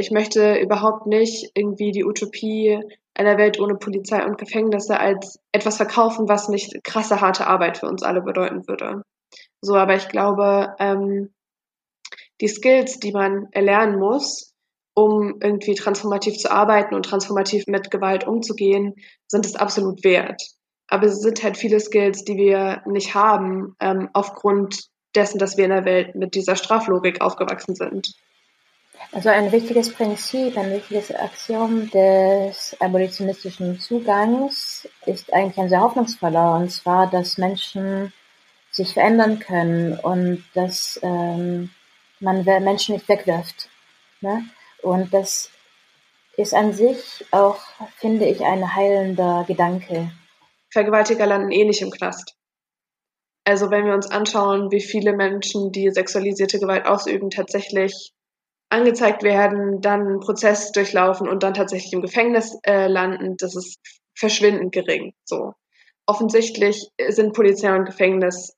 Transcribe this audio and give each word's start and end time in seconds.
ich 0.00 0.10
möchte 0.10 0.56
überhaupt 0.56 1.06
nicht 1.06 1.50
irgendwie 1.54 1.92
die 1.92 2.04
Utopie 2.04 2.80
einer 3.14 3.38
Welt 3.38 3.60
ohne 3.60 3.74
Polizei 3.74 4.24
und 4.24 4.38
Gefängnisse 4.38 4.98
als 4.98 5.38
etwas 5.52 5.76
verkaufen, 5.76 6.28
was 6.28 6.48
nicht 6.48 6.82
krasse, 6.82 7.20
harte 7.20 7.46
Arbeit 7.46 7.78
für 7.78 7.86
uns 7.86 8.02
alle 8.02 8.22
bedeuten 8.22 8.66
würde. 8.66 9.02
So, 9.60 9.76
aber 9.76 9.94
ich 9.94 10.08
glaube, 10.08 10.74
ähm, 10.78 11.30
die 12.40 12.48
Skills, 12.48 12.98
die 12.98 13.12
man 13.12 13.48
erlernen 13.52 13.98
muss, 13.98 14.54
um 14.94 15.36
irgendwie 15.40 15.74
transformativ 15.74 16.38
zu 16.38 16.50
arbeiten 16.50 16.94
und 16.94 17.04
transformativ 17.04 17.66
mit 17.66 17.90
Gewalt 17.90 18.26
umzugehen, 18.26 18.94
sind 19.28 19.44
es 19.46 19.56
absolut 19.56 20.02
wert. 20.02 20.42
Aber 20.88 21.06
es 21.06 21.20
sind 21.20 21.42
halt 21.42 21.56
viele 21.56 21.78
Skills, 21.78 22.24
die 22.24 22.36
wir 22.36 22.82
nicht 22.86 23.14
haben, 23.14 23.76
ähm, 23.80 24.08
aufgrund 24.14 24.88
dessen, 25.14 25.38
dass 25.38 25.56
wir 25.56 25.64
in 25.64 25.70
der 25.70 25.84
Welt 25.84 26.14
mit 26.14 26.34
dieser 26.34 26.56
Straflogik 26.56 27.20
aufgewachsen 27.20 27.74
sind. 27.74 28.14
Also 29.12 29.28
ein 29.28 29.50
wichtiges 29.50 29.92
Prinzip, 29.92 30.56
ein 30.56 30.72
wichtiges 30.72 31.12
Axiom 31.12 31.90
des 31.90 32.76
abolitionistischen 32.78 33.80
Zugangs 33.80 34.88
ist 35.04 35.32
eigentlich 35.32 35.58
ein 35.58 35.68
sehr 35.68 35.80
hoffnungsvoller, 35.80 36.54
und 36.54 36.70
zwar, 36.70 37.10
dass 37.10 37.36
Menschen 37.36 38.12
sich 38.70 38.94
verändern 38.94 39.40
können 39.40 39.98
und 39.98 40.44
dass 40.54 41.00
ähm, 41.02 41.70
man 42.20 42.44
Menschen 42.44 42.94
nicht 42.94 43.08
wegwirft. 43.08 43.68
Ne? 44.20 44.44
Und 44.82 45.12
das 45.12 45.50
ist 46.36 46.54
an 46.54 46.72
sich 46.72 47.26
auch, 47.32 47.58
finde 47.96 48.26
ich, 48.26 48.44
ein 48.44 48.76
heilender 48.76 49.44
Gedanke. 49.48 50.12
Vergewaltiger 50.70 51.26
landen 51.26 51.50
eh 51.50 51.64
nicht 51.64 51.82
im 51.82 51.90
Knast. 51.90 52.36
Also 53.44 53.72
wenn 53.72 53.86
wir 53.86 53.94
uns 53.94 54.08
anschauen, 54.08 54.70
wie 54.70 54.80
viele 54.80 55.14
Menschen, 55.14 55.72
die 55.72 55.90
sexualisierte 55.90 56.60
Gewalt 56.60 56.86
ausüben, 56.86 57.30
tatsächlich 57.30 58.12
angezeigt 58.70 59.22
werden, 59.22 59.80
dann 59.80 60.06
einen 60.06 60.20
Prozess 60.20 60.72
durchlaufen 60.72 61.28
und 61.28 61.42
dann 61.42 61.54
tatsächlich 61.54 61.92
im 61.92 62.02
Gefängnis 62.02 62.58
äh, 62.62 62.86
landen, 62.86 63.36
das 63.36 63.56
ist 63.56 63.78
verschwindend 64.14 64.72
gering. 64.72 65.12
So 65.24 65.54
offensichtlich 66.06 66.88
sind 67.08 67.34
Polizei 67.34 67.74
und 67.74 67.84
Gefängnis 67.84 68.56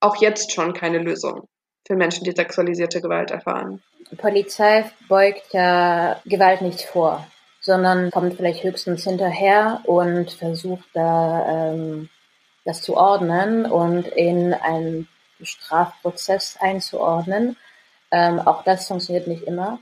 auch 0.00 0.16
jetzt 0.16 0.52
schon 0.52 0.74
keine 0.74 0.98
Lösung 0.98 1.48
für 1.86 1.96
Menschen, 1.96 2.24
die 2.24 2.32
sexualisierte 2.32 3.00
Gewalt 3.00 3.30
erfahren. 3.30 3.82
Polizei 4.16 4.90
beugt 5.08 5.52
ja 5.52 6.20
Gewalt 6.24 6.62
nicht 6.62 6.82
vor, 6.82 7.26
sondern 7.60 8.10
kommt 8.10 8.34
vielleicht 8.34 8.62
höchstens 8.62 9.04
hinterher 9.04 9.80
und 9.84 10.30
versucht 10.30 10.88
da 10.92 11.72
ähm, 11.72 12.08
das 12.64 12.82
zu 12.82 12.96
ordnen 12.96 13.66
und 13.66 14.06
in 14.06 14.54
einen 14.54 15.08
Strafprozess 15.42 16.56
einzuordnen. 16.60 17.56
Ähm, 18.16 18.38
auch 18.38 18.62
das 18.62 18.86
funktioniert 18.86 19.26
nicht 19.26 19.42
immer. 19.42 19.80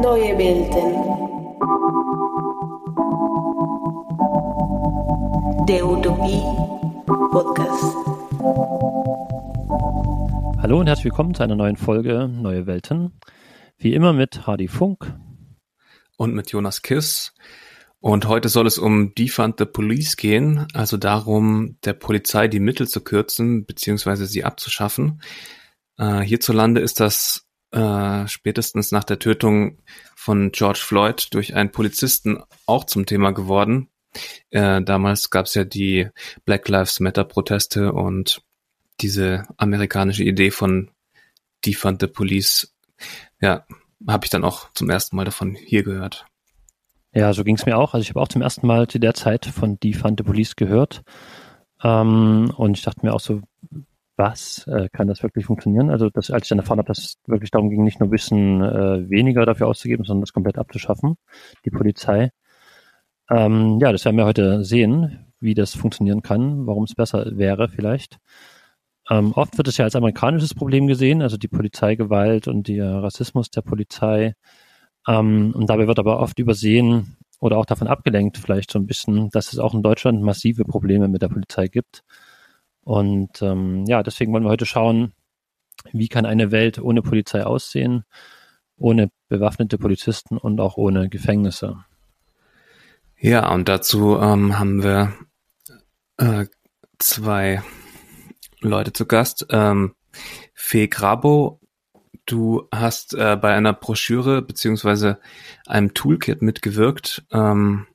Neue 0.00 0.38
Welten. 0.38 0.94
Der 5.66 5.86
Utopie 5.86 6.42
Podcast. 7.30 7.96
Hallo 10.62 10.80
und 10.80 10.86
herzlich 10.86 11.04
willkommen 11.04 11.34
zu 11.34 11.42
einer 11.42 11.54
neuen 11.54 11.76
Folge 11.76 12.28
Neue 12.28 12.66
Welten. 12.66 13.12
Wie 13.76 13.92
immer 13.92 14.14
mit 14.14 14.46
Hardy 14.46 14.68
Funk. 14.68 15.14
Und 16.16 16.32
mit 16.32 16.50
Jonas 16.50 16.80
Kiss. 16.80 17.34
Und 18.00 18.26
heute 18.26 18.48
soll 18.48 18.66
es 18.66 18.78
um 18.78 19.14
Defund 19.14 19.56
the 19.58 19.64
Police 19.64 20.16
gehen, 20.16 20.68
also 20.72 20.96
darum, 20.96 21.78
der 21.84 21.94
Polizei 21.94 22.46
die 22.46 22.60
Mittel 22.60 22.86
zu 22.86 23.02
kürzen 23.02 23.64
bzw. 23.64 24.24
sie 24.24 24.44
abzuschaffen. 24.44 25.20
Äh, 25.96 26.20
hierzulande 26.20 26.80
ist 26.80 27.00
das 27.00 27.48
äh, 27.72 28.26
spätestens 28.28 28.92
nach 28.92 29.04
der 29.04 29.18
Tötung 29.18 29.78
von 30.14 30.52
George 30.52 30.80
Floyd 30.82 31.28
durch 31.34 31.54
einen 31.54 31.72
Polizisten 31.72 32.42
auch 32.66 32.84
zum 32.84 33.04
Thema 33.04 33.32
geworden. 33.32 33.88
Äh, 34.50 34.80
damals 34.82 35.30
gab 35.30 35.46
es 35.46 35.54
ja 35.54 35.64
die 35.64 36.08
Black 36.44 36.68
Lives 36.68 37.00
Matter 37.00 37.24
Proteste 37.24 37.92
und 37.92 38.42
diese 39.00 39.44
amerikanische 39.56 40.24
Idee 40.24 40.50
von 40.50 40.90
Defund 41.66 42.00
the 42.00 42.06
Police, 42.06 42.74
ja, 43.40 43.66
habe 44.06 44.24
ich 44.24 44.30
dann 44.30 44.44
auch 44.44 44.72
zum 44.72 44.88
ersten 44.88 45.16
Mal 45.16 45.24
davon 45.24 45.56
hier 45.56 45.82
gehört. 45.82 46.27
Ja, 47.14 47.32
so 47.32 47.42
ging 47.44 47.56
es 47.56 47.66
mir 47.66 47.78
auch. 47.78 47.94
Also 47.94 48.02
ich 48.02 48.10
habe 48.10 48.20
auch 48.20 48.28
zum 48.28 48.42
ersten 48.42 48.66
Mal 48.66 48.86
zu 48.86 48.98
der 48.98 49.14
Zeit 49.14 49.46
von 49.46 49.78
Defund 49.80 50.20
the 50.20 50.24
Police 50.24 50.56
gehört. 50.56 51.02
Ähm, 51.82 52.52
und 52.56 52.76
ich 52.76 52.82
dachte 52.84 53.04
mir 53.04 53.14
auch 53.14 53.20
so, 53.20 53.40
was 54.16 54.66
äh, 54.66 54.88
kann 54.92 55.06
das 55.06 55.22
wirklich 55.22 55.46
funktionieren? 55.46 55.90
Also 55.90 56.10
das, 56.10 56.30
als 56.30 56.44
ich 56.44 56.48
dann 56.48 56.58
erfahren 56.58 56.78
habe, 56.78 56.88
dass 56.88 56.98
es 56.98 57.18
wirklich 57.26 57.50
darum 57.50 57.70
ging, 57.70 57.84
nicht 57.84 58.00
nur 58.00 58.10
bisschen 58.10 58.62
äh, 58.62 59.08
weniger 59.08 59.46
dafür 59.46 59.68
auszugeben, 59.68 60.04
sondern 60.04 60.22
das 60.22 60.32
komplett 60.32 60.58
abzuschaffen, 60.58 61.16
die 61.64 61.70
Polizei. 61.70 62.30
Ähm, 63.30 63.78
ja, 63.80 63.92
das 63.92 64.04
werden 64.04 64.16
wir 64.16 64.26
heute 64.26 64.64
sehen, 64.64 65.26
wie 65.40 65.54
das 65.54 65.74
funktionieren 65.74 66.22
kann, 66.22 66.66
warum 66.66 66.84
es 66.84 66.94
besser 66.94 67.36
wäre 67.36 67.68
vielleicht. 67.68 68.18
Ähm, 69.08 69.32
oft 69.32 69.56
wird 69.56 69.68
es 69.68 69.76
ja 69.76 69.84
als 69.84 69.96
amerikanisches 69.96 70.54
Problem 70.54 70.86
gesehen, 70.86 71.22
also 71.22 71.36
die 71.36 71.48
Polizeigewalt 71.48 72.48
und 72.48 72.68
der 72.68 73.02
Rassismus 73.02 73.50
der 73.50 73.62
Polizei. 73.62 74.34
Ähm, 75.08 75.52
und 75.54 75.70
dabei 75.70 75.86
wird 75.86 75.98
aber 75.98 76.20
oft 76.20 76.38
übersehen 76.38 77.16
oder 77.40 77.56
auch 77.56 77.64
davon 77.64 77.88
abgelenkt, 77.88 78.36
vielleicht 78.36 78.70
so 78.70 78.78
ein 78.78 78.86
bisschen, 78.86 79.30
dass 79.30 79.52
es 79.52 79.58
auch 79.58 79.72
in 79.72 79.82
Deutschland 79.82 80.22
massive 80.22 80.64
Probleme 80.64 81.08
mit 81.08 81.22
der 81.22 81.28
Polizei 81.28 81.68
gibt. 81.68 82.04
Und 82.84 83.40
ähm, 83.40 83.86
ja, 83.86 84.02
deswegen 84.02 84.32
wollen 84.32 84.44
wir 84.44 84.50
heute 84.50 84.66
schauen, 84.66 85.12
wie 85.92 86.08
kann 86.08 86.26
eine 86.26 86.50
Welt 86.50 86.78
ohne 86.78 87.00
Polizei 87.00 87.44
aussehen, 87.44 88.04
ohne 88.76 89.10
bewaffnete 89.28 89.78
Polizisten 89.78 90.36
und 90.36 90.60
auch 90.60 90.76
ohne 90.76 91.08
Gefängnisse. 91.08 91.84
Ja, 93.18 93.50
und 93.52 93.68
dazu 93.68 94.18
ähm, 94.18 94.58
haben 94.58 94.82
wir 94.82 95.14
äh, 96.18 96.46
zwei 96.98 97.62
Leute 98.60 98.92
zu 98.92 99.06
Gast. 99.06 99.46
Ähm, 99.50 99.94
Fee 100.52 100.88
Grabo 100.88 101.57
Du 102.28 102.68
hast 102.70 103.14
äh, 103.14 103.38
bei 103.40 103.54
einer 103.54 103.72
Broschüre 103.72 104.42
beziehungsweise 104.42 105.18
einem 105.66 105.94
Toolkit 105.94 106.42
mitgewirkt 106.42 107.24
ähm, 107.32 107.86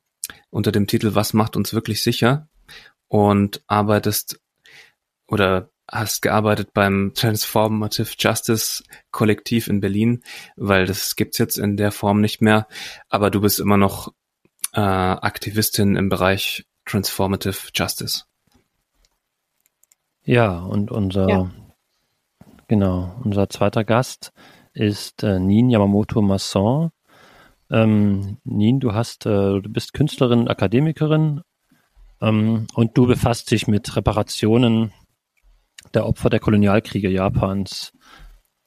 unter 0.50 0.72
dem 0.72 0.88
Titel 0.88 1.14
Was 1.14 1.34
macht 1.34 1.56
uns 1.56 1.72
wirklich 1.76 2.02
sicher 2.02 2.50
und 3.08 3.62
arbeitest 3.68 4.42
oder 5.28 5.70
hast 5.88 6.24
gearbeitet 6.24 6.74
beim 6.74 7.12
Transformative 7.14 8.16
Justice 8.18 8.84
Kollektiv 9.12 9.68
in 9.68 9.82
Berlin, 9.82 10.24
weil 10.56 10.88
das 10.88 11.16
gibt's 11.16 11.38
jetzt 11.38 11.60
in 11.60 11.78
der 11.78 11.92
Form 11.92 12.20
nicht 12.20 12.42
mehr, 12.42 12.68
aber 13.10 13.30
du 13.30 13.40
bist 13.40 13.60
immer 13.60 13.78
noch 13.78 14.14
äh, 14.74 14.80
Aktivistin 14.80 15.96
im 15.96 16.10
Bereich 16.10 16.66
Transformative 16.86 17.70
Justice. 17.76 18.24
Ja, 20.24 20.58
und 20.58 20.90
unser 20.90 21.30
ja. 21.30 21.52
Genau, 22.68 23.13
unser 23.24 23.50
zweiter 23.50 23.84
Gast 23.84 24.31
ist 24.74 25.24
äh, 25.24 25.40
Nin 25.40 25.69
Yamamoto 25.69 26.22
Masson. 26.22 26.91
Ähm, 27.69 28.38
Nin, 28.44 28.79
du 28.79 28.94
hast, 28.94 29.25
äh, 29.25 29.62
du 29.62 29.69
bist 29.69 29.94
Künstlerin, 29.94 30.47
Akademikerin 30.47 31.41
ähm, 32.22 32.68
und 32.74 32.97
du 32.97 33.06
befasst 33.06 33.51
dich 33.51 33.68
mit 33.68 33.96
Reparationen 33.96 34.94
der 35.94 36.07
Opfer 36.07 36.29
der 36.29 36.40
Kolonialkriege 36.40 37.09
Japans. 37.09 37.91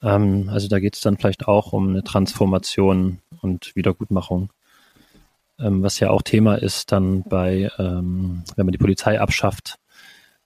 Ähm, 0.02 0.50
also 0.50 0.68
da 0.68 0.78
geht 0.78 0.94
es 0.94 1.00
dann 1.00 1.16
vielleicht 1.16 1.48
auch 1.48 1.72
um 1.72 1.88
eine 1.88 2.04
Transformation 2.04 3.20
und 3.40 3.74
Wiedergutmachung. 3.76 4.52
Ähm, 5.58 5.82
was 5.82 6.00
ja 6.00 6.10
auch 6.10 6.22
Thema 6.22 6.56
ist 6.56 6.92
dann 6.92 7.22
bei, 7.22 7.70
ähm, 7.78 8.44
wenn 8.56 8.66
man 8.66 8.72
die 8.72 8.78
Polizei 8.78 9.18
abschafft, 9.18 9.78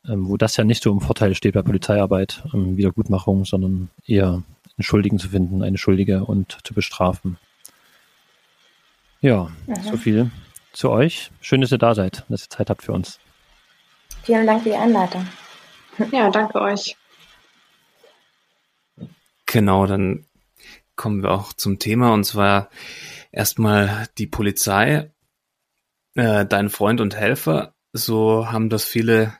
ähm, 0.09 0.29
wo 0.29 0.37
das 0.37 0.57
ja 0.57 0.65
nicht 0.65 0.83
so 0.83 0.91
im 0.93 1.01
Vorteil 1.01 1.35
steht 1.35 1.55
bei 1.55 1.63
Polizeiarbeit, 1.63 2.43
ähm, 2.55 2.77
Wiedergutmachung, 2.77 3.45
sondern 3.45 3.91
eher 4.07 4.29
einen 4.29 4.85
Schuldigen 4.85 5.19
zu 5.19 5.29
finden, 5.29 5.63
eine 5.63 5.79
Schuldige 5.79 6.25
und 6.25 6.59
zu 6.65 6.75
bestrafen. 6.75 7.39
Ja, 9.21 9.51
mhm. 9.67 9.75
so 9.83 9.97
viel 9.97 10.31
zu 10.73 10.91
euch. 10.91 11.31
Schön, 11.41 11.61
dass 11.61 11.73
ihr 11.73 11.79
da 11.79 11.95
seid, 11.95 12.25
dass 12.29 12.45
ihr 12.45 12.51
Zeit 12.51 12.71
habt 12.71 12.83
für 12.83 12.93
uns. 12.93 13.19
Vielen 14.23 14.47
Dank 14.47 14.63
für 14.63 14.71
die 14.71 14.77
Einleitung. 14.77 15.27
Ja, 16.13 16.31
danke 16.31 16.61
euch. 16.61 16.97
Genau, 19.47 19.87
dann 19.87 20.25
kommen 20.97 21.23
wir 21.23 21.31
auch 21.31 21.53
zum 21.53 21.79
Thema 21.79 22.13
und 22.13 22.25
zwar 22.25 22.71
erstmal 23.33 24.07
die 24.19 24.27
Polizei, 24.27 25.11
äh, 26.15 26.47
dein 26.47 26.71
Freund 26.71 27.01
und 27.01 27.17
Helfer. 27.17 27.75
So 27.93 28.51
haben 28.51 28.71
das 28.71 28.85
viele 28.85 29.33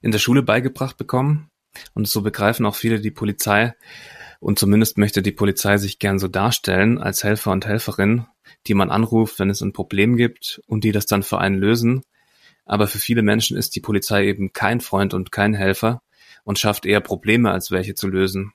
in 0.00 0.10
der 0.10 0.18
Schule 0.18 0.42
beigebracht 0.42 0.96
bekommen. 0.96 1.50
Und 1.94 2.08
so 2.08 2.22
begreifen 2.22 2.66
auch 2.66 2.74
viele 2.74 3.00
die 3.00 3.10
Polizei. 3.10 3.74
Und 4.40 4.58
zumindest 4.58 4.98
möchte 4.98 5.22
die 5.22 5.32
Polizei 5.32 5.78
sich 5.78 5.98
gern 5.98 6.18
so 6.18 6.28
darstellen 6.28 6.98
als 6.98 7.24
Helfer 7.24 7.52
und 7.52 7.66
Helferin, 7.66 8.26
die 8.66 8.74
man 8.74 8.90
anruft, 8.90 9.38
wenn 9.38 9.50
es 9.50 9.60
ein 9.60 9.72
Problem 9.72 10.16
gibt 10.16 10.60
und 10.66 10.84
die 10.84 10.92
das 10.92 11.06
dann 11.06 11.22
für 11.22 11.38
einen 11.38 11.56
lösen. 11.56 12.02
Aber 12.64 12.86
für 12.86 12.98
viele 12.98 13.22
Menschen 13.22 13.56
ist 13.56 13.74
die 13.74 13.80
Polizei 13.80 14.26
eben 14.26 14.52
kein 14.52 14.80
Freund 14.80 15.14
und 15.14 15.32
kein 15.32 15.54
Helfer 15.54 16.02
und 16.44 16.58
schafft 16.58 16.86
eher 16.86 17.00
Probleme, 17.00 17.50
als 17.50 17.70
welche 17.70 17.94
zu 17.94 18.08
lösen. 18.08 18.52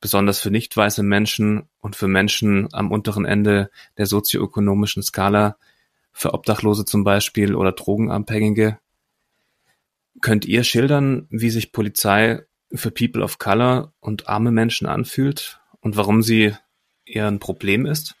besonders 0.00 0.40
für 0.40 0.50
nicht 0.50 0.76
weiße 0.76 1.02
Menschen 1.02 1.68
und 1.80 1.94
für 1.94 2.08
Menschen 2.08 2.68
am 2.72 2.90
unteren 2.90 3.26
Ende 3.26 3.70
der 3.98 4.06
sozioökonomischen 4.06 5.02
Skala, 5.02 5.56
für 6.12 6.34
Obdachlose 6.34 6.84
zum 6.84 7.04
Beispiel 7.04 7.54
oder 7.54 7.72
Drogenabhängige. 7.72 8.78
Könnt 10.20 10.44
ihr 10.44 10.64
schildern, 10.64 11.26
wie 11.30 11.50
sich 11.50 11.72
Polizei 11.72 12.42
für 12.72 12.90
People 12.90 13.22
of 13.22 13.38
Color 13.38 13.92
und 14.00 14.28
arme 14.28 14.50
Menschen 14.50 14.86
anfühlt 14.86 15.60
und 15.80 15.96
warum 15.96 16.22
sie 16.22 16.54
eher 17.04 17.26
ein 17.26 17.40
Problem 17.40 17.86
ist? 17.86 18.14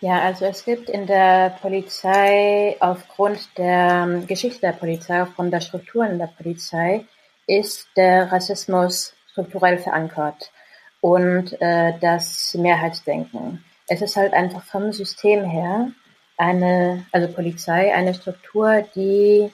Ja, 0.00 0.20
also 0.20 0.44
es 0.44 0.64
gibt 0.64 0.90
in 0.90 1.06
der 1.06 1.56
Polizei 1.60 2.76
aufgrund 2.80 3.56
der 3.56 4.22
Geschichte 4.26 4.60
der 4.60 4.72
Polizei, 4.72 5.22
aufgrund 5.22 5.52
der 5.52 5.60
Strukturen 5.60 6.18
der 6.18 6.28
Polizei, 6.28 7.04
ist 7.46 7.88
der 7.96 8.30
Rassismus 8.30 9.14
strukturell 9.32 9.78
verankert 9.78 10.52
und 11.00 11.60
äh, 11.60 11.92
das 12.00 12.54
Mehrheitsdenken. 12.54 13.64
Es 13.88 14.02
ist 14.02 14.16
halt 14.16 14.32
einfach 14.32 14.64
vom 14.64 14.92
System 14.92 15.44
her 15.44 15.92
eine, 16.36 17.06
also 17.12 17.32
Polizei, 17.32 17.94
eine 17.94 18.14
Struktur, 18.14 18.84
die 18.94 19.50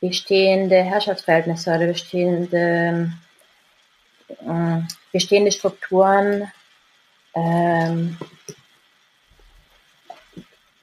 bestehende 0.00 0.82
Herrschaftsverhältnisse 0.82 1.74
oder 1.74 1.86
bestehende, 1.86 3.12
äh, 4.28 4.80
bestehende 5.12 5.52
Strukturen 5.52 6.50
ähm, 7.34 8.16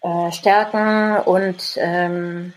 äh, 0.02 0.32
stärken 0.32 1.18
und 1.26 1.78
ähm, 1.78 2.54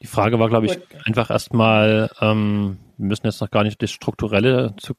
die 0.00 0.06
Frage 0.06 0.38
war, 0.38 0.48
glaube 0.48 0.66
ich, 0.66 0.78
einfach 1.04 1.30
erstmal, 1.30 2.10
ähm, 2.20 2.78
wir 2.96 3.06
müssen 3.06 3.26
jetzt 3.26 3.40
noch 3.40 3.50
gar 3.50 3.62
nicht 3.62 3.82
das 3.82 3.90
Strukturelle 3.90 4.74
zu 4.78 4.94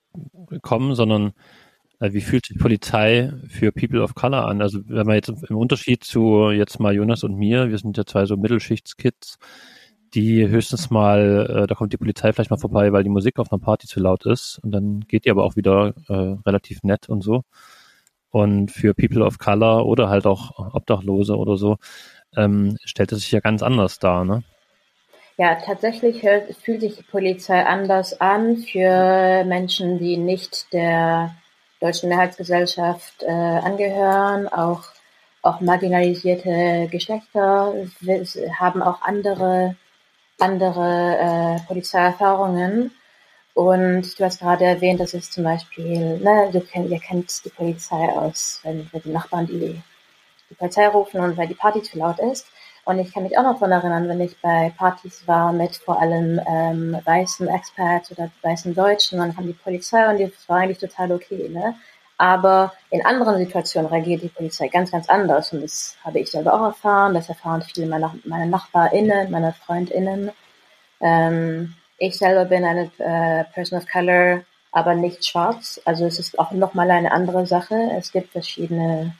kommen, 0.62 0.96
sondern 0.96 1.34
wie 2.00 2.22
fühlt 2.22 2.46
sich 2.46 2.58
Polizei 2.58 3.32
für 3.48 3.72
People 3.72 4.02
of 4.02 4.16
Color 4.16 4.48
an? 4.48 4.62
Also 4.62 4.80
wenn 4.88 5.08
man 5.08 5.16
jetzt 5.16 5.30
im 5.30 5.58
Unterschied 5.58 6.04
zu 6.04 6.52
jetzt 6.52 6.80
mal 6.80 6.94
Jonas 6.94 7.24
und 7.24 7.36
mir, 7.36 7.70
wir 7.70 7.78
sind 7.78 7.98
ja 7.98 8.06
zwei 8.06 8.26
so 8.26 8.38
Mittelschichtskids, 8.38 9.38
die 10.14 10.48
höchstens 10.48 10.90
mal, 10.90 11.64
äh, 11.64 11.68
da 11.68 11.76
kommt 11.76 11.94
die 11.94 11.98
Polizei 11.98 12.32
vielleicht 12.32 12.52
mal 12.52 12.58
vorbei, 12.58 12.92
weil 12.94 13.04
die 13.04 13.10
Musik 13.10 13.40
auf 13.40 13.52
einer 13.52 13.62
Party 13.62 13.88
zu 13.88 14.00
laut 14.00 14.26
ist 14.26 14.60
und 14.64 14.72
dann 14.72 15.02
geht 15.02 15.26
die 15.26 15.32
aber 15.32 15.44
auch 15.44 15.56
wieder 15.56 15.94
äh, 16.08 16.38
relativ 16.46 16.84
nett 16.84 17.10
und 17.10 17.22
so. 17.22 17.44
Und 18.30 18.72
für 18.72 18.94
People 18.94 19.24
of 19.24 19.38
Color 19.38 19.86
oder 19.86 20.10
halt 20.10 20.26
auch 20.26 20.74
Obdachlose 20.74 21.38
oder 21.38 21.58
so 21.58 21.78
ähm, 22.36 22.78
stellt 22.84 23.12
es 23.12 23.22
sich 23.22 23.32
ja 23.32 23.40
ganz 23.40 23.64
anders 23.64 24.00
dar, 24.00 24.26
ne? 24.26 24.44
Ja, 25.38 25.56
tatsächlich 25.56 26.22
fühlt 26.22 26.82
sich 26.82 26.96
die 26.96 27.04
Polizei 27.04 27.66
anders 27.66 28.22
an 28.22 28.56
für 28.58 29.44
Menschen, 29.44 30.00
die 30.00 30.16
nicht 30.16 30.72
der 30.72 31.36
deutschen 31.86 32.10
Mehrheitsgesellschaft 32.10 33.22
äh, 33.22 33.30
angehören, 33.30 34.48
auch, 34.48 34.84
auch 35.42 35.62
marginalisierte 35.62 36.88
Geschlechter 36.92 37.74
haben 38.60 38.82
auch 38.82 39.02
andere, 39.04 39.76
andere 40.40 41.18
äh, 41.20 41.68
Polizeierfahrungen. 41.68 42.92
Und 43.54 44.20
du 44.20 44.26
hast 44.26 44.40
gerade 44.40 44.66
erwähnt, 44.66 45.00
dass 45.00 45.14
es 45.14 45.32
zum 45.32 45.44
Beispiel, 45.44 46.18
ne, 46.18 46.50
du 46.52 46.60
kennt, 46.60 46.90
ihr 46.90 47.00
kennt 47.00 47.46
die 47.46 47.50
Polizei 47.50 48.10
aus, 48.10 48.60
wenn, 48.64 48.90
wenn 48.92 49.02
die 49.02 49.12
Nachbarn 49.12 49.46
die, 49.46 49.82
die 50.50 50.56
Polizei 50.56 50.88
rufen 50.88 51.22
und 51.22 51.38
weil 51.38 51.48
die 51.48 51.54
Party 51.54 51.82
zu 51.84 51.98
laut 52.00 52.20
ist. 52.20 52.48
Und 52.86 53.00
ich 53.00 53.12
kann 53.12 53.24
mich 53.24 53.36
auch 53.36 53.44
noch 53.44 53.60
daran 53.60 53.72
erinnern, 53.72 54.08
wenn 54.08 54.22
ich 54.22 54.40
bei 54.42 54.72
Partys 54.78 55.28
war 55.28 55.52
mit 55.52 55.76
vor 55.76 56.00
allem 56.00 56.40
ähm, 56.48 56.96
weißen 57.04 57.48
Experts 57.48 58.12
oder 58.12 58.30
weißen 58.44 58.76
Deutschen, 58.76 59.18
dann 59.18 59.36
kam 59.36 59.48
die 59.48 59.54
Polizei 59.54 60.08
und 60.08 60.18
die 60.18 60.32
war 60.48 60.60
eigentlich 60.60 60.78
total 60.78 61.12
okay. 61.12 61.50
Ne? 61.50 61.74
Aber 62.18 62.74
in 62.92 63.04
anderen 63.04 63.40
Situationen 63.40 63.90
reagiert 63.90 64.22
die 64.22 64.30
Polizei 64.30 64.68
ganz, 64.68 64.92
ganz 64.92 65.10
anders. 65.10 65.52
Und 65.52 65.64
das 65.64 65.98
habe 66.04 66.20
ich 66.20 66.30
selber 66.30 66.54
auch 66.54 66.64
erfahren. 66.64 67.16
Das 67.16 67.28
erfahren 67.28 67.64
viele 67.64 67.88
meiner, 67.88 68.14
meiner 68.24 68.46
NachbarInnen, 68.46 69.32
meine 69.32 69.54
FreundInnen. 69.54 70.32
Ähm, 71.02 71.74
ich 71.98 72.18
selber 72.18 72.46
bin 72.46 72.64
eine 72.66 72.92
äh, 73.00 73.46
Person 73.52 73.80
of 73.80 73.88
Color, 73.88 74.42
aber 74.72 74.94
nicht 74.94 75.26
schwarz. 75.26 75.82
Also 75.86 76.06
es 76.06 76.20
ist 76.20 76.38
auch 76.38 76.52
nochmal 76.52 76.92
eine 76.92 77.12
andere 77.12 77.48
Sache. 77.48 77.76
Es 77.98 78.12
gibt 78.12 78.32
verschiedene 78.32 79.16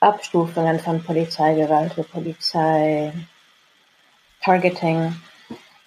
Abstufungen 0.00 0.78
von 0.78 1.02
Polizeigewalt 1.02 1.98
oder 1.98 2.08
Polizei 2.08 3.12
Targeting, 4.42 5.14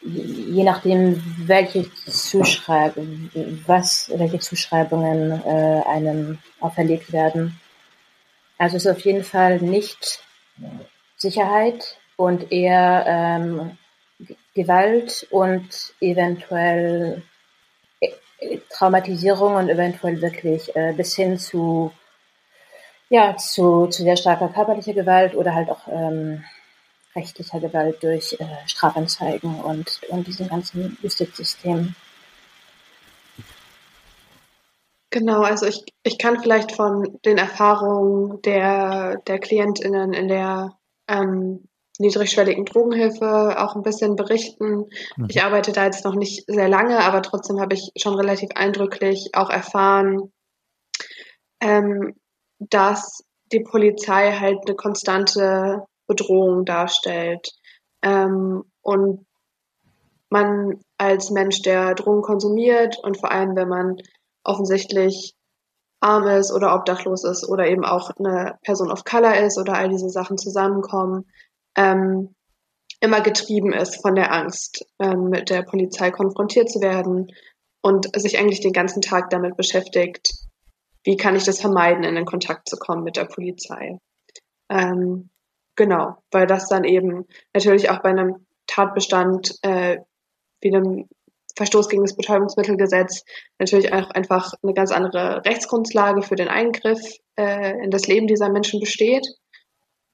je 0.02 0.64
nachdem, 0.64 1.24
welche 1.48 1.90
Zuschreibungen, 2.06 3.64
was, 3.66 4.12
welche 4.16 4.40
Zuschreibungen 4.40 5.42
äh, 5.46 5.82
einem 5.88 6.40
auferlegt 6.60 7.14
werden. 7.14 7.60
Also 8.58 8.78
es 8.78 8.86
ist 8.86 8.92
auf 8.92 9.06
jeden 9.06 9.24
Fall 9.24 9.60
nicht 9.60 10.24
Sicherheit 11.18 11.98
und 12.16 12.52
eher 12.52 13.06
ähm, 13.08 13.78
Gewalt 14.54 15.28
und 15.32 15.94
eventuell 16.02 17.24
äh, 18.02 18.10
Traumatisierung 18.70 19.56
und 19.56 19.70
eventuell 19.70 20.22
wirklich 20.22 20.76
äh, 20.76 20.94
bis 20.94 21.16
hin 21.16 21.40
zu 21.40 21.92
ja 23.12 23.36
zu, 23.36 23.88
zu 23.88 24.04
sehr 24.04 24.16
starker 24.16 24.48
körperlicher 24.48 24.94
Gewalt 24.94 25.36
oder 25.36 25.54
halt 25.54 25.70
auch 25.70 25.88
ähm, 25.88 26.44
rechtlicher 27.14 27.60
Gewalt 27.60 28.02
durch 28.02 28.38
äh, 28.40 28.46
Strafanzeigen 28.66 29.60
und, 29.60 30.00
und 30.10 30.26
diesem 30.26 30.48
ganzen 30.48 30.98
Justizsystem. 31.02 31.94
Genau, 35.10 35.42
also 35.42 35.66
ich, 35.66 35.84
ich 36.04 36.18
kann 36.18 36.40
vielleicht 36.40 36.72
von 36.72 37.20
den 37.26 37.38
Erfahrungen 37.38 38.42
der, 38.44 39.18
der 39.28 39.40
KlientInnen 39.40 40.14
in 40.14 40.30
der 40.30 40.78
ähm, 41.10 41.68
niedrigschwelligen 42.00 42.64
Drogenhilfe 42.64 43.60
auch 43.60 43.76
ein 43.76 43.84
bisschen 43.84 44.16
berichten. 44.16 44.86
Mhm. 45.18 45.28
Ich 45.28 45.44
arbeite 45.44 45.74
da 45.74 45.84
jetzt 45.84 46.06
noch 46.06 46.16
nicht 46.16 46.46
sehr 46.48 46.70
lange, 46.70 47.00
aber 47.00 47.22
trotzdem 47.22 47.60
habe 47.60 47.74
ich 47.74 47.92
schon 47.98 48.16
relativ 48.16 48.52
eindrücklich 48.56 49.32
auch 49.34 49.50
erfahren, 49.50 50.32
ähm, 51.60 52.16
dass 52.70 53.24
die 53.52 53.62
Polizei 53.62 54.32
halt 54.32 54.60
eine 54.66 54.76
konstante 54.76 55.84
Bedrohung 56.08 56.66
darstellt. 56.66 57.50
Ähm, 58.02 58.64
und 58.82 59.26
man 60.30 60.80
als 60.98 61.30
Mensch, 61.30 61.62
der 61.62 61.94
Drogen 61.96 62.22
konsumiert 62.22 62.98
und 63.04 63.20
vor 63.20 63.32
allem, 63.32 63.56
wenn 63.56 63.68
man 63.68 63.98
offensichtlich 64.44 65.36
arm 66.00 66.28
ist 66.28 66.52
oder 66.52 66.74
obdachlos 66.74 67.24
ist 67.24 67.48
oder 67.48 67.68
eben 67.68 67.86
auch 67.86 68.12
eine 68.18 68.58
Person 68.64 68.92
of 68.92 69.04
Color 69.04 69.38
ist 69.38 69.58
oder 69.60 69.74
all 69.74 69.90
diese 69.90 70.10
Sachen 70.10 70.38
zusammenkommen, 70.38 71.30
ähm, 71.76 72.34
immer 73.02 73.22
getrieben 73.22 73.74
ist 73.74 74.02
von 74.02 74.16
der 74.16 74.34
Angst, 74.34 74.86
ähm, 75.00 75.30
mit 75.30 75.50
der 75.50 75.64
Polizei 75.64 76.12
konfrontiert 76.12 76.72
zu 76.72 76.82
werden 76.82 77.28
und 77.82 78.10
sich 78.20 78.40
eigentlich 78.40 78.62
den 78.62 78.74
ganzen 78.74 79.02
Tag 79.02 79.30
damit 79.30 79.58
beschäftigt, 79.58 80.34
wie 81.04 81.18
kann 81.18 81.36
ich 81.36 81.44
das 81.44 81.60
vermeiden, 81.60 82.04
in 82.04 82.16
den 82.16 82.26
Kontakt 82.26 82.70
zu 82.70 82.78
kommen 82.78 83.04
mit 83.04 83.18
der 83.18 83.26
Polizei. 83.26 83.98
Ähm, 84.70 85.30
genau, 85.76 86.18
weil 86.32 86.48
das 86.48 86.68
dann 86.68 86.84
eben 86.84 87.26
natürlich 87.54 87.90
auch 87.90 88.02
bei 88.02 88.10
einem 88.10 88.46
Tatbestand 88.68 89.56
äh, 89.64 89.98
wie 90.62 90.76
einem 90.76 91.08
Verstoß 91.56 91.90
gegen 91.90 92.04
das 92.04 92.16
Betäubungsmittelgesetz 92.16 93.24
natürlich 93.60 93.92
auch 93.94 94.10
einfach 94.12 94.54
eine 94.64 94.74
ganz 94.74 94.92
andere 94.92 95.44
Rechtsgrundlage 95.46 96.22
für 96.22 96.36
den 96.36 96.48
Eingriff 96.48 97.02
äh, 97.36 97.84
in 97.84 97.92
das 97.92 98.08
Leben 98.08 98.28
dieser 98.28 98.50
Menschen 98.50 98.80
besteht. 98.80 99.28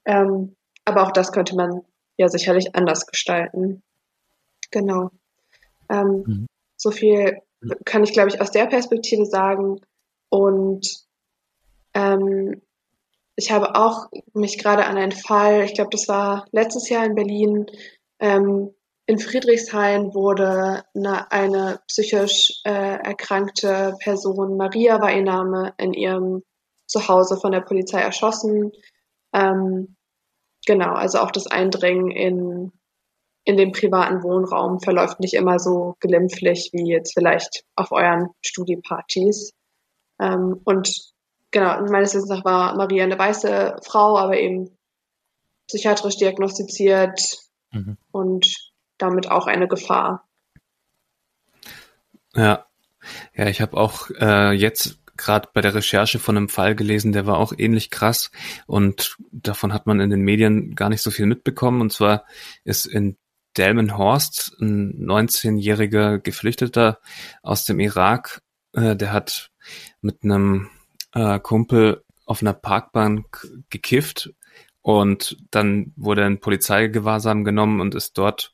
Ähm, 0.04 0.56
aber 0.84 1.02
auch 1.02 1.12
das 1.12 1.32
könnte 1.32 1.54
man 1.54 1.82
ja 2.16 2.28
sicherlich 2.28 2.74
anders 2.74 3.06
gestalten. 3.06 3.82
Genau. 4.70 5.10
Ähm, 5.88 6.24
mhm. 6.26 6.46
So 6.76 6.90
viel 6.90 7.40
kann 7.84 8.04
ich, 8.04 8.12
glaube 8.12 8.28
ich, 8.28 8.40
aus 8.40 8.50
der 8.50 8.66
Perspektive 8.66 9.26
sagen. 9.26 9.80
Und 10.30 10.86
ähm, 11.94 12.62
ich 13.36 13.50
habe 13.50 13.76
auch 13.76 14.08
mich 14.34 14.58
gerade 14.58 14.84
an 14.84 14.96
einen 14.96 15.12
Fall, 15.12 15.64
ich 15.64 15.74
glaube, 15.74 15.90
das 15.92 16.08
war 16.08 16.46
letztes 16.52 16.88
Jahr 16.88 17.04
in 17.04 17.14
Berlin, 17.14 17.66
ähm, 18.18 18.74
in 19.06 19.18
Friedrichshain 19.18 20.12
wurde 20.12 20.84
eine, 20.94 21.30
eine 21.30 21.80
psychisch 21.88 22.60
äh, 22.64 22.70
erkrankte 22.70 23.94
Person, 24.00 24.56
Maria 24.56 25.00
war 25.00 25.14
ihr 25.14 25.22
Name, 25.22 25.72
in 25.78 25.94
ihrem 25.94 26.42
Zuhause 26.86 27.36
von 27.36 27.52
der 27.52 27.60
Polizei 27.60 28.00
erschossen. 28.00 28.72
Ähm, 29.32 29.96
Genau, 30.68 30.92
also 30.92 31.20
auch 31.20 31.30
das 31.30 31.46
Eindringen 31.46 32.10
in, 32.10 32.72
in 33.44 33.56
den 33.56 33.72
privaten 33.72 34.22
Wohnraum 34.22 34.80
verläuft 34.80 35.18
nicht 35.18 35.32
immer 35.32 35.58
so 35.58 35.96
glimpflich 36.00 36.68
wie 36.74 36.90
jetzt 36.90 37.14
vielleicht 37.14 37.64
auf 37.74 37.90
euren 37.90 38.28
Studiepartys. 38.42 39.54
Ähm, 40.18 40.60
und 40.64 40.90
genau, 41.50 41.80
meines 41.82 42.14
Wissens 42.14 42.28
nach 42.28 42.44
war 42.44 42.76
Maria 42.76 43.04
eine 43.04 43.18
weiße 43.18 43.76
Frau, 43.82 44.18
aber 44.18 44.38
eben 44.38 44.76
psychiatrisch 45.66 46.16
diagnostiziert 46.16 47.20
mhm. 47.72 47.96
und 48.10 48.52
damit 48.96 49.30
auch 49.30 49.46
eine 49.46 49.68
Gefahr. 49.68 50.28
Ja, 52.34 52.66
Ja, 53.34 53.46
ich 53.46 53.60
habe 53.60 53.76
auch 53.76 54.10
äh, 54.18 54.52
jetzt 54.52 54.98
gerade 55.16 55.48
bei 55.52 55.60
der 55.60 55.74
Recherche 55.74 56.18
von 56.18 56.36
einem 56.36 56.48
Fall 56.48 56.74
gelesen, 56.74 57.12
der 57.12 57.26
war 57.26 57.38
auch 57.38 57.52
ähnlich 57.56 57.90
krass 57.90 58.30
und 58.66 59.16
davon 59.32 59.72
hat 59.72 59.86
man 59.86 60.00
in 60.00 60.10
den 60.10 60.20
Medien 60.20 60.74
gar 60.74 60.88
nicht 60.88 61.02
so 61.02 61.10
viel 61.10 61.26
mitbekommen. 61.26 61.80
Und 61.80 61.92
zwar 61.92 62.24
ist 62.64 62.86
in 62.86 63.16
Delmenhorst 63.56 64.56
ein 64.60 64.94
19-jähriger 65.04 66.18
Geflüchteter 66.18 67.00
aus 67.42 67.64
dem 67.64 67.80
Irak, 67.80 68.42
äh, 68.72 68.94
der 68.94 69.12
hat 69.12 69.50
mit 70.00 70.24
einem 70.24 70.70
äh, 71.14 71.38
Kumpel 71.40 72.04
auf 72.26 72.42
einer 72.42 72.52
Parkbank 72.52 73.46
gekifft 73.70 74.30
und 74.82 75.36
dann 75.50 75.92
wurde 75.96 76.24
ein 76.24 76.40
Polizeigewahrsam 76.40 77.44
genommen 77.44 77.80
und 77.80 77.94
ist 77.94 78.16
dort 78.18 78.52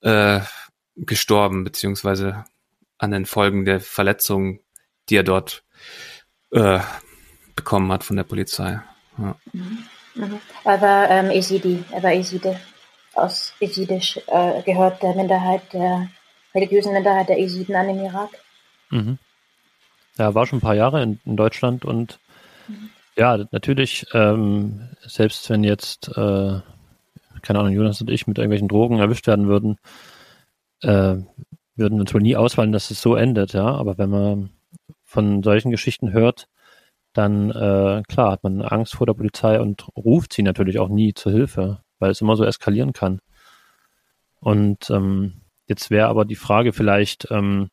äh, 0.00 0.40
gestorben, 0.96 1.64
beziehungsweise 1.64 2.44
an 2.98 3.10
den 3.10 3.26
Folgen 3.26 3.64
der 3.64 3.80
Verletzungen, 3.80 4.60
die 5.08 5.16
er 5.16 5.22
dort 5.22 5.64
äh, 6.52 6.80
bekommen 7.56 7.90
hat 7.92 8.04
von 8.04 8.16
der 8.16 8.24
Polizei. 8.24 8.80
Ja. 9.18 9.36
Mhm. 9.52 9.78
Mhm. 10.14 10.40
Er 10.64 10.80
war 10.80 11.10
ähm, 11.10 11.30
Esidi, 11.30 11.84
er 11.90 12.02
war 12.02 12.12
Eside. 12.12 12.60
Aus 13.14 13.54
Esidisch 13.60 14.18
äh, 14.28 14.62
gehört 14.62 15.02
der 15.02 15.14
Minderheit, 15.14 15.72
der 15.72 16.08
religiösen 16.54 16.92
Minderheit 16.92 17.28
der 17.28 17.38
Esiden 17.38 17.74
an 17.74 17.88
im 17.88 18.04
Irak. 18.04 18.30
Mhm. 18.90 19.18
Er 20.20 20.34
war 20.34 20.46
schon 20.46 20.58
ein 20.58 20.62
paar 20.62 20.74
Jahre 20.74 21.02
in, 21.02 21.18
in 21.24 21.36
Deutschland 21.36 21.84
und 21.84 22.18
mhm. 22.68 22.90
ja, 23.16 23.38
natürlich, 23.52 24.06
ähm, 24.12 24.90
selbst 25.00 25.48
wenn 25.48 25.64
jetzt, 25.64 26.08
äh, 26.08 26.60
keine 27.42 27.58
Ahnung, 27.58 27.72
Jonas 27.72 28.00
und 28.02 28.10
ich 28.10 28.26
mit 28.26 28.36
irgendwelchen 28.36 28.68
Drogen 28.68 28.98
erwischt 28.98 29.26
werden 29.26 29.48
würden, 29.48 29.78
äh, 30.82 31.16
würden 31.74 31.96
wir 31.96 32.00
uns 32.00 32.12
wohl 32.12 32.20
nie 32.20 32.36
auswählen, 32.36 32.72
dass 32.72 32.90
es 32.90 33.00
so 33.00 33.14
endet, 33.14 33.54
ja. 33.54 33.64
Aber 33.64 33.96
wenn 33.96 34.10
man 34.10 34.50
von 35.04 35.42
solchen 35.42 35.70
Geschichten 35.70 36.12
hört, 36.12 36.48
dann 37.14 37.50
äh, 37.50 38.02
klar 38.06 38.32
hat 38.32 38.44
man 38.44 38.60
Angst 38.60 38.94
vor 38.94 39.06
der 39.06 39.14
Polizei 39.14 39.58
und 39.58 39.88
ruft 39.96 40.34
sie 40.34 40.42
natürlich 40.42 40.78
auch 40.78 40.88
nie 40.88 41.14
zur 41.14 41.32
Hilfe, 41.32 41.82
weil 41.98 42.10
es 42.10 42.20
immer 42.20 42.36
so 42.36 42.44
eskalieren 42.44 42.92
kann. 42.92 43.20
Und 44.38 44.90
ähm, 44.90 45.40
jetzt 45.66 45.90
wäre 45.90 46.08
aber 46.08 46.26
die 46.26 46.36
Frage 46.36 46.74
vielleicht, 46.74 47.28
ähm, 47.30 47.70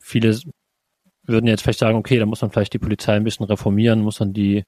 viele 0.00 0.36
würden 1.26 1.46
jetzt 1.46 1.62
vielleicht 1.62 1.78
sagen, 1.78 1.96
okay, 1.96 2.18
da 2.18 2.26
muss 2.26 2.42
man 2.42 2.50
vielleicht 2.50 2.74
die 2.74 2.78
Polizei 2.78 3.14
ein 3.14 3.24
bisschen 3.24 3.46
reformieren, 3.46 4.00
muss 4.00 4.20
man 4.20 4.32
die 4.32 4.64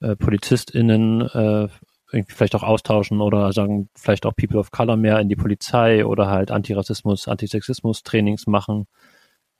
äh, 0.00 0.16
PolizistInnen 0.16 1.22
äh, 1.22 1.68
vielleicht 2.28 2.54
auch 2.54 2.62
austauschen 2.62 3.20
oder 3.20 3.52
sagen, 3.52 3.88
vielleicht 3.94 4.26
auch 4.26 4.36
People 4.36 4.58
of 4.58 4.70
Color 4.70 4.96
mehr 4.96 5.18
in 5.20 5.28
die 5.28 5.36
Polizei 5.36 6.04
oder 6.04 6.28
halt 6.28 6.50
Antirassismus, 6.50 7.26
Antisexismus-Trainings 7.26 8.46
machen. 8.46 8.86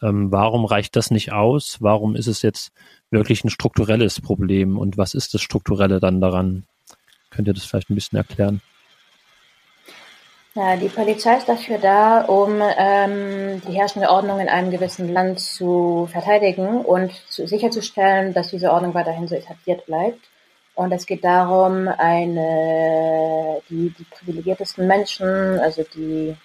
Ähm, 0.02 0.30
warum 0.30 0.64
reicht 0.64 0.96
das 0.96 1.10
nicht 1.10 1.32
aus? 1.32 1.78
Warum 1.80 2.14
ist 2.14 2.26
es 2.26 2.42
jetzt 2.42 2.72
wirklich 3.10 3.44
ein 3.44 3.50
strukturelles 3.50 4.20
Problem? 4.20 4.76
Und 4.76 4.98
was 4.98 5.14
ist 5.14 5.32
das 5.32 5.40
Strukturelle 5.40 6.00
dann 6.00 6.20
daran? 6.20 6.64
Könnt 7.30 7.48
ihr 7.48 7.54
das 7.54 7.64
vielleicht 7.64 7.88
ein 7.88 7.94
bisschen 7.94 8.18
erklären? 8.18 8.60
Ja, 10.54 10.76
die 10.76 10.90
Polizei 10.90 11.38
ist 11.38 11.48
dafür 11.48 11.78
da, 11.78 12.22
um 12.26 12.60
ähm, 12.60 13.62
die 13.66 13.72
herrschende 13.72 14.10
Ordnung 14.10 14.38
in 14.38 14.50
einem 14.50 14.70
gewissen 14.70 15.10
Land 15.10 15.40
zu 15.40 16.06
verteidigen 16.12 16.82
und 16.84 17.10
zu, 17.30 17.46
sicherzustellen, 17.46 18.34
dass 18.34 18.50
diese 18.50 18.70
Ordnung 18.70 18.92
weiterhin 18.92 19.26
so 19.26 19.34
etabliert 19.34 19.86
bleibt. 19.86 20.20
Und 20.74 20.92
es 20.92 21.06
geht 21.06 21.24
darum, 21.24 21.88
eine, 21.88 23.62
die, 23.70 23.94
die 23.98 24.04
privilegiertesten 24.04 24.86
Menschen, 24.86 25.58
also 25.58 25.84
die 25.94 26.36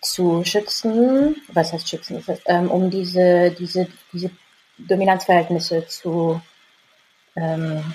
zu 0.00 0.42
schützen, 0.44 1.36
was 1.52 1.72
heißt 1.72 1.88
schützen, 1.88 2.24
ähm, 2.46 2.68
um 2.68 2.90
diese, 2.90 3.52
diese, 3.52 3.86
diese 4.12 4.30
Dominanzverhältnisse 4.78 5.86
zu, 5.86 6.40
ähm, 7.36 7.94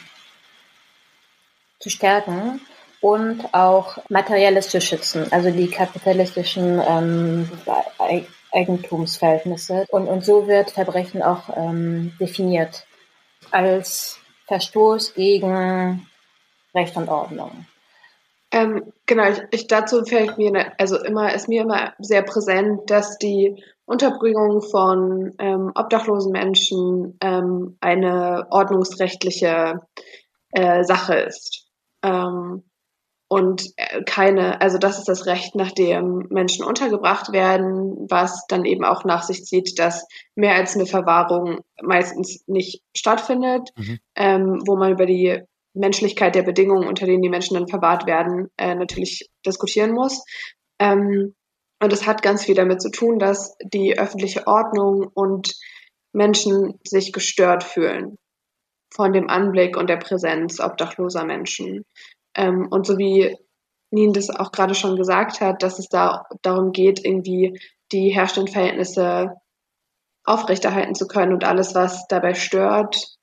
zu 1.79 1.89
stärken 1.89 2.61
und 3.01 3.53
auch 3.53 3.97
Materielles 4.09 4.69
zu 4.69 4.81
schützen, 4.81 5.27
also 5.31 5.51
die 5.51 5.69
kapitalistischen 5.69 6.81
ähm, 6.87 7.49
Eigentumsverhältnisse. 8.51 9.85
Und, 9.89 10.07
und 10.07 10.23
so 10.23 10.47
wird 10.47 10.71
Verbrechen 10.71 11.21
auch 11.21 11.55
ähm, 11.55 12.13
definiert 12.19 12.85
als 13.51 14.19
Verstoß 14.47 15.13
gegen 15.13 16.07
Recht 16.73 16.95
und 16.95 17.09
Ordnung. 17.09 17.65
Ähm, 18.51 18.93
genau, 19.05 19.29
ich, 19.29 19.41
ich, 19.51 19.67
dazu 19.67 20.03
fällt 20.05 20.37
mir, 20.37 20.71
also 20.79 20.97
immer, 21.03 21.33
ist 21.33 21.49
mir 21.49 21.63
immer 21.63 21.93
sehr 21.99 22.21
präsent, 22.21 22.89
dass 22.89 23.17
die 23.17 23.61
Unterbringung 23.85 24.61
von 24.61 25.33
ähm, 25.39 25.71
obdachlosen 25.75 26.31
Menschen 26.31 27.17
ähm, 27.21 27.77
eine 27.81 28.47
ordnungsrechtliche 28.49 29.81
äh, 30.51 30.83
Sache 30.83 31.15
ist. 31.15 31.67
Ähm, 32.03 32.63
und 33.29 33.73
äh, 33.75 34.03
keine, 34.03 34.61
also 34.61 34.77
das 34.77 34.97
ist 34.97 35.07
das 35.07 35.25
Recht, 35.25 35.55
nach 35.55 35.71
dem 35.71 36.27
Menschen 36.29 36.63
untergebracht 36.63 37.33
werden, 37.33 38.07
was 38.09 38.45
dann 38.47 38.63
eben 38.65 38.85
auch 38.85 39.03
nach 39.03 39.23
sich 39.23 39.43
zieht, 39.43 39.77
dass 39.79 40.07
mehr 40.35 40.55
als 40.55 40.75
eine 40.75 40.85
Verwahrung 40.85 41.59
meistens 41.81 42.43
nicht 42.47 42.81
stattfindet, 42.95 43.69
mhm. 43.75 43.99
ähm, 44.15 44.61
wo 44.65 44.77
man 44.77 44.93
über 44.93 45.05
die 45.05 45.41
Menschlichkeit 45.73 46.35
der 46.35 46.43
Bedingungen, 46.43 46.87
unter 46.87 47.05
denen 47.05 47.21
die 47.21 47.29
Menschen 47.29 47.55
dann 47.55 47.67
verwahrt 47.67 48.07
werden, 48.07 48.49
äh, 48.57 48.75
natürlich 48.75 49.29
diskutieren 49.45 49.91
muss. 49.91 50.23
Ähm, 50.79 51.35
und 51.79 51.93
es 51.93 52.07
hat 52.07 52.21
ganz 52.21 52.45
viel 52.45 52.55
damit 52.55 52.81
zu 52.81 52.89
tun, 52.89 53.19
dass 53.19 53.55
die 53.61 53.99
öffentliche 53.99 54.47
Ordnung 54.47 55.07
und 55.13 55.53
Menschen 56.13 56.79
sich 56.83 57.13
gestört 57.13 57.63
fühlen 57.63 58.17
von 58.91 59.13
dem 59.13 59.29
Anblick 59.29 59.77
und 59.77 59.89
der 59.89 59.97
Präsenz 59.97 60.59
obdachloser 60.59 61.25
Menschen. 61.25 61.83
Ähm, 62.37 62.67
und 62.71 62.85
so 62.85 62.97
wie 62.97 63.35
Nien 63.91 64.13
das 64.13 64.29
auch 64.29 64.51
gerade 64.51 64.75
schon 64.75 64.95
gesagt 64.95 65.41
hat, 65.41 65.63
dass 65.63 65.79
es 65.79 65.89
da 65.89 66.25
darum 66.41 66.71
geht, 66.71 67.03
irgendwie 67.03 67.59
die 67.91 68.09
herrschenden 68.09 68.51
Verhältnisse 68.51 69.35
aufrechterhalten 70.23 70.93
zu 70.93 71.07
können 71.07 71.33
und 71.33 71.43
alles, 71.45 71.73
was 71.73 72.07
dabei 72.07 72.33
stört, 72.33 73.17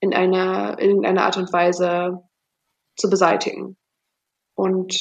in 0.00 0.14
einer, 0.14 0.78
in 0.78 0.88
irgendeiner 0.88 1.24
Art 1.24 1.36
und 1.36 1.52
Weise 1.52 2.22
zu 2.96 3.10
beseitigen. 3.10 3.76
Und 4.54 4.96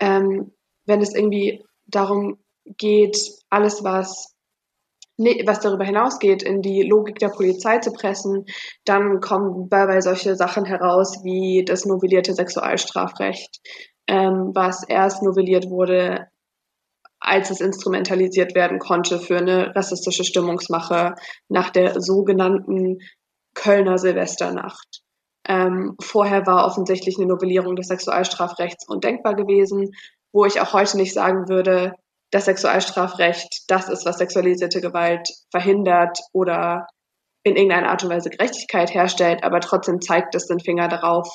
ähm, 0.00 0.52
wenn 0.86 1.02
es 1.02 1.14
irgendwie 1.14 1.64
darum 1.86 2.38
geht, 2.64 3.18
alles, 3.50 3.84
was, 3.84 4.31
was 5.46 5.60
darüber 5.60 5.84
hinausgeht, 5.84 6.42
in 6.42 6.62
die 6.62 6.82
Logik 6.82 7.18
der 7.18 7.28
Polizei 7.28 7.78
zu 7.78 7.92
pressen, 7.92 8.46
dann 8.84 9.20
kommen 9.20 9.68
dabei 9.68 10.00
solche 10.00 10.36
Sachen 10.36 10.64
heraus 10.64 11.22
wie 11.24 11.64
das 11.64 11.84
novellierte 11.84 12.34
Sexualstrafrecht, 12.34 13.60
ähm, 14.06 14.50
was 14.54 14.84
erst 14.88 15.22
novelliert 15.22 15.70
wurde, 15.70 16.28
als 17.20 17.50
es 17.50 17.60
instrumentalisiert 17.60 18.54
werden 18.54 18.78
konnte 18.78 19.18
für 19.18 19.38
eine 19.38 19.74
rassistische 19.76 20.24
Stimmungsmache 20.24 21.14
nach 21.48 21.70
der 21.70 22.00
sogenannten 22.00 22.98
Kölner 23.54 23.98
Silvesternacht. 23.98 25.02
Ähm, 25.46 25.96
vorher 26.00 26.46
war 26.46 26.66
offensichtlich 26.66 27.18
eine 27.18 27.26
Novellierung 27.26 27.76
des 27.76 27.88
Sexualstrafrechts 27.88 28.88
undenkbar 28.88 29.34
gewesen, 29.34 29.92
wo 30.32 30.44
ich 30.46 30.60
auch 30.60 30.72
heute 30.72 30.96
nicht 30.96 31.12
sagen 31.12 31.48
würde, 31.48 31.94
das 32.32 32.46
Sexualstrafrecht 32.46 33.70
das 33.70 33.88
ist, 33.88 34.04
was 34.04 34.18
sexualisierte 34.18 34.80
Gewalt 34.80 35.28
verhindert 35.50 36.18
oder 36.32 36.88
in 37.44 37.56
irgendeiner 37.56 37.90
Art 37.90 38.02
und 38.02 38.10
Weise 38.10 38.30
Gerechtigkeit 38.30 38.92
herstellt, 38.92 39.44
aber 39.44 39.60
trotzdem 39.60 40.00
zeigt 40.00 40.34
es 40.34 40.46
den 40.46 40.60
Finger 40.60 40.88
darauf, 40.88 41.28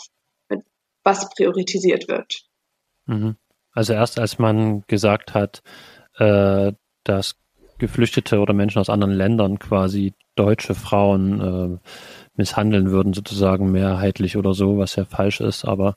was 1.03 1.29
priorisiert 1.29 2.07
wird. 2.07 2.41
Mhm. 3.05 3.37
Also 3.71 3.93
erst 3.93 4.19
als 4.19 4.39
man 4.39 4.83
gesagt 4.87 5.33
hat, 5.33 5.61
äh, 6.17 6.73
dass 7.03 7.35
Geflüchtete 7.77 8.39
oder 8.39 8.53
Menschen 8.53 8.79
aus 8.79 8.89
anderen 8.89 9.13
Ländern 9.13 9.59
quasi 9.59 10.13
deutsche 10.35 10.73
Frauen 10.73 11.41
äh, 11.41 11.89
misshandeln 12.35 12.89
würden, 12.89 13.13
sozusagen 13.13 13.71
mehrheitlich 13.71 14.35
oder 14.35 14.53
so, 14.53 14.77
was 14.77 14.95
ja 14.95 15.05
falsch 15.05 15.41
ist, 15.41 15.63
aber 15.63 15.95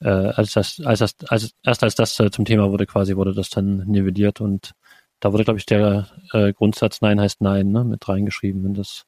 äh, 0.00 0.08
als 0.08 0.52
das, 0.52 0.80
als 0.84 1.00
das, 1.00 1.14
als, 1.28 1.54
erst 1.64 1.82
als 1.82 1.94
das 1.94 2.20
äh, 2.20 2.30
zum 2.30 2.44
Thema 2.44 2.70
wurde, 2.70 2.86
quasi 2.86 3.16
wurde 3.16 3.34
das 3.34 3.50
dann 3.50 3.78
nivelliert 3.86 4.40
und 4.40 4.72
da 5.20 5.32
wurde, 5.32 5.44
glaube 5.44 5.58
ich, 5.58 5.66
der 5.66 6.08
äh, 6.32 6.52
Grundsatz 6.52 7.00
Nein 7.00 7.20
heißt 7.20 7.40
Nein 7.40 7.72
ne, 7.72 7.84
mit 7.84 8.08
reingeschrieben 8.08 8.64
in 8.64 8.74
das 8.74 9.04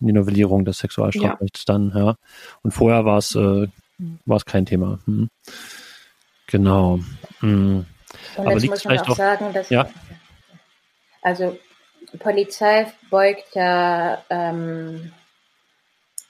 in 0.00 0.06
die 0.06 0.12
Novellierung 0.12 0.64
des 0.64 0.78
Sexualstrafrechts 0.78 1.64
ja. 1.68 1.74
dann, 1.74 1.92
ja. 1.94 2.16
Und 2.62 2.72
vorher 2.72 3.04
war 3.04 3.18
es 3.18 3.34
äh, 3.34 3.68
kein 4.46 4.66
Thema. 4.66 4.98
Hm. 5.04 5.28
Genau. 6.46 7.00
Hm. 7.40 7.84
Und 8.36 8.46
Aber 8.46 8.52
jetzt 8.54 8.66
muss 8.66 8.84
man 8.84 8.98
auch 8.98 9.06
doch, 9.06 9.16
sagen, 9.16 9.52
dass 9.52 9.68
ja? 9.70 9.88
also 11.22 11.58
Polizei 12.18 12.92
beugt 13.10 13.54
ja 13.54 14.24
ähm, 14.30 15.12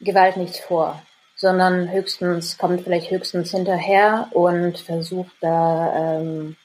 Gewalt 0.01 0.37
nicht 0.37 0.57
vor, 0.59 1.01
sondern 1.41 1.91
höchstens 1.91 2.59
kommt 2.59 2.83
vielleicht 2.83 3.11
höchstens 3.11 3.51
hinterher 3.53 4.29
und 4.33 4.79
versucht 4.79 5.33
da 5.41 6.19
ähm, 6.19 6.57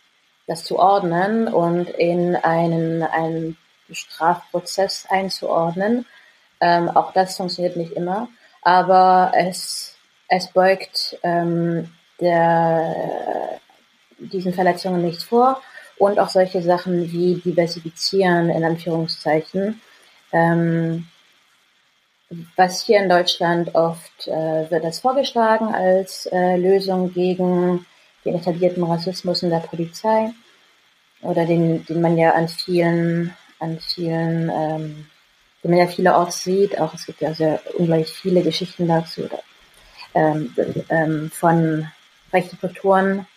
das 0.48 0.65
zu 0.65 0.77
ordnen 0.77 1.48
und 1.48 1.89
in 1.91 2.36
einen, 2.36 3.01
einen 3.01 3.55
Strafprozess 3.89 5.05
einzuordnen. 5.10 6.05
Ähm, 6.60 6.89
auch 6.89 7.13
das 7.13 7.38
funktioniert 7.38 7.77
nicht 7.77 7.94
immer, 7.94 8.27
aber 8.63 9.32
es, 9.38 9.96
es 10.27 10.48
beugt 10.48 11.17
ähm, 11.24 11.89
der, 12.20 13.62
diesen 14.17 14.53
Verletzungen 14.53 15.01
nichts 15.01 15.24
vor 15.24 15.62
und 15.98 16.20
auch 16.20 16.29
solche 16.29 16.62
Sachen 16.62 17.13
wie 17.13 17.36
diversifizieren 17.36 18.50
in 18.50 18.65
Anführungszeichen. 18.65 19.79
Ähm, 20.34 21.08
was 22.55 22.84
hier 22.84 23.01
in 23.01 23.10
Deutschland 23.10 23.75
oft 23.75 24.27
äh, 24.27 24.70
wird 24.70 24.84
das 24.84 25.00
vorgeschlagen 25.00 25.74
als 25.74 26.25
äh, 26.27 26.58
Lösung 26.58 27.13
gegen 27.13 27.86
den 28.24 28.36
etablierten 28.36 28.84
Rassismus 28.84 29.44
in 29.44 29.51
der 29.51 29.60
Polizei 29.60 30.32
oder 31.22 31.46
den, 31.46 31.86
den 31.86 32.01
man 32.01 32.17
ja 32.17 32.32
an 32.32 32.48
vielen, 32.48 33.34
an 33.60 33.79
vielen, 33.79 34.50
ähm, 34.50 35.05
den 35.63 35.72
man 35.72 35.79
ja 35.79 35.88
vielerorts 35.88 36.44
sieht. 36.44 36.79
Auch 36.79 36.94
es 36.94 37.05
gibt 37.05 37.22
ja 37.22 37.34
sehr 37.34 37.62
ungleich 37.77 38.12
viele 38.12 38.41
Geschichten 38.41 38.88
dazu 38.88 39.29
ähm, 40.15 40.53
ähm, 40.89 41.32
von 41.32 41.88
rechten 42.34 42.58
Strukturen 42.58 43.27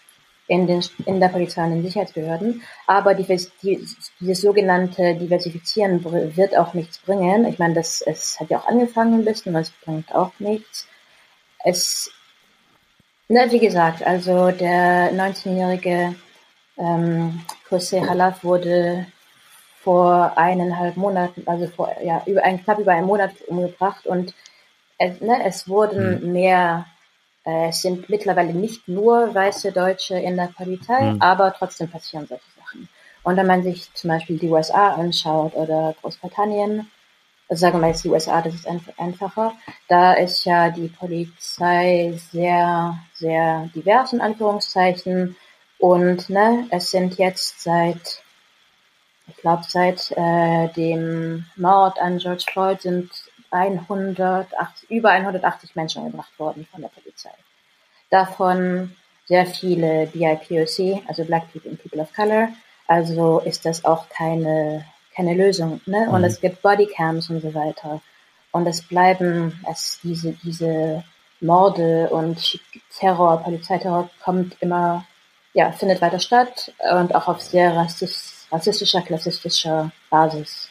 in, 0.48 0.66
den, 0.66 0.82
in 1.04 1.20
der 1.20 1.28
Polizei 1.28 1.62
und 1.62 1.70
den 1.70 1.82
Sicherheitsbehörden. 1.82 2.62
Aber 2.86 3.14
die, 3.14 3.24
die, 3.62 3.86
dieses 4.18 4.40
sogenannte 4.40 5.14
Diversifizieren 5.14 6.02
wird 6.36 6.56
auch 6.56 6.74
nichts 6.74 6.98
bringen. 6.98 7.44
Ich 7.46 7.58
meine, 7.58 7.74
das, 7.74 8.00
es 8.00 8.40
hat 8.40 8.50
ja 8.50 8.58
auch 8.58 8.66
angefangen 8.66 9.20
ein 9.20 9.24
bisschen, 9.24 9.54
aber 9.54 9.62
es 9.62 9.70
bringt 9.84 10.12
auch 10.14 10.32
nichts. 10.38 10.88
Es, 11.62 12.10
ne, 13.28 13.46
wie 13.50 13.58
gesagt, 13.58 14.04
also 14.04 14.50
der 14.50 15.12
19-jährige 15.12 16.14
ähm, 16.78 17.42
José 17.68 18.08
Halaf 18.08 18.42
wurde 18.42 19.06
vor 19.82 20.32
eineinhalb 20.36 20.96
Monaten, 20.96 21.42
also 21.46 21.66
vor 21.68 21.94
ja, 22.02 22.22
über 22.26 22.40
knapp 22.40 22.78
über 22.78 22.92
einen 22.92 23.06
Monat 23.06 23.32
umgebracht 23.46 24.06
und 24.06 24.34
es, 24.98 25.20
ne, 25.20 25.44
es 25.44 25.68
wurden 25.68 26.24
mhm. 26.24 26.32
mehr 26.32 26.86
es 27.48 27.82
sind 27.82 28.08
mittlerweile 28.10 28.52
nicht 28.52 28.88
nur 28.88 29.34
weiße 29.34 29.72
Deutsche 29.72 30.18
in 30.18 30.36
der 30.36 30.50
Polizei, 30.56 31.12
mhm. 31.12 31.22
aber 31.22 31.54
trotzdem 31.54 31.88
passieren 31.88 32.26
solche 32.26 32.44
Sachen. 32.58 32.88
Und 33.22 33.36
wenn 33.36 33.46
man 33.46 33.62
sich 33.62 33.92
zum 33.94 34.08
Beispiel 34.08 34.38
die 34.38 34.48
USA 34.48 34.94
anschaut 34.94 35.54
oder 35.54 35.94
Großbritannien, 36.00 36.90
also 37.48 37.60
sagen 37.60 37.80
wir 37.80 37.88
jetzt 37.88 38.04
die 38.04 38.10
USA, 38.10 38.42
das 38.42 38.54
ist 38.54 38.68
einfacher, 38.98 39.54
da 39.88 40.12
ist 40.12 40.44
ja 40.44 40.68
die 40.68 40.88
Polizei 40.88 42.12
sehr, 42.30 42.98
sehr 43.14 43.70
divers 43.74 44.12
in 44.12 44.20
Anführungszeichen. 44.20 45.36
Und 45.78 46.28
ne, 46.28 46.66
es 46.70 46.90
sind 46.90 47.16
jetzt 47.18 47.62
seit, 47.62 48.22
ich 49.26 49.36
glaube, 49.36 49.62
seit 49.66 50.12
äh, 50.16 50.68
dem 50.74 51.46
Mord 51.56 51.98
an 51.98 52.18
George 52.18 52.44
Floyd 52.52 52.82
sind 52.82 53.10
180, 53.50 54.90
über 54.90 55.10
180 55.10 55.74
Menschen 55.76 56.02
umgebracht 56.02 56.38
worden 56.38 56.66
von 56.70 56.82
der 56.82 56.88
Polizei. 56.88 57.30
Davon 58.10 58.94
sehr 59.26 59.46
viele 59.46 60.06
BIPOC, 60.06 61.02
also 61.06 61.24
Black 61.24 61.52
People 61.52 61.70
and 61.70 61.82
People 61.82 62.00
of 62.00 62.12
Color. 62.14 62.48
Also 62.86 63.40
ist 63.40 63.66
das 63.66 63.84
auch 63.84 64.08
keine, 64.08 64.84
keine 65.14 65.34
Lösung. 65.34 65.80
Ne? 65.86 66.08
Und 66.10 66.20
mhm. 66.20 66.24
es 66.24 66.40
gibt 66.40 66.62
Bodycams 66.62 67.28
und 67.28 67.40
so 67.40 67.52
weiter. 67.54 68.00
Und 68.50 68.66
es 68.66 68.82
bleiben, 68.82 69.62
es 69.70 70.00
diese, 70.02 70.32
diese 70.42 71.04
Morde 71.40 72.08
und 72.08 72.58
Terror, 72.98 73.42
Polizeiterror 73.42 74.08
kommt 74.24 74.56
immer, 74.60 75.04
ja, 75.52 75.70
findet 75.72 76.00
weiter 76.00 76.18
statt 76.18 76.72
und 76.92 77.14
auch 77.14 77.28
auf 77.28 77.40
sehr 77.42 77.76
rassistischer, 77.76 79.02
klassistischer 79.02 79.92
Basis. 80.10 80.70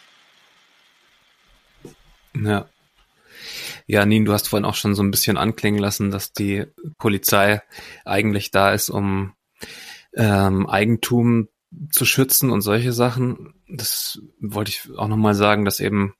Ja. 2.45 2.67
Ja, 3.85 4.05
Nin, 4.05 4.25
du 4.25 4.33
hast 4.33 4.49
vorhin 4.49 4.65
auch 4.65 4.75
schon 4.75 4.95
so 4.95 5.03
ein 5.03 5.11
bisschen 5.11 5.37
anklingen 5.37 5.79
lassen, 5.79 6.11
dass 6.11 6.33
die 6.33 6.65
Polizei 6.97 7.61
eigentlich 8.03 8.51
da 8.51 8.73
ist, 8.73 8.89
um 8.89 9.33
ähm, 10.13 10.67
Eigentum 10.67 11.47
zu 11.91 12.05
schützen 12.05 12.49
und 12.49 12.61
solche 12.61 12.91
Sachen. 12.91 13.53
Das 13.69 14.19
wollte 14.39 14.71
ich 14.71 14.97
auch 14.97 15.07
nochmal 15.07 15.35
sagen, 15.35 15.63
dass 15.63 15.79
eben 15.79 16.13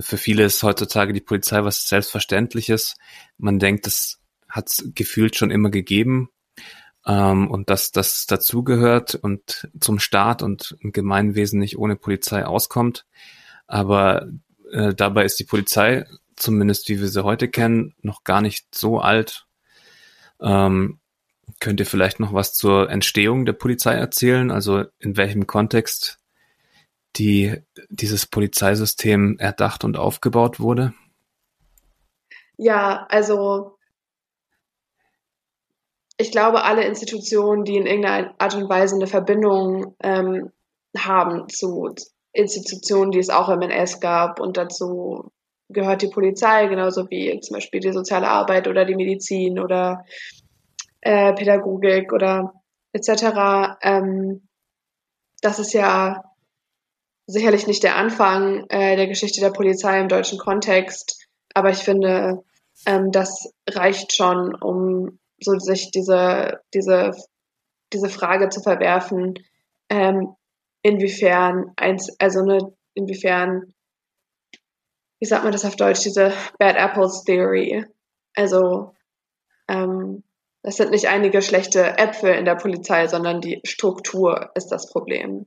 für 0.00 0.18
viele 0.18 0.44
ist 0.44 0.62
heutzutage 0.62 1.12
die 1.12 1.20
Polizei 1.20 1.64
was 1.64 1.88
Selbstverständliches. 1.88 2.96
Man 3.38 3.58
denkt, 3.58 3.86
das 3.86 4.20
hat 4.48 4.70
es 4.70 4.90
gefühlt 4.94 5.36
schon 5.36 5.50
immer 5.50 5.70
gegeben 5.70 6.30
ähm, 7.06 7.50
und 7.50 7.70
dass 7.70 7.90
das 7.90 8.26
dazugehört 8.26 9.14
und 9.16 9.68
zum 9.80 9.98
Staat 9.98 10.42
und 10.42 10.76
ein 10.82 10.92
Gemeinwesen 10.92 11.58
nicht 11.58 11.78
ohne 11.78 11.96
Polizei 11.96 12.46
auskommt. 12.46 13.04
Aber 13.66 14.28
äh, 14.72 14.94
dabei 14.94 15.24
ist 15.24 15.38
die 15.38 15.44
Polizei, 15.44 16.06
zumindest 16.36 16.88
wie 16.88 17.00
wir 17.00 17.08
sie 17.08 17.24
heute 17.24 17.48
kennen, 17.48 17.94
noch 18.02 18.24
gar 18.24 18.40
nicht 18.40 18.74
so 18.74 18.98
alt. 18.98 19.46
Ähm, 20.40 21.00
könnt 21.60 21.80
ihr 21.80 21.86
vielleicht 21.86 22.20
noch 22.20 22.32
was 22.32 22.54
zur 22.54 22.90
Entstehung 22.90 23.44
der 23.44 23.52
Polizei 23.52 23.94
erzählen? 23.94 24.50
Also 24.50 24.84
in 24.98 25.16
welchem 25.16 25.46
Kontext 25.46 26.18
die, 27.16 27.62
dieses 27.88 28.26
Polizeisystem 28.26 29.38
erdacht 29.38 29.84
und 29.84 29.96
aufgebaut 29.96 30.58
wurde? 30.58 30.94
Ja, 32.56 33.06
also 33.08 33.78
ich 36.16 36.30
glaube, 36.30 36.62
alle 36.62 36.84
Institutionen, 36.84 37.64
die 37.64 37.76
in 37.76 37.86
irgendeiner 37.86 38.34
Art 38.38 38.54
und 38.54 38.68
Weise 38.68 38.94
eine 38.94 39.06
Verbindung 39.06 39.96
ähm, 40.00 40.52
haben 40.96 41.48
zu 41.48 41.94
Institutionen, 42.34 43.10
die 43.10 43.20
es 43.20 43.30
auch 43.30 43.48
im 43.48 43.62
NS 43.62 44.00
gab. 44.00 44.40
Und 44.40 44.56
dazu 44.56 45.30
gehört 45.68 46.02
die 46.02 46.08
Polizei, 46.08 46.66
genauso 46.66 47.08
wie 47.10 47.40
zum 47.40 47.54
Beispiel 47.54 47.80
die 47.80 47.92
soziale 47.92 48.28
Arbeit 48.28 48.68
oder 48.68 48.84
die 48.84 48.96
Medizin 48.96 49.58
oder 49.58 50.04
äh, 51.00 51.32
Pädagogik 51.32 52.12
oder 52.12 52.52
etc. 52.92 53.78
Ähm, 53.82 54.48
das 55.40 55.58
ist 55.58 55.72
ja 55.72 56.22
sicherlich 57.26 57.66
nicht 57.66 57.82
der 57.82 57.96
Anfang 57.96 58.66
äh, 58.68 58.96
der 58.96 59.06
Geschichte 59.06 59.40
der 59.40 59.50
Polizei 59.50 60.00
im 60.00 60.08
deutschen 60.08 60.38
Kontext, 60.38 61.26
aber 61.54 61.70
ich 61.70 61.78
finde, 61.78 62.42
ähm, 62.86 63.12
das 63.12 63.52
reicht 63.68 64.14
schon, 64.14 64.54
um 64.54 65.18
so 65.40 65.58
sich 65.58 65.90
diese, 65.90 66.60
diese, 66.74 67.12
diese 67.92 68.08
Frage 68.08 68.48
zu 68.48 68.60
verwerfen, 68.60 69.34
ähm, 69.88 70.34
inwiefern 70.84 71.72
eins, 71.76 72.14
also 72.20 72.44
ne, 72.44 72.72
inwiefern, 72.92 73.74
wie 75.18 75.26
sagt 75.26 75.42
man 75.42 75.52
das 75.52 75.64
auf 75.64 75.76
Deutsch, 75.76 76.02
diese 76.02 76.32
Bad 76.58 76.76
Apples 76.76 77.24
Theory. 77.24 77.84
Also 78.34 78.92
ähm, 79.66 80.22
es 80.62 80.76
sind 80.76 80.90
nicht 80.90 81.08
einige 81.08 81.42
schlechte 81.42 81.98
Äpfel 81.98 82.34
in 82.34 82.44
der 82.44 82.56
Polizei, 82.56 83.08
sondern 83.08 83.40
die 83.40 83.60
Struktur 83.64 84.50
ist 84.54 84.68
das 84.68 84.90
Problem. 84.90 85.46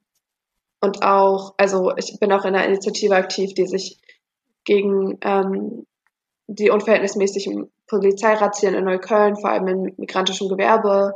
Und 0.82 1.04
auch, 1.04 1.54
also 1.58 1.95
ich 1.97 2.19
bin 2.19 2.32
auch 2.32 2.43
in 2.43 2.56
einer 2.56 2.65
Initiative 2.65 3.15
aktiv, 3.15 3.54
die 3.54 3.67
sich 3.67 4.00
gegen 4.63 5.17
ähm, 5.21 5.86
die 6.47 6.71
unverhältnismäßigen 6.71 7.71
Polizeirazzien 7.88 8.73
in 8.73 8.86
Neukölln, 8.86 9.36
vor 9.36 9.52
allem 9.52 9.67
im 9.67 9.93
migrantischen 9.97 10.50
Gewerbe, 10.50 11.13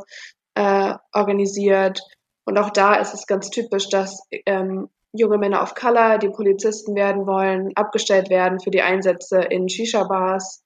äh, 0.55 0.93
organisiert 1.11 2.01
und 2.45 2.57
auch 2.57 2.71
da 2.71 2.95
ist 2.95 3.13
es 3.13 3.27
ganz 3.27 3.49
typisch, 3.49 3.89
dass 3.89 4.27
ähm, 4.45 4.89
junge 5.13 5.37
Männer 5.37 5.61
of 5.61 5.75
Color, 5.75 6.17
die 6.17 6.29
Polizisten 6.29 6.95
werden 6.95 7.27
wollen, 7.27 7.71
abgestellt 7.75 8.29
werden 8.29 8.59
für 8.59 8.71
die 8.71 8.81
Einsätze 8.81 9.41
in 9.41 9.67
Shisha-Bars. 9.69 10.63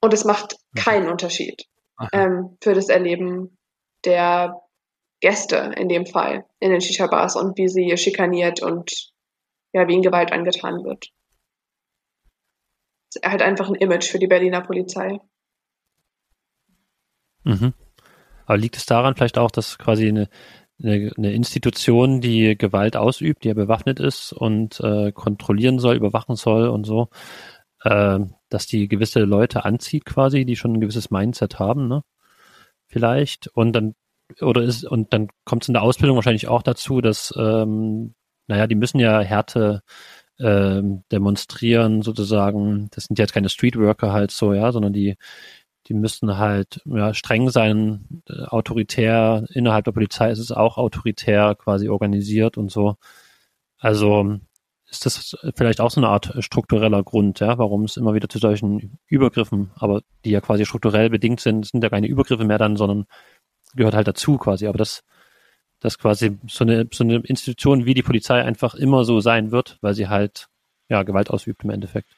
Und 0.00 0.14
es 0.14 0.24
macht 0.24 0.56
mhm. 0.72 0.78
keinen 0.78 1.08
Unterschied 1.08 1.66
ähm, 2.12 2.56
für 2.62 2.74
das 2.74 2.88
Erleben 2.88 3.58
der 4.04 4.60
Gäste 5.20 5.72
in 5.76 5.88
dem 5.88 6.06
Fall 6.06 6.44
in 6.60 6.70
den 6.70 6.80
Shisha-Bars 6.80 7.36
und 7.36 7.56
wie 7.56 7.68
sie 7.68 7.96
schikaniert 7.96 8.62
und 8.62 9.12
ja, 9.72 9.88
wie 9.88 9.94
ihnen 9.94 10.02
Gewalt 10.02 10.32
angetan 10.32 10.84
wird. 10.84 11.10
Es 13.10 13.16
ist 13.16 13.26
halt 13.26 13.42
einfach 13.42 13.68
ein 13.68 13.74
Image 13.74 14.10
für 14.10 14.18
die 14.18 14.26
Berliner 14.26 14.60
Polizei. 14.60 15.20
Mhm. 17.44 17.74
Aber 18.46 18.56
liegt 18.58 18.76
es 18.76 18.86
daran 18.86 19.14
vielleicht 19.14 19.38
auch, 19.38 19.50
dass 19.50 19.78
quasi 19.78 20.08
eine, 20.08 20.28
eine, 20.82 21.12
eine 21.16 21.32
Institution, 21.32 22.20
die 22.20 22.56
Gewalt 22.56 22.96
ausübt, 22.96 23.44
die 23.44 23.48
ja 23.48 23.54
bewaffnet 23.54 24.00
ist 24.00 24.32
und 24.32 24.80
äh, 24.80 25.12
kontrollieren 25.12 25.78
soll, 25.78 25.96
überwachen 25.96 26.36
soll 26.36 26.68
und 26.68 26.84
so, 26.84 27.08
äh, 27.82 28.20
dass 28.48 28.66
die 28.66 28.88
gewisse 28.88 29.20
Leute 29.20 29.64
anzieht 29.64 30.04
quasi, 30.04 30.44
die 30.44 30.56
schon 30.56 30.74
ein 30.74 30.80
gewisses 30.80 31.10
Mindset 31.10 31.58
haben, 31.58 31.88
ne? 31.88 32.02
Vielleicht. 32.86 33.48
Und 33.48 33.72
dann, 33.72 33.94
oder 34.40 34.62
ist, 34.62 34.84
und 34.84 35.12
dann 35.12 35.28
kommt 35.44 35.64
es 35.64 35.68
in 35.68 35.74
der 35.74 35.82
Ausbildung 35.82 36.16
wahrscheinlich 36.16 36.48
auch 36.48 36.62
dazu, 36.62 37.00
dass, 37.00 37.34
ähm, 37.36 38.14
naja, 38.46 38.66
die 38.66 38.74
müssen 38.74 39.00
ja 39.00 39.20
Härte 39.20 39.82
ähm, 40.38 41.04
demonstrieren, 41.12 42.02
sozusagen. 42.02 42.88
Das 42.90 43.04
sind 43.04 43.18
jetzt 43.18 43.32
keine 43.34 43.48
Streetworker 43.48 44.12
halt 44.12 44.30
so, 44.30 44.52
ja, 44.52 44.72
sondern 44.72 44.92
die, 44.92 45.16
die 45.88 45.94
müssen 45.94 46.38
halt 46.38 46.80
ja, 46.86 47.14
streng 47.14 47.50
sein, 47.50 48.22
äh, 48.28 48.44
autoritär. 48.44 49.44
Innerhalb 49.52 49.84
der 49.84 49.92
Polizei 49.92 50.30
ist 50.30 50.38
es 50.38 50.52
auch 50.52 50.78
autoritär 50.78 51.54
quasi 51.56 51.88
organisiert 51.88 52.56
und 52.56 52.70
so. 52.70 52.96
Also 53.78 54.38
ist 54.90 55.06
das 55.06 55.36
vielleicht 55.56 55.80
auch 55.80 55.90
so 55.90 56.00
eine 56.00 56.08
Art 56.08 56.32
struktureller 56.38 57.02
Grund, 57.02 57.40
ja, 57.40 57.58
warum 57.58 57.84
es 57.84 57.96
immer 57.96 58.14
wieder 58.14 58.28
zu 58.28 58.38
solchen 58.38 58.98
Übergriffen, 59.08 59.70
aber 59.74 60.02
die 60.24 60.30
ja 60.30 60.40
quasi 60.40 60.64
strukturell 60.66 61.10
bedingt 61.10 61.40
sind, 61.40 61.66
sind 61.66 61.82
ja 61.82 61.90
keine 61.90 62.06
Übergriffe 62.06 62.44
mehr 62.44 62.58
dann, 62.58 62.76
sondern 62.76 63.06
gehört 63.74 63.94
halt 63.94 64.08
dazu 64.08 64.38
quasi. 64.38 64.66
Aber 64.66 64.78
das, 64.78 65.02
das 65.80 65.98
quasi 65.98 66.38
so 66.48 66.64
eine, 66.64 66.88
so 66.92 67.04
eine 67.04 67.16
Institution 67.16 67.86
wie 67.86 67.94
die 67.94 68.02
Polizei 68.02 68.42
einfach 68.42 68.74
immer 68.74 69.04
so 69.04 69.20
sein 69.20 69.50
wird, 69.50 69.78
weil 69.80 69.94
sie 69.94 70.08
halt 70.08 70.48
ja 70.88 71.02
Gewalt 71.02 71.30
ausübt 71.30 71.64
im 71.64 71.70
Endeffekt. 71.70 72.08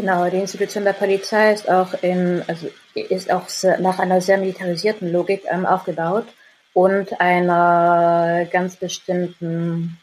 Genau, 0.00 0.30
die 0.30 0.38
Institution 0.38 0.84
der 0.84 0.94
Polizei 0.94 1.52
ist 1.52 1.68
auch 1.68 1.92
in, 2.02 2.42
also 2.46 2.70
ist 2.94 3.30
auch 3.30 3.44
nach 3.80 3.98
einer 3.98 4.22
sehr 4.22 4.38
militarisierten 4.38 5.12
Logik 5.12 5.42
ähm, 5.46 5.66
aufgebaut 5.66 6.24
und 6.72 7.20
einer 7.20 8.46
ganz 8.50 8.76
bestimmten, 8.76 9.98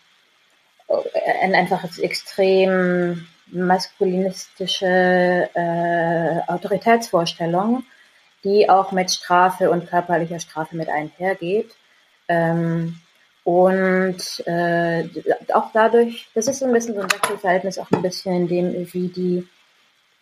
äh, 0.87 0.93
ein 1.41 1.55
einfach 1.55 1.83
extrem 1.97 3.27
maskulinistische 3.47 5.49
äh, 5.55 6.41
Autoritätsvorstellung, 6.47 7.83
die 8.43 8.69
auch 8.69 8.91
mit 8.91 9.09
Strafe 9.09 9.71
und 9.71 9.89
körperlicher 9.89 10.39
Strafe 10.39 10.75
mit 10.75 10.89
einhergeht. 10.89 11.71
Ähm, 12.27 12.99
und 13.43 14.43
äh, 14.45 15.05
auch 15.55 15.71
dadurch, 15.73 16.27
das 16.35 16.47
ist 16.47 16.59
so 16.59 16.65
ein 16.65 16.73
bisschen 16.73 16.93
so 16.93 17.01
ein 17.01 17.11
Wechselverhältnis, 17.11 17.79
auch 17.79 17.89
ein 17.89 18.03
bisschen 18.03 18.35
in 18.35 18.47
dem, 18.47 18.93
wie 18.93 19.07
die 19.07 19.47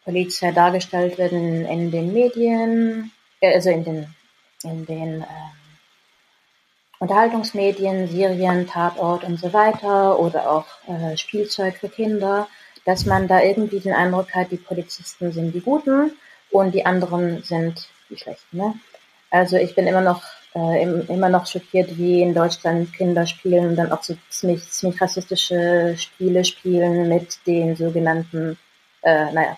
Polizei 0.06 0.52
dargestellt 0.52 1.18
wird 1.18 1.32
in, 1.32 1.91
den 1.91 2.13
Medien, 2.13 3.12
äh, 3.41 3.54
also 3.56 3.70
in 3.70 3.84
den, 3.84 4.15
in 4.63 4.86
den 4.86 5.22
äh, 5.22 5.26
Unterhaltungsmedien, 7.00 8.08
Serien, 8.08 8.68
Tatort 8.68 9.24
und 9.26 9.39
so 9.39 9.52
weiter 9.52 10.18
oder 10.18 10.50
auch 10.50 10.65
äh, 10.88 11.18
Spielzeug 11.18 11.76
für 11.78 11.89
Kinder, 11.89 12.48
dass 12.86 13.06
man 13.06 13.28
da 13.28 13.41
irgendwie 13.41 13.80
den 13.80 13.94
Eindruck 13.94 14.34
hat, 14.34 14.52
die 14.52 14.58
Polizisten 14.58 15.32
sind 15.32 15.54
die 15.54 15.62
Guten 15.62 16.12
und 16.52 16.74
die 16.74 16.86
anderen 16.86 17.44
sind 17.44 17.89
die 18.10 18.18
Schlechten. 18.18 18.58
Ne? 18.58 18.76
Also 19.32 19.58
ich 19.58 19.76
bin 19.76 19.88
immer 19.88 20.02
noch 20.02 20.22
äh, 20.56 20.84
immer 20.84 21.30
noch 21.30 21.46
schockiert, 21.46 21.98
wie 21.98 22.22
in 22.22 22.34
Deutschland 22.34 22.94
Kinder 22.94 23.26
spielen 23.26 23.70
und 23.70 23.76
dann 23.76 23.91
auch 23.91 24.02
so 24.02 24.15
ziemlich, 24.30 24.63
ziemlich 24.70 25.02
rassistische 25.02 25.96
Spiele 25.98 26.46
spielen 26.46 27.10
mit 27.10 27.46
den 27.46 27.76
sogenannten, 27.76 28.58
äh, 29.02 29.32
naja, 29.34 29.58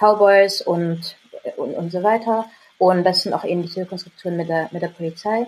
Cowboys 0.00 0.62
und, 0.62 1.16
und, 1.56 1.74
und 1.74 1.92
so 1.92 2.02
weiter. 2.02 2.46
Und 2.78 3.04
das 3.04 3.22
sind 3.22 3.34
auch 3.34 3.44
ähnliche 3.44 3.84
Konstruktionen 3.84 4.38
mit 4.38 4.48
der, 4.48 4.68
mit 4.72 4.82
der 4.82 4.88
Polizei. 4.88 5.46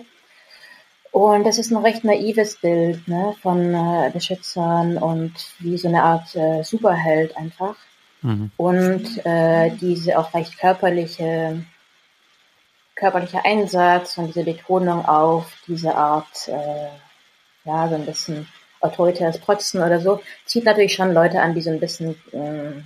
Und 1.11 1.45
das 1.45 1.59
ist 1.59 1.71
ein 1.71 1.77
recht 1.77 2.03
naives 2.03 2.57
Bild 2.57 3.07
ne, 3.07 3.35
von 3.41 3.73
äh, 3.73 4.09
Beschützern 4.11 4.97
und 4.97 5.33
wie 5.59 5.77
so 5.77 5.87
eine 5.87 6.01
Art 6.01 6.35
äh, 6.35 6.63
Superheld 6.63 7.37
einfach. 7.37 7.75
Mhm. 8.23 8.51
Und 8.57 9.25
äh, 9.25 9.69
diese 9.79 10.17
auch 10.17 10.33
recht 10.33 10.57
körperliche, 10.57 11.63
körperlicher 12.95 13.45
Einsatz 13.45 14.17
und 14.17 14.27
diese 14.27 14.43
Betonung 14.43 15.05
auf 15.05 15.53
diese 15.67 15.93
Art, 15.93 16.47
äh, 16.47 16.89
ja, 17.65 17.87
so 17.87 17.95
ein 17.95 18.05
bisschen 18.05 18.47
autoritäres 18.79 19.37
Protzen 19.37 19.81
oder 19.81 19.99
so, 19.99 20.19
zieht 20.45 20.65
natürlich 20.65 20.93
schon 20.95 21.13
Leute 21.13 21.41
an, 21.41 21.53
die 21.53 21.61
so 21.61 21.69
ein 21.69 21.79
bisschen 21.79 22.15
äh, 22.31 22.81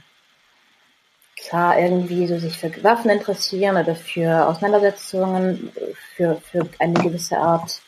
klar 1.38 1.80
irgendwie 1.80 2.28
so 2.28 2.40
sich 2.40 2.58
für 2.58 2.72
Waffen 2.84 3.12
interessieren 3.12 3.78
oder 3.78 3.96
für 3.96 4.48
Auseinandersetzungen, 4.48 5.72
für, 6.16 6.42
für 6.42 6.68
eine 6.80 6.94
gewisse 6.96 7.38
Art 7.38 7.82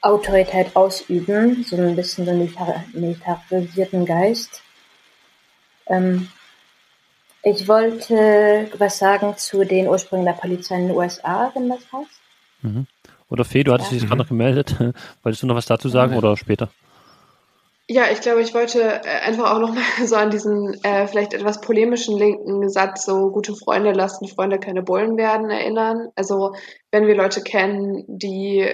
Autorität 0.00 0.74
ausüben, 0.74 1.64
so 1.64 1.76
ein 1.76 1.94
bisschen 1.94 2.26
so 2.26 2.32
militar 2.32 2.84
militarisierten 2.92 4.04
Geist. 4.04 4.62
Ähm, 5.86 6.28
ich 7.44 7.66
wollte 7.68 8.70
was 8.78 8.98
sagen 8.98 9.36
zu 9.36 9.64
den 9.64 9.88
Ursprüngen 9.88 10.26
der 10.26 10.32
Polizei 10.32 10.76
in 10.76 10.88
den 10.88 10.96
USA, 10.96 11.50
wenn 11.54 11.68
das 11.68 11.84
passt. 11.84 12.20
Mhm. 12.62 12.86
Oder 13.28 13.44
Fee, 13.44 13.64
du 13.64 13.72
hattest 13.72 13.92
ja. 13.92 13.98
dich 13.98 14.06
gerade 14.06 14.20
noch 14.22 14.28
gemeldet. 14.28 14.76
Wolltest 15.22 15.42
du 15.42 15.46
noch 15.46 15.56
was 15.56 15.66
dazu 15.66 15.88
sagen 15.88 16.12
ja. 16.12 16.18
oder 16.18 16.36
später? 16.36 16.70
Ja, 17.92 18.10
ich 18.10 18.22
glaube, 18.22 18.40
ich 18.40 18.54
wollte 18.54 18.80
äh, 18.80 19.20
einfach 19.26 19.52
auch 19.52 19.58
noch 19.58 19.74
mal 19.74 19.82
so 20.06 20.16
an 20.16 20.30
diesen 20.30 20.82
äh, 20.82 21.06
vielleicht 21.06 21.34
etwas 21.34 21.60
polemischen 21.60 22.16
linken 22.16 22.70
Satz, 22.70 23.04
so 23.04 23.30
gute 23.30 23.54
Freunde 23.54 23.92
lassen 23.92 24.28
Freunde 24.28 24.58
keine 24.58 24.82
Bullen 24.82 25.18
werden, 25.18 25.50
erinnern. 25.50 26.08
Also 26.14 26.54
wenn 26.90 27.06
wir 27.06 27.14
Leute 27.14 27.42
kennen, 27.42 28.04
die 28.08 28.66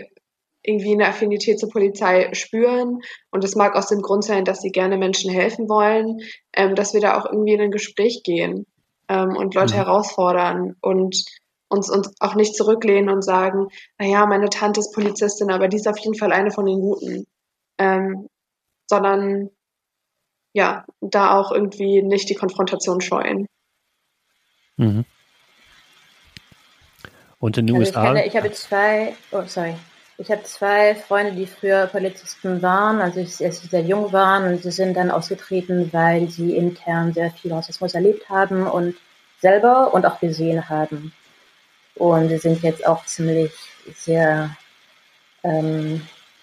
irgendwie 0.62 0.92
eine 0.92 1.08
Affinität 1.08 1.58
zur 1.58 1.68
Polizei 1.68 2.32
spüren. 2.32 3.00
Und 3.32 3.42
es 3.42 3.56
mag 3.56 3.74
aus 3.74 3.88
dem 3.88 4.02
Grund 4.02 4.22
sein, 4.22 4.44
dass 4.44 4.60
sie 4.60 4.70
gerne 4.70 4.96
Menschen 4.96 5.32
helfen 5.32 5.68
wollen, 5.68 6.20
ähm, 6.54 6.76
dass 6.76 6.94
wir 6.94 7.00
da 7.00 7.18
auch 7.18 7.26
irgendwie 7.26 7.54
in 7.54 7.60
ein 7.60 7.70
Gespräch 7.72 8.22
gehen 8.22 8.66
ähm, 9.08 9.34
und 9.36 9.54
Leute 9.56 9.74
mhm. 9.74 9.78
herausfordern 9.78 10.76
und 10.80 11.24
uns, 11.68 11.90
uns 11.90 12.14
auch 12.20 12.36
nicht 12.36 12.54
zurücklehnen 12.54 13.12
und 13.12 13.22
sagen, 13.22 13.66
naja, 13.98 14.26
meine 14.26 14.48
Tante 14.48 14.78
ist 14.78 14.94
Polizistin, 14.94 15.50
aber 15.50 15.66
die 15.66 15.76
ist 15.78 15.88
auf 15.88 15.98
jeden 15.98 16.14
Fall 16.14 16.30
eine 16.30 16.52
von 16.52 16.66
den 16.66 16.80
Guten. 16.80 17.26
Ähm, 17.78 18.28
sondern 18.88 19.50
ja, 20.52 20.84
da 21.00 21.38
auch 21.38 21.52
irgendwie 21.52 22.02
nicht 22.02 22.28
die 22.28 22.34
Konfrontation 22.34 23.00
scheuen. 23.00 23.46
Mhm. 24.76 25.04
Und 27.38 27.56
in 27.58 27.66
den 27.66 27.76
also 27.76 27.86
USA? 27.86 28.02
Ich, 28.02 28.08
kenne, 28.08 28.26
ich 28.26 28.36
habe 28.36 28.52
zwei, 28.52 29.14
oh 29.30 29.42
sorry, 29.46 29.74
ich 30.16 30.30
habe 30.32 30.42
zwei 30.42 30.96
Freunde, 30.96 31.32
die 31.32 31.46
früher 31.46 31.86
Polizisten 31.86 32.60
waren, 32.60 33.00
also 33.00 33.20
als 33.20 33.38
sie 33.38 33.68
sehr 33.68 33.82
jung 33.82 34.12
waren 34.12 34.52
und 34.52 34.62
sie 34.62 34.72
sind 34.72 34.96
dann 34.96 35.12
ausgetreten, 35.12 35.92
weil 35.92 36.28
sie 36.28 36.56
intern 36.56 37.12
sehr 37.12 37.30
viel 37.30 37.52
Rassismus 37.52 37.94
erlebt 37.94 38.28
haben 38.28 38.66
und 38.66 38.96
selber 39.40 39.94
und 39.94 40.04
auch 40.04 40.18
gesehen 40.18 40.68
haben. 40.68 41.12
Und 41.94 42.30
sie 42.30 42.38
sind 42.38 42.62
jetzt 42.62 42.84
auch 42.84 43.04
ziemlich 43.06 43.52
sehr 43.94 44.56
ähm, 45.44 46.02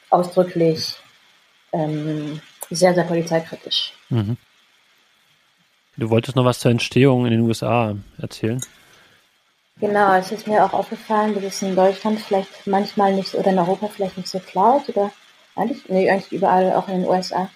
ausdrücklich 0.10 0.96
ähm, 1.76 2.42
sehr, 2.70 2.94
sehr 2.94 3.04
polizeikritisch. 3.04 3.94
Mhm. 4.10 4.38
Du 5.98 6.10
wolltest 6.10 6.36
noch 6.36 6.46
was 6.46 6.60
zur 6.60 6.72
Entstehung 6.72 7.26
in 7.26 7.32
den 7.32 7.42
USA 7.42 7.96
erzählen? 8.18 8.62
Genau, 9.80 10.14
es 10.14 10.32
ist 10.32 10.48
mir 10.48 10.64
auch 10.64 10.74
aufgefallen, 10.74 11.36
dass 11.36 11.44
es 11.44 11.62
in 11.62 11.76
Deutschland 11.76 12.20
vielleicht 12.20 12.66
manchmal 12.66 13.14
nicht 13.14 13.34
oder 13.36 13.52
in 13.52 13.60
Europa 13.60 13.88
vielleicht 13.88 14.18
nicht 14.18 14.30
so 14.30 14.40
klar 14.40 14.78
ist 14.78 14.90
oder 14.90 15.12
eigentlich, 15.56 15.88
nee, 15.90 16.10
eigentlich 16.10 16.32
überall, 16.32 16.74
auch 16.74 16.88
in 16.88 17.02
den 17.02 17.10
USA. 17.10 17.50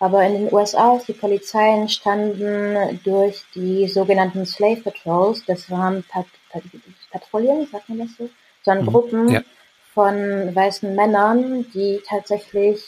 Aber 0.00 0.24
in 0.24 0.34
den 0.34 0.52
USA 0.52 0.96
ist 0.96 1.08
die 1.08 1.12
Polizei 1.12 1.72
entstanden 1.72 3.00
durch 3.04 3.44
die 3.54 3.86
sogenannten 3.88 4.44
Slave 4.44 4.82
Patrols. 4.82 5.44
Das 5.46 5.70
waren 5.70 6.04
Pat 6.08 6.26
Pat 6.50 6.62
Patrouillen, 7.10 7.66
sagt 7.70 7.88
man 7.88 7.98
das 7.98 8.08
so? 8.18 8.28
Sondern 8.64 8.86
mhm. 8.86 8.90
Gruppen 8.90 9.28
ja. 9.30 9.42
von 9.94 10.54
weißen 10.54 10.94
Männern, 10.94 11.66
die 11.72 12.00
tatsächlich 12.06 12.82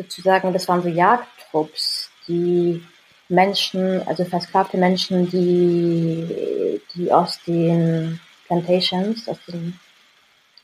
sozusagen, 0.00 0.52
das 0.52 0.68
waren 0.68 0.82
so 0.82 0.88
Jagdtrupps, 0.88 2.10
die 2.26 2.82
Menschen, 3.28 4.06
also 4.06 4.24
versklavte 4.24 4.76
Menschen, 4.76 5.28
die, 5.30 6.80
die 6.94 7.12
aus 7.12 7.40
den 7.46 8.20
Plantations, 8.46 9.28
aus 9.28 9.38
den, 9.46 9.78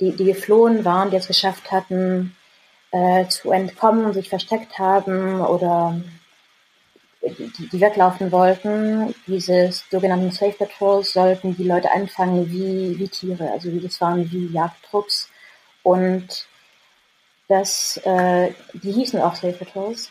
die, 0.01 0.13
die 0.13 0.25
geflohen 0.25 0.85
waren, 0.85 1.11
die 1.11 1.17
es 1.17 1.27
geschafft 1.27 1.71
hatten, 1.71 2.35
äh, 2.91 3.27
zu 3.29 3.51
entkommen, 3.51 4.13
sich 4.13 4.29
versteckt 4.29 4.79
haben 4.79 5.41
oder 5.41 6.01
die, 7.23 7.69
die 7.69 7.81
weglaufen 7.81 8.33
wollten. 8.33 9.15
Diese 9.27 9.71
sogenannten 9.91 10.31
Safe 10.31 10.53
Patrols 10.53 11.13
sollten 11.13 11.57
die 11.57 11.65
Leute 11.65 11.91
einfangen 11.91 12.51
wie, 12.51 12.99
wie 12.99 13.09
Tiere, 13.09 13.51
also 13.51 13.71
das 13.71 14.01
waren 14.01 14.31
wie 14.31 14.47
Jagdtrupps. 14.47 15.29
Und 15.83 16.49
das, 17.49 17.99
äh, 18.05 18.53
die 18.75 18.93
hießen 18.93 19.21
auch 19.21 19.35
Safe 19.35 19.53
Patrols. 19.53 20.11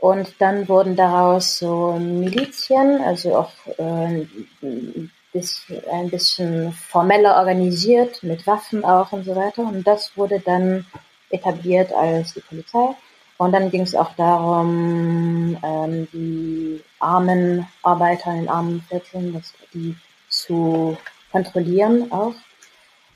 Und 0.00 0.40
dann 0.40 0.68
wurden 0.68 0.94
daraus 0.94 1.58
so 1.58 1.92
Milizien, 1.98 3.00
also 3.02 3.36
auch 3.36 3.52
äh, 3.78 4.26
ein 4.62 6.10
bisschen 6.10 6.72
formeller 6.72 7.36
organisiert, 7.36 8.22
mit 8.22 8.46
Waffen 8.46 8.84
auch 8.84 9.12
und 9.12 9.24
so 9.24 9.34
weiter. 9.34 9.62
Und 9.62 9.86
das 9.86 10.16
wurde 10.16 10.40
dann 10.40 10.86
etabliert 11.30 11.92
als 11.92 12.34
die 12.34 12.40
Polizei. 12.40 12.94
Und 13.38 13.52
dann 13.52 13.70
ging 13.70 13.82
es 13.82 13.94
auch 13.94 14.14
darum, 14.14 15.56
ähm, 15.62 16.08
die 16.12 16.82
armen 16.98 17.66
Arbeiter 17.82 18.32
in 18.34 18.48
armen 18.48 18.82
Vierteln, 18.88 19.42
die 19.72 19.96
zu 20.28 20.96
kontrollieren 21.30 22.10
auch. 22.10 22.34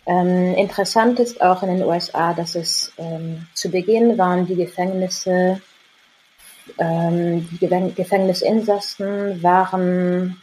Ähm, 0.06 0.54
interessant 0.54 1.20
ist 1.20 1.40
auch 1.40 1.62
in 1.62 1.68
den 1.68 1.84
USA, 1.84 2.34
dass 2.34 2.54
es 2.54 2.92
ähm, 2.98 3.46
zu 3.54 3.70
Beginn 3.70 4.18
waren 4.18 4.46
die 4.46 4.56
Gefängnisse 4.56 5.60
ähm, 6.78 7.48
die 7.60 7.94
Gefängnisinsassen 7.94 9.42
waren 9.42 10.40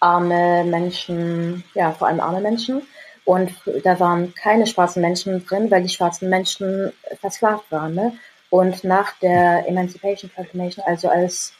arme 0.00 0.64
Menschen, 0.64 1.64
ja, 1.74 1.92
vor 1.92 2.08
allem 2.08 2.20
arme 2.20 2.40
Menschen. 2.40 2.82
Und 3.24 3.52
da 3.82 3.98
waren 3.98 4.34
keine 4.34 4.66
schwarzen 4.66 5.02
Menschen 5.02 5.44
drin, 5.46 5.70
weil 5.70 5.82
die 5.82 5.88
schwarzen 5.88 6.28
Menschen 6.30 6.92
versklavt 7.20 7.70
waren. 7.72 7.94
Ne? 7.94 8.12
Und 8.50 8.84
nach 8.84 9.18
der 9.18 9.66
Emancipation 9.66 10.30
Proclamation, 10.30 10.84
also 10.86 11.08
als 11.08 11.52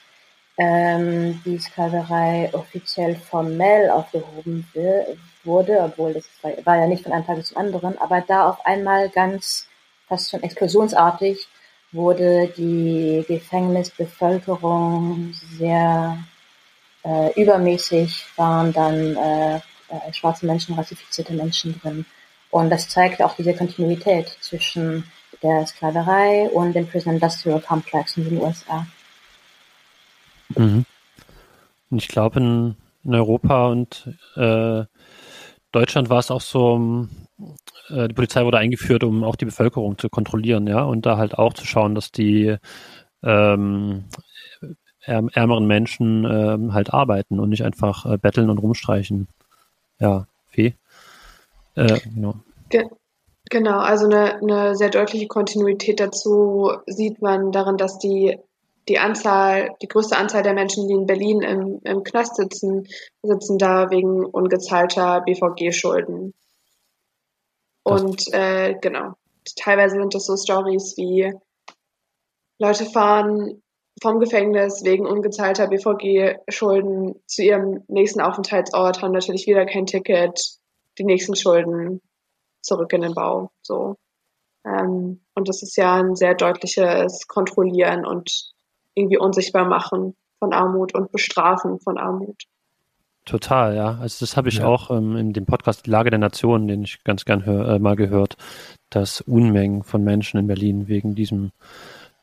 ähm, 0.59 1.43
die 1.45 1.59
Sklaverei 1.59 2.51
offiziell 2.53 3.17
formell 3.17 3.91
aufgehoben 3.91 4.69
wurde, 5.47 5.81
obwohl 5.81 6.15
das 6.15 6.25
war, 6.43 6.53
war, 6.65 6.77
ja 6.77 6.87
nicht 6.87 7.05
von 7.05 7.13
einem 7.13 7.27
Tag 7.27 7.45
zum 7.45 7.57
anderen, 7.57 7.99
aber 7.99 8.21
da 8.21 8.51
auf 8.51 8.65
einmal 8.67 9.09
ganz 9.09 9.67
fast 10.09 10.31
schon 10.31 10.43
explosionsartig 10.43 11.49
wurde 11.93 12.53
die 12.57 13.25
Gefängnisbevölkerung 13.27 15.33
sehr 15.33 16.19
äh, 17.05 17.41
übermäßig, 17.41 18.27
waren 18.37 18.73
dann 18.73 19.17
äh, 19.17 19.57
äh, 19.57 20.13
schwarze 20.13 20.47
Menschen, 20.47 20.75
rassifizierte 20.75 21.33
Menschen 21.33 21.81
drin. 21.81 22.05
Und 22.51 22.71
das 22.71 22.89
zeigt 22.89 23.23
auch 23.23 23.35
diese 23.35 23.55
Kontinuität 23.55 24.37
zwischen 24.41 25.05
der 25.43 25.67
Sklaverei 25.67 26.49
und 26.51 26.75
dem 26.75 26.87
Prison 26.87 27.15
Industrial 27.15 27.61
Complex 27.61 28.17
in 28.17 28.25
den 28.25 28.41
USA. 28.41 28.87
Mhm. 30.57 30.85
Und 31.91 31.99
ich 31.99 32.09
glaube, 32.09 32.41
in, 32.41 32.77
in, 33.05 33.15
Europa 33.15 33.69
und 33.69 34.09
äh, 34.37 34.85
Deutschland 35.77 36.09
war 36.09 36.21
es 36.21 36.31
auch 36.31 36.41
so, 36.41 37.07
äh, 37.91 38.09
die 38.09 38.15
Polizei 38.15 38.47
wurde 38.47 38.57
eingeführt, 38.57 39.05
um 39.05 39.25
auch 39.25 39.37
die 39.37 39.45
Bevölkerung 39.45 39.99
zu 39.99 40.09
kontrollieren, 40.09 40.67
ja, 40.67 40.83
und 40.83 41.05
da 41.05 41.19
halt 41.19 41.37
auch 41.37 41.53
zu 41.53 41.67
schauen, 41.67 41.95
dass 41.95 42.11
die 42.11 42.57
ähm, 43.23 44.05
ärmeren 45.05 45.67
Menschen 45.67 46.25
ähm, 46.25 46.73
halt 46.73 46.95
arbeiten 46.95 47.39
und 47.39 47.51
nicht 47.51 47.63
einfach 47.63 48.07
äh, 48.07 48.17
betteln 48.17 48.49
und 48.49 48.57
rumstreichen. 48.57 49.29
Ja, 49.99 50.27
Fee. 50.47 50.75
Äh, 51.75 52.01
genau. 52.15 52.37
Ge 52.71 52.87
genau, 53.51 53.79
also 53.79 54.07
eine, 54.07 54.37
eine 54.37 54.77
sehr 54.77 54.89
deutliche 54.89 55.27
Kontinuität 55.27 56.01
dazu 56.01 56.73
sieht 56.87 57.21
man 57.21 57.53
darin, 57.53 57.77
dass 57.77 57.99
die 57.99 58.39
die 58.89 58.99
Anzahl, 58.99 59.75
die 59.83 59.89
größte 59.89 60.17
Anzahl 60.17 60.43
der 60.43 60.55
Menschen, 60.55 60.87
die 60.89 60.95
in 60.95 61.07
Berlin 61.07 61.43
im, 61.43 61.81
im 61.83 62.05
Knast 62.05 62.37
sitzen, 62.37 62.87
sitzen 63.23 63.59
da 63.59 63.91
wegen 63.91 64.25
ungezahlter 64.25 65.23
BVG-Schulden. 65.23 66.35
Und 67.83 68.33
äh, 68.33 68.75
genau, 68.81 69.15
teilweise 69.57 69.97
sind 69.97 70.15
das 70.15 70.27
so 70.27 70.37
Stories 70.37 70.97
wie 70.97 71.33
Leute 72.59 72.87
fahren 72.87 73.63
vom 74.03 74.21
Gefängnis 74.21 74.85
wegen 74.85 75.07
ungezahlter 75.07 75.69
BVG-Schulden 75.69 77.15
zu 77.27 77.43
ihrem 77.43 77.85
nächsten 77.89 78.21
Aufenthaltsort, 78.21 79.03
haben 79.03 79.13
natürlich 79.13 79.47
wieder 79.47 79.67
kein 79.67 79.87
Ticket, 79.87 80.59
die 80.99 81.05
nächsten 81.05 81.35
Schulden 81.35 82.03
zurück 82.63 82.93
in 82.93 83.03
den 83.03 83.15
Bau. 83.15 83.51
So. 83.63 83.97
Ähm, 84.67 85.25
und 85.35 85.49
das 85.49 85.63
ist 85.63 85.77
ja 85.77 85.95
ein 85.95 86.15
sehr 86.15 86.35
deutliches 86.35 87.27
Kontrollieren 87.27 88.05
und 88.05 88.56
irgendwie 88.97 89.19
unsichtbar 89.19 89.67
machen 89.67 90.17
von 90.41 90.53
Armut 90.53 90.95
und 90.95 91.13
Bestrafen 91.13 91.79
von 91.79 91.99
Armut. 91.99 92.45
Total, 93.25 93.75
ja. 93.75 93.99
Also 94.01 94.25
das 94.25 94.37
habe 94.37 94.49
ich 94.49 94.59
ja. 94.59 94.67
auch 94.67 94.91
ähm, 94.91 95.17
in 95.17 95.33
dem 95.33 95.47
Podcast 95.47 95.87
Die 95.87 95.91
Lage 95.91 96.11
der 96.11 96.19
Nationen, 96.19 96.69
den 96.69 96.83
ich 96.83 97.03
ganz 97.05 97.25
gern 97.25 97.45
hör, 97.45 97.69
äh, 97.69 97.79
mal 97.79 97.97
gehört, 97.97 98.37
dass 98.89 99.21
Unmengen 99.21 99.83
von 99.83 100.03
Menschen 100.05 100.39
in 100.39 100.47
Berlin 100.47 100.87
wegen 100.87 101.15
diesem 101.15 101.51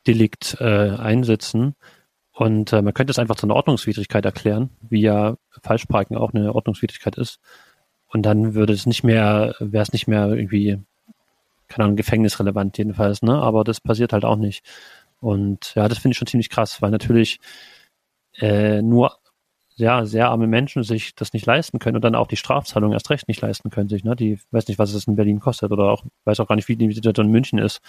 Delikt 0.06 0.56
äh, 0.60 0.90
einsitzen. 0.90 1.74
Und 2.32 2.72
äh, 2.72 2.80
man 2.80 2.94
könnte 2.94 3.10
es 3.10 3.18
einfach 3.18 3.36
zu 3.36 3.46
einer 3.46 3.54
Ordnungswidrigkeit 3.54 4.24
erklären, 4.24 4.70
wie 4.80 5.02
ja 5.02 5.36
Falschparken 5.62 6.16
auch 6.16 6.32
eine 6.32 6.54
Ordnungswidrigkeit 6.54 7.16
ist. 7.16 7.38
Und 8.08 8.22
dann 8.22 8.54
würde 8.54 8.72
es 8.72 8.86
nicht 8.86 9.04
mehr, 9.04 9.54
wäre 9.58 9.82
es 9.82 9.92
nicht 9.92 10.08
mehr 10.08 10.28
irgendwie, 10.28 10.80
keine 11.68 11.84
Ahnung, 11.84 11.96
gefängnisrelevant 11.96 12.78
jedenfalls, 12.78 13.22
ne? 13.22 13.34
Aber 13.34 13.62
das 13.62 13.80
passiert 13.80 14.12
halt 14.12 14.24
auch 14.24 14.36
nicht. 14.36 14.64
Und 15.24 15.74
ja, 15.74 15.88
das 15.88 15.98
finde 15.98 16.12
ich 16.12 16.18
schon 16.18 16.26
ziemlich 16.26 16.50
krass, 16.50 16.82
weil 16.82 16.90
natürlich 16.90 17.40
äh, 18.38 18.82
nur 18.82 19.18
ja, 19.76 20.04
sehr 20.04 20.28
arme 20.28 20.46
Menschen 20.46 20.84
sich 20.84 21.14
das 21.16 21.32
nicht 21.32 21.46
leisten 21.46 21.78
können 21.78 21.96
und 21.96 22.04
dann 22.04 22.14
auch 22.14 22.28
die 22.28 22.36
Strafzahlung 22.36 22.92
erst 22.92 23.10
recht 23.10 23.26
nicht 23.26 23.40
leisten 23.40 23.70
können 23.70 23.88
sich. 23.88 24.04
Ne? 24.04 24.14
Die 24.14 24.38
weiß 24.52 24.68
nicht, 24.68 24.78
was 24.78 24.92
es 24.94 25.06
in 25.08 25.16
Berlin 25.16 25.40
kostet 25.40 25.72
oder 25.72 25.90
auch 25.90 26.04
weiß 26.24 26.40
auch 26.40 26.46
gar 26.46 26.54
nicht, 26.56 26.68
wie 26.68 26.76
die 26.76 26.92
Situation 26.92 27.26
in 27.26 27.32
München 27.32 27.58
ist. 27.58 27.80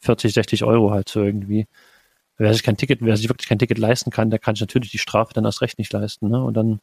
40, 0.00 0.32
60 0.32 0.64
Euro 0.64 0.92
halt 0.92 1.08
so 1.08 1.22
irgendwie. 1.22 1.66
Wer 2.38 2.52
sich 2.52 2.62
kein 2.62 2.76
Ticket, 2.76 3.00
wer 3.02 3.16
sich 3.16 3.28
wirklich 3.28 3.48
kein 3.48 3.58
Ticket 3.58 3.78
leisten 3.78 4.10
kann, 4.10 4.30
der 4.30 4.38
kann 4.38 4.54
sich 4.54 4.62
natürlich 4.62 4.90
die 4.90 4.98
Strafe 4.98 5.34
dann 5.34 5.44
erst 5.44 5.62
recht 5.62 5.78
nicht 5.78 5.92
leisten. 5.92 6.28
Ne? 6.28 6.42
Und 6.42 6.54
dann 6.54 6.80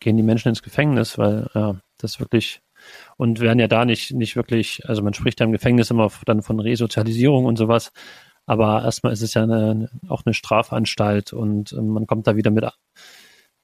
gehen 0.00 0.16
die 0.16 0.22
Menschen 0.22 0.48
ins 0.48 0.62
Gefängnis, 0.62 1.18
weil 1.18 1.48
ja, 1.54 1.76
das 1.98 2.20
wirklich 2.20 2.60
und 3.16 3.40
werden 3.40 3.60
ja 3.60 3.68
da 3.68 3.84
nicht 3.84 4.12
nicht 4.12 4.36
wirklich, 4.36 4.88
also 4.88 5.02
man 5.02 5.14
spricht 5.14 5.40
ja 5.40 5.46
im 5.46 5.52
Gefängnis 5.52 5.90
immer 5.90 6.10
dann 6.26 6.42
von 6.42 6.60
Resozialisierung 6.60 7.44
und 7.44 7.56
sowas, 7.56 7.92
aber 8.46 8.82
erstmal 8.84 9.12
ist 9.12 9.22
es 9.22 9.34
ja 9.34 9.42
eine, 9.42 9.88
auch 10.08 10.22
eine 10.24 10.34
Strafanstalt 10.34 11.32
und 11.32 11.72
äh, 11.72 11.80
man 11.80 12.06
kommt 12.06 12.26
da 12.26 12.36
wieder 12.36 12.50
mit, 12.50 12.64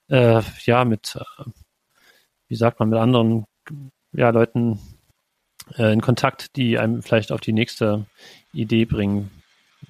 äh, 0.09 0.41
ja, 0.65 0.85
mit, 0.85 1.15
äh, 1.15 1.49
wie 2.47 2.55
sagt 2.55 2.79
man, 2.79 2.89
mit 2.89 2.99
anderen 2.99 3.45
ja, 4.11 4.29
Leuten 4.29 4.79
äh, 5.77 5.93
in 5.93 6.01
Kontakt, 6.01 6.55
die 6.55 6.79
einem 6.79 7.01
vielleicht 7.03 7.31
auf 7.31 7.41
die 7.41 7.53
nächste 7.53 8.05
Idee 8.53 8.85
bringen. 8.85 9.29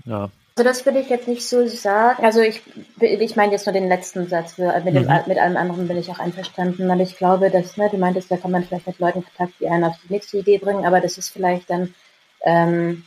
Ja. 0.06 0.30
Also 0.56 0.68
das 0.68 0.86
würde 0.86 1.00
ich 1.00 1.10
jetzt 1.10 1.28
nicht 1.28 1.48
so 1.48 1.66
sagen. 1.68 2.26
Also 2.26 2.42
ich, 2.42 2.62
ich 3.00 3.36
meine 3.38 3.54
jetzt 3.54 3.66
nur 3.66 3.72
den 3.72 3.88
letzten 3.88 4.28
Satz. 4.28 4.58
Mit, 4.58 4.94
dem, 4.94 5.06
mhm. 5.06 5.22
mit 5.26 5.38
allem 5.38 5.56
anderen 5.56 5.88
bin 5.88 5.96
ich 5.96 6.10
auch 6.10 6.20
einverstanden, 6.20 6.90
weil 6.90 7.00
ich 7.00 7.16
glaube, 7.16 7.50
dass, 7.50 7.78
ne, 7.78 7.88
du 7.90 7.98
meintest, 7.98 8.30
da 8.30 8.36
kann 8.36 8.52
man 8.52 8.66
vielleicht 8.66 8.88
mit 8.88 9.00
Leuten 9.00 9.20
in 9.20 9.24
Kontakt, 9.24 9.54
die 9.62 9.70
einen 9.70 9.86
auf 9.86 9.96
die 10.04 10.12
nächste 10.12 10.38
Idee 10.38 10.58
bringen, 10.58 10.86
aber 10.86 11.00
das 11.00 11.18
ist 11.18 11.30
vielleicht 11.30 11.70
dann 11.70 11.94
ähm, 12.42 13.06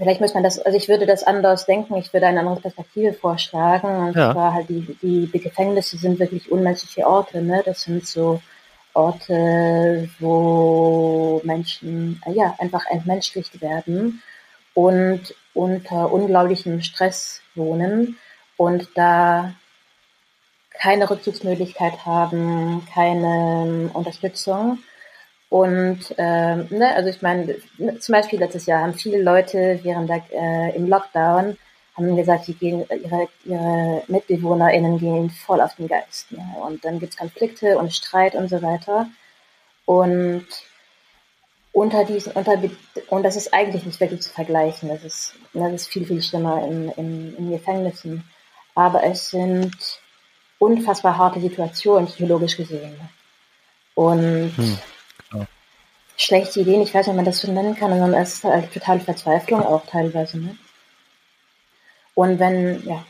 Vielleicht 0.00 0.22
muss 0.22 0.32
man 0.32 0.42
das, 0.42 0.58
also 0.58 0.78
ich 0.78 0.88
würde 0.88 1.04
das 1.04 1.24
anders 1.24 1.66
denken, 1.66 1.94
ich 1.96 2.10
würde 2.14 2.26
eine 2.26 2.40
andere 2.40 2.58
Perspektive 2.58 3.12
vorschlagen. 3.12 4.08
Und 4.08 4.16
ja. 4.16 4.32
zwar 4.32 4.54
halt 4.54 4.70
die, 4.70 4.96
die, 5.02 5.26
die 5.26 5.40
Gefängnisse 5.40 5.98
sind 5.98 6.18
wirklich 6.18 6.50
unmenschliche 6.50 7.06
Orte, 7.06 7.42
ne? 7.42 7.60
Das 7.66 7.82
sind 7.82 8.06
so 8.06 8.40
Orte, 8.94 10.08
wo 10.18 11.42
Menschen 11.44 12.18
äh, 12.24 12.32
ja 12.32 12.54
einfach 12.58 12.86
entmenschlicht 12.88 13.60
werden 13.60 14.22
und 14.72 15.34
unter 15.52 16.10
unglaublichem 16.10 16.80
Stress 16.80 17.42
wohnen 17.54 18.16
und 18.56 18.88
da 18.94 19.52
keine 20.70 21.10
Rückzugsmöglichkeit 21.10 22.06
haben, 22.06 22.86
keine 22.94 23.90
Unterstützung. 23.92 24.78
Und 25.50 26.14
ähm, 26.16 26.68
ne, 26.70 26.94
also 26.94 27.10
ich 27.10 27.22
meine, 27.22 27.56
zum 27.98 28.12
Beispiel 28.12 28.38
letztes 28.38 28.66
Jahr 28.66 28.82
haben 28.82 28.94
viele 28.94 29.20
Leute 29.20 29.80
während 29.82 30.08
der 30.08 30.22
äh, 30.32 30.76
im 30.76 30.88
Lockdown 30.88 31.58
haben 31.96 32.16
gesagt, 32.16 32.46
die 32.46 32.54
gehen 32.54 32.86
ihre, 32.88 33.28
ihre 33.44 34.02
MitbewohnerInnen 34.06 34.98
gehen 34.98 35.28
voll 35.28 35.60
auf 35.60 35.74
den 35.74 35.88
Geist. 35.88 36.30
Ne? 36.30 36.40
Und 36.64 36.84
dann 36.84 37.00
gibt's 37.00 37.16
Konflikte 37.16 37.76
und 37.78 37.92
Streit 37.92 38.36
und 38.36 38.48
so 38.48 38.62
weiter. 38.62 39.08
Und 39.86 40.46
unter 41.72 42.04
diesen, 42.04 42.32
unter, 42.32 42.56
und 43.08 43.24
das 43.24 43.34
ist 43.34 43.52
eigentlich 43.52 43.84
nicht 43.84 43.98
wirklich 43.98 44.22
zu 44.22 44.30
vergleichen. 44.30 44.88
Das 44.88 45.02
ist, 45.02 45.34
das 45.52 45.72
ist 45.72 45.88
viel, 45.88 46.06
viel 46.06 46.22
schlimmer 46.22 46.64
in, 46.64 46.90
in, 46.90 47.36
in 47.36 47.50
Gefängnissen. 47.50 48.22
Aber 48.76 49.02
es 49.02 49.30
sind 49.30 49.74
unfassbar 50.60 51.18
harte 51.18 51.40
Situationen, 51.40 52.06
psychologisch 52.06 52.56
gesehen. 52.56 52.94
Und 53.94 54.56
hm 54.56 54.78
schlechte 56.20 56.60
Ideen, 56.60 56.82
ich 56.82 56.92
weiß 56.94 57.06
nicht, 57.06 57.12
ob 57.12 57.16
man 57.16 57.24
das 57.24 57.40
so 57.40 57.50
nennen 57.50 57.74
kann, 57.74 57.90
sondern 57.90 58.14
es 58.14 58.34
ist 58.34 58.44
halt 58.44 58.72
totale 58.72 59.00
Verzweiflung 59.00 59.62
auch 59.62 59.86
teilweise. 59.86 60.38
Ne? 60.38 60.56
Und 62.14 62.38
wenn, 62.38 62.82
ja. 62.84 63.04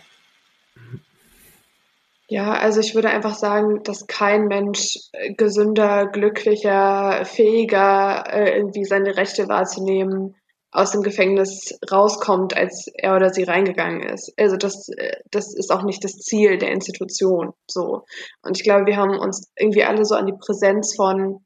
Ja, 2.29 2.53
also 2.53 2.79
ich 2.79 2.95
würde 2.95 3.11
einfach 3.11 3.35
sagen, 3.35 3.83
dass 3.83 4.07
kein 4.07 4.47
Mensch 4.47 4.97
gesünder, 5.37 6.07
glücklicher, 6.07 7.25
fähiger, 7.25 8.25
äh, 8.33 8.57
irgendwie 8.57 8.85
seine 8.85 9.17
Rechte 9.17 9.49
wahrzunehmen, 9.49 10.37
aus 10.71 10.93
dem 10.93 11.03
Gefängnis 11.03 11.77
rauskommt, 11.91 12.57
als 12.57 12.87
er 12.95 13.17
oder 13.17 13.31
sie 13.31 13.43
reingegangen 13.43 14.05
ist. 14.05 14.33
Also 14.39 14.57
das, 14.57 14.89
äh, 14.91 15.17
das 15.33 15.53
ist 15.53 15.73
auch 15.73 15.83
nicht 15.83 16.05
das 16.05 16.19
Ziel 16.19 16.59
der 16.59 16.71
Institution. 16.71 17.53
So. 17.67 18.05
Und 18.43 18.57
ich 18.57 18.63
glaube, 18.63 18.87
wir 18.87 18.97
haben 18.97 19.19
uns 19.19 19.51
irgendwie 19.57 19.83
alle 19.83 20.05
so 20.05 20.15
an 20.15 20.27
die 20.27 20.39
Präsenz 20.39 20.95
von 20.95 21.45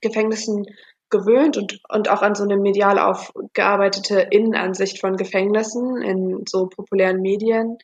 Gefängnissen 0.00 0.66
gewöhnt 1.12 1.56
und, 1.56 1.80
und 1.88 2.08
auch 2.08 2.22
an 2.22 2.34
so 2.34 2.42
eine 2.42 2.56
medial 2.56 2.98
aufgearbeitete 2.98 4.26
Innenansicht 4.30 5.00
von 5.00 5.16
Gefängnissen 5.16 6.02
in 6.02 6.44
so 6.48 6.66
populären 6.66 7.20
Medien, 7.20 7.78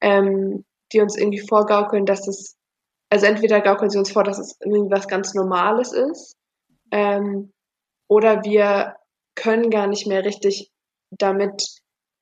ähm, 0.00 0.64
die 0.92 1.00
uns 1.00 1.16
irgendwie 1.16 1.46
vorgaukeln, 1.46 2.06
dass 2.06 2.26
es, 2.26 2.56
also 3.10 3.26
entweder 3.26 3.60
gaukeln 3.60 3.90
sie 3.90 3.98
uns 3.98 4.10
vor, 4.10 4.24
dass 4.24 4.40
es 4.40 4.56
irgendwie 4.60 4.90
was 4.90 5.06
ganz 5.06 5.34
Normales 5.34 5.92
ist, 5.92 6.36
ähm, 6.90 7.52
oder 8.08 8.42
wir 8.42 8.96
können 9.36 9.70
gar 9.70 9.86
nicht 9.86 10.08
mehr 10.08 10.24
richtig 10.24 10.72
damit 11.10 11.64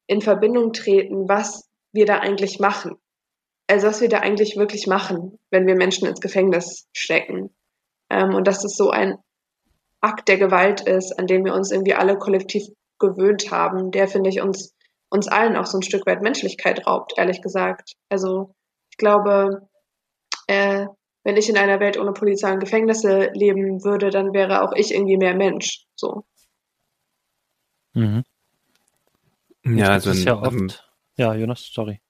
in 0.06 0.20
Verbindung 0.20 0.72
treten, 0.72 1.28
was 1.28 1.68
wir 1.92 2.04
da 2.04 2.18
eigentlich 2.18 2.58
machen. 2.58 2.96
Also 3.68 3.86
was 3.86 4.00
wir 4.00 4.08
da 4.08 4.20
eigentlich 4.20 4.56
wirklich 4.56 4.86
machen, 4.86 5.38
wenn 5.50 5.66
wir 5.66 5.76
Menschen 5.76 6.06
ins 6.06 6.20
Gefängnis 6.20 6.86
stecken. 6.92 7.54
Ähm, 8.10 8.34
und 8.34 8.46
dass 8.46 8.64
es 8.64 8.74
so 8.76 8.90
ein 8.90 9.18
Akt 10.00 10.28
der 10.28 10.38
Gewalt 10.38 10.80
ist, 10.80 11.18
an 11.18 11.26
den 11.26 11.44
wir 11.44 11.54
uns 11.54 11.70
irgendwie 11.70 11.94
alle 11.94 12.18
kollektiv 12.18 12.64
gewöhnt 12.98 13.50
haben, 13.50 13.90
der, 13.90 14.08
finde 14.08 14.30
ich, 14.30 14.40
uns 14.40 14.74
uns 15.10 15.28
allen 15.28 15.56
auch 15.56 15.66
so 15.66 15.78
ein 15.78 15.82
Stück 15.82 16.06
weit 16.06 16.22
Menschlichkeit 16.22 16.86
raubt, 16.86 17.14
ehrlich 17.16 17.40
gesagt. 17.40 17.94
Also 18.08 18.54
ich 18.90 18.98
glaube, 18.98 19.68
äh, 20.46 20.86
wenn 21.24 21.36
ich 21.36 21.48
in 21.48 21.56
einer 21.56 21.80
Welt 21.80 21.98
ohne 21.98 22.12
Polizei 22.12 22.52
und 22.52 22.60
Gefängnisse 22.60 23.30
leben 23.32 23.84
würde, 23.84 24.10
dann 24.10 24.32
wäre 24.32 24.62
auch 24.62 24.72
ich 24.72 24.92
irgendwie 24.92 25.16
mehr 25.16 25.34
Mensch. 25.34 25.84
So. 25.94 26.24
Mhm. 27.94 28.24
Ja, 29.64 29.90
also 29.90 30.10
das 30.10 30.18
ist 30.18 30.24
ja 30.24 30.34
in, 30.34 30.44
ähm, 30.44 30.66
oft. 30.66 30.92
Ja, 31.16 31.34
Jonas, 31.34 31.70
sorry. 31.72 32.00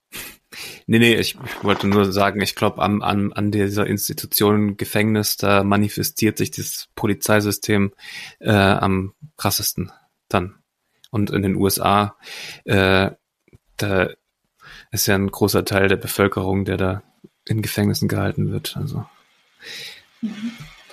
Nee, 0.87 0.99
nee, 0.99 1.15
ich 1.15 1.37
wollte 1.63 1.87
nur 1.87 2.13
sagen, 2.13 2.41
ich 2.41 2.55
glaube, 2.55 2.83
an, 2.83 3.03
an, 3.03 3.33
an 3.33 3.51
dieser 3.51 3.87
Institution 3.87 4.77
Gefängnis, 4.77 5.37
da 5.37 5.63
manifestiert 5.65 6.39
sich 6.39 6.51
das 6.51 6.89
Polizeisystem 6.95 7.93
äh, 8.41 8.51
am 8.51 9.15
krassesten 9.37 9.93
dann. 10.29 10.57
Und 11.11 11.31
in 11.31 11.43
den 11.43 11.57
USA, 11.57 12.17
äh, 12.65 13.11
da 13.77 14.09
ist 14.91 15.07
ja 15.07 15.15
ein 15.15 15.31
großer 15.31 15.65
Teil 15.65 15.89
der 15.89 15.97
Bevölkerung, 15.97 16.65
der 16.65 16.77
da 16.77 17.03
in 17.47 17.63
Gefängnissen 17.63 18.09
gehalten 18.09 18.51
wird. 18.53 18.77
Also. 18.77 19.07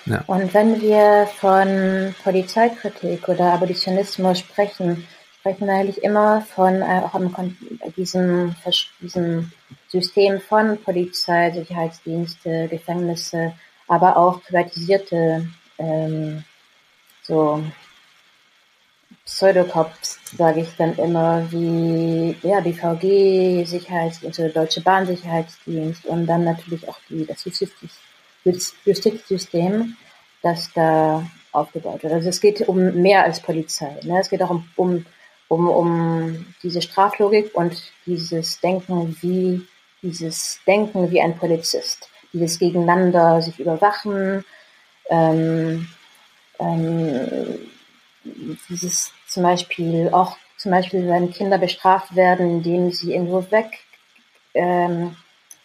Ja. 0.06 0.22
Und 0.26 0.54
wenn 0.54 0.80
wir 0.80 1.28
von 1.38 2.14
Polizeikritik 2.22 3.28
oder 3.28 3.52
Abolitionismus 3.52 4.38
sprechen, 4.38 5.06
sprechen 5.46 5.70
eigentlich 5.70 6.02
immer 6.02 6.40
von 6.40 6.82
äh, 6.82 7.02
diesem, 7.96 8.56
diesem 9.00 9.52
System 9.86 10.40
von 10.40 10.76
Polizei, 10.82 11.52
Sicherheitsdienste, 11.52 12.66
Gefängnisse, 12.66 13.52
aber 13.86 14.16
auch 14.16 14.42
privatisierte 14.42 15.48
ähm, 15.78 16.42
so 17.22 17.62
Pseudocops, 19.24 20.18
sage 20.36 20.62
ich 20.62 20.76
dann 20.76 20.96
immer, 20.96 21.46
wie 21.52 22.36
ja, 22.42 22.60
die 22.60 22.72
VG, 22.72 23.64
Sicherheitsdienst 23.66 24.40
oder 24.40 24.48
Deutsche 24.48 24.80
Bahn 24.80 25.06
Sicherheitsdienst 25.06 26.06
und 26.06 26.26
dann 26.26 26.42
natürlich 26.42 26.88
auch 26.88 26.98
die, 27.08 27.24
das 27.24 27.44
Justizsystem, 28.84 29.96
das 30.42 30.72
da 30.72 31.24
aufgebaut 31.52 32.02
wird. 32.02 32.12
Also 32.12 32.30
es 32.30 32.40
geht 32.40 32.68
um 32.68 33.00
mehr 33.00 33.22
als 33.22 33.38
Polizei. 33.40 33.96
Ne? 34.02 34.18
Es 34.18 34.28
geht 34.28 34.42
auch 34.42 34.50
um, 34.50 34.68
um, 34.74 35.06
um, 35.48 35.68
um 35.68 36.46
diese 36.62 36.82
Straflogik 36.82 37.54
und 37.54 37.92
dieses 38.04 38.60
Denken 38.60 39.16
wie 39.20 39.66
dieses 40.02 40.60
Denken 40.66 41.10
wie 41.10 41.20
ein 41.20 41.36
Polizist, 41.36 42.08
dieses 42.32 42.58
Gegeneinander 42.58 43.40
sich 43.42 43.58
überwachen, 43.58 44.44
ähm, 45.08 45.88
ähm, 46.58 47.58
dieses 48.68 49.12
zum 49.26 49.42
Beispiel 49.42 50.10
auch 50.12 50.36
zum 50.56 50.72
Beispiel, 50.72 51.06
wenn 51.06 51.30
Kinder 51.30 51.58
bestraft 51.58 52.16
werden, 52.16 52.50
indem 52.50 52.90
sie 52.90 53.12
irgendwo 53.12 53.50
weg, 53.50 53.78
ähm, 54.54 55.16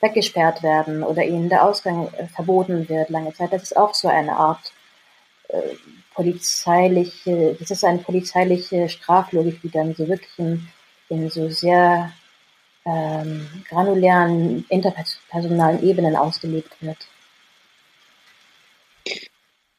weggesperrt 0.02 0.64
werden 0.64 1.04
oder 1.04 1.24
ihnen 1.24 1.50
der 1.50 1.64
Ausgang 1.64 2.14
äh, 2.14 2.28
verboten 2.28 2.90
wird 2.90 3.10
lange 3.10 3.34
Zeit. 3.34 3.54
Das 3.54 3.64
ist 3.64 3.78
auch 3.78 3.94
so 3.94 4.08
eine 4.08 4.36
Art 4.36 4.74
äh, 5.48 5.62
polizeiliche, 6.14 7.56
das 7.60 7.72
ist 7.72 7.84
eine 7.84 8.00
polizeiliche 8.00 8.90
Straflogik, 8.90 9.62
die 9.62 9.70
dann 9.70 9.96
so 9.96 10.08
wirklich 10.08 10.38
in, 10.38 10.68
in 11.10 11.30
so 11.30 11.50
sehr 11.50 12.12
ähm, 12.86 13.48
granulären 13.70 14.66
interpersonalen 14.70 15.84
Ebenen 15.84 16.16
ausgelebt 16.16 16.76
wird. 16.82 16.98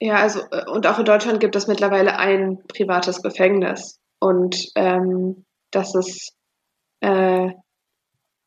Ja, 0.01 0.17
also 0.17 0.41
äh, 0.51 0.69
und 0.71 0.87
auch 0.87 0.99
in 0.99 1.05
Deutschland 1.05 1.41
gibt 1.41 1.57
es 1.57 1.67
mittlerweile 1.67 2.19
ein 2.19 2.59
privates 2.67 3.23
Gefängnis 3.23 4.01
und 4.19 4.71
ähm, 4.75 5.45
das 5.71 5.95
ist 5.95 6.33
äh, 7.01 7.51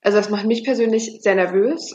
also 0.05 0.17
das 0.19 0.29
macht 0.29 0.45
mich 0.45 0.63
persönlich 0.63 1.17
sehr 1.21 1.33
nervös, 1.33 1.93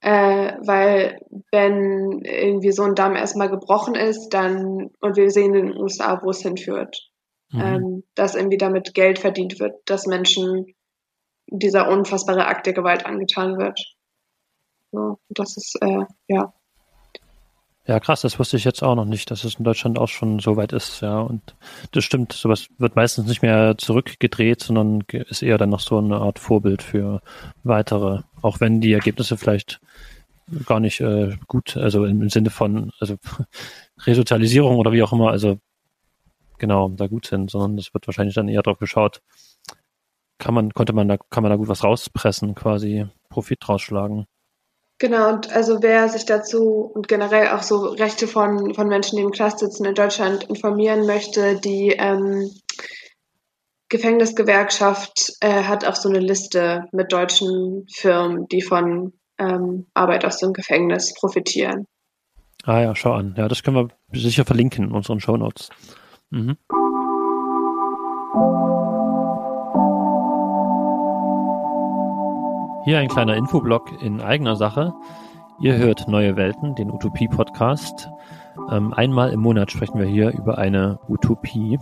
äh, 0.00 0.54
weil 0.64 1.20
wenn 1.50 2.22
irgendwie 2.22 2.72
so 2.72 2.84
ein 2.84 2.94
Damm 2.94 3.16
erstmal 3.16 3.50
gebrochen 3.50 3.94
ist, 3.94 4.30
dann 4.30 4.90
und 5.00 5.16
wir 5.16 5.30
sehen 5.30 5.54
in 5.54 5.66
den 5.68 5.76
USA, 5.76 6.20
wo 6.22 6.30
es 6.30 6.40
hinführt, 6.40 7.10
mhm. 7.50 7.60
ähm, 7.60 8.04
dass 8.14 8.34
irgendwie 8.34 8.58
damit 8.58 8.94
Geld 8.94 9.18
verdient 9.18 9.60
wird, 9.60 9.74
dass 9.86 10.06
Menschen 10.06 10.74
dieser 11.46 11.88
unfassbare 11.88 12.46
Akt 12.46 12.66
der 12.66 12.72
Gewalt 12.72 13.04
angetan 13.04 13.58
wird. 13.58 13.78
So, 14.92 15.18
das 15.28 15.56
ist 15.56 15.76
äh, 15.82 16.04
ja 16.28 16.52
ja, 17.90 17.98
krass, 17.98 18.20
das 18.20 18.38
wusste 18.38 18.56
ich 18.56 18.62
jetzt 18.62 18.84
auch 18.84 18.94
noch 18.94 19.04
nicht, 19.04 19.32
dass 19.32 19.42
es 19.42 19.56
in 19.56 19.64
Deutschland 19.64 19.98
auch 19.98 20.06
schon 20.06 20.38
so 20.38 20.56
weit 20.56 20.72
ist, 20.72 21.00
ja. 21.00 21.18
Und 21.18 21.56
das 21.90 22.04
stimmt, 22.04 22.32
sowas 22.32 22.68
wird 22.78 22.94
meistens 22.94 23.26
nicht 23.26 23.42
mehr 23.42 23.76
zurückgedreht, 23.78 24.62
sondern 24.62 25.00
ist 25.10 25.42
eher 25.42 25.58
dann 25.58 25.70
noch 25.70 25.80
so 25.80 25.98
eine 25.98 26.18
Art 26.18 26.38
Vorbild 26.38 26.82
für 26.82 27.20
weitere, 27.64 28.20
auch 28.42 28.60
wenn 28.60 28.80
die 28.80 28.92
Ergebnisse 28.92 29.36
vielleicht 29.36 29.80
gar 30.66 30.80
nicht 30.80 31.00
äh, 31.00 31.36
gut, 31.46 31.76
also 31.76 32.04
im, 32.04 32.28
Sinne 32.28 32.50
von, 32.50 32.92
also 32.98 33.16
Resozialisierung 34.06 34.76
oder 34.76 34.92
wie 34.92 35.02
auch 35.02 35.12
immer, 35.12 35.30
also 35.30 35.58
genau, 36.58 36.88
da 36.88 37.06
gut 37.06 37.26
sind, 37.26 37.50
sondern 37.50 37.78
es 37.78 37.94
wird 37.94 38.06
wahrscheinlich 38.06 38.34
dann 38.34 38.48
eher 38.48 38.62
drauf 38.62 38.78
geschaut, 38.78 39.22
kann 40.38 40.54
man, 40.54 40.72
konnte 40.72 40.92
man 40.92 41.08
da, 41.08 41.18
kann 41.18 41.42
man 41.42 41.50
da 41.50 41.56
gut 41.56 41.68
was 41.68 41.84
rauspressen, 41.84 42.54
quasi 42.54 43.06
Profit 43.28 43.58
draus 43.60 43.82
schlagen. 43.82 44.26
Genau, 44.98 45.30
und 45.30 45.50
also 45.50 45.82
wer 45.82 46.08
sich 46.10 46.26
dazu 46.26 46.90
und 46.94 47.08
generell 47.08 47.48
auch 47.48 47.62
so 47.62 47.86
Rechte 47.86 48.26
von, 48.26 48.74
von 48.74 48.86
Menschen, 48.86 49.16
die 49.16 49.22
im 49.22 49.30
Knast 49.30 49.60
sitzen 49.60 49.86
in 49.86 49.94
Deutschland 49.94 50.44
informieren 50.44 51.06
möchte, 51.06 51.58
die 51.58 51.94
ähm, 51.98 52.50
Gefängnisgewerkschaft 53.90 55.34
äh, 55.40 55.64
hat 55.64 55.84
auch 55.84 55.96
so 55.96 56.08
eine 56.08 56.20
Liste 56.20 56.86
mit 56.92 57.12
deutschen 57.12 57.86
Firmen, 57.92 58.46
die 58.48 58.62
von 58.62 59.12
ähm, 59.36 59.86
Arbeit 59.94 60.24
aus 60.24 60.38
dem 60.38 60.52
Gefängnis 60.52 61.12
profitieren. 61.14 61.86
Ah 62.64 62.80
ja, 62.80 62.94
schau 62.94 63.12
an. 63.12 63.34
Ja, 63.36 63.48
das 63.48 63.62
können 63.62 63.76
wir 63.76 64.20
sicher 64.20 64.44
verlinken 64.44 64.86
in 64.86 64.92
unseren 64.92 65.18
Shownotes. 65.18 65.70
Mhm. 66.30 66.56
Hier 72.84 72.98
ein 72.98 73.08
kleiner 73.08 73.36
Infoblock 73.36 74.00
in 74.02 74.20
eigener 74.20 74.56
Sache. 74.56 74.92
Ihr 75.60 75.76
hört 75.76 76.06
Neue 76.06 76.36
Welten, 76.36 76.76
den 76.76 76.90
Utopie-Podcast. 76.90 78.08
Ähm, 78.70 78.94
einmal 78.94 79.32
im 79.32 79.40
Monat 79.40 79.72
sprechen 79.72 79.98
wir 79.98 80.06
hier 80.06 80.30
über 80.30 80.58
eine 80.58 81.00
Utopie. 81.08 81.78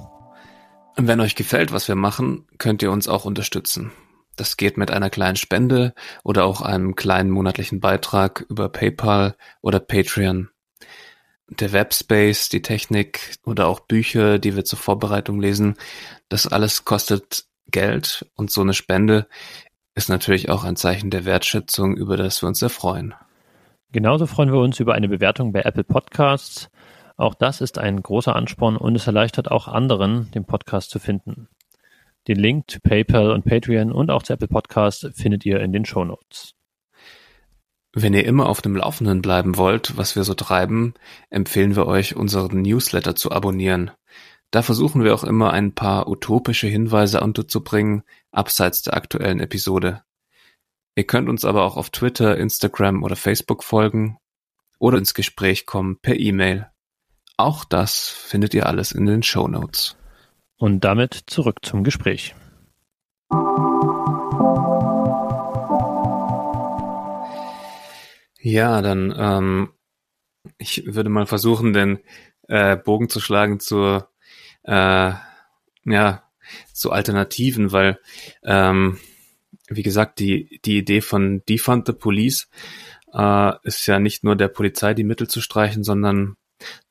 Wenn 1.01 1.21
euch 1.21 1.37
gefällt, 1.37 1.71
was 1.71 1.87
wir 1.87 1.95
machen, 1.95 2.45
könnt 2.59 2.83
ihr 2.83 2.91
uns 2.91 3.07
auch 3.07 3.25
unterstützen. 3.25 3.93
Das 4.35 4.57
geht 4.57 4.77
mit 4.77 4.91
einer 4.91 5.11
kleinen 5.11 5.37
Spende 5.37 5.95
oder 6.25 6.45
auch 6.45 6.61
einem 6.61 6.97
kleinen 6.97 7.31
monatlichen 7.31 7.79
Beitrag 7.79 8.45
über 8.49 8.69
PayPal 8.69 9.37
oder 9.61 9.79
Patreon. 9.79 10.49
Der 11.49 11.73
Webspace, 11.73 12.49
die 12.49 12.63
Technik 12.63 13.37
oder 13.45 13.69
auch 13.69 13.79
Bücher, 13.79 14.41
die 14.41 14.57
wir 14.57 14.65
zur 14.65 14.81
Vorbereitung 14.81 15.41
lesen, 15.41 15.77
das 16.29 16.49
alles 16.49 16.85
kostet 16.85 17.45
Geld 17.71 18.27
und 18.35 18.51
so 18.51 18.63
eine 18.63 18.75
Spende 18.75 19.29
ist 19.95 20.09
natürlich 20.09 20.49
auch 20.49 20.65
ein 20.65 20.77
Zeichen 20.77 21.11
der 21.11 21.25
Wertschätzung, 21.25 21.97
über 21.97 22.17
das 22.17 22.43
wir 22.43 22.49
uns 22.49 22.59
sehr 22.59 22.71
freuen. 22.71 23.15
Genauso 23.93 24.27
freuen 24.27 24.53
wir 24.53 24.59
uns 24.59 24.81
über 24.81 24.95
eine 24.95 25.09
Bewertung 25.09 25.53
bei 25.53 25.63
Apple 25.63 25.85
Podcasts. 25.85 26.69
Auch 27.19 27.35
das 27.35 27.61
ist 27.61 27.79
ein 27.79 28.01
großer 28.01 28.37
Ansporn 28.37 28.77
und 28.77 28.95
es 28.95 29.09
erleichtert 29.09 29.51
auch 29.51 29.67
anderen, 29.67 30.31
den 30.31 30.45
Podcast 30.45 30.91
zu 30.91 31.01
finden. 31.01 31.49
Den 32.29 32.39
Link 32.39 32.71
zu 32.71 32.79
PayPal 32.81 33.33
und 33.33 33.45
Patreon 33.45 33.91
und 33.91 34.11
auch 34.11 34.23
zu 34.23 34.35
Apple 34.35 34.47
Podcasts 34.47 35.05
findet 35.15 35.45
ihr 35.45 35.61
in 35.61 35.73
den 35.73 35.85
Show 35.85 36.05
Notes. 36.05 36.55
Wenn 37.93 38.15
ihr 38.15 38.25
immer 38.25 38.49
auf 38.49 38.63
dem 38.63 38.77
Laufenden 38.77 39.21
bleiben 39.21 39.57
wollt, 39.57 39.97
was 39.97 40.15
wir 40.15 40.23
so 40.23 40.35
treiben, 40.35 40.95
empfehlen 41.29 41.75
wir 41.75 41.87
euch, 41.87 42.15
unseren 42.15 42.63
Newsletter 42.63 43.17
zu 43.17 43.33
abonnieren. 43.33 43.91
Da 44.53 44.63
versuchen 44.63 45.03
wir 45.03 45.13
auch 45.13 45.25
immer 45.25 45.53
ein 45.53 45.75
paar 45.75 46.09
utopische 46.09 46.69
Hinweise 46.69 47.21
unterzubringen, 47.21 48.05
abseits 48.31 48.83
der 48.83 48.95
aktuellen 48.95 49.41
Episode. 49.41 50.05
Ihr 50.95 51.05
könnt 51.05 51.29
uns 51.29 51.45
aber 51.45 51.65
auch 51.65 51.77
auf 51.77 51.91
Twitter, 51.91 52.37
Instagram 52.37 53.03
oder 53.03 53.17
Facebook 53.17 53.65
folgen 53.65 54.19
oder 54.79 54.99
ins 54.99 55.15
Gespräch 55.15 55.67
kommen 55.67 55.99
per 56.01 56.17
E-Mail. 56.17 56.71
Auch 57.41 57.65
das 57.65 58.09
findet 58.09 58.53
ihr 58.53 58.67
alles 58.67 58.91
in 58.91 59.07
den 59.07 59.23
Show 59.23 59.47
Notes. 59.47 59.97
Und 60.57 60.81
damit 60.81 61.15
zurück 61.29 61.59
zum 61.63 61.85
Gespräch. 61.85 62.35
Ja, 68.41 68.83
dann 68.83 69.15
ähm, 69.17 69.71
ich 70.59 70.83
würde 70.85 71.11
mal 71.11 71.27
versuchen, 71.27 71.73
den 71.73 72.01
äh, 72.49 72.77
Bogen 72.77 73.09
zu 73.09 73.21
schlagen 73.21 73.61
zur 73.61 74.09
äh, 74.65 75.13
ja, 75.85 76.25
zu 76.73 76.91
Alternativen, 76.91 77.71
weil 77.71 78.01
ähm, 78.43 78.99
wie 79.69 79.85
gesagt, 79.85 80.19
die, 80.19 80.61
die 80.65 80.79
Idee 80.79 81.03
von 81.03 81.45
Defund 81.49 81.87
the 81.87 81.93
Police 81.93 82.49
äh, 83.13 83.53
ist 83.63 83.87
ja 83.87 84.01
nicht 84.01 84.25
nur 84.25 84.35
der 84.35 84.49
Polizei 84.49 84.93
die 84.93 85.05
Mittel 85.05 85.29
zu 85.29 85.41
streichen, 85.41 85.85
sondern 85.85 86.37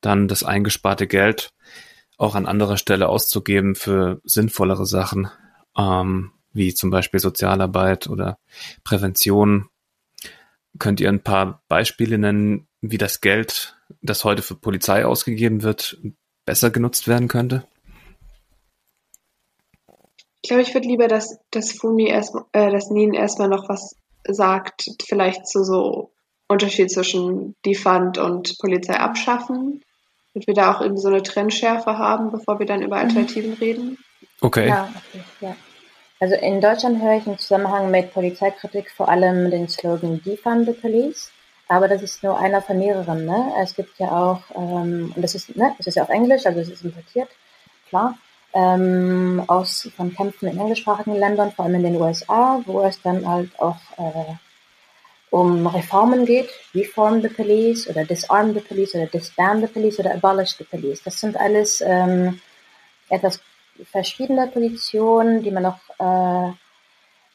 dann 0.02 0.28
das 0.28 0.44
eingesparte 0.44 1.08
Geld 1.08 1.52
auch 2.18 2.36
an 2.36 2.48
anderer 2.48 2.78
Stelle 2.78 3.10
auszugeben 3.10 3.76
für 3.76 4.22
sinnvollere 4.24 4.86
Sachen, 4.86 5.30
ähm, 5.78 6.32
wie 6.52 6.74
zum 6.74 6.90
Beispiel 6.90 7.20
Sozialarbeit 7.20 8.08
oder 8.08 8.40
Prävention. 8.84 9.70
Könnt 10.80 11.00
ihr 11.00 11.10
ein 11.10 11.24
paar 11.24 11.64
Beispiele 11.68 12.18
nennen, 12.18 12.68
wie 12.82 12.98
das 12.98 13.22
Geld, 13.22 13.76
das 14.02 14.24
heute 14.24 14.42
für 14.42 14.56
Polizei 14.56 15.06
ausgegeben 15.06 15.64
wird, 15.64 16.00
besser 16.46 16.72
genutzt 16.72 17.08
werden 17.08 17.28
könnte? 17.28 17.68
Ich 20.42 20.50
glaube, 20.50 20.62
ich 20.62 20.74
würde 20.74 20.88
lieber, 20.88 21.08
dass, 21.08 21.40
dass 21.52 21.74
Fumi 21.74 22.08
erst, 22.08 22.36
äh, 22.54 22.72
dass 22.72 22.90
Nin 22.90 23.14
erstmal 23.14 23.50
noch 23.50 23.70
was 23.70 23.96
sagt, 24.28 24.86
vielleicht 25.08 25.48
zu 25.48 25.64
so 25.64 26.14
Unterschied 26.48 26.92
zwischen 26.92 27.56
Defund 27.66 28.18
und 28.18 28.58
Polizei 28.60 28.96
abschaffen. 28.96 29.84
Damit 30.34 30.48
wir 30.48 30.54
da 30.54 30.74
auch 30.74 30.82
irgendwie 30.82 31.02
so 31.02 31.10
eine 31.10 31.24
Trennschärfe 31.24 31.98
haben, 31.98 32.32
bevor 32.32 32.60
wir 32.60 32.66
dann 32.66 32.82
über 32.82 32.98
mhm. 32.98 33.02
Alternativen 33.04 33.52
mhm. 33.52 33.58
reden. 33.58 33.98
Okay. 34.42 34.68
Ja, 34.68 34.90
okay, 34.96 35.24
ja. 35.42 35.56
Also 36.20 36.36
in 36.36 36.62
Deutschland 36.62 37.02
höre 37.02 37.18
ich 37.18 37.28
im 37.28 37.38
Zusammenhang 37.38 37.92
mit 37.92 38.14
Polizeikritik 38.14 38.92
vor 38.92 39.08
allem 39.08 39.52
den 39.52 39.68
Slogan 39.68 40.22
Defund 40.24 40.66
the 40.66 40.74
Police. 40.74 41.32
Aber 41.68 41.88
das 41.88 42.02
ist 42.02 42.24
nur 42.24 42.40
einer 42.40 42.62
von 42.62 42.80
mehreren. 42.80 43.26
Ne? 43.26 43.54
Es 43.62 43.76
gibt 43.76 44.00
ja 44.00 44.10
auch, 44.10 44.42
ähm, 44.56 45.12
und 45.16 45.22
das 45.22 45.36
ist, 45.36 45.56
ne, 45.56 45.74
das 45.78 45.88
ist 45.88 45.96
ja 45.96 46.04
auf 46.04 46.10
Englisch, 46.10 46.46
also 46.46 46.60
es 46.60 46.70
ist 46.70 46.84
importiert, 46.84 47.28
klar, 47.90 48.18
ähm, 48.54 49.44
aus 49.48 49.90
von 49.96 50.14
Kämpfen 50.14 50.48
in 50.48 50.60
englischsprachigen 50.60 51.16
Ländern, 51.16 51.52
vor 51.52 51.66
allem 51.66 51.76
in 51.76 51.84
den 51.84 52.02
USA, 52.02 52.62
wo 52.66 52.82
es 52.82 53.02
dann 53.02 53.28
halt 53.28 53.52
auch 53.60 53.78
äh, 53.98 54.34
um 55.30 55.68
Reformen 55.68 56.26
geht, 56.26 56.50
Reform 56.74 57.22
the 57.22 57.30
Police 57.30 57.88
oder 57.90 58.06
Disarm 58.06 58.54
the 58.54 58.62
Police 58.62 58.96
oder 58.96 59.08
Disband 59.08 59.66
the 59.66 59.72
Police 59.72 60.00
oder 60.00 60.14
Abolish 60.14 60.56
the 60.58 60.64
Police. 60.64 61.04
Das 61.04 61.20
sind 61.20 61.36
alles 61.36 61.82
ähm, 61.82 62.40
etwas 63.10 63.42
verschiedene 63.92 64.48
Positionen, 64.48 65.44
die 65.44 65.52
man 65.52 65.64
noch, 65.64 65.80
äh, 66.00 66.54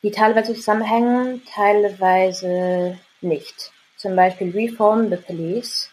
die 0.03 0.11
teilweise 0.11 0.55
zusammenhängen, 0.55 1.43
teilweise 1.55 2.99
nicht. 3.21 3.73
Zum 3.97 4.17
Beispiel 4.17 4.51
Reform 4.51 5.11
the 5.11 5.17
Police. 5.17 5.89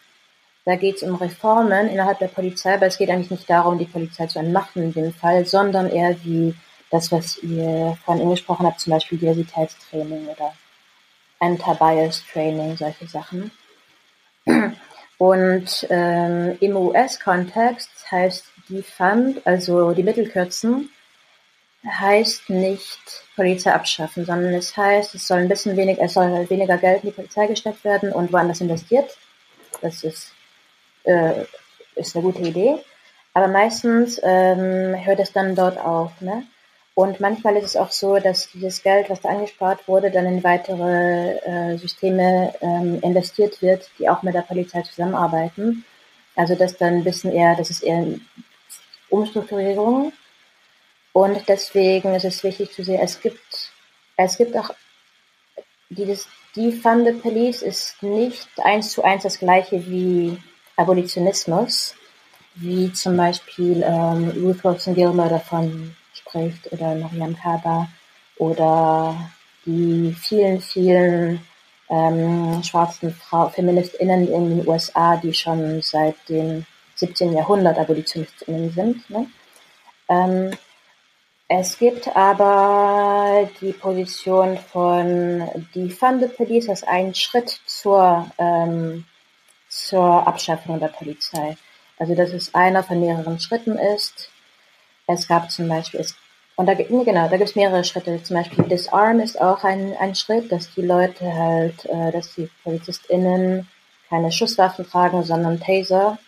Da 0.64 0.76
geht 0.76 0.96
es 0.96 1.02
um 1.02 1.14
Reformen 1.14 1.88
innerhalb 1.88 2.18
der 2.18 2.28
Polizei, 2.28 2.74
aber 2.74 2.86
es 2.86 2.98
geht 2.98 3.10
eigentlich 3.10 3.30
nicht 3.30 3.48
darum, 3.48 3.78
die 3.78 3.86
Polizei 3.86 4.26
zu 4.26 4.38
entmachten 4.38 4.82
in 4.82 4.92
dem 4.92 5.12
Fall, 5.12 5.46
sondern 5.46 5.88
eher 5.88 6.16
wie 6.24 6.54
das, 6.90 7.10
was 7.12 7.38
ihr 7.38 7.96
vorhin 8.04 8.24
angesprochen 8.24 8.66
habt, 8.66 8.80
zum 8.80 8.92
Beispiel 8.92 9.18
Diversitätstraining 9.18 10.26
oder 10.26 10.52
Anti-Bias-Training, 11.40 12.76
solche 12.76 13.06
Sachen. 13.06 13.50
Und 15.18 15.86
ähm, 15.90 16.56
im 16.60 16.76
US-Kontext 16.76 17.90
heißt 18.10 18.46
die 18.68 18.82
Fund, 18.82 19.46
also 19.46 19.92
die 19.92 20.02
Mittelkürzen, 20.02 20.90
heißt 21.86 22.48
nicht 22.50 23.00
Polizei 23.36 23.72
abschaffen, 23.72 24.24
sondern 24.24 24.54
es 24.54 24.76
heißt, 24.76 25.14
es 25.14 25.26
soll 25.26 25.40
ein 25.40 25.48
bisschen 25.48 25.76
weniger, 25.76 26.02
es 26.02 26.14
soll 26.14 26.30
halt 26.30 26.50
weniger 26.50 26.78
Geld 26.78 27.02
in 27.02 27.10
die 27.10 27.14
Polizei 27.14 27.46
gesteckt 27.46 27.84
werden 27.84 28.12
und 28.12 28.32
woanders 28.32 28.60
investiert. 28.60 29.16
Das 29.80 30.04
ist, 30.04 30.32
äh, 31.04 31.44
ist 31.96 32.14
eine 32.16 32.24
gute 32.24 32.42
Idee. 32.42 32.76
Aber 33.32 33.48
meistens 33.48 34.20
ähm, 34.22 34.94
hört 35.04 35.20
es 35.20 35.32
dann 35.32 35.54
dort 35.54 35.78
auf. 35.78 36.20
Ne? 36.20 36.44
Und 36.94 37.20
manchmal 37.20 37.56
ist 37.56 37.64
es 37.64 37.76
auch 37.76 37.90
so, 37.90 38.18
dass 38.18 38.50
dieses 38.50 38.82
Geld, 38.82 39.08
was 39.08 39.20
da 39.20 39.30
angespart 39.30 39.86
wurde, 39.88 40.10
dann 40.10 40.26
in 40.26 40.44
weitere 40.44 41.38
äh, 41.38 41.78
Systeme 41.78 42.54
ähm, 42.60 43.00
investiert 43.00 43.62
wird, 43.62 43.88
die 43.98 44.08
auch 44.08 44.22
mit 44.22 44.34
der 44.34 44.42
Polizei 44.42 44.82
zusammenarbeiten. 44.82 45.84
Also 46.36 46.54
das 46.54 46.76
dann 46.76 46.94
ein 46.94 47.04
bisschen 47.04 47.32
eher, 47.32 47.56
das 47.56 47.70
ist 47.70 47.82
eher 47.82 48.06
Umstrukturierung. 49.08 50.12
Und 51.12 51.48
deswegen 51.48 52.14
ist 52.14 52.24
es 52.24 52.42
wichtig 52.44 52.72
zu 52.72 52.84
sehen, 52.84 53.00
es 53.02 53.20
gibt, 53.20 53.72
es 54.16 54.36
gibt 54.36 54.56
auch 54.56 54.70
dieses 55.88 56.28
Defunded 56.56 57.22
Police 57.22 57.62
ist 57.62 58.02
nicht 58.02 58.48
eins 58.62 58.92
zu 58.92 59.02
eins 59.02 59.22
das 59.22 59.38
gleiche 59.38 59.86
wie 59.86 60.38
Abolitionismus, 60.76 61.94
wie 62.54 62.92
zum 62.92 63.16
Beispiel 63.16 63.82
ähm, 63.84 64.30
Ruth 64.42 64.64
Wilson 64.64 64.94
Gilmer 64.94 65.28
davon 65.28 65.96
spricht 66.30 66.72
oder 66.72 66.94
Mariam 66.94 67.36
Kaba 67.36 67.88
oder 68.36 69.30
die 69.66 70.14
vielen, 70.18 70.60
vielen 70.60 71.40
ähm, 71.88 72.62
schwarzen 72.62 73.12
Frau 73.12 73.48
FeministInnen 73.48 74.32
in 74.32 74.58
den 74.58 74.68
USA, 74.68 75.16
die 75.16 75.34
schon 75.34 75.82
seit 75.82 76.16
dem 76.28 76.64
17. 76.94 77.32
Jahrhundert 77.32 77.78
AbolitionistInnen 77.78 78.70
sind. 78.70 79.10
Ne? 79.10 79.26
Ähm, 80.08 80.50
es 81.48 81.78
gibt 81.78 82.14
aber 82.16 83.50
die 83.60 83.72
Position 83.72 84.56
von 84.56 85.48
Defunded 85.74 86.36
Police 86.36 86.68
als 86.68 86.84
einen 86.84 87.14
Schritt 87.14 87.60
zur, 87.66 88.30
ähm, 88.38 89.04
zur 89.68 90.26
Abschaffung 90.26 90.78
der 90.78 90.88
Polizei. 90.88 91.56
Also 91.98 92.14
dass 92.14 92.30
es 92.30 92.54
einer 92.54 92.84
von 92.84 93.00
mehreren 93.00 93.38
Schritten 93.40 93.76
ist. 93.76 94.30
Es 95.06 95.26
gab 95.26 95.50
zum 95.50 95.68
Beispiel, 95.68 96.00
es, 96.00 96.14
und 96.60 96.66
da, 96.66 96.74
genau, 96.74 97.26
da 97.26 97.38
gibt 97.38 97.48
es 97.48 97.56
mehrere 97.56 97.82
Schritte. 97.84 98.22
Zum 98.22 98.36
Beispiel 98.36 98.64
Disarm 98.64 99.20
ist 99.20 99.40
auch 99.40 99.64
ein, 99.64 99.96
ein 99.96 100.14
Schritt, 100.14 100.52
dass 100.52 100.70
die 100.74 100.82
Leute 100.82 101.32
halt, 101.32 101.86
äh, 101.86 102.12
dass 102.12 102.34
die 102.34 102.50
PolizistInnen 102.62 103.66
keine 104.10 104.30
Schusswaffen 104.30 104.86
tragen, 104.86 105.22
sondern 105.24 105.58
Taser. 105.58 106.18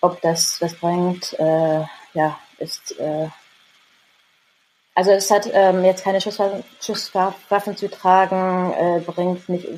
Ob 0.00 0.20
das 0.22 0.60
was 0.60 0.74
bringt, 0.74 1.38
äh, 1.38 1.84
ja, 2.14 2.36
ist, 2.58 2.98
äh, 2.98 3.28
also 4.96 5.12
es 5.12 5.30
hat 5.30 5.48
ähm, 5.52 5.84
jetzt 5.84 6.02
keine 6.02 6.20
Schusswaffen, 6.20 6.64
Schusswaffen 6.80 7.76
zu 7.76 7.88
tragen, 7.88 8.72
äh, 8.72 9.00
bringt 9.06 9.48
nicht, 9.48 9.68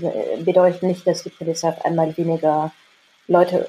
bedeutet 0.43 0.83
nicht, 0.83 1.07
dass 1.07 1.24
die 1.24 1.29
Polizei 1.29 1.68
auf 1.68 1.85
einmal 1.85 2.16
weniger 2.16 2.72
Leute, 3.26 3.68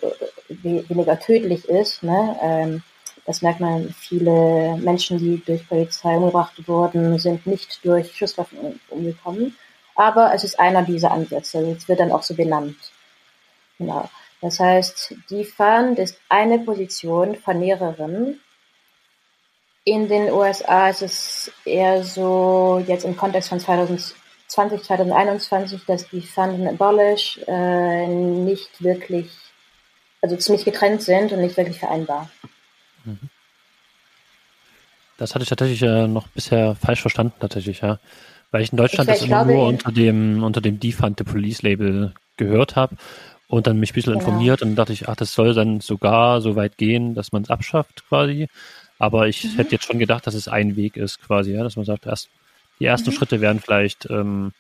äh, 0.54 0.88
weniger 0.88 1.20
tödlich 1.20 1.68
ist. 1.68 2.02
Ne? 2.02 2.38
Ähm, 2.42 2.84
das 3.30 3.44
merkt 3.44 3.60
man, 3.60 3.94
viele 3.94 4.76
Menschen, 4.78 5.20
die 5.20 5.40
durch 5.46 5.70
Polizei 5.70 6.16
umgebracht 6.16 6.68
wurden, 6.68 7.20
sind 7.20 7.46
nicht 7.46 7.86
durch 7.86 8.18
Schusswaffen 8.18 8.80
umgekommen. 8.90 9.56
Aber 9.94 10.34
es 10.34 10.44
ist 10.44 10.60
einer 10.60 10.82
dieser 10.82 11.12
Ansätze. 11.12 11.60
Es 11.78 11.88
wird 11.88 12.00
dann 12.00 12.12
auch 12.12 12.24
so 12.24 12.34
benannt. 12.34 12.76
Genau. 13.78 14.10
Das 14.42 14.60
heißt, 14.60 15.14
die 15.30 15.46
Fund 15.46 16.00
ist 16.00 16.20
eine 16.28 16.58
Position 16.58 17.36
von 17.36 17.60
mehreren. 17.60 18.40
In 19.84 20.08
den 20.08 20.32
USA 20.32 20.90
ist 20.90 21.04
es 21.04 21.52
eher 21.66 22.04
so, 22.04 22.84
jetzt 22.88 23.06
im 23.06 23.16
Kontext 23.16 23.50
von 23.50 23.60
2020, 23.60 24.82
2021, 24.82 25.86
dass 25.86 26.10
die 26.10 26.22
Fund 26.22 26.60
und 26.60 26.68
Abolish 26.68 27.40
äh, 27.46 28.08
nicht 28.08 28.82
wirklich, 28.82 29.30
also 30.20 30.36
ziemlich 30.36 30.66
getrennt 30.66 31.04
sind 31.04 31.32
und 31.32 31.42
nicht 31.42 31.58
wirklich 31.58 31.78
vereinbar. 31.78 32.28
Das 35.18 35.36
hatte 35.36 35.44
ich 35.44 35.50
tatsächlich 35.50 35.82
äh, 35.82 36.08
noch 36.08 36.28
bisher 36.30 36.76
falsch 36.76 37.02
verstanden, 37.02 37.34
tatsächlich, 37.40 37.82
ja. 37.82 38.00
Weil 38.52 38.62
ich 38.62 38.72
in 38.72 38.78
Deutschland 38.78 39.10
ich, 39.10 39.16
das 39.16 39.26
immer 39.26 39.46
nur 39.46 39.68
unter 39.68 39.92
dem, 39.92 40.44
unter 40.44 40.62
dem 40.62 40.80
Defund 40.80 41.18
the 41.20 41.26
Police 41.26 41.62
Label 41.62 42.14
gehört 42.38 42.76
habe 42.76 42.96
und 43.48 43.68
dann 43.68 43.80
mich 43.80 43.92
ein 43.92 43.96
bisschen 43.96 44.14
genau. 44.14 44.26
informiert 44.26 44.62
und 44.62 44.76
dachte 44.76 44.94
ich, 44.94 45.10
ach, 45.10 45.18
das 45.18 45.34
soll 45.34 45.54
dann 45.54 45.82
sogar 45.82 46.40
so 46.40 46.56
weit 46.56 46.78
gehen, 46.78 47.16
dass 47.16 47.32
man 47.32 47.44
es 47.44 47.50
abschafft 47.50 48.08
quasi. 48.08 48.48
Aber 48.98 49.28
ich 49.28 49.44
mhm. 49.44 49.56
hätte 49.58 49.72
jetzt 49.74 49.86
schon 49.86 50.00
gedacht, 50.00 50.26
dass 50.26 50.36
es 50.36 50.48
ein 50.48 50.76
Weg 50.78 50.96
ist 50.96 51.22
quasi, 51.22 51.54
ja, 51.54 51.64
dass 51.64 51.76
man 51.76 51.86
sagt, 51.86 52.06
erst 52.06 52.30
die 52.80 52.86
ersten 52.86 53.10
mhm. 53.10 53.16
Schritte 53.16 53.42
wären 53.42 53.60
vielleicht, 53.60 54.10
ähm, 54.10 54.54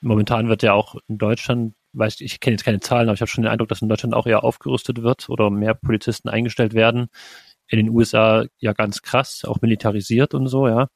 momentan 0.00 0.48
wird 0.48 0.64
ja 0.64 0.72
auch 0.72 0.96
in 1.08 1.18
Deutschland, 1.18 1.74
weiß 1.92 2.20
ich, 2.20 2.34
ich 2.34 2.40
kenne 2.40 2.54
jetzt 2.54 2.64
keine 2.64 2.80
Zahlen, 2.80 3.08
aber 3.08 3.14
ich 3.14 3.20
habe 3.20 3.30
schon 3.30 3.44
den 3.44 3.52
Eindruck, 3.52 3.68
dass 3.68 3.82
in 3.82 3.88
Deutschland 3.88 4.14
auch 4.14 4.26
eher 4.26 4.42
aufgerüstet 4.42 5.02
wird 5.02 5.28
oder 5.28 5.48
mehr 5.48 5.74
Polizisten 5.74 6.28
eingestellt 6.28 6.74
werden 6.74 7.08
in 7.72 7.78
den 7.78 7.90
USA 7.90 8.44
ja 8.58 8.72
ganz 8.74 9.02
krass, 9.02 9.44
auch 9.46 9.60
militarisiert 9.62 10.34
und 10.34 10.46
so, 10.46 10.68
ja. 10.68 10.88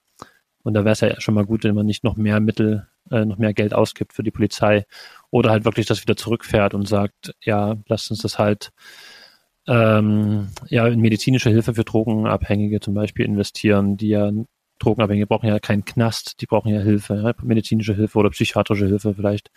Und 0.63 0.75
da 0.75 0.85
wäre 0.85 0.93
es 0.93 1.01
ja 1.01 1.21
schon 1.21 1.35
mal 1.35 1.47
gut, 1.47 1.65
wenn 1.65 1.75
man 1.75 1.87
nicht 1.87 2.05
noch 2.05 2.17
mehr 2.17 2.41
Mittel, 2.41 2.87
äh, 3.11 3.25
noch 3.25 3.39
mehr 3.39 3.55
Geld 3.55 3.73
ausgibt 3.73 4.13
für 4.13 4.23
die 4.23 4.31
Polizei 4.31 4.85
oder 5.31 5.51
halt 5.51 5.65
wirklich 5.65 5.87
das 5.87 6.03
wieder 6.03 6.17
zurückfährt 6.17 6.75
und 6.75 6.87
sagt, 6.87 7.35
ja, 7.43 7.77
lasst 7.87 8.11
uns 8.11 8.21
das 8.21 8.39
halt 8.39 8.73
ähm, 9.67 10.49
ja 10.69 10.87
in 10.87 11.01
medizinische 11.01 11.51
Hilfe 11.51 11.75
für 11.75 11.85
Drogenabhängige 11.85 12.81
zum 12.81 12.95
Beispiel 12.95 13.25
investieren, 13.25 13.97
die 13.97 14.09
ja 14.09 14.31
Drogenabhängige 14.79 15.27
brauchen 15.27 15.47
ja 15.49 15.59
keinen 15.59 15.85
Knast, 15.85 16.41
die 16.41 16.47
brauchen 16.47 16.73
ja 16.73 16.81
Hilfe, 16.81 17.15
ja, 17.15 17.35
medizinische 17.43 17.95
Hilfe 17.95 18.19
oder 18.19 18.31
psychiatrische 18.31 18.87
Hilfe 18.87 19.15
vielleicht. 19.15 19.51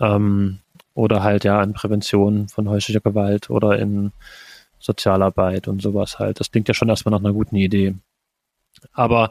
Ähm, 0.00 0.60
oder 0.94 1.22
halt 1.22 1.44
ja 1.44 1.62
in 1.62 1.72
Prävention 1.72 2.48
von 2.48 2.68
häuslicher 2.68 3.00
Gewalt 3.00 3.50
oder 3.50 3.78
in 3.78 4.12
Sozialarbeit 4.80 5.68
und 5.68 5.80
sowas 5.80 6.18
halt. 6.18 6.40
Das 6.40 6.50
klingt 6.50 6.68
ja 6.68 6.74
schon 6.74 6.88
erstmal 6.88 7.12
nach 7.12 7.20
einer 7.20 7.34
guten 7.34 7.56
Idee. 7.56 7.94
Aber 8.92 9.30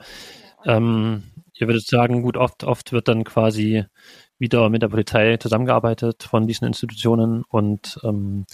ähm, 0.66 1.24
ihr 1.56 1.68
würdet 1.68 1.86
sagen, 1.86 2.22
gut, 2.22 2.38
oft, 2.38 2.64
oft 2.64 2.92
wird 2.92 3.08
dann 3.08 3.24
quasi 3.24 3.86
wieder 4.38 4.70
mit 4.70 4.82
der 4.82 4.88
Polizei 4.88 5.38
zusammengearbeitet 5.38 6.24
von 6.24 6.48
diesen 6.48 6.66
Institutionen 6.66 7.44
und 7.50 8.00
ähm, 8.04 8.46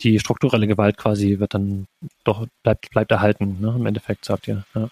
die 0.00 0.18
strukturelle 0.18 0.66
Gewalt 0.66 0.96
quasi 0.96 1.38
wird 1.38 1.54
dann 1.54 1.86
doch 2.24 2.46
bleibt, 2.62 2.90
bleibt 2.90 3.10
erhalten, 3.10 3.58
ne? 3.60 3.74
Im 3.76 3.86
Endeffekt 3.86 4.24
sagt 4.24 4.48
ihr. 4.48 4.64
Ja. 4.74 4.88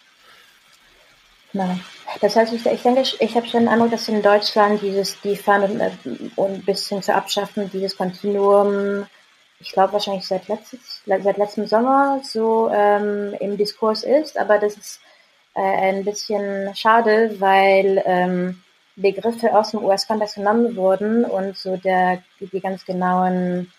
Nein. 1.53 1.81
Das 2.21 2.37
heißt, 2.37 2.53
ich, 2.53 2.63
denke, 2.63 3.03
ich 3.19 3.37
habe 3.37 3.47
schon 3.47 3.61
den 3.61 3.69
Eindruck, 3.69 3.91
dass 3.91 4.09
in 4.09 4.23
Deutschland 4.23 4.83
dieses 4.83 5.21
Defund 5.21 5.65
und, 5.65 5.81
äh, 5.81 5.91
und 6.37 6.67
bis 6.67 6.89
hin 6.89 7.03
zu 7.03 7.15
Abschaffen 7.15 7.71
dieses 7.71 7.97
Kontinuum, 7.97 9.07
ich 9.61 9.73
glaube 9.73 9.95
wahrscheinlich 9.95 10.27
seit, 10.27 10.49
letztes, 10.49 11.03
seit 11.07 11.37
letztem 11.37 11.67
Sommer 11.67 12.21
so 12.23 12.71
ähm, 12.73 13.35
im 13.41 13.57
Diskurs 13.57 14.03
ist, 14.03 14.39
aber 14.39 14.59
das 14.59 14.77
ist 14.77 15.01
äh, 15.55 15.61
ein 15.61 16.05
bisschen 16.05 16.75
schade, 16.75 17.37
weil 17.39 18.03
ähm, 18.05 18.63
Begriffe 18.97 19.57
aus 19.57 19.73
dem 19.73 19.85
US-Kontext 19.85 20.37
genommen 20.37 20.77
wurden 20.77 21.25
und 21.25 21.57
so 21.57 21.77
der, 21.77 22.23
die 22.41 22.61
ganz 22.61 22.85
genauen 22.85 23.73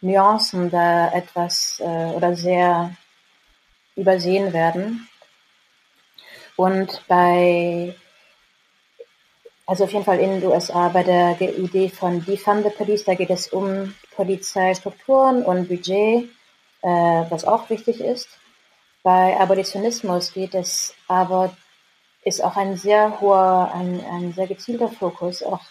Nuancen 0.00 0.70
da 0.70 1.12
etwas 1.12 1.80
äh, 1.80 1.84
oder 1.84 2.34
sehr 2.34 2.94
übersehen 3.96 4.52
werden. 4.52 5.08
Und 6.56 7.02
bei, 7.08 7.94
also 9.66 9.84
auf 9.84 9.92
jeden 9.92 10.04
Fall 10.04 10.20
in 10.20 10.40
den 10.40 10.50
USA, 10.50 10.88
bei 10.88 11.02
der 11.02 11.40
Idee 11.40 11.88
von 11.88 12.24
Defund 12.24 12.64
the 12.64 12.70
Police, 12.70 13.04
da 13.04 13.14
geht 13.14 13.30
es 13.30 13.48
um 13.48 13.94
Polizeistrukturen 14.20 15.42
und 15.44 15.68
Budget, 15.68 16.28
äh, 16.82 17.24
was 17.30 17.46
auch 17.46 17.70
wichtig 17.70 18.02
ist. 18.02 18.28
Bei 19.02 19.40
Abolitionismus 19.40 20.34
geht 20.34 20.54
es 20.54 20.94
aber 21.08 21.56
ist 22.22 22.44
auch 22.44 22.54
ein 22.58 22.76
sehr 22.76 23.18
hoher, 23.18 23.72
ein, 23.74 24.04
ein 24.04 24.34
sehr 24.34 24.46
gezielter 24.46 24.88
Fokus, 24.88 25.42
auch 25.42 25.62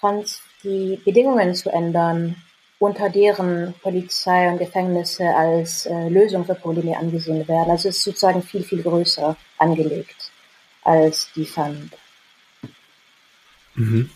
trans 0.00 0.42
die 0.64 1.00
Bedingungen 1.04 1.54
zu 1.54 1.70
ändern, 1.70 2.34
unter 2.80 3.08
deren 3.08 3.72
Polizei 3.82 4.50
und 4.50 4.58
Gefängnisse 4.58 5.28
als 5.28 5.86
äh, 5.86 6.08
Lösung 6.08 6.44
für 6.44 6.56
Probleme 6.56 6.96
angesehen 6.96 7.46
werden. 7.46 7.70
Also 7.70 7.88
es 7.88 7.98
ist 7.98 8.04
sozusagen 8.04 8.42
viel, 8.42 8.64
viel 8.64 8.82
größer 8.82 9.36
angelegt 9.58 10.32
als 10.82 11.30
die 11.36 11.46
Fund. 11.46 11.92
Mhm. 13.76 14.10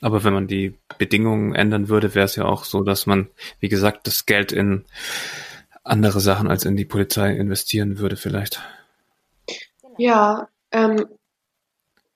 Aber 0.00 0.24
wenn 0.24 0.34
man 0.34 0.46
die 0.46 0.74
Bedingungen 0.98 1.54
ändern 1.54 1.88
würde, 1.88 2.14
wäre 2.14 2.26
es 2.26 2.36
ja 2.36 2.44
auch 2.44 2.64
so, 2.64 2.82
dass 2.82 3.06
man, 3.06 3.28
wie 3.60 3.68
gesagt, 3.68 4.06
das 4.06 4.26
Geld 4.26 4.52
in 4.52 4.84
andere 5.84 6.20
Sachen 6.20 6.48
als 6.48 6.64
in 6.64 6.76
die 6.76 6.84
Polizei 6.84 7.32
investieren 7.32 7.98
würde 7.98 8.16
vielleicht. 8.16 8.60
Ja, 9.96 10.48
ähm, 10.72 11.06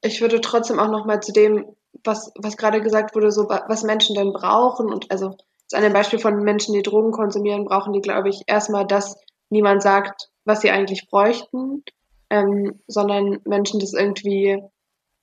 ich 0.03 0.21
würde 0.21 0.41
trotzdem 0.41 0.79
auch 0.79 0.91
noch 0.91 1.07
mal 1.07 1.21
zu 1.21 1.33
dem, 1.33 1.65
was, 2.05 2.33
was 2.37 2.57
gerade 2.57 2.81
gesagt 2.83 3.15
wurde, 3.15 3.31
so 3.31 3.49
was 3.49 3.83
Menschen 3.83 4.15
denn 4.15 4.33
brauchen 4.33 4.93
und 4.93 5.11
also 5.11 5.37
zu 5.67 5.77
einem 5.77 5.93
Beispiel 5.93 6.19
von 6.19 6.43
Menschen, 6.43 6.75
die 6.75 6.83
Drogen 6.83 7.13
konsumieren, 7.13 7.65
brauchen 7.65 7.93
die, 7.93 8.01
glaube 8.01 8.29
ich, 8.29 8.43
erstmal, 8.47 8.87
dass 8.87 9.17
niemand 9.51 9.83
sagt, 9.83 10.31
was 10.45 10.63
sie 10.63 10.71
eigentlich 10.71 11.09
bräuchten, 11.09 11.85
ähm, 12.29 12.81
sondern 12.89 13.41
Menschen 13.45 13.79
das 13.79 13.93
irgendwie 13.93 14.61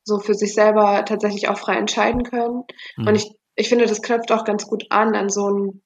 so 0.08 0.20
für 0.20 0.34
sich 0.34 0.54
selber 0.54 1.06
tatsächlich 1.06 1.50
auch 1.50 1.58
frei 1.58 1.76
entscheiden 1.76 2.24
können. 2.24 2.64
Mhm. 2.98 3.08
Und 3.08 3.16
ich, 3.16 3.32
ich 3.56 3.70
finde, 3.70 3.86
das 3.86 4.02
knöpft 4.02 4.32
auch 4.32 4.44
ganz 4.44 4.68
gut 4.68 4.86
an 4.90 5.16
an 5.16 5.30
so 5.30 5.50
ein, 5.50 5.82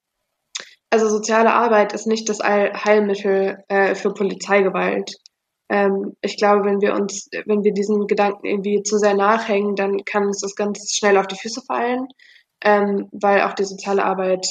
also 0.90 1.10
soziale 1.10 1.54
Arbeit 1.54 1.94
ist 1.94 2.08
nicht 2.08 2.30
das 2.30 2.40
Heilmittel 2.40 3.64
äh, 3.68 3.96
für 3.96 4.14
Polizeigewalt 4.14 5.12
ähm, 5.72 6.18
ich 6.22 6.36
glaube, 6.36 6.66
wenn 6.66 6.82
wir 6.82 6.94
uns, 6.94 7.30
wenn 7.46 7.64
wir 7.64 7.72
diesen 7.72 8.06
Gedanken 8.06 8.46
irgendwie 8.46 8.84
zu 8.84 8.98
sehr 8.98 9.14
nachhängen, 9.14 9.78
dann 9.78 10.04
kann 10.04 10.26
uns 10.26 10.42
das 10.42 10.56
ganz 10.56 10.92
schnell 10.92 11.18
auf 11.18 11.28
die 11.28 11.38
Füße 11.38 11.62
fallen, 11.66 12.10
ähm, 12.62 13.08
weil 13.14 13.44
auch 13.44 13.54
die 13.54 13.64
soziale 13.64 14.04
Arbeit 14.04 14.46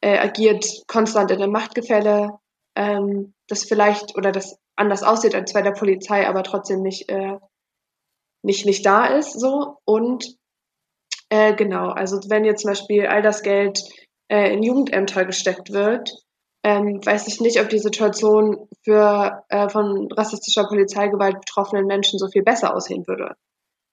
äh, 0.00 0.18
agiert 0.18 0.66
konstant 0.88 1.30
in 1.30 1.40
einem 1.40 1.52
Machtgefälle, 1.52 2.30
ähm, 2.74 3.34
das 3.46 3.62
vielleicht 3.62 4.16
oder 4.16 4.32
das 4.32 4.58
anders 4.74 5.04
aussieht 5.04 5.36
als 5.36 5.52
bei 5.52 5.62
der 5.62 5.72
Polizei, 5.72 6.26
aber 6.26 6.42
trotzdem 6.42 6.82
nicht 6.82 7.08
äh, 7.08 7.36
nicht 8.42 8.66
nicht 8.66 8.84
da 8.84 9.06
ist 9.06 9.38
so 9.38 9.78
und 9.84 10.36
äh, 11.28 11.54
genau, 11.54 11.88
also 11.88 12.18
wenn 12.28 12.44
jetzt 12.44 12.62
zum 12.62 12.72
Beispiel 12.72 13.06
all 13.06 13.22
das 13.22 13.42
Geld 13.42 13.82
äh, 14.28 14.52
in 14.52 14.62
Jugendämter 14.62 15.24
gesteckt 15.24 15.72
wird, 15.72 16.10
ähm, 16.64 17.00
weiß 17.04 17.26
ich 17.26 17.40
nicht, 17.40 17.60
ob 17.60 17.68
die 17.70 17.78
Situation 17.78 18.68
für 18.84 19.42
äh, 19.48 19.68
von 19.68 20.10
rassistischer 20.12 20.66
Polizeigewalt 20.66 21.40
betroffenen 21.40 21.86
Menschen 21.86 22.18
so 22.18 22.28
viel 22.28 22.42
besser 22.42 22.74
aussehen 22.76 23.06
würde. 23.06 23.34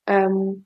Ähm, 0.08 0.66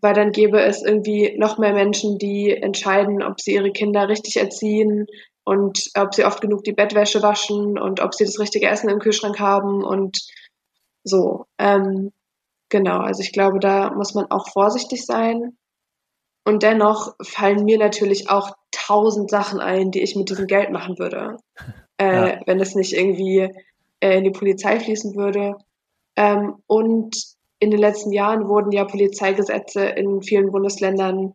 weil 0.00 0.14
dann 0.14 0.32
gäbe 0.32 0.60
es 0.60 0.82
irgendwie 0.82 1.36
noch 1.38 1.58
mehr 1.58 1.74
Menschen, 1.74 2.18
die 2.18 2.50
entscheiden, 2.50 3.22
ob 3.22 3.40
sie 3.40 3.54
ihre 3.54 3.70
Kinder 3.70 4.08
richtig 4.08 4.36
erziehen 4.36 5.06
und 5.44 5.90
ob 5.96 6.14
sie 6.14 6.24
oft 6.24 6.40
genug 6.40 6.64
die 6.64 6.72
Bettwäsche 6.72 7.22
waschen 7.22 7.78
und 7.78 8.00
ob 8.00 8.14
sie 8.14 8.24
das 8.24 8.38
richtige 8.40 8.68
Essen 8.68 8.88
im 8.88 8.98
Kühlschrank 8.98 9.38
haben 9.38 9.84
und 9.84 10.18
so. 11.04 11.44
Ähm, 11.58 12.12
genau, 12.72 13.00
also 13.00 13.22
ich 13.22 13.32
glaube, 13.32 13.60
da 13.60 13.90
muss 13.92 14.14
man 14.14 14.28
auch 14.30 14.48
vorsichtig 14.48 15.04
sein. 15.06 15.56
Und 16.44 16.64
dennoch 16.64 17.14
fallen 17.22 17.64
mir 17.64 17.78
natürlich 17.78 18.28
auch 18.28 18.56
tausend 18.72 19.30
Sachen 19.30 19.60
ein, 19.60 19.92
die 19.92 20.02
ich 20.02 20.16
mit 20.16 20.28
diesem 20.28 20.48
Geld 20.48 20.72
machen 20.72 20.98
würde, 20.98 21.36
äh, 22.00 22.30
ja. 22.30 22.40
wenn 22.46 22.58
es 22.58 22.74
nicht 22.74 22.94
irgendwie 22.94 23.48
äh, 24.00 24.18
in 24.18 24.24
die 24.24 24.30
Polizei 24.30 24.80
fließen 24.80 25.14
würde. 25.14 25.56
Ähm, 26.16 26.56
und 26.66 27.16
in 27.60 27.70
den 27.70 27.78
letzten 27.78 28.12
Jahren 28.12 28.48
wurden 28.48 28.72
ja 28.72 28.84
Polizeigesetze 28.84 29.84
in 29.84 30.22
vielen 30.22 30.50
Bundesländern 30.50 31.34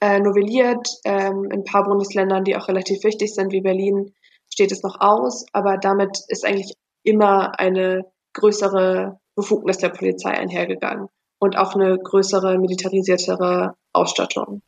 äh, 0.00 0.20
novelliert. 0.20 0.88
Ähm, 1.04 1.44
in 1.44 1.60
ein 1.60 1.64
paar 1.64 1.84
Bundesländern, 1.84 2.44
die 2.44 2.56
auch 2.56 2.68
relativ 2.68 3.04
wichtig 3.04 3.34
sind, 3.34 3.52
wie 3.52 3.60
Berlin, 3.60 4.14
steht 4.50 4.72
es 4.72 4.82
noch 4.82 5.00
aus. 5.00 5.44
Aber 5.52 5.76
damit 5.76 6.20
ist 6.28 6.46
eigentlich 6.46 6.72
immer 7.02 7.58
eine 7.58 8.06
größere 8.32 9.20
Befugnis 9.34 9.78
der 9.78 9.88
Polizei 9.88 10.30
einhergegangen 10.30 11.08
und 11.38 11.56
auch 11.56 11.74
eine 11.74 11.98
größere, 11.98 12.58
militarisiertere 12.58 13.74
Ausstattung. 13.92 14.62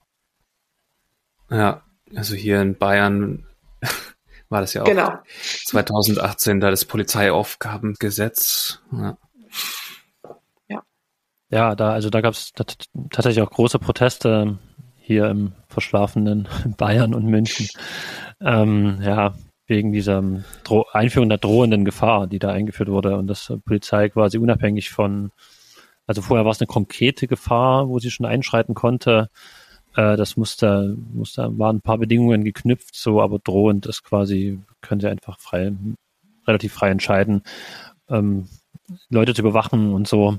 Ja, 1.51 1.83
also 2.17 2.35
hier 2.35 2.61
in 2.61 2.77
Bayern 2.77 3.47
war 4.49 4.61
das 4.61 4.75
ja 4.75 4.83
auch 4.83 4.87
genau. 4.87 5.13
2018 5.67 6.61
da 6.61 6.71
das 6.71 6.85
Polizeiaufgabengesetz. 6.85 8.81
Ja. 8.93 9.17
Ja, 10.69 10.83
ja 11.51 11.75
da, 11.75 11.93
also 11.93 12.11
da 12.11 12.21
gab 12.21 12.35
es 12.35 12.53
tatsächlich 13.11 13.43
auch 13.43 13.51
große 13.51 13.79
Proteste 13.79 14.59
hier 14.97 15.27
im 15.27 15.53
verschlafenen 15.69 16.49
Bayern 16.77 17.15
und 17.15 17.27
München. 17.27 17.69
Ähm, 18.41 18.99
ja, 19.03 19.35
wegen 19.67 19.93
dieser 19.93 20.23
Dro 20.65 20.87
Einführung 20.93 21.29
der 21.29 21.39
drohenden 21.39 21.85
Gefahr, 21.85 22.27
die 22.27 22.39
da 22.39 22.51
eingeführt 22.51 22.89
wurde 22.89 23.17
und 23.17 23.27
dass 23.27 23.53
Polizei 23.65 24.09
quasi 24.09 24.39
unabhängig 24.39 24.91
von, 24.91 25.31
also 26.07 26.23
vorher 26.23 26.45
war 26.45 26.53
es 26.53 26.61
eine 26.61 26.67
konkrete 26.67 27.27
Gefahr, 27.27 27.89
wo 27.89 27.99
sie 27.99 28.11
schon 28.11 28.27
einschreiten 28.27 28.75
konnte, 28.75 29.31
äh, 29.97 30.17
das 30.17 30.37
musste, 30.37 30.97
musste, 31.13 31.59
waren 31.59 31.77
ein 31.77 31.83
paar 31.83 31.99
Bedingungen 31.99 32.45
geknüpft, 32.45 32.95
so, 32.95 33.23
aber 33.23 33.39
drohend 33.39 33.87
ist 33.87 34.03
quasi, 34.03 34.61
können 34.81 35.01
sie 35.01 35.09
einfach 35.09 35.41
frei, 35.41 35.73
relativ 36.47 36.73
frei 36.75 36.91
entscheiden, 36.91 37.43
ähm, 38.09 38.49
Leute 39.09 39.35
zu 39.35 39.43
überwachen 39.43 39.95
und 39.95 40.09
so. 40.09 40.39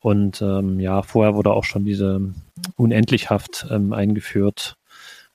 Und 0.00 0.42
ähm, 0.42 0.80
ja, 0.80 1.02
vorher 1.02 1.36
wurde 1.36 1.52
auch 1.52 1.64
schon 1.64 1.84
diese 1.84 2.32
Unendlichhaft 2.76 3.66
ähm, 3.70 3.92
eingeführt. 3.92 4.76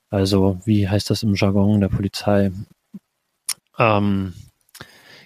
Also, 0.10 0.60
wie 0.66 0.90
heißt 0.90 1.10
das 1.10 1.24
im 1.24 1.36
Jargon 1.36 1.80
der 1.80 1.88
Polizei? 1.88 2.52
Ähm, 3.78 4.34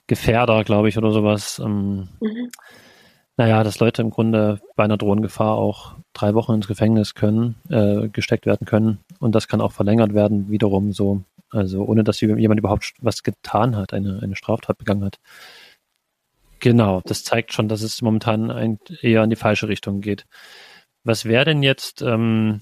Gefährder, 0.08 0.64
glaube 0.64 0.90
ich, 0.90 0.98
oder 0.98 1.12
sowas. 1.12 1.60
Ähm, 1.60 2.10
mhm. 2.20 2.52
Naja, 3.38 3.64
dass 3.64 3.80
Leute 3.80 4.02
im 4.02 4.10
Grunde 4.10 4.60
bei 4.76 4.84
einer 4.84 4.98
Drohnengefahr 4.98 5.56
auch 5.56 5.96
drei 6.14 6.34
Wochen 6.34 6.54
ins 6.54 6.68
Gefängnis 6.68 7.16
können, 7.16 7.56
äh, 7.70 8.10
gesteckt 8.10 8.46
werden 8.46 8.66
können. 8.66 9.00
Und 9.20 9.36
das 9.36 9.48
kann 9.48 9.62
auch 9.62 9.72
verlängert 9.72 10.14
werden, 10.14 10.50
wiederum 10.50 10.92
so. 10.92 11.24
Also 11.50 11.84
ohne 11.84 12.04
dass 12.04 12.22
jemand 12.22 12.60
überhaupt 12.60 12.94
was 13.00 13.24
getan 13.24 13.76
hat, 13.76 13.94
eine, 13.94 14.20
eine 14.22 14.36
Straftat 14.36 14.78
begangen 14.78 15.04
hat. 15.04 15.20
Genau, 16.60 17.02
das 17.06 17.24
zeigt 17.24 17.54
schon, 17.54 17.68
dass 17.68 17.82
es 17.82 18.02
momentan 18.02 18.52
ein, 18.52 18.80
eher 19.02 19.24
in 19.24 19.30
die 19.30 19.36
falsche 19.36 19.68
Richtung 19.68 20.02
geht. 20.02 20.26
Was 21.04 21.26
wäre 21.26 21.46
denn 21.46 21.64
jetzt 21.64 22.02
ähm, 22.04 22.62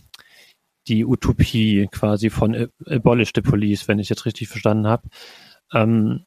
die 0.87 1.05
Utopie 1.05 1.87
quasi 1.91 2.29
von 2.29 2.69
Abolish 2.87 3.31
the 3.35 3.41
Police, 3.41 3.87
wenn 3.87 3.99
ich 3.99 4.09
jetzt 4.09 4.25
richtig 4.25 4.47
verstanden 4.47 4.87
habe? 4.87 5.09
Ähm, 5.73 6.25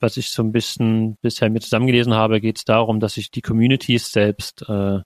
was 0.00 0.16
ich 0.16 0.30
so 0.30 0.42
ein 0.42 0.52
bisschen 0.52 1.16
bisher 1.20 1.50
mir 1.50 1.60
zusammengelesen 1.60 2.14
habe, 2.14 2.40
geht 2.40 2.58
es 2.58 2.64
darum, 2.64 3.00
dass 3.00 3.14
sich 3.14 3.30
die 3.30 3.42
Communities 3.42 4.10
selbst, 4.12 4.64
äh, 4.68 5.00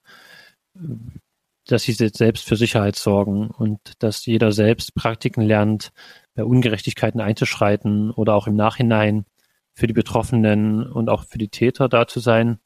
dass 1.66 1.82
sie 1.82 1.92
selbst 1.92 2.46
für 2.46 2.56
Sicherheit 2.56 2.96
sorgen 2.96 3.50
und 3.50 3.80
dass 3.98 4.26
jeder 4.26 4.52
selbst 4.52 4.94
Praktiken 4.94 5.42
lernt, 5.42 5.90
bei 6.34 6.44
Ungerechtigkeiten 6.44 7.20
einzuschreiten 7.20 8.10
oder 8.10 8.34
auch 8.34 8.46
im 8.46 8.56
Nachhinein 8.56 9.24
für 9.72 9.86
die 9.86 9.92
Betroffenen 9.92 10.84
und 10.84 11.08
auch 11.08 11.24
für 11.24 11.38
die 11.38 11.48
Täter 11.48 11.88
da 11.88 12.06
zu 12.06 12.20
sein. 12.20 12.58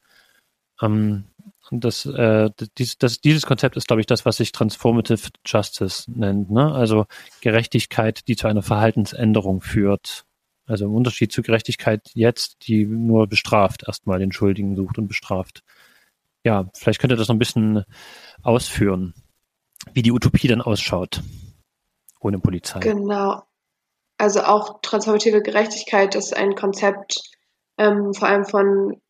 Ähm, 0.81 1.25
das, 1.71 2.05
äh, 2.05 2.49
dies, 2.77 2.97
das, 2.97 3.21
dieses 3.21 3.45
Konzept 3.45 3.77
ist, 3.77 3.87
glaube 3.87 4.01
ich, 4.01 4.07
das, 4.07 4.25
was 4.25 4.37
sich 4.37 4.51
Transformative 4.51 5.29
Justice 5.45 6.11
nennt. 6.11 6.49
Ne? 6.49 6.71
Also 6.73 7.05
Gerechtigkeit, 7.41 8.27
die 8.27 8.35
zu 8.35 8.47
einer 8.47 8.63
Verhaltensänderung 8.63 9.61
führt. 9.61 10.25
Also 10.69 10.85
im 10.85 10.93
Unterschied 10.93 11.31
zur 11.31 11.43
Gerechtigkeit 11.43 12.09
jetzt, 12.13 12.67
die 12.67 12.85
nur 12.85 13.27
bestraft, 13.27 13.83
erstmal 13.87 14.19
den 14.19 14.31
Schuldigen 14.31 14.75
sucht 14.75 14.97
und 14.97 15.07
bestraft. 15.07 15.63
ja, 16.45 16.69
vielleicht 16.73 16.99
könnt 17.01 17.11
ihr 17.11 17.17
das 17.17 17.27
noch 17.27 17.35
ein 17.35 17.39
bisschen 17.39 17.83
ausführen, 18.43 19.13
wie 19.93 20.01
die 20.01 20.11
Utopie 20.11 20.47
dann 20.47 20.61
ausschaut, 20.61 21.21
ohne 22.19 22.39
Polizei. 22.39 22.79
Genau. 22.79 23.43
Also 24.17 24.41
auch 24.41 24.81
transformative 24.81 25.41
Gerechtigkeit 25.41 26.13
ist 26.15 26.35
ein 26.35 26.55
Konzept, 26.55 27.21
ähm, 27.77 28.13
vor 28.13 28.27
allem 28.27 28.45
von 28.45 29.01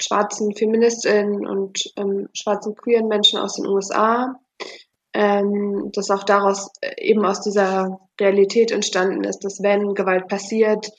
schwarzen 0.00 0.54
Feministinnen 0.56 1.46
und 1.46 1.92
ähm, 1.96 2.28
schwarzen 2.32 2.74
queeren 2.74 3.06
Menschen 3.06 3.38
aus 3.38 3.56
den 3.56 3.66
USA, 3.66 4.34
ähm, 5.12 5.90
dass 5.92 6.10
auch 6.10 6.24
daraus 6.24 6.70
äh, 6.80 6.94
eben 6.98 7.24
aus 7.24 7.40
dieser 7.40 8.00
Realität 8.20 8.70
entstanden 8.70 9.24
ist, 9.24 9.40
dass 9.40 9.62
wenn 9.62 9.94
Gewalt 9.94 10.28
passiert, 10.28 10.90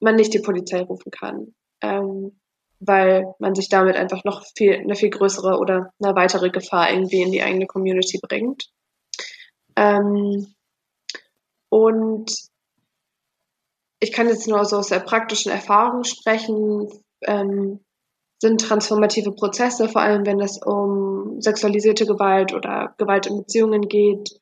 man 0.00 0.16
nicht 0.16 0.32
die 0.32 0.40
Polizei 0.40 0.80
rufen 0.80 1.10
kann, 1.10 1.54
ähm, 1.82 2.40
weil 2.78 3.34
man 3.38 3.54
sich 3.54 3.68
damit 3.68 3.96
einfach 3.96 4.24
noch 4.24 4.44
viel, 4.56 4.74
eine 4.74 4.94
viel 4.94 5.10
größere 5.10 5.58
oder 5.58 5.92
eine 6.02 6.14
weitere 6.14 6.50
Gefahr 6.50 6.90
irgendwie 6.90 7.22
in 7.22 7.32
die 7.32 7.42
eigene 7.42 7.66
Community 7.66 8.18
bringt. 8.22 8.70
Ähm, 9.76 10.54
und 11.68 12.32
ich 14.00 14.12
kann 14.12 14.28
jetzt 14.28 14.48
nur 14.48 14.64
so 14.64 14.78
aus 14.78 14.88
der 14.88 15.00
praktischen 15.00 15.52
Erfahrung 15.52 16.04
sprechen, 16.04 16.88
ähm, 17.22 17.80
sind 18.40 18.60
transformative 18.60 19.32
Prozesse, 19.32 19.88
vor 19.88 20.00
allem 20.00 20.24
wenn 20.24 20.40
es 20.40 20.58
um 20.64 21.40
sexualisierte 21.40 22.06
Gewalt 22.06 22.54
oder 22.54 22.94
Gewalt 22.96 23.26
in 23.26 23.36
Beziehungen 23.36 23.82
geht, 23.82 24.40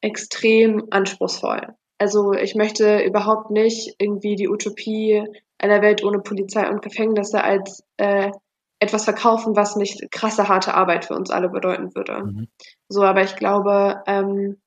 extrem 0.00 0.86
anspruchsvoll. 0.90 1.74
Also 1.98 2.32
ich 2.32 2.54
möchte 2.54 3.00
überhaupt 3.00 3.50
nicht 3.50 3.94
irgendwie 3.98 4.36
die 4.36 4.48
Utopie 4.48 5.24
einer 5.58 5.82
Welt 5.82 6.04
ohne 6.04 6.20
Polizei 6.20 6.68
und 6.68 6.82
Gefängnisse 6.82 7.42
als 7.42 7.82
äh, 7.96 8.30
etwas 8.78 9.04
verkaufen, 9.04 9.56
was 9.56 9.76
nicht 9.76 10.10
krasse, 10.10 10.48
harte 10.48 10.74
Arbeit 10.74 11.06
für 11.06 11.14
uns 11.14 11.30
alle 11.30 11.48
bedeuten 11.48 11.94
würde. 11.94 12.24
Mhm. 12.24 12.48
So, 12.88 13.02
aber 13.02 13.22
ich 13.22 13.36
glaube, 13.36 14.02
ähm, 14.06 14.60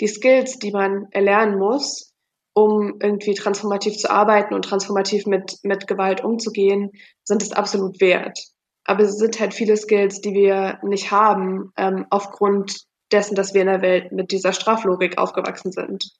die 0.00 0.08
Skills, 0.08 0.58
die 0.58 0.70
man 0.70 1.06
erlernen 1.10 1.58
muss, 1.58 2.12
um 2.56 2.94
irgendwie 3.02 3.34
transformativ 3.34 3.98
zu 3.98 4.10
arbeiten 4.10 4.54
und 4.54 4.64
transformativ 4.64 5.26
mit, 5.26 5.58
mit 5.62 5.86
Gewalt 5.86 6.24
umzugehen, 6.24 6.90
sind 7.22 7.42
es 7.42 7.52
absolut 7.52 8.00
wert. 8.00 8.38
Aber 8.84 9.02
es 9.02 9.18
sind 9.18 9.38
halt 9.38 9.52
viele 9.52 9.76
Skills, 9.76 10.22
die 10.22 10.32
wir 10.32 10.78
nicht 10.82 11.10
haben, 11.10 11.70
ähm, 11.76 12.06
aufgrund 12.08 12.86
dessen, 13.12 13.34
dass 13.34 13.52
wir 13.52 13.60
in 13.60 13.66
der 13.66 13.82
Welt 13.82 14.10
mit 14.10 14.32
dieser 14.32 14.54
Straflogik 14.54 15.18
aufgewachsen 15.18 15.70
sind. 15.70 16.10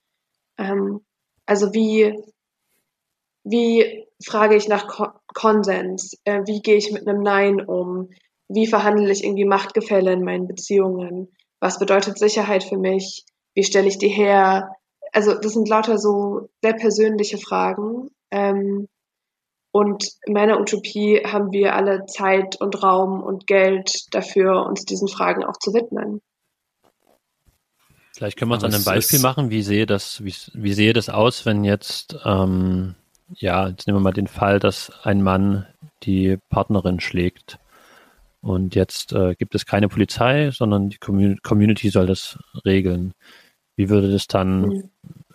Ähm, 0.59 1.01
also 1.47 1.72
wie, 1.72 2.14
wie 3.43 4.05
frage 4.22 4.57
ich 4.57 4.68
nach 4.68 4.89
Ko 4.89 5.07
Konsens? 5.32 6.18
Äh, 6.24 6.43
wie 6.45 6.61
gehe 6.61 6.76
ich 6.76 6.93
mit 6.93 7.09
einem 7.09 7.22
Nein 7.22 7.64
um? 7.64 8.11
Wie 8.49 8.66
verhandle 8.66 9.11
ich 9.11 9.24
irgendwie 9.24 9.47
Machtgefälle 9.47 10.12
in 10.12 10.22
meinen 10.22 10.49
Beziehungen? 10.49 11.34
Was 11.61 11.78
bedeutet 11.78 12.18
Sicherheit 12.18 12.62
für 12.62 12.76
mich? 12.76 13.24
Wie 13.55 13.64
stelle 13.64 13.89
ich 13.89 13.97
die 13.97 14.09
her? 14.09 14.70
Also 15.12 15.34
das 15.34 15.52
sind 15.52 15.68
lauter 15.68 15.98
so 15.98 16.48
sehr 16.62 16.74
persönliche 16.74 17.38
Fragen. 17.38 18.11
Ähm, 18.30 18.88
und 19.72 20.09
in 20.24 20.32
meiner 20.32 20.59
Utopie 20.59 21.22
haben 21.26 21.52
wir 21.52 21.74
alle 21.74 22.07
Zeit 22.07 22.61
und 22.61 22.82
Raum 22.82 23.22
und 23.22 23.46
Geld 23.46 24.07
dafür, 24.14 24.64
uns 24.64 24.84
diesen 24.84 25.09
Fragen 25.09 25.44
auch 25.44 25.59
zu 25.59 25.74
widmen. 25.74 26.20
Vielleicht 28.14 28.38
können 28.38 28.50
wir 28.50 28.54
uns 28.54 28.64
an 28.64 28.72
einem 28.72 28.84
Beispiel 28.84 29.18
machen, 29.18 29.50
wie 29.50 29.62
sehe 29.62 29.84
das, 29.84 30.24
wie, 30.24 30.34
wie 30.54 30.72
sehe 30.72 30.94
das 30.94 31.11
aus, 31.11 31.44
wenn 31.44 31.64
jetzt, 31.64 32.16
ähm, 32.24 32.94
ja, 33.34 33.68
jetzt 33.68 33.86
nehmen 33.86 33.98
wir 33.98 34.02
mal 34.02 34.12
den 34.14 34.28
Fall, 34.28 34.59
dass 34.59 34.90
ein 35.02 35.22
Mann 35.22 35.66
die 36.04 36.38
Partnerin 36.48 36.98
schlägt. 37.00 37.59
Und 38.40 38.74
jetzt 38.74 39.12
äh, 39.12 39.34
gibt 39.34 39.54
es 39.54 39.66
keine 39.66 39.88
Polizei, 39.88 40.50
sondern 40.52 40.88
die 40.88 40.98
Community 40.98 41.90
soll 41.90 42.07
das 42.07 42.38
regeln. 42.64 43.12
Wie 43.77 43.89
würde 43.89 44.11
das 44.11 44.27
dann 44.27 44.91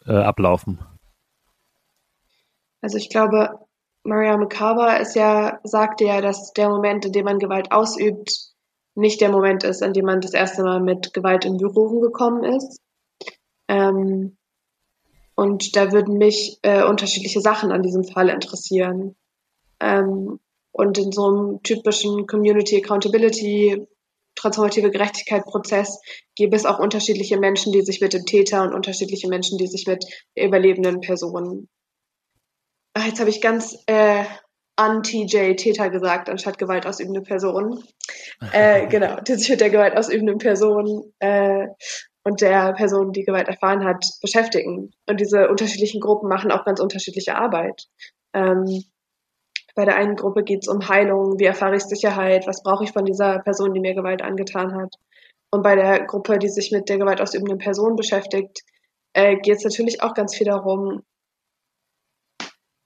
äh, 0.05 0.13
ablaufen? 0.13 0.79
Also 2.81 2.97
ich 2.97 3.09
glaube, 3.09 3.59
Maria 4.03 4.35
McCarver 4.37 4.99
ist 4.99 5.15
ja, 5.15 5.59
sagte 5.63 6.05
ja, 6.05 6.21
dass 6.21 6.53
der 6.53 6.69
Moment, 6.69 7.05
in 7.05 7.11
dem 7.11 7.25
man 7.25 7.39
Gewalt 7.39 7.71
ausübt, 7.71 8.51
nicht 8.95 9.21
der 9.21 9.29
Moment 9.29 9.63
ist, 9.63 9.83
an 9.83 9.93
dem 9.93 10.05
man 10.05 10.21
das 10.21 10.33
erste 10.33 10.63
Mal 10.63 10.81
mit 10.81 11.13
Gewalt 11.13 11.45
in 11.45 11.57
Berührung 11.57 12.01
gekommen 12.01 12.43
ist. 12.43 12.81
Ähm, 13.67 14.37
und 15.35 15.75
da 15.75 15.91
würden 15.91 16.17
mich 16.17 16.59
äh, 16.63 16.83
unterschiedliche 16.83 17.41
Sachen 17.41 17.71
an 17.71 17.83
diesem 17.83 18.03
Fall 18.03 18.29
interessieren. 18.29 19.15
Ähm, 19.79 20.39
und 20.71 20.97
in 20.97 21.11
so 21.11 21.27
einem 21.27 21.63
typischen 21.63 22.27
Community 22.27 22.77
Accountability 22.77 23.87
transformative 24.35 24.91
Gerechtigkeit-Prozess 24.91 25.99
gäbe 26.35 26.55
es 26.55 26.65
auch 26.65 26.79
unterschiedliche 26.79 27.37
Menschen, 27.37 27.73
die 27.73 27.81
sich 27.81 28.01
mit 28.01 28.13
dem 28.13 28.25
Täter 28.25 28.63
und 28.63 28.73
unterschiedliche 28.73 29.27
Menschen, 29.27 29.57
die 29.57 29.67
sich 29.67 29.87
mit 29.87 30.05
überlebenden 30.35 31.01
Personen. 31.01 31.69
Ach, 32.93 33.05
jetzt 33.05 33.19
habe 33.19 33.29
ich 33.29 33.41
ganz 33.41 33.77
äh, 33.87 34.23
anti-J 34.75 35.57
Täter 35.57 35.89
gesagt, 35.89 36.29
anstatt 36.29 36.57
gewaltausübende 36.57 37.21
Person. 37.21 37.83
Äh, 38.53 38.87
genau, 38.87 39.19
die 39.21 39.35
sich 39.35 39.49
mit 39.49 39.61
der 39.61 39.69
gewaltausübenden 39.69 40.39
Person 40.39 41.13
äh, 41.19 41.67
und 42.23 42.41
der 42.41 42.73
Person, 42.73 43.13
die 43.13 43.23
Gewalt 43.23 43.47
erfahren 43.47 43.85
hat, 43.85 44.03
beschäftigen. 44.19 44.91
Und 45.07 45.19
diese 45.19 45.47
unterschiedlichen 45.47 46.01
Gruppen 46.01 46.27
machen 46.27 46.51
auch 46.51 46.65
ganz 46.65 46.79
unterschiedliche 46.79 47.35
Arbeit. 47.35 47.83
Ähm, 48.33 48.83
bei 49.75 49.85
der 49.85 49.95
einen 49.95 50.15
Gruppe 50.15 50.43
geht 50.43 50.63
es 50.63 50.67
um 50.67 50.87
Heilung, 50.87 51.39
wie 51.39 51.45
erfahre 51.45 51.75
ich 51.75 51.83
Sicherheit, 51.83 52.47
was 52.47 52.63
brauche 52.63 52.83
ich 52.83 52.91
von 52.91 53.05
dieser 53.05 53.39
Person, 53.39 53.73
die 53.73 53.79
mir 53.79 53.93
Gewalt 53.93 54.21
angetan 54.21 54.75
hat. 54.75 54.95
Und 55.51 55.63
bei 55.63 55.75
der 55.75 56.05
Gruppe, 56.05 56.39
die 56.39 56.49
sich 56.49 56.71
mit 56.71 56.89
der 56.89 56.97
Gewalt 56.97 57.21
ausübenden 57.21 57.57
Person 57.57 57.95
beschäftigt, 57.95 58.61
äh, 59.13 59.37
geht 59.37 59.57
es 59.57 59.63
natürlich 59.63 60.01
auch 60.01 60.13
ganz 60.13 60.35
viel 60.35 60.47
darum, 60.47 61.03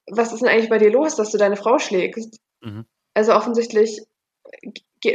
was 0.08 0.34
ist 0.34 0.42
denn 0.42 0.50
eigentlich 0.50 0.70
bei 0.70 0.78
dir 0.78 0.92
los, 0.92 1.16
dass 1.16 1.32
du 1.32 1.38
deine 1.38 1.56
Frau 1.56 1.80
schlägst? 1.80 2.40
Mhm. 2.62 2.86
Also 3.14 3.34
offensichtlich 3.34 4.04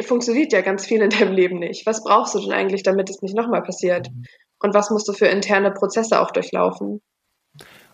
funktioniert 0.03 0.53
ja 0.53 0.61
ganz 0.61 0.87
viel 0.87 1.01
in 1.03 1.11
deinem 1.11 1.33
Leben 1.33 1.59
nicht. 1.59 1.87
Was 1.87 2.03
brauchst 2.03 2.35
du 2.35 2.41
denn 2.41 2.53
eigentlich, 2.53 2.83
damit 2.83 3.11
es 3.11 3.23
nicht 3.23 3.37
nochmal 3.37 3.63
passiert? 3.63 4.11
Mhm. 4.11 4.25
Und 4.61 4.75
was 4.75 4.91
musst 4.91 5.09
du 5.09 5.13
für 5.13 5.27
interne 5.27 5.71
Prozesse 5.71 6.21
auch 6.21 6.31
durchlaufen? 6.31 7.01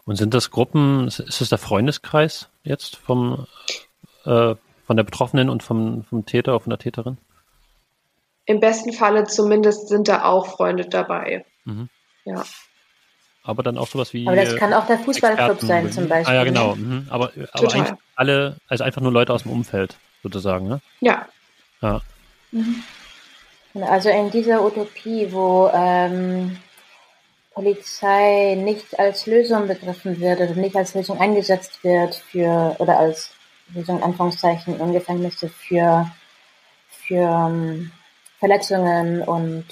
Und 0.05 0.17
sind 0.17 0.35
das 0.35 0.51
Gruppen, 0.51 1.09
ist 1.09 1.41
es 1.41 1.49
der 1.49 1.59
Freundeskreis 1.59 2.49
jetzt 2.67 2.97
vom, 2.97 3.47
äh, 4.25 4.55
von 4.87 4.97
der 4.97 5.05
Betroffenen 5.05 5.49
und 5.49 5.63
vom, 5.63 6.05
vom 6.05 6.27
Täter 6.27 6.53
oder 6.53 6.61
von 6.61 6.71
der 6.71 6.79
Täterin? 6.79 7.19
Im 8.45 8.61
besten 8.61 8.93
Falle 8.93 9.25
zumindest 9.25 9.89
sind 9.89 10.09
da 10.09 10.25
auch 10.25 10.47
Freunde 10.47 10.87
dabei. 10.87 11.45
Mhm. 11.65 11.89
Ja. 12.25 12.45
Aber 13.43 13.63
dann 13.63 13.79
auch 13.79 13.87
sowas 13.87 14.13
wie. 14.13 14.27
Aber 14.27 14.37
das 14.37 14.57
kann 14.57 14.73
auch 14.73 14.87
der 14.87 14.99
Fußballclub 14.99 15.61
sein, 15.61 15.93
zum 15.93 16.09
Beispiel. 16.09 16.35
Ah 16.35 16.39
ja, 16.39 16.45
genau. 16.45 16.75
Mhm. 16.75 17.07
Aber, 17.11 17.33
aber 17.53 17.75
eigentlich 17.75 17.95
alle, 18.17 18.57
also 18.67 18.83
einfach 18.83 19.01
nur 19.01 19.13
Leute 19.13 19.33
aus 19.33 19.45
dem 19.45 19.53
Umfeld, 19.53 19.97
sozusagen, 20.23 20.69
ne? 20.69 20.81
Ja. 21.01 21.27
Ja. 21.81 22.01
Mhm. 22.51 22.83
Also 23.83 24.09
in 24.09 24.31
dieser 24.31 24.65
Utopie, 24.65 25.29
wo 25.31 25.71
ähm, 25.73 26.57
Polizei 27.57 28.55
nicht 28.55 28.99
als 28.99 29.25
Lösung 29.25 29.67
begriffen 29.67 30.21
wird 30.21 30.41
oder 30.41 30.55
nicht 30.57 30.77
als 30.77 30.95
Lösung 30.95 31.19
eingesetzt 31.19 31.83
wird 31.83 32.15
für 32.15 32.77
oder 32.79 32.99
als 32.99 33.31
Lösung 33.73 34.03
Anführungszeichen 34.03 34.77
und 34.77 34.93
Gefängnisse 34.93 35.49
für 35.49 36.07
für 36.91 37.49
ähm, 37.49 37.93
Verletzungen 38.39 39.23
und 39.23 39.65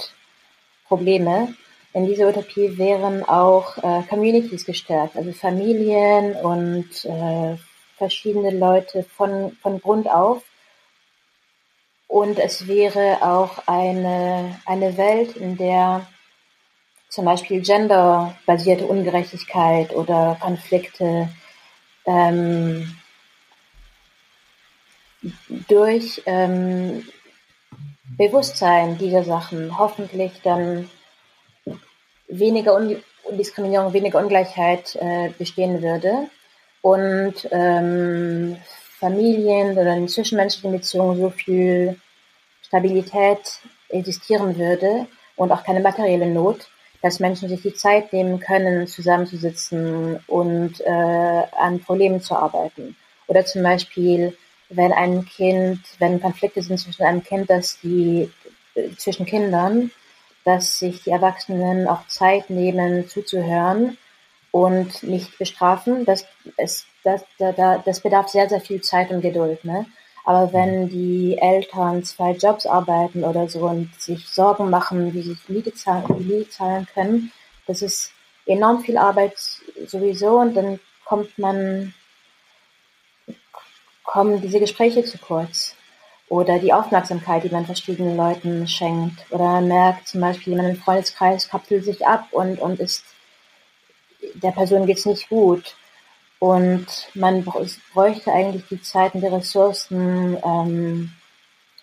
Probleme. 0.89 1.55
In 1.93 2.07
dieser 2.07 2.29
Utopie 2.29 2.79
wären 2.79 3.23
auch 3.23 3.77
äh, 3.77 4.03
Communities 4.09 4.65
gestärkt, 4.65 5.17
also 5.17 5.33
Familien 5.33 6.37
und 6.37 7.05
äh, 7.05 7.59
verschiedene 7.99 8.51
Leute 8.51 9.05
von, 9.15 9.59
von 9.61 9.79
Grund 9.81 10.09
auf. 10.09 10.43
Und 12.09 12.39
es 12.39 12.67
wäre 12.67 13.19
auch 13.21 13.67
eine, 13.67 14.59
eine 14.65 14.97
Welt, 14.97 15.37
in 15.37 15.59
der 15.59 16.07
zum 17.15 17.27
Beispiel 17.27 17.63
genderbasierte 17.63 18.87
Ungerechtigkeit 18.87 19.95
oder 19.95 20.37
Konflikte 20.41 21.29
ähm, 22.07 22.97
durch 25.69 26.23
ähm, 26.27 27.07
Bewusstsein 28.19 28.99
dieser 28.99 29.23
Sachen. 29.23 29.79
Hoffentlich 29.79 30.33
dann 30.43 30.91
weniger 32.27 32.75
Un 32.75 33.01
Diskriminierung, 33.31 33.93
weniger 33.93 34.19
Ungleichheit 34.19 34.97
äh, 34.97 35.31
bestehen 35.39 35.81
würde. 35.83 36.29
Und 36.83 37.49
ähm, 37.53 38.59
Familien 38.99 39.79
oder 39.79 39.97
in 39.97 40.09
zwischenmenschlichen 40.09 40.73
Beziehungen 40.73 41.19
so 41.19 41.31
viel 41.31 41.99
Stabilität 42.61 43.61
existieren 43.89 44.59
würde 44.59 45.07
und 45.37 45.53
auch 45.53 45.63
keine 45.65 45.81
materielle 45.81 46.27
Not, 46.27 46.69
dass 47.05 47.21
Menschen 47.21 47.51
sich 47.51 47.61
die 47.61 47.75
Zeit 47.75 48.15
nehmen 48.15 48.41
können, 48.41 48.87
zusammenzusitzen 48.87 50.21
und 50.27 50.81
äh, 50.81 50.89
an 50.89 51.81
Problemen 51.81 52.23
zu 52.23 52.35
arbeiten. 52.35 52.97
Oder 53.27 53.45
zum 53.45 53.63
Beispiel, 53.63 54.35
wenn 54.71 54.91
ein 54.91 55.27
Kind, 55.27 55.81
wenn 55.99 56.23
Konflikte 56.23 56.63
sind 56.63 56.79
zwischen 56.79 57.05
einem 57.05 57.23
Kind, 57.23 57.51
dass 57.51 57.79
die 57.83 58.31
zwischen 58.97 59.27
Kindern, 59.27 59.91
dass 60.47 60.79
sich 60.79 61.03
die 61.03 61.11
Erwachsenen 61.11 61.89
auch 61.89 62.09
Zeit 62.09 62.49
nehmen, 62.49 63.07
zuzuhören 63.07 63.99
und 64.51 65.03
nicht 65.03 65.37
bestrafen. 65.37 66.07
Das, 66.07 66.25
ist, 66.57 66.87
das, 67.03 67.23
das, 67.39 67.83
das 67.85 68.01
bedarf 68.01 68.29
sehr, 68.29 68.49
sehr 68.49 68.63
viel 68.63 68.81
Zeit 68.81 69.11
und 69.11 69.21
Geduld. 69.21 69.63
Ne? 69.67 69.85
Aber 70.25 70.53
wenn 70.53 70.89
die 70.89 71.37
Eltern 71.39 72.03
zwei 72.03 72.33
Jobs 72.33 72.67
arbeiten 72.67 73.25
oder 73.25 73.49
so 73.49 73.61
und 73.61 73.91
sich 74.01 74.27
Sorgen 74.27 74.71
machen, 74.71 75.13
wie 75.13 75.23
sie 75.23 75.37
Miete 75.49 75.75
zahlen, 75.75 76.05
die 76.19 76.25
Miete 76.25 76.51
zahlen 76.51 76.89
können, 76.95 77.31
das 77.67 77.83
ist 77.83 78.11
enorm 78.47 78.83
viel 78.83 78.97
Arbeit 78.97 79.35
sowieso 79.87 80.39
und 80.39 80.55
dann 80.55 80.81
kommt 81.05 81.39
man, 81.39 81.95
kommen 84.03 84.41
diese 84.41 84.61
Gespräche 84.61 85.05
zu 85.05 85.19
kurz 85.19 85.77
oder 86.29 86.59
die 86.59 86.73
Aufmerksamkeit, 86.73 87.45
die 87.45 87.51
man 87.51 87.67
verschiedenen 87.67 88.17
Leuten 88.17 88.67
schenkt. 88.67 89.31
Oder 89.31 89.45
man 89.45 89.69
merkt 89.69 90.09
zum 90.09 90.21
Beispiel, 90.21 90.55
jemand 90.55 90.71
im 90.71 90.83
Freundeskreis 90.83 91.49
kapselt 91.49 91.85
sich 91.85 92.07
ab 92.07 92.29
und, 92.33 92.59
und 92.59 92.81
ist, 92.81 93.05
der 94.35 94.53
Person 94.53 94.87
geht's 94.87 95.07
nicht 95.07 95.29
gut. 95.29 95.77
Und 96.45 96.87
man 97.15 97.43
bräuchte 97.43 98.31
eigentlich 98.31 98.67
die 98.69 98.83
Zeit 98.83 99.15
und 99.15 99.23
die 99.23 99.29
Ressourcen, 99.29 100.37
ähm, 100.45 101.11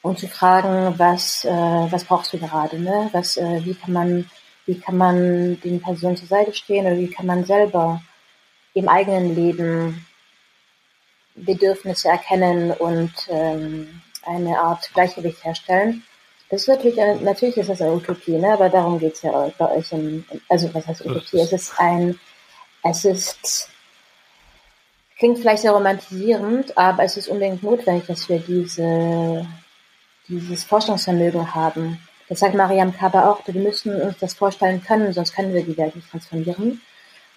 um 0.03 0.15
zu 0.15 0.27
fragen, 0.27 0.93
was, 0.99 1.43
äh, 1.45 1.49
was 1.49 2.03
brauchst 2.03 2.31
du 2.31 2.37
gerade, 2.37 2.77
ne? 2.77 3.09
Was, 3.11 3.37
äh, 3.37 3.65
wie 3.65 3.73
kann 3.73 3.91
man, 3.91 4.29
wie 4.67 4.79
kann 4.79 4.97
man 4.97 5.59
den 5.61 5.81
Personen 5.81 6.15
zur 6.15 6.27
Seite 6.27 6.53
stehen 6.53 6.85
oder 6.85 6.95
wie 6.95 7.09
kann 7.09 7.25
man 7.25 7.43
selber 7.43 8.03
im 8.75 8.87
eigenen 8.87 9.33
Leben 9.33 10.05
Bedürfnisse 11.33 12.09
erkennen 12.09 12.69
und 12.69 13.13
ähm, 13.29 14.01
eine 14.27 14.59
Art 14.59 14.91
Gleichgewicht 14.93 15.43
herstellen. 15.43 16.03
Das 16.49 16.61
ist 16.61 16.67
natürlich, 16.67 17.01
eine, 17.01 17.19
natürlich 17.19 17.57
ist 17.57 17.69
das 17.71 17.81
eine 17.81 17.93
Utopie, 17.93 18.37
ne? 18.37 18.53
aber 18.53 18.69
darum 18.69 18.99
geht 18.99 19.15
es 19.15 19.23
ja 19.23 19.51
bei 19.57 19.71
euch 19.71 19.91
im, 19.91 20.23
also 20.49 20.71
was 20.71 20.85
heißt 20.85 21.03
Utopie? 21.03 21.39
Es 21.39 21.51
ist 21.51 21.73
ein, 21.79 22.19
es 22.83 23.05
ist, 23.05 23.71
klingt 25.21 25.37
vielleicht 25.37 25.61
sehr 25.61 25.73
romantisierend, 25.73 26.75
aber 26.75 27.03
es 27.03 27.15
ist 27.15 27.27
unbedingt 27.27 27.61
notwendig, 27.61 28.07
dass 28.07 28.27
wir 28.27 28.39
diese, 28.39 29.45
dieses 30.27 30.63
Forschungsvermögen 30.63 31.53
haben. 31.53 31.99
Das 32.27 32.39
sagt 32.39 32.55
Mariam 32.55 32.91
Kaba 32.91 33.29
auch, 33.29 33.45
wir 33.45 33.61
müssen 33.61 34.01
uns 34.01 34.17
das 34.17 34.33
vorstellen 34.33 34.81
können, 34.81 35.13
sonst 35.13 35.35
können 35.35 35.53
wir 35.53 35.61
die 35.61 35.77
Welt 35.77 35.95
nicht 35.95 36.09
transformieren. 36.09 36.81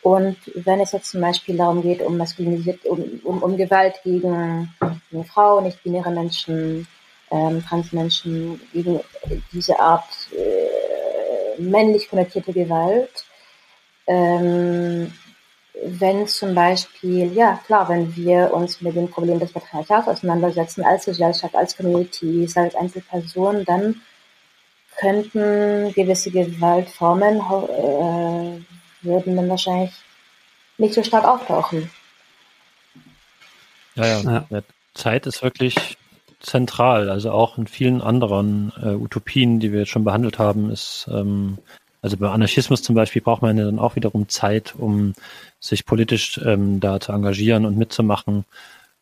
Und 0.01 0.39
wenn 0.55 0.81
es 0.81 0.93
jetzt 0.93 1.11
zum 1.11 1.21
Beispiel 1.21 1.59
darum 1.59 1.83
geht, 1.83 2.01
um 2.01 2.19
um, 2.19 3.21
um, 3.23 3.43
um 3.43 3.57
Gewalt 3.59 3.97
gegen, 4.03 4.75
gegen 5.11 5.25
Frauen, 5.27 5.65
nicht-binäre 5.65 6.11
Menschen, 6.11 6.89
ähm, 7.31 7.63
Transmenschen, 7.69 8.63
gegen 8.73 9.01
diese 9.53 9.79
Art 9.79 10.09
äh, 10.33 11.61
männlich 11.61 12.09
konnotierte 12.09 12.55
Gewalt, 12.55 13.27
ähm, 14.07 15.13
wenn 15.83 16.27
zum 16.27 16.55
Beispiel, 16.55 17.33
ja 17.33 17.61
klar, 17.67 17.89
wenn 17.89 18.15
wir 18.17 18.53
uns 18.53 18.81
mit 18.81 18.95
dem 18.95 19.11
Problem 19.11 19.41
des 19.41 19.53
Patriarchats 19.53 20.09
auseinandersetzen, 20.09 20.85
als 20.85 21.05
Gesellschaft, 21.05 21.55
als 21.55 21.77
Community, 21.77 22.49
als 22.55 22.75
Einzelperson, 22.75 23.65
dann 23.65 24.01
könnten 24.97 25.93
gewisse 25.93 26.31
Gewaltformen 26.31 27.39
äh, 27.39 28.61
würden 29.03 29.37
dann 29.37 29.49
wahrscheinlich 29.49 29.93
nicht 30.79 30.95
so 30.95 31.03
stark 31.03 31.25
auftauchen. 31.25 31.91
Ja, 33.97 34.07
ja. 34.07 34.47
ja. 34.49 34.61
Zeit 34.95 35.27
ist 35.27 35.43
wirklich 35.43 35.97
zentral. 36.41 37.11
Also 37.11 37.33
auch 37.33 37.59
in 37.59 37.67
vielen 37.67 38.01
anderen 38.01 38.73
äh, 38.81 38.95
Utopien, 38.95 39.61
die 39.61 39.73
wir 39.73 39.81
jetzt 39.81 39.91
schon 39.91 40.05
behandelt 40.05 40.39
haben, 40.39 40.71
ist, 40.71 41.09
ähm, 41.11 41.59
also 42.05 42.19
bei 42.19 42.29
Anarchismus 42.29 42.83
zum 42.83 42.95
Beispiel 42.95 43.23
braucht 43.23 43.41
man 43.41 43.57
ja 43.57 43.65
dann 43.65 43.79
auch 43.79 43.97
wiederum 43.97 44.29
Zeit, 44.29 44.75
um 44.77 45.15
sich 45.59 45.87
politisch 45.87 46.39
ähm, 46.45 46.79
da 46.79 47.01
zu 47.01 47.13
engagieren 47.13 47.65
und 47.65 47.79
mitzumachen. 47.79 48.45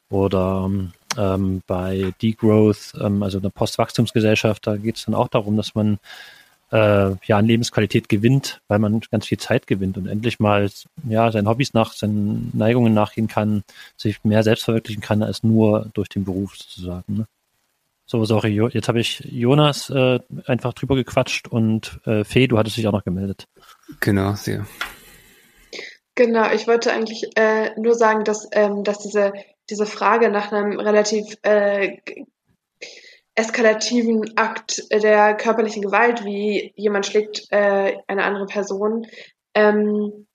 Oder 0.08 0.70
ähm, 1.18 1.62
bei 1.66 2.14
Degrowth, 2.22 2.92
ähm, 3.00 3.24
also 3.24 3.38
eine 3.38 3.50
Postwachstumsgesellschaft, 3.50 4.68
da 4.68 4.76
geht 4.76 4.98
es 4.98 5.06
dann 5.06 5.16
auch 5.16 5.26
darum, 5.26 5.56
dass 5.56 5.74
man 5.74 5.98
äh, 6.70 7.16
ja 7.26 7.38
an 7.38 7.46
Lebensqualität 7.46 8.08
gewinnt, 8.08 8.60
weil 8.68 8.78
man 8.78 9.00
ganz 9.10 9.26
viel 9.26 9.38
Zeit 9.38 9.66
gewinnt 9.66 9.98
und 9.98 10.06
endlich 10.06 10.38
mal 10.38 10.70
ja 11.08 11.32
seinen 11.32 11.48
Hobbys 11.48 11.74
nach, 11.74 11.94
seinen 11.94 12.52
Neigungen 12.54 12.94
nachgehen 12.94 13.26
kann, 13.26 13.64
sich 13.96 14.22
mehr 14.22 14.44
selbst 14.44 14.62
verwirklichen 14.62 15.02
kann 15.02 15.24
als 15.24 15.42
nur 15.42 15.90
durch 15.94 16.08
den 16.08 16.24
Beruf 16.24 16.56
sozusagen. 16.56 17.16
Ne? 17.16 17.26
So, 18.04 18.24
sorry, 18.24 18.60
jetzt 18.72 18.88
habe 18.88 19.00
ich 19.00 19.20
Jonas 19.20 19.88
äh, 19.90 20.18
einfach 20.46 20.74
drüber 20.74 20.96
gequatscht 20.96 21.48
und 21.48 22.00
äh, 22.04 22.24
Fee, 22.24 22.46
du 22.46 22.58
hattest 22.58 22.76
dich 22.76 22.86
auch 22.86 22.92
noch 22.92 23.04
gemeldet. 23.04 23.46
Genau, 24.00 24.34
sehr. 24.34 24.66
Genau, 26.14 26.52
ich 26.52 26.66
wollte 26.66 26.92
eigentlich 26.92 27.30
äh, 27.36 27.70
nur 27.80 27.94
sagen, 27.94 28.24
dass, 28.24 28.48
ähm, 28.52 28.84
dass 28.84 28.98
diese, 28.98 29.32
diese 29.70 29.86
Frage 29.86 30.30
nach 30.30 30.52
einem 30.52 30.78
relativ 30.78 31.38
äh, 31.42 31.98
eskalativen 33.34 34.36
Akt 34.36 34.82
der 34.92 35.34
körperlichen 35.34 35.80
Gewalt, 35.80 36.24
wie 36.24 36.72
jemand 36.76 37.06
schlägt 37.06 37.46
äh, 37.50 37.96
eine 38.06 38.24
andere 38.24 38.46
Person, 38.46 39.06
ähm, 39.54 40.26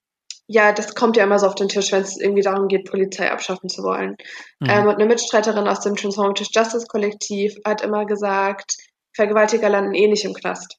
ja, 0.47 0.71
das 0.71 0.95
kommt 0.95 1.17
ja 1.17 1.25
immer 1.25 1.39
so 1.39 1.47
auf 1.47 1.55
den 1.55 1.67
Tisch, 1.67 1.91
wenn 1.91 2.01
es 2.01 2.17
irgendwie 2.17 2.41
darum 2.41 2.69
geht, 2.69 2.89
Polizei 2.89 3.29
abschaffen 3.29 3.69
zu 3.69 3.83
wollen. 3.83 4.15
Mhm. 4.59 4.69
Ähm, 4.69 4.87
und 4.87 4.95
eine 4.95 5.05
Mitstreiterin 5.05 5.67
aus 5.67 5.81
dem 5.81 5.95
Transformative 5.95 6.49
Justice 6.51 6.87
Kollektiv 6.87 7.57
hat 7.65 7.81
immer 7.81 8.05
gesagt, 8.05 8.77
Vergewaltiger 9.13 9.69
landen 9.69 9.93
eh 9.93 10.07
nicht 10.07 10.25
im 10.25 10.33
Knast. 10.33 10.77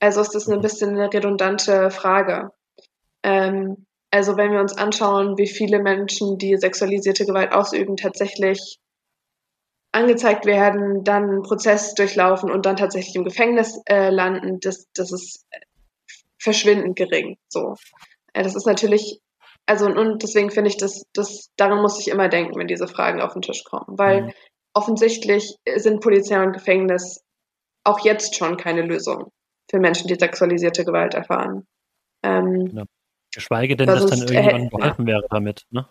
Also 0.00 0.20
ist 0.20 0.34
das 0.34 0.48
ein 0.48 0.60
bisschen 0.60 0.90
eine 0.90 1.12
redundante 1.12 1.90
Frage. 1.90 2.52
Ähm, 3.22 3.86
also 4.10 4.36
wenn 4.36 4.52
wir 4.52 4.60
uns 4.60 4.76
anschauen, 4.76 5.36
wie 5.36 5.48
viele 5.48 5.80
Menschen, 5.80 6.38
die 6.38 6.56
sexualisierte 6.56 7.26
Gewalt 7.26 7.52
ausüben, 7.52 7.96
tatsächlich 7.96 8.78
angezeigt 9.92 10.46
werden, 10.46 11.04
dann 11.04 11.24
einen 11.24 11.42
Prozess 11.42 11.94
durchlaufen 11.94 12.50
und 12.50 12.64
dann 12.64 12.76
tatsächlich 12.76 13.16
im 13.16 13.24
Gefängnis 13.24 13.80
äh, 13.86 14.10
landen, 14.10 14.60
das, 14.60 14.86
das 14.94 15.10
ist 15.10 15.46
verschwindend 16.38 16.96
gering. 16.96 17.38
So, 17.48 17.74
das 18.42 18.54
ist 18.54 18.66
natürlich, 18.66 19.20
also 19.66 19.86
und 19.86 20.22
deswegen 20.22 20.50
finde 20.50 20.70
ich, 20.70 20.76
dass 20.76 21.04
das 21.12 21.50
daran 21.56 21.82
muss 21.82 22.00
ich 22.00 22.08
immer 22.08 22.28
denken, 22.28 22.58
wenn 22.58 22.68
diese 22.68 22.88
Fragen 22.88 23.20
auf 23.20 23.32
den 23.32 23.42
Tisch 23.42 23.64
kommen, 23.64 23.98
weil 23.98 24.22
mhm. 24.22 24.32
offensichtlich 24.74 25.56
sind 25.76 26.00
Polizei 26.00 26.42
und 26.42 26.52
Gefängnis 26.52 27.22
auch 27.84 28.00
jetzt 28.00 28.36
schon 28.36 28.56
keine 28.56 28.82
Lösung 28.82 29.30
für 29.70 29.78
Menschen, 29.78 30.08
die 30.08 30.16
sexualisierte 30.16 30.84
Gewalt 30.84 31.14
erfahren. 31.14 31.66
Ähm, 32.22 32.66
genau. 32.66 32.84
Geschweige 33.32 33.76
denn, 33.76 33.86
dass 33.86 34.06
dann 34.06 34.20
irgendjemand 34.20 34.70
geholfen 34.70 35.06
wäre 35.06 35.26
damit. 35.28 35.66
Ne? 35.70 35.86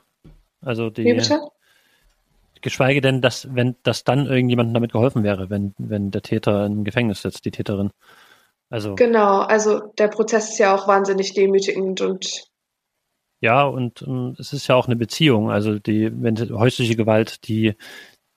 Also 0.61 0.89
die, 0.89 1.05
Wie 1.05 1.13
bitte? 1.13 1.41
Geschweige 2.61 2.99
denn, 3.01 3.21
dass, 3.21 3.53
wenn, 3.53 3.75
dass 3.83 4.03
dann 4.03 4.25
irgendjemandem 4.25 4.73
damit 4.73 4.91
geholfen 4.91 5.23
wäre, 5.23 5.51
wenn, 5.51 5.75
wenn 5.77 6.09
der 6.09 6.23
Täter 6.23 6.65
im 6.65 6.83
Gefängnis 6.83 7.21
sitzt, 7.21 7.45
die 7.45 7.51
Täterin. 7.51 7.91
Also. 8.75 8.95
Genau, 8.95 9.39
also 9.39 9.79
der 9.97 10.09
Prozess 10.09 10.49
ist 10.49 10.57
ja 10.57 10.75
auch 10.75 10.85
wahnsinnig 10.85 11.33
demütigend 11.33 12.01
und 12.01 12.43
ja, 13.39 13.63
und 13.63 14.01
um, 14.01 14.27
ähm, 14.29 14.35
es 14.37 14.51
ist 14.51 14.67
ja 14.67 14.75
auch 14.75 14.87
eine 14.87 14.97
Beziehung. 14.97 15.49
Also 15.49 15.79
die, 15.79 16.11
wenn 16.21 16.35
häusliche 16.49 16.97
Gewalt, 16.97 17.47
die, 17.47 17.75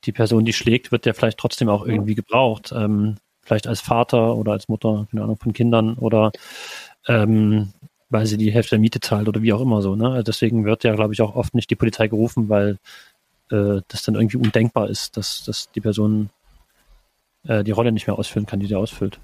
die 0.05 0.13
Person, 0.13 0.45
die 0.45 0.53
schlägt, 0.53 0.93
wird 0.93 1.07
ja 1.07 1.13
vielleicht 1.13 1.39
trotzdem 1.39 1.69
auch 1.69 1.85
irgendwie 1.85 2.15
gebraucht. 2.15 2.73
Ähm, 2.73 3.17
vielleicht 3.43 3.67
als 3.67 3.81
Vater 3.81 4.37
oder 4.37 4.53
als 4.53 4.69
Mutter, 4.69 5.09
keine 5.11 5.25
Ahnung, 5.25 5.39
von 5.39 5.53
Kindern 5.53 5.95
oder 5.95 6.31
ähm, 7.09 7.73
weil 8.09 8.27
sie 8.27 8.37
die 8.37 8.53
Hälfte 8.53 8.77
der 8.77 8.79
Miete 8.79 9.01
zahlt 9.01 9.27
oder 9.27 9.43
wie 9.43 9.53
auch 9.53 9.61
immer 9.61 9.83
so. 9.83 9.97
Ne? 9.97 10.09
Also 10.11 10.23
deswegen 10.23 10.65
wird 10.65 10.85
ja, 10.85 10.95
glaube 10.95 11.15
ich, 11.15 11.21
auch 11.21 11.35
oft 11.35 11.53
nicht 11.53 11.69
die 11.69 11.77
Polizei 11.77 12.07
gerufen, 12.07 12.49
weil 12.49 12.79
äh, 13.51 13.81
das 13.89 14.05
dann 14.05 14.15
irgendwie 14.15 14.37
undenkbar 14.37 14.89
ist, 14.89 15.17
dass, 15.17 15.43
dass 15.43 15.69
die 15.73 15.81
Person 15.81 16.31
äh, 17.43 17.65
die 17.65 17.73
Rolle 17.73 17.91
nicht 17.91 18.07
mehr 18.07 18.17
ausfüllen 18.17 18.47
kann, 18.47 18.61
die 18.61 18.67
sie 18.67 18.77
ausfüllt. 18.77 19.19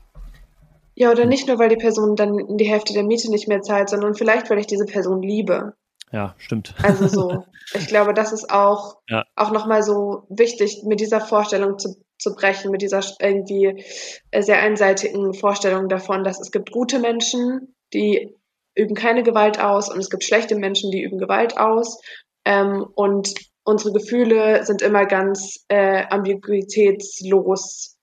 Ja, 0.94 1.10
oder 1.10 1.26
nicht 1.26 1.48
nur, 1.48 1.58
weil 1.58 1.68
die 1.68 1.76
Person 1.76 2.16
dann 2.16 2.56
die 2.56 2.68
Hälfte 2.68 2.92
der 2.92 3.02
Miete 3.02 3.30
nicht 3.30 3.48
mehr 3.48 3.62
zahlt, 3.62 3.88
sondern 3.88 4.14
vielleicht, 4.14 4.48
weil 4.50 4.58
ich 4.58 4.66
diese 4.66 4.86
Person 4.86 5.22
liebe. 5.22 5.74
Ja, 6.12 6.34
stimmt. 6.38 6.74
Also 6.82 7.08
so. 7.08 7.44
Ich 7.72 7.86
glaube, 7.86 8.12
das 8.12 8.32
ist 8.32 8.50
auch, 8.50 8.98
ja. 9.08 9.24
auch 9.36 9.50
nochmal 9.50 9.82
so 9.82 10.26
wichtig, 10.28 10.82
mit 10.84 11.00
dieser 11.00 11.22
Vorstellung 11.22 11.78
zu, 11.78 11.96
zu 12.18 12.34
brechen, 12.34 12.70
mit 12.70 12.82
dieser 12.82 13.00
irgendwie 13.20 13.82
äh, 14.30 14.42
sehr 14.42 14.60
einseitigen 14.60 15.32
Vorstellung 15.32 15.88
davon, 15.88 16.24
dass 16.24 16.38
es 16.38 16.52
gibt 16.52 16.70
gute 16.72 16.98
Menschen, 16.98 17.74
die 17.94 18.36
üben 18.74 18.94
keine 18.94 19.22
Gewalt 19.22 19.58
aus 19.58 19.90
und 19.90 19.98
es 19.98 20.10
gibt 20.10 20.24
schlechte 20.24 20.56
Menschen, 20.56 20.90
die 20.90 21.02
üben 21.02 21.18
Gewalt 21.18 21.56
aus. 21.56 22.00
Ähm, 22.44 22.86
und 22.94 23.32
unsere 23.64 23.92
Gefühle 23.92 24.64
sind 24.66 24.82
immer 24.82 25.06
ganz 25.06 25.64
äh, 25.68 26.04
ambiguitätslos, 26.10 27.93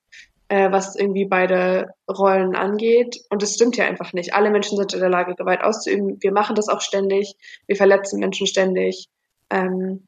äh, 0.52 0.72
was 0.72 0.96
irgendwie 0.96 1.26
beide 1.26 1.94
Rollen 2.10 2.56
angeht. 2.56 3.22
Und 3.30 3.42
das 3.42 3.54
stimmt 3.54 3.78
ja 3.78 3.86
einfach 3.86 4.12
nicht. 4.14 4.34
Alle 4.34 4.52
Menschen 4.52 4.78
sind 4.78 4.94
in 4.94 5.00
der 5.00 5.10
Lage, 5.10 5.36
Gewalt 5.36 5.64
auszuüben. 5.64 6.18
Wir 6.20 6.34
machen 6.34 6.56
das 6.56 6.68
auch 6.68 6.82
ständig. 6.82 7.36
Wir 7.68 7.78
verletzen 7.78 8.20
Menschen 8.20 8.48
ständig. 8.48 9.08
Ähm, 9.50 10.08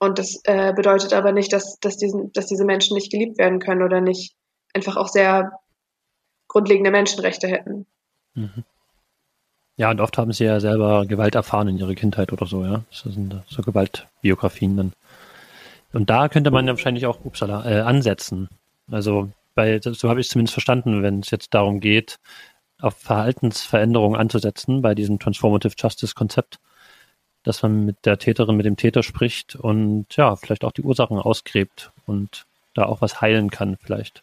Und 0.00 0.18
das 0.18 0.40
äh, 0.44 0.72
bedeutet 0.74 1.12
aber 1.12 1.32
nicht, 1.32 1.52
dass, 1.52 1.78
dass, 1.80 1.96
diesen, 1.96 2.32
dass 2.32 2.46
diese 2.46 2.64
Menschen 2.64 2.94
nicht 2.94 3.10
geliebt 3.10 3.38
werden 3.38 3.58
können 3.58 3.82
oder 3.82 4.00
nicht 4.00 4.34
einfach 4.74 4.96
auch 4.96 5.08
sehr 5.08 5.52
grundlegende 6.46 6.90
Menschenrechte 6.90 7.48
hätten. 7.48 7.86
Mhm. 8.34 8.64
Ja, 9.76 9.90
und 9.90 10.00
oft 10.00 10.18
haben 10.18 10.32
sie 10.32 10.44
ja 10.44 10.60
selber 10.60 11.06
Gewalt 11.06 11.34
erfahren 11.34 11.68
in 11.68 11.78
ihrer 11.78 11.94
Kindheit 11.94 12.32
oder 12.32 12.46
so, 12.46 12.64
ja. 12.64 12.82
Das 12.90 13.12
sind 13.12 13.34
so 13.48 13.62
Gewaltbiografien 13.62 14.76
dann. 14.76 14.92
Und 15.92 16.10
da 16.10 16.28
könnte 16.28 16.50
man 16.50 16.66
ja 16.66 16.72
wahrscheinlich 16.72 17.06
auch 17.06 17.24
upsala, 17.24 17.64
äh, 17.64 17.80
ansetzen. 17.80 18.48
Also 18.90 19.30
bei, 19.58 19.80
so 19.82 20.08
habe 20.08 20.20
ich 20.20 20.26
es 20.28 20.30
zumindest 20.30 20.54
verstanden, 20.54 21.02
wenn 21.02 21.18
es 21.18 21.32
jetzt 21.32 21.52
darum 21.52 21.80
geht, 21.80 22.20
auf 22.80 22.96
Verhaltensveränderungen 22.96 24.18
anzusetzen 24.18 24.82
bei 24.82 24.94
diesem 24.94 25.18
Transformative 25.18 25.74
Justice 25.76 26.14
Konzept, 26.14 26.60
dass 27.42 27.64
man 27.64 27.84
mit 27.84 28.06
der 28.06 28.18
Täterin, 28.18 28.56
mit 28.56 28.66
dem 28.66 28.76
Täter 28.76 29.02
spricht 29.02 29.56
und 29.56 30.06
ja, 30.14 30.36
vielleicht 30.36 30.62
auch 30.62 30.70
die 30.70 30.82
Ursachen 30.82 31.18
ausgräbt 31.18 31.90
und 32.06 32.46
da 32.74 32.84
auch 32.84 33.00
was 33.00 33.20
heilen 33.20 33.50
kann 33.50 33.76
vielleicht. 33.82 34.22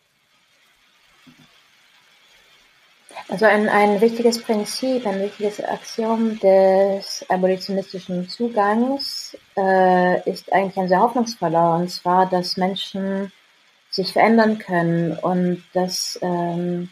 Also 3.28 3.44
ein, 3.44 3.68
ein 3.68 4.00
wichtiges 4.00 4.42
Prinzip, 4.42 5.06
ein 5.06 5.22
wichtiges 5.22 5.62
Axiom 5.62 6.40
des 6.40 7.26
abolitionistischen 7.28 8.30
Zugangs 8.30 9.36
äh, 9.58 10.30
ist 10.30 10.54
eigentlich 10.54 10.78
ein 10.78 10.88
sehr 10.88 11.02
hoffnungsvoller, 11.02 11.76
und 11.76 11.90
zwar, 11.90 12.30
dass 12.30 12.56
Menschen 12.56 13.34
sich 13.96 14.12
verändern 14.12 14.60
können 14.60 15.18
und 15.18 15.64
dass 15.74 16.20
ähm, 16.22 16.90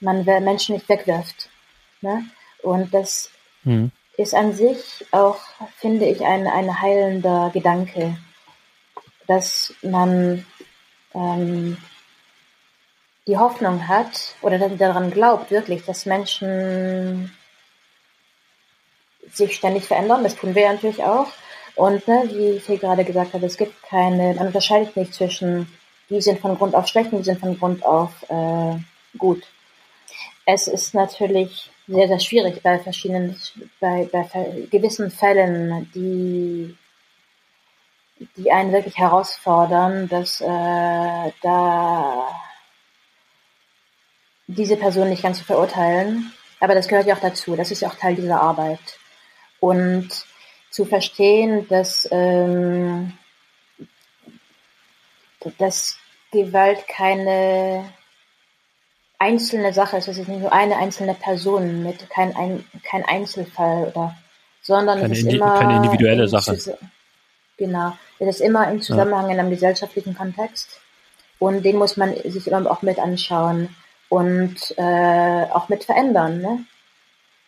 man 0.00 0.24
Menschen 0.24 0.74
nicht 0.74 0.88
wegwirft. 0.88 1.50
Ne? 2.00 2.24
Und 2.62 2.94
das 2.94 3.30
mhm. 3.64 3.92
ist 4.16 4.34
an 4.34 4.54
sich 4.54 5.04
auch, 5.10 5.38
finde 5.76 6.06
ich, 6.06 6.24
ein, 6.24 6.46
ein 6.46 6.80
heilender 6.80 7.50
Gedanke, 7.52 8.16
dass 9.26 9.74
man 9.82 10.46
ähm, 11.14 11.76
die 13.26 13.36
Hoffnung 13.36 13.86
hat 13.86 14.34
oder 14.40 14.58
daran 14.70 15.10
glaubt 15.10 15.50
wirklich, 15.50 15.84
dass 15.84 16.06
Menschen 16.06 17.36
sich 19.30 19.56
ständig 19.56 19.84
verändern. 19.84 20.22
Das 20.22 20.36
tun 20.36 20.54
wir 20.54 20.62
ja 20.62 20.72
natürlich 20.72 21.02
auch. 21.02 21.28
Und 21.74 22.08
ne, 22.08 22.22
wie 22.32 22.72
ich 22.72 22.80
gerade 22.80 23.04
gesagt 23.04 23.34
habe, 23.34 23.44
es 23.44 23.58
gibt 23.58 23.82
keine, 23.82 24.34
man 24.34 24.46
unterscheidet 24.46 24.96
nicht 24.96 25.12
zwischen, 25.12 25.70
die 26.08 26.20
sind 26.20 26.40
von 26.40 26.56
Grund 26.56 26.74
auf 26.74 26.86
schlecht 26.86 27.12
und 27.12 27.18
die 27.18 27.24
sind 27.24 27.40
von 27.40 27.58
Grund 27.58 27.84
auf 27.84 28.10
äh, 28.28 28.76
gut. 29.18 29.42
Es 30.44 30.68
ist 30.68 30.94
natürlich 30.94 31.70
sehr, 31.88 32.08
sehr 32.08 32.20
schwierig 32.20 32.62
bei 32.62 32.78
verschiedenen, 32.78 33.36
bei, 33.80 34.08
bei 34.10 34.66
gewissen 34.70 35.10
Fällen, 35.10 35.90
die, 35.94 36.76
die 38.36 38.50
einen 38.50 38.72
wirklich 38.72 38.96
herausfordern, 38.96 40.08
dass 40.08 40.40
äh, 40.40 41.32
da 41.42 42.28
diese 44.46 44.76
Person 44.76 45.08
nicht 45.08 45.22
ganz 45.22 45.38
zu 45.38 45.44
verurteilen. 45.44 46.32
Aber 46.60 46.74
das 46.74 46.88
gehört 46.88 47.06
ja 47.06 47.16
auch 47.16 47.20
dazu. 47.20 47.56
Das 47.56 47.70
ist 47.70 47.82
ja 47.82 47.88
auch 47.88 47.96
Teil 47.96 48.14
dieser 48.14 48.40
Arbeit. 48.40 48.98
Und 49.60 50.08
zu 50.70 50.84
verstehen, 50.84 51.66
dass, 51.68 52.08
ähm, 52.10 53.12
dass 55.58 55.96
Gewalt 56.32 56.86
keine 56.88 57.92
einzelne 59.18 59.72
Sache 59.72 59.96
ist. 59.96 60.08
Es 60.08 60.18
ist 60.18 60.28
nicht 60.28 60.40
nur 60.40 60.52
eine 60.52 60.76
einzelne 60.76 61.14
Person 61.14 61.82
mit 61.82 62.08
kein, 62.10 62.36
ein, 62.36 62.64
kein 62.84 63.04
Einzelfall 63.04 63.92
oder, 63.94 64.16
sondern 64.62 65.00
keine 65.00 65.12
es 65.12 65.20
ist 65.20 65.32
immer 65.32 65.58
keine 65.58 65.76
individuelle 65.76 66.28
Sache. 66.28 66.58
Genau. 67.56 67.92
Es 68.18 68.36
ist 68.36 68.40
immer 68.40 68.70
im 68.70 68.82
Zusammenhang 68.82 69.26
ja. 69.26 69.34
in 69.34 69.40
einem 69.40 69.50
gesellschaftlichen 69.50 70.14
Kontext. 70.14 70.80
Und 71.38 71.64
den 71.64 71.76
muss 71.76 71.96
man 71.96 72.14
sich 72.24 72.46
immer 72.46 72.70
auch 72.70 72.82
mit 72.82 72.98
anschauen 72.98 73.74
und 74.08 74.56
äh, 74.76 75.44
auch 75.52 75.68
mit 75.68 75.84
verändern. 75.84 76.40
Ne? 76.40 76.64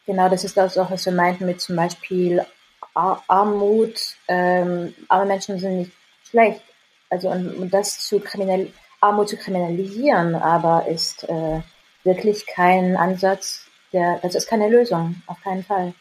Genau, 0.07 0.29
das 0.29 0.45
ist 0.45 0.57
das 0.57 0.77
auch, 0.77 0.91
was 0.91 1.07
wir 1.07 1.13
meinten 1.13 1.47
mit 1.47 1.61
zum 1.61 1.77
Beispiel 1.77 2.45
Ar 2.95 3.23
Armut. 3.29 4.17
Ähm, 4.27 4.95
arme 5.09 5.27
Menschen 5.27 5.59
sind 5.59 5.79
nicht 5.79 5.93
schlecht. 6.29 6.63
Also 7.11 7.31
und, 7.31 7.71
das 7.71 8.01
zu 8.01 8.21
kriminal 8.21 8.69
Armut 9.01 9.29
zu 9.29 9.37
kriminalisieren, 9.37 10.35
aber 10.35 10.89
ist 10.89 11.25
äh, 11.25 11.61
wirklich 12.05 12.47
kein 12.47 12.97
Ansatz, 12.97 13.67
der, 13.93 14.19
das 14.21 14.35
ist 14.35 14.49
keine 14.49 14.69
Lösung, 14.69 15.23
auf 15.27 15.41
keinen 15.43 15.63
Fall. 15.63 15.95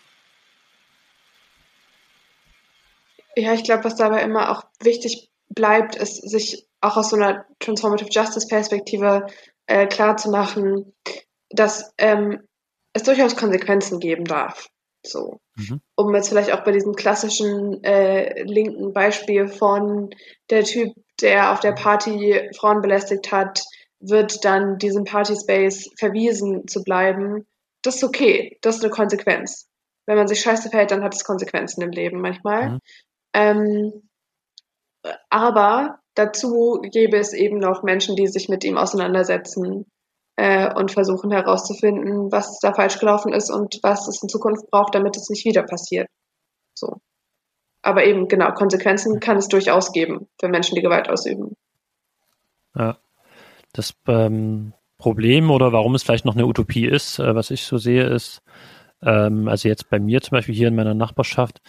Ja, 3.36 3.53
ich 3.53 3.64
glaube, 3.64 3.84
was 3.84 3.95
dabei 3.95 4.24
immer 4.24 4.51
auch 4.51 4.64
wichtig 4.80 5.30
bleibt, 5.49 5.95
ist, 5.95 6.28
sich 6.28 6.68
auch 6.82 6.97
aus 6.97 7.12
so 7.12 7.16
einer 7.16 7.45
Transformative 7.60 8.10
Justice 8.10 8.47
Perspektive 8.47 9.28
äh, 9.68 9.86
klar 9.86 10.18
zu 10.18 10.32
machen, 10.32 10.93
dass 11.49 11.93
ähm, 11.97 12.47
es 12.93 13.03
durchaus 13.03 13.36
Konsequenzen 13.36 13.99
geben 13.99 14.26
darf. 14.26 14.70
So. 15.08 15.39
Mhm. 15.55 15.82
Um 15.95 16.14
jetzt 16.16 16.30
vielleicht 16.30 16.51
auch 16.51 16.64
bei 16.64 16.72
diesem 16.72 16.93
klassischen 16.93 17.84
äh, 17.84 18.43
linken 18.43 18.93
Beispiel 18.93 19.47
von 19.47 20.10
der 20.49 20.64
Typ, 20.64 20.93
der 21.22 21.51
auf 21.51 21.60
der 21.60 21.74
Party 21.74 22.49
Frauen 22.58 22.82
belästigt 22.82 23.32
hat, 23.32 23.64
wird 23.99 24.45
dann 24.45 24.78
diesem 24.78 25.03
Partyspace 25.03 25.89
verwiesen 25.97 26.68
zu 26.68 26.84
bleiben. 26.84 27.47
Das 27.82 27.95
ist 27.95 28.03
okay. 28.03 28.58
Das 28.62 28.78
ist 28.78 28.84
eine 28.84 28.91
Konsequenz. 28.91 29.68
Wenn 30.05 30.18
man 30.18 30.28
sich 30.28 30.39
scheiße 30.41 30.70
verhält, 30.70 30.91
dann 30.91 31.03
hat 31.03 31.14
es 31.14 31.24
Konsequenzen 31.24 31.82
im 31.82 31.91
Leben 31.91 32.22
manchmal. 32.22 32.70
Mhm. 32.70 32.80
Ähm, 33.34 34.10
aber 35.30 35.99
dazu 36.16 36.82
gäbe 36.91 37.18
es 37.18 37.34
eben 37.34 37.60
noch 37.60 37.84
Menschen, 37.84 38.16
die 38.16 38.28
sich 38.28 38.49
mit 38.49 38.64
ihm 38.64 38.78
auseinandersetzen 38.78 39.86
äh, 40.38 40.74
und 40.74 40.92
versuchen 40.92 41.32
herauszufinden, 41.32 42.32
was 42.32 42.60
da 42.60 42.74
falsch 42.74 43.00
gelaufen 43.00 43.34
ist 43.34 43.50
und 43.50 43.80
was 43.84 44.08
es 44.08 44.22
in 44.24 44.30
Zukunft 44.30 44.70
braucht, 44.72 44.96
damit 44.96 45.18
es 45.18 45.30
nicht 45.30 45.46
wieder 45.46 45.64
passiert. 45.64 46.08
So. 46.74 47.02
Aber 47.82 48.06
eben, 48.06 48.28
genau, 48.28 48.52
Konsequenzen 48.52 49.20
kann 49.20 49.38
es 49.38 49.48
durchaus 49.48 49.92
geben 49.92 50.28
für 50.40 50.48
Menschen, 50.48 50.76
die 50.76 50.82
Gewalt 50.82 51.10
ausüben. 51.10 51.56
Ja. 52.76 52.98
Das 53.74 53.94
ähm, 54.08 54.74
Problem 54.98 55.52
oder 55.52 55.74
warum 55.74 55.96
es 55.96 56.04
vielleicht 56.04 56.26
noch 56.26 56.36
eine 56.36 56.46
Utopie 56.46 56.86
ist, 56.86 57.20
äh, 57.20 57.36
was 57.36 57.52
ich 57.52 57.64
so 57.64 57.78
sehe, 57.78 58.04
ist, 58.04 58.42
ähm, 59.02 59.48
also 59.48 59.68
jetzt 59.68 59.90
bei 59.90 60.00
mir 60.00 60.22
zum 60.22 60.32
Beispiel 60.32 60.56
hier 60.56 60.68
in 60.68 60.76
meiner 60.76 60.94
Nachbarschaft, 60.94 61.62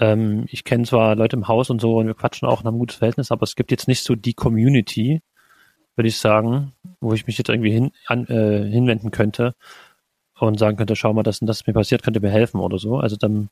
ähm, 0.00 0.46
ich 0.48 0.64
kenne 0.64 0.84
zwar 0.84 1.16
Leute 1.16 1.36
im 1.36 1.48
Haus 1.48 1.70
und 1.70 1.80
so 1.80 1.96
und 1.96 2.06
wir 2.06 2.14
quatschen 2.14 2.48
auch 2.48 2.60
in 2.60 2.66
einem 2.66 2.78
gutes 2.78 2.96
Verhältnis, 2.96 3.30
aber 3.30 3.42
es 3.42 3.56
gibt 3.56 3.70
jetzt 3.70 3.88
nicht 3.88 4.02
so 4.02 4.14
die 4.14 4.34
Community, 4.34 5.22
würde 5.96 6.08
ich 6.08 6.18
sagen, 6.18 6.73
wo 7.04 7.14
ich 7.14 7.26
mich 7.26 7.38
jetzt 7.38 7.48
irgendwie 7.48 7.72
hin, 7.72 7.92
an, 8.06 8.26
äh, 8.26 8.68
hinwenden 8.68 9.10
könnte 9.10 9.54
und 10.38 10.58
sagen 10.58 10.76
könnte, 10.76 10.96
schau 10.96 11.12
mal, 11.12 11.22
das 11.22 11.40
und 11.40 11.46
das 11.46 11.66
mir 11.66 11.72
passiert, 11.72 12.02
könnte 12.02 12.20
mir 12.20 12.30
helfen 12.30 12.60
oder 12.60 12.78
so. 12.78 12.98
Also 12.98 13.16
dann 13.16 13.50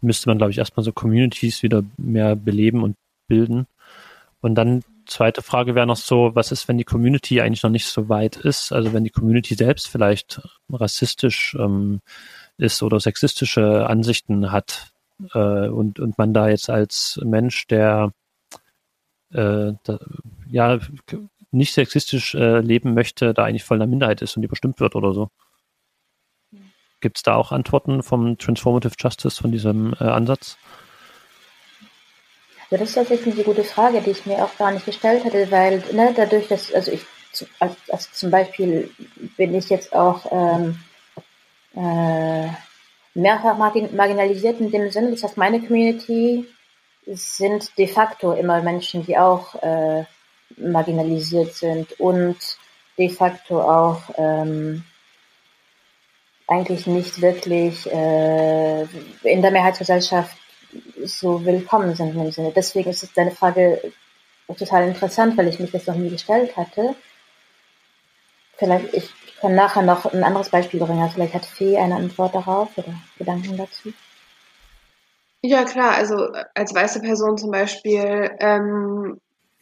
müsste 0.00 0.28
man, 0.28 0.38
glaube 0.38 0.52
ich, 0.52 0.58
erstmal 0.58 0.84
so 0.84 0.92
Communities 0.92 1.62
wieder 1.62 1.82
mehr 1.96 2.36
beleben 2.36 2.82
und 2.82 2.96
bilden. 3.28 3.66
Und 4.40 4.54
dann 4.54 4.82
zweite 5.06 5.42
Frage 5.42 5.74
wäre 5.74 5.86
noch 5.86 5.96
so, 5.96 6.34
was 6.34 6.52
ist, 6.52 6.68
wenn 6.68 6.78
die 6.78 6.84
Community 6.84 7.40
eigentlich 7.40 7.62
noch 7.62 7.70
nicht 7.70 7.86
so 7.86 8.08
weit 8.08 8.36
ist? 8.36 8.72
Also 8.72 8.92
wenn 8.92 9.04
die 9.04 9.10
Community 9.10 9.54
selbst 9.54 9.88
vielleicht 9.88 10.40
rassistisch 10.70 11.56
ähm, 11.58 12.00
ist 12.56 12.82
oder 12.82 13.00
sexistische 13.00 13.86
Ansichten 13.86 14.52
hat, 14.52 14.92
äh, 15.34 15.68
und, 15.68 16.00
und 16.00 16.18
man 16.18 16.34
da 16.34 16.48
jetzt 16.48 16.70
als 16.70 17.20
Mensch, 17.24 17.66
der 17.66 18.12
äh, 19.32 19.72
da, 19.84 19.98
ja 20.48 20.78
nicht 21.50 21.74
sexistisch 21.74 22.34
äh, 22.34 22.60
leben 22.60 22.94
möchte, 22.94 23.34
da 23.34 23.44
eigentlich 23.44 23.64
voll 23.64 23.76
in 23.76 23.80
der 23.80 23.88
Minderheit 23.88 24.22
ist 24.22 24.36
und 24.36 24.42
überstimmt 24.42 24.80
wird 24.80 24.94
oder 24.94 25.12
so. 25.12 25.30
Gibt 27.00 27.16
es 27.16 27.22
da 27.22 27.34
auch 27.34 27.50
Antworten 27.50 28.02
vom 28.02 28.36
Transformative 28.38 28.94
Justice, 28.98 29.40
von 29.40 29.50
diesem 29.50 29.94
äh, 30.00 30.04
Ansatz? 30.04 30.58
Ja, 32.70 32.78
das 32.78 32.90
ist 32.90 32.94
tatsächlich 32.94 33.34
eine 33.34 33.44
gute 33.44 33.64
Frage, 33.64 34.00
die 34.00 34.10
ich 34.10 34.26
mir 34.26 34.44
auch 34.44 34.56
gar 34.56 34.70
nicht 34.70 34.86
gestellt 34.86 35.24
hätte, 35.24 35.50
weil 35.50 35.82
ne, 35.92 36.12
dadurch, 36.14 36.46
dass, 36.46 36.72
also 36.72 36.92
ich, 36.92 37.02
als, 37.58 37.74
als 37.88 38.12
zum 38.12 38.30
Beispiel 38.30 38.90
bin 39.36 39.54
ich 39.54 39.70
jetzt 39.70 39.94
auch 39.94 40.26
ähm, 40.30 40.78
äh, 41.74 42.48
mehrfach 43.14 43.56
marginalisiert 43.56 44.60
in 44.60 44.70
dem 44.70 44.90
Sinne. 44.90 45.10
Das 45.10 45.24
heißt, 45.24 45.36
meine 45.36 45.60
Community 45.60 46.46
sind 47.06 47.76
de 47.78 47.88
facto 47.88 48.32
immer 48.32 48.62
Menschen, 48.62 49.04
die 49.04 49.18
auch 49.18 49.54
äh, 49.62 50.04
marginalisiert 50.60 51.54
sind 51.54 51.98
und 52.00 52.38
de 52.98 53.08
facto 53.08 53.60
auch 53.60 54.02
ähm, 54.16 54.84
eigentlich 56.46 56.86
nicht 56.86 57.20
wirklich 57.22 57.90
äh, 57.90 58.82
in 59.22 59.42
der 59.42 59.50
Mehrheitsgesellschaft 59.50 60.36
so 61.04 61.44
willkommen 61.44 61.94
sind 61.94 62.14
in 62.14 62.22
dem 62.22 62.32
Sinne. 62.32 62.52
Deswegen 62.54 62.90
ist 62.90 63.16
deine 63.16 63.30
Frage 63.30 63.92
total 64.58 64.88
interessant, 64.88 65.36
weil 65.36 65.48
ich 65.48 65.60
mich 65.60 65.70
das 65.70 65.86
noch 65.86 65.94
nie 65.94 66.10
gestellt 66.10 66.56
hatte. 66.56 66.96
Vielleicht, 68.56 68.92
ich 68.92 69.10
kann 69.40 69.54
nachher 69.54 69.82
noch 69.82 70.12
ein 70.12 70.24
anderes 70.24 70.50
Beispiel 70.50 70.80
bringen. 70.80 71.08
Vielleicht 71.10 71.34
hat 71.34 71.46
Fee 71.46 71.78
eine 71.78 71.96
Antwort 71.96 72.34
darauf 72.34 72.76
oder 72.76 72.94
Gedanken 73.16 73.56
dazu. 73.56 73.92
Ja, 75.42 75.64
klar, 75.64 75.92
also 75.92 76.28
als 76.54 76.74
weiße 76.74 77.00
Person 77.00 77.38
zum 77.38 77.50
Beispiel 77.50 78.30
ähm, 78.40 79.20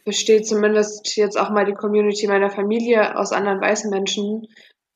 besteht 0.09 0.47
zumindest 0.47 1.15
jetzt 1.17 1.39
auch 1.39 1.51
mal 1.51 1.65
die 1.65 1.75
Community 1.75 2.25
meiner 2.27 2.49
Familie 2.49 3.15
aus 3.15 3.31
anderen 3.31 3.61
weißen 3.61 3.91
Menschen. 3.91 4.47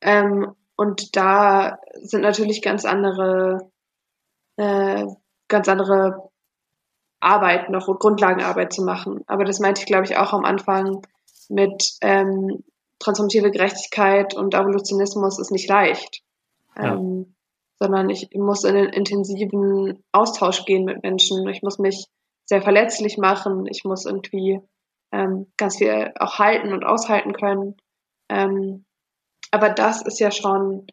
Ähm, 0.01 0.55
und 0.75 1.15
da 1.15 1.77
sind 2.01 2.21
natürlich 2.21 2.63
ganz 2.63 2.83
andere, 2.83 3.69
äh, 4.57 5.05
ganz 5.47 5.69
andere 5.69 6.31
Arbeit 7.19 7.69
noch, 7.69 7.85
Grundlagenarbeit 7.99 8.73
zu 8.73 8.81
machen. 8.81 9.21
Aber 9.27 9.45
das 9.45 9.59
meinte 9.59 9.81
ich, 9.81 9.85
glaube 9.85 10.05
ich, 10.05 10.17
auch 10.17 10.33
am 10.33 10.45
Anfang 10.45 11.05
mit 11.47 11.91
ähm, 12.01 12.63
transformative 12.97 13.51
Gerechtigkeit 13.51 14.33
und 14.33 14.55
Evolutionismus 14.55 15.37
ist 15.37 15.51
nicht 15.51 15.69
leicht. 15.69 16.23
Ja. 16.75 16.95
Ähm, 16.95 17.35
sondern 17.77 18.09
ich 18.09 18.29
muss 18.33 18.63
in 18.63 18.73
den 18.73 18.89
intensiven 18.89 20.03
Austausch 20.11 20.65
gehen 20.65 20.85
mit 20.85 21.03
Menschen. 21.03 21.47
Ich 21.49 21.61
muss 21.61 21.77
mich 21.77 22.07
sehr 22.45 22.63
verletzlich 22.63 23.19
machen. 23.19 23.67
Ich 23.67 23.83
muss 23.83 24.07
irgendwie 24.07 24.59
ähm, 25.13 25.47
ganz 25.57 25.77
viel 25.77 26.11
auch 26.19 26.39
halten 26.39 26.73
und 26.73 26.83
aushalten 26.83 27.33
können. 27.33 27.77
Ähm, 28.29 28.85
aber 29.51 29.69
das 29.69 30.01
ist 30.01 30.19
ja 30.19 30.31
schon 30.31 30.87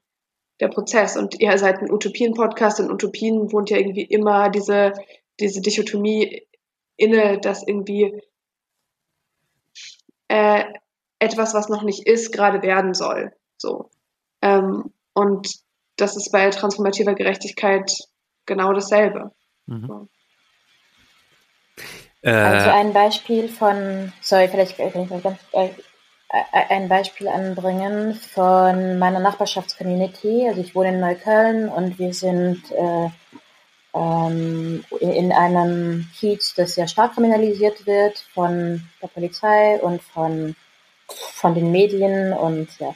der 0.60 0.68
Prozess. 0.68 1.16
Und 1.16 1.40
ihr 1.40 1.56
seid 1.58 1.78
ein 1.78 1.90
Utopien-Podcast. 1.90 2.80
In 2.80 2.90
Utopien 2.90 3.50
wohnt 3.50 3.70
ja 3.70 3.78
irgendwie 3.78 4.04
immer 4.04 4.50
diese, 4.50 4.92
diese 5.40 5.62
Dichotomie 5.62 6.46
inne, 6.96 7.40
dass 7.40 7.66
irgendwie 7.66 8.22
äh, 10.28 10.64
etwas, 11.18 11.54
was 11.54 11.70
noch 11.70 11.82
nicht 11.82 12.06
ist, 12.06 12.30
gerade 12.30 12.62
werden 12.62 12.92
soll. 12.92 13.32
So. 13.56 13.90
Ähm, 14.42 14.92
und 15.14 15.50
das 15.96 16.16
ist 16.16 16.30
bei 16.30 16.50
transformativer 16.50 17.14
Gerechtigkeit 17.14 17.90
genau 18.44 18.74
dasselbe. 18.74 19.32
Mhm. 19.66 19.86
So. 19.86 20.08
Äh, 22.22 22.30
also 22.30 22.70
ein 22.70 22.92
Beispiel 22.92 23.48
von, 23.48 24.12
sorry, 24.20 24.48
vielleicht 24.48 24.76
kann 24.76 25.02
ich 25.02 25.10
mal 25.10 25.20
ganz, 25.20 25.38
äh, 25.52 25.70
äh, 26.32 26.74
ein 26.74 26.88
Beispiel 26.88 27.28
anbringen 27.28 28.14
von 28.14 28.98
meiner 28.98 29.20
Nachbarschaftscommunity. 29.20 30.46
Also 30.48 30.60
ich 30.60 30.74
wohne 30.74 30.90
in 30.90 31.00
Neukölln 31.00 31.68
und 31.68 31.98
wir 31.98 32.12
sind 32.14 32.62
äh, 32.72 33.08
ähm, 33.94 34.84
in 35.00 35.32
einem 35.32 36.08
Kiez, 36.14 36.54
das 36.54 36.74
sehr 36.74 36.86
stark 36.86 37.14
kriminalisiert 37.14 37.86
wird 37.86 38.18
von 38.34 38.88
der 39.02 39.08
Polizei 39.08 39.80
und 39.80 40.02
von, 40.02 40.54
von 41.08 41.54
den 41.54 41.72
Medien 41.72 42.32
und 42.32 42.68
ja. 42.78 42.94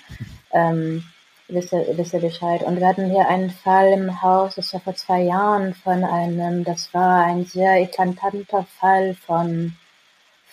Ähm, 0.53 1.05
wisst 1.49 1.73
ihr, 1.73 1.87
wisst 1.97 2.15
ihr 2.15 2.21
Bescheid. 2.21 2.63
Und 2.63 2.79
wir 2.79 2.87
hatten 2.87 3.11
hier 3.11 3.29
einen 3.29 3.51
Fall 3.51 3.93
im 3.93 4.23
Haus, 4.23 4.55
das 4.57 4.73
war 4.73 4.81
vor 4.81 4.95
zwei 4.95 5.23
Jahren 5.23 5.75
von 5.75 6.05
einem, 6.05 6.65
das 6.65 6.93
war 6.95 7.25
ein 7.25 7.45
sehr 7.45 7.81
eklatanter 7.81 8.67
Fall 8.79 9.15
von, 9.27 9.77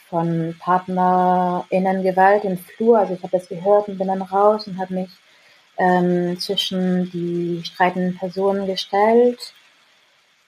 von 0.10 0.56
PartnerInnengewalt 0.60 2.44
im 2.46 2.58
Flur. 2.58 3.00
Also 3.00 3.14
ich 3.14 3.24
habe 3.24 3.38
das 3.38 3.48
gehört 3.48 3.88
und 3.88 3.98
bin 3.98 4.08
dann 4.08 4.22
raus 4.22 4.68
und 4.68 4.78
habe 4.80 4.94
mich 4.94 5.10
ähm, 5.78 6.40
zwischen 6.40 7.10
die 7.12 7.64
streitenden 7.64 8.18
Personen 8.18 8.68
gestellt 8.68 9.54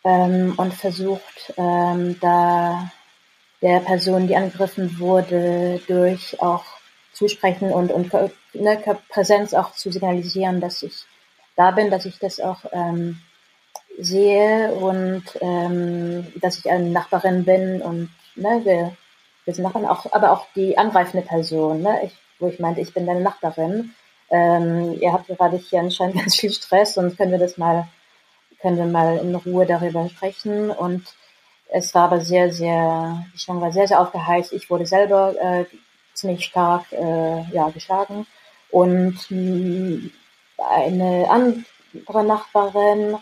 ähm, 0.04 0.54
und 0.58 0.74
versucht, 0.74 1.54
ähm, 1.58 2.18
da 2.20 2.92
der 3.62 3.80
Person, 3.80 4.28
die 4.28 4.36
angegriffen 4.36 5.00
wurde, 5.00 5.80
durch 5.88 6.42
auch 6.42 6.66
zusprechen 7.14 7.72
und, 7.72 7.92
und 7.92 8.12
ne, 8.54 8.82
Präsenz 9.10 9.54
auch 9.54 9.72
zu 9.74 9.92
signalisieren, 9.92 10.60
dass 10.60 10.84
ich 10.84 11.06
da 11.56 11.72
bin, 11.72 11.92
dass 11.92 12.06
ich 12.06 12.20
das 12.20 12.40
auch 12.40 12.66
ähm, 12.72 13.20
sehe 13.98 14.74
und 14.74 15.24
ähm, 15.42 16.34
dass 16.42 16.58
ich 16.58 16.70
eine 16.70 16.90
Nachbarin 16.90 17.46
bin 17.46 17.82
und 17.82 18.10
ne, 18.36 18.62
wir, 18.64 18.98
wir 19.46 19.54
sind 19.54 19.64
Nachbarn, 19.64 19.86
auch, 19.86 20.12
aber 20.12 20.32
auch 20.32 20.48
die 20.56 20.78
angreifende 20.78 21.26
Person, 21.26 21.82
ne, 21.82 22.02
ich, 22.06 22.14
wo 22.40 22.48
ich 22.48 22.60
meinte, 22.60 22.82
ich 22.82 22.94
bin 22.94 23.06
deine 23.06 23.22
Nachbarin. 23.22 23.94
Ähm, 24.30 24.98
ihr 25.00 25.14
habt 25.14 25.28
gerade 25.28 25.58
hier 25.58 25.80
anscheinend 25.80 26.16
ganz 26.20 26.36
viel 26.36 26.52
Stress 26.52 26.98
und 26.98 27.16
können 27.18 27.32
wir 27.32 27.40
das 27.40 27.58
mal, 27.58 27.88
können 28.62 28.78
wir 28.78 28.86
mal 28.86 29.18
in 29.18 29.36
Ruhe 29.36 29.66
darüber 29.66 30.10
sprechen 30.10 30.72
und 30.72 31.06
es 31.70 31.94
war 31.96 32.04
aber 32.04 32.22
sehr, 32.22 32.52
sehr, 32.54 33.26
die 33.34 33.40
Stimmung 33.40 33.62
war 33.62 33.72
sehr, 33.72 33.88
sehr 33.88 34.00
aufgeheizt. 34.00 34.54
Ich 34.54 34.70
wurde 34.70 34.86
selber 34.86 35.34
äh, 35.42 35.66
ziemlich 36.14 36.46
stark 36.46 36.92
äh, 36.92 37.44
ja, 37.52 37.70
geschlagen. 37.70 38.26
Und 38.70 39.18
mh, 39.30 40.10
eine 40.58 41.30
andere 41.30 42.24
Nachbarin 42.24 43.18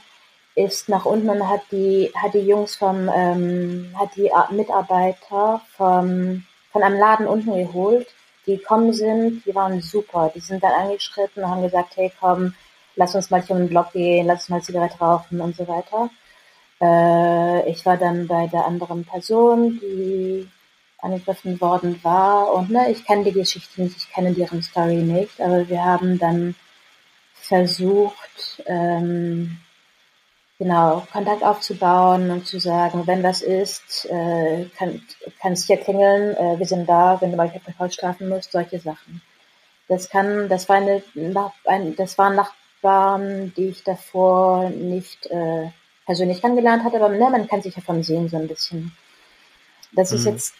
ist 0.56 0.89
nach 0.89 1.06
unten 1.06 1.30
und 1.30 1.50
hat 1.50 1.62
die, 1.72 2.12
hat 2.16 2.34
die 2.34 2.39
Jungs 2.39 2.76
vom, 2.76 3.10
ähm, 3.14 3.94
hat 3.98 4.16
die 4.16 4.30
Mitarbeiter 4.52 5.62
vom, 5.76 6.44
von 6.72 6.84
einem 6.84 6.98
Laden 6.98 7.28
unten 7.28 7.54
geholt, 7.54 8.08
die 8.46 8.58
gekommen 8.58 8.94
sind, 8.94 9.46
die 9.46 9.56
waren 9.56 9.82
super. 9.82 10.32
Die 10.34 10.39
sind 10.39 10.64
dann 10.64 10.74
angeschritten 10.74 11.44
und 11.44 11.50
haben 11.50 11.62
gesagt, 11.62 11.96
hey 11.96 12.12
komm, 12.20 12.54
lass 12.96 13.16
uns 13.16 13.30
mal 13.30 13.42
hier 13.42 13.56
um 13.56 13.62
den 13.64 13.70
Block 13.70 13.94
gehen, 13.94 14.28
lass 14.28 14.42
uns 14.42 14.50
mal 14.50 14.62
Zigarette 14.62 14.98
rauchen 15.00 15.39
und 15.42 15.56
so 15.56 15.68
weiter. 15.68 16.10
Äh, 16.82 17.70
ich 17.70 17.86
war 17.86 17.98
dann 17.98 18.28
bei 18.28 18.48
der 18.48 18.66
anderen 18.66 19.06
Person, 19.06 19.80
die 19.82 20.50
angegriffen 21.02 21.60
worden 21.60 21.99
war. 22.04 22.54
Und 22.54 22.70
ne, 22.70 22.91
ich 22.91 23.06
kenne 23.06 23.24
die 23.24 23.32
Geschichte 23.32 23.82
nicht, 23.82 23.97
ich 23.97 24.10
kenne 24.10 24.34
deren 24.34 24.62
Story 24.62 24.97
nicht, 24.97 25.41
aber 25.41 25.68
wir 25.68 25.84
haben 25.84 26.20
dann 26.20 26.56
versucht, 27.34 28.64
ähm, 28.66 29.58
genau, 30.58 31.06
Kontakt 31.12 31.43
aufzubauen 31.43 32.30
und 32.30 32.45
zu 32.45 32.60
sagen, 32.60 33.08
wenn 33.08 33.24
was 33.24 33.41
ist, 33.41 34.06
äh, 34.10 34.66
kann, 34.78 35.02
kannst 35.41 35.68
hier 35.68 35.78
klingeln, 35.78 36.36
äh, 36.36 36.60
wir 36.60 36.66
sind 36.66 36.88
da, 36.88 37.20
wenn 37.20 37.32
du 37.32 37.38
mal 37.38 37.47
auf 37.47 37.80
Haus 37.80 37.95
schlafen 37.95 38.30
musst, 38.30 38.52
solche 38.52 38.80
Sachen. 38.80 39.22
Das 39.88 40.10
kann, 40.10 40.47
das 40.47 40.70
war 40.70 40.78
eine, 40.78 41.04
ein, 41.66 41.95
das 41.95 42.18
waren 42.18 42.36
Nachbarn, 42.36 43.54
die 43.58 43.70
ich 43.70 43.84
davor 43.84 44.70
nicht 44.70 45.26
äh, 45.26 45.72
persönlich 46.06 46.41
kennengelernt 46.41 46.84
hatte, 46.84 46.97
aber 46.97 47.10
ne, 47.10 47.30
man 47.30 47.47
kann 47.47 47.62
sich 47.62 47.76
ja 47.76 47.82
vom 47.82 48.04
Sehen 48.04 48.30
so 48.30 48.38
ein 48.38 48.47
bisschen. 48.47 48.95
Das 49.93 50.12
mhm. 50.12 50.18
ist 50.18 50.26
jetzt 50.26 50.54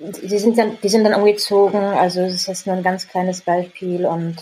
die 0.00 0.38
sind 0.38 0.58
dann, 0.58 0.78
die 0.82 0.88
sind 0.88 1.04
dann 1.04 1.14
umgezogen, 1.14 1.80
also 1.80 2.20
es 2.22 2.34
ist 2.34 2.46
jetzt 2.48 2.66
nur 2.66 2.76
ein 2.76 2.82
ganz 2.82 3.08
kleines 3.08 3.42
Beispiel 3.42 4.06
und 4.06 4.36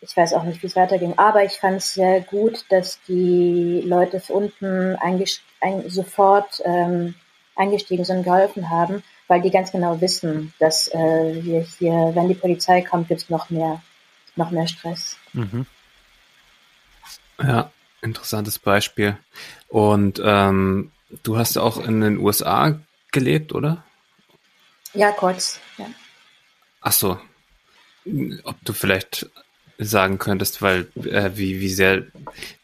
ich 0.00 0.16
weiß 0.16 0.32
auch 0.34 0.44
nicht, 0.44 0.62
wie 0.62 0.66
es 0.66 0.76
weiterging. 0.76 1.18
Aber 1.18 1.44
ich 1.44 1.52
fand 1.52 1.78
es 1.78 1.94
sehr 1.94 2.20
gut, 2.22 2.64
dass 2.70 3.00
die 3.06 3.82
Leute 3.84 4.22
unten 4.28 4.96
ein, 4.96 5.24
sofort 5.88 6.62
ähm, 6.64 7.14
eingestiegen 7.54 8.04
sind 8.04 8.18
und 8.18 8.24
geholfen 8.24 8.70
haben, 8.70 9.02
weil 9.28 9.42
die 9.42 9.50
ganz 9.50 9.72
genau 9.72 10.00
wissen, 10.00 10.54
dass 10.58 10.88
äh, 10.88 11.44
wir 11.44 11.60
hier, 11.60 12.12
wenn 12.14 12.28
die 12.28 12.34
Polizei 12.34 12.80
kommt, 12.82 13.08
gibt 13.08 13.22
es 13.22 13.30
noch 13.30 13.50
mehr, 13.50 13.82
noch 14.36 14.50
mehr 14.50 14.66
Stress. 14.66 15.16
Mhm. 15.34 15.66
Ja, 17.42 17.70
interessantes 18.02 18.58
Beispiel. 18.58 19.18
Und 19.68 20.20
ähm, 20.24 20.92
du 21.22 21.36
hast 21.36 21.58
auch 21.58 21.78
in 21.78 22.00
den 22.00 22.18
USA 22.18 22.78
gelebt, 23.12 23.52
oder? 23.52 23.84
Ja, 24.94 25.12
kurz. 25.12 25.60
Ja. 25.78 25.86
Ach 26.80 26.92
so. 26.92 27.18
Ob 28.44 28.56
du 28.64 28.72
vielleicht 28.72 29.30
sagen 29.78 30.18
könntest, 30.18 30.62
weil 30.62 30.88
äh, 30.96 31.30
wie, 31.34 31.60
wie 31.60 31.68
sehr 31.68 32.04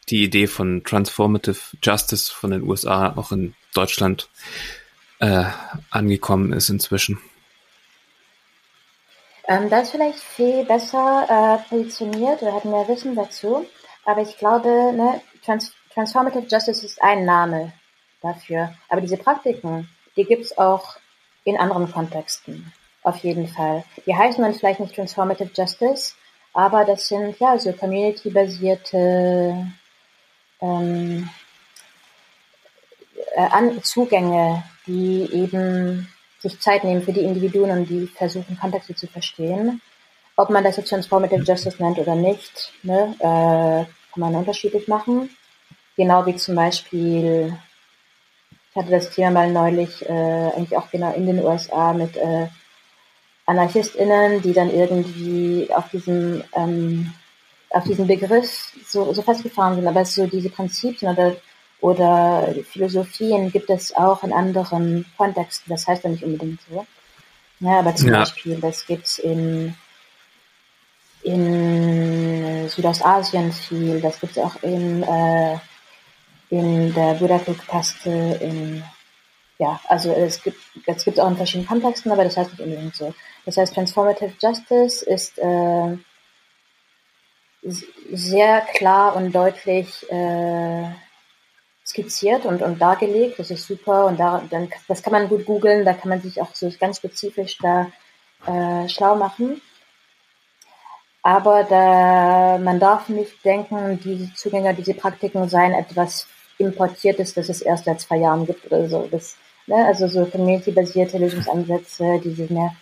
die 0.09 0.23
Idee 0.23 0.47
von 0.47 0.83
Transformative 0.83 1.59
Justice 1.81 2.31
von 2.31 2.51
den 2.51 2.63
USA 2.63 3.15
auch 3.15 3.31
in 3.31 3.55
Deutschland 3.73 4.29
äh, 5.19 5.45
angekommen 5.89 6.53
ist 6.53 6.69
inzwischen. 6.69 7.19
Ähm, 9.47 9.69
das 9.69 9.83
ist 9.83 9.91
vielleicht 9.91 10.19
viel 10.19 10.65
besser 10.65 11.63
äh, 11.65 11.69
positioniert, 11.69 12.41
wir 12.41 12.53
hatten 12.53 12.69
mehr 12.69 12.87
Wissen 12.87 13.15
dazu, 13.15 13.65
aber 14.05 14.21
ich 14.21 14.37
glaube, 14.37 14.67
ne, 14.67 15.21
Trans 15.45 15.73
Transformative 15.93 16.45
Justice 16.47 16.85
ist 16.85 17.01
ein 17.01 17.25
Name 17.25 17.73
dafür, 18.21 18.75
aber 18.89 19.01
diese 19.01 19.17
Praktiken, 19.17 19.89
die 20.15 20.25
gibt 20.25 20.43
es 20.43 20.57
auch 20.57 20.97
in 21.47 21.57
anderen 21.57 21.91
Kontexten. 21.91 22.73
Auf 23.03 23.17
jeden 23.19 23.47
Fall. 23.47 23.85
Die 24.05 24.15
heißen 24.15 24.43
dann 24.43 24.53
vielleicht 24.53 24.81
nicht 24.81 24.93
Transformative 24.93 25.49
Justice, 25.55 26.13
aber 26.53 26.83
das 26.83 27.07
sind 27.07 27.39
ja 27.39 27.57
so 27.57 27.71
community-basierte 27.71 29.71
ähm, 30.59 31.29
äh, 33.35 33.81
Zugänge, 33.81 34.63
die 34.85 35.29
eben 35.31 36.09
sich 36.39 36.59
Zeit 36.59 36.83
nehmen 36.83 37.01
für 37.01 37.13
die 37.13 37.23
Individuen 37.23 37.71
und 37.71 37.85
die 37.85 38.07
versuchen, 38.07 38.59
Kontexte 38.59 38.95
zu 38.95 39.07
verstehen. 39.07 39.81
Ob 40.35 40.49
man 40.49 40.65
das 40.65 40.75
jetzt 40.75 40.89
Transformative 40.89 41.43
Justice 41.43 41.81
nennt 41.81 41.97
oder 41.97 42.15
nicht, 42.15 42.73
ne, 42.83 43.15
äh, 43.19 43.85
kann 44.11 44.19
man 44.19 44.35
unterschiedlich 44.35 44.87
machen. 44.87 45.29
Genau 45.95 46.25
wie 46.25 46.35
zum 46.35 46.55
Beispiel 46.55 47.57
hatte 48.77 48.91
das 48.91 49.09
Thema 49.09 49.31
mal 49.31 49.51
neulich 49.51 50.07
äh, 50.07 50.51
eigentlich 50.55 50.77
auch 50.77 50.89
genau 50.89 51.13
in 51.13 51.25
den 51.25 51.43
USA 51.43 51.93
mit 51.93 52.15
äh, 52.17 52.47
AnarchistInnen, 53.45 54.41
die 54.41 54.53
dann 54.53 54.73
irgendwie 54.73 55.69
auf 55.73 55.89
diesem 55.89 56.43
ähm, 56.53 57.13
auf 57.69 57.83
diesen 57.83 58.07
Begriff 58.07 58.73
so, 58.85 59.13
so 59.13 59.21
festgefahren 59.21 59.75
sind, 59.75 59.87
aber 59.87 60.01
es 60.01 60.15
so 60.15 60.25
diese 60.25 60.49
Prinzipien 60.49 61.11
oder 61.11 61.35
oder 61.79 62.55
Philosophien 62.71 63.51
gibt 63.51 63.69
es 63.69 63.95
auch 63.95 64.23
in 64.23 64.33
anderen 64.33 65.05
Kontexten. 65.15 65.69
Das 65.69 65.87
heißt 65.87 66.03
ja 66.03 66.09
nicht 66.09 66.23
unbedingt 66.23 66.59
so. 66.69 66.85
Ja, 67.59 67.79
aber 67.79 67.95
zum 67.95 68.09
ja. 68.09 68.19
Beispiel, 68.19 68.59
das 68.59 68.85
gibt's 68.85 69.19
in, 69.19 69.75
in 71.23 72.67
Südostasien 72.69 73.51
viel, 73.51 74.01
das 74.01 74.19
gibt's 74.19 74.37
auch 74.37 74.61
in, 74.63 75.03
äh, 75.03 75.57
in 76.49 76.93
der 76.93 77.15
Budapest-Kaste 77.15 78.39
in 78.41 78.83
ja, 79.59 79.79
also 79.87 80.11
es 80.11 80.43
gibt 80.43 80.59
es 80.85 81.03
gibt 81.03 81.19
auch 81.19 81.29
in 81.29 81.37
verschiedenen 81.37 81.67
Kontexten, 81.67 82.11
aber 82.11 82.23
das 82.23 82.37
heißt 82.37 82.51
nicht 82.51 82.61
unbedingt 82.61 82.95
so. 82.95 83.13
Das 83.45 83.57
heißt, 83.57 83.73
Transformative 83.73 84.33
Justice 84.39 85.03
ist 85.03 85.39
äh, 85.39 85.97
sehr 87.63 88.61
klar 88.75 89.15
und 89.15 89.33
deutlich 89.33 90.09
äh, 90.11 90.89
skizziert 91.85 92.45
und, 92.45 92.61
und 92.61 92.79
dargelegt. 92.79 93.39
Das 93.39 93.49
ist 93.49 93.65
super 93.65 94.05
und 94.05 94.19
da, 94.19 94.43
dann, 94.49 94.69
das 94.87 95.01
kann 95.01 95.13
man 95.13 95.27
gut 95.27 95.45
googeln, 95.45 95.85
da 95.85 95.93
kann 95.93 96.09
man 96.09 96.21
sich 96.21 96.39
auch 96.41 96.53
so 96.53 96.71
ganz 96.79 96.97
spezifisch 96.97 97.57
da 97.57 97.91
äh, 98.45 98.87
schlau 98.89 99.15
machen. 99.15 99.61
Aber 101.23 101.63
da, 101.63 102.57
man 102.57 102.79
darf 102.79 103.09
nicht 103.09 103.43
denken, 103.43 103.99
diese 104.03 104.33
Zugänge, 104.33 104.73
diese 104.73 104.93
Praktiken 104.93 105.49
seien 105.49 105.73
etwas 105.73 106.27
Importiertes, 106.57 107.33
das 107.33 107.49
es 107.49 107.61
erst 107.61 107.85
seit 107.85 107.99
zwei 107.99 108.17
Jahren 108.17 108.45
gibt 108.45 108.65
oder 108.65 108.87
so. 108.87 109.07
Das, 109.11 109.37
ne, 109.67 109.85
also 109.85 110.07
so 110.07 110.25
community-basierte 110.25 111.17
Lösungsansätze, 111.17 112.19
diese 112.23 112.51
mehr 112.51 112.75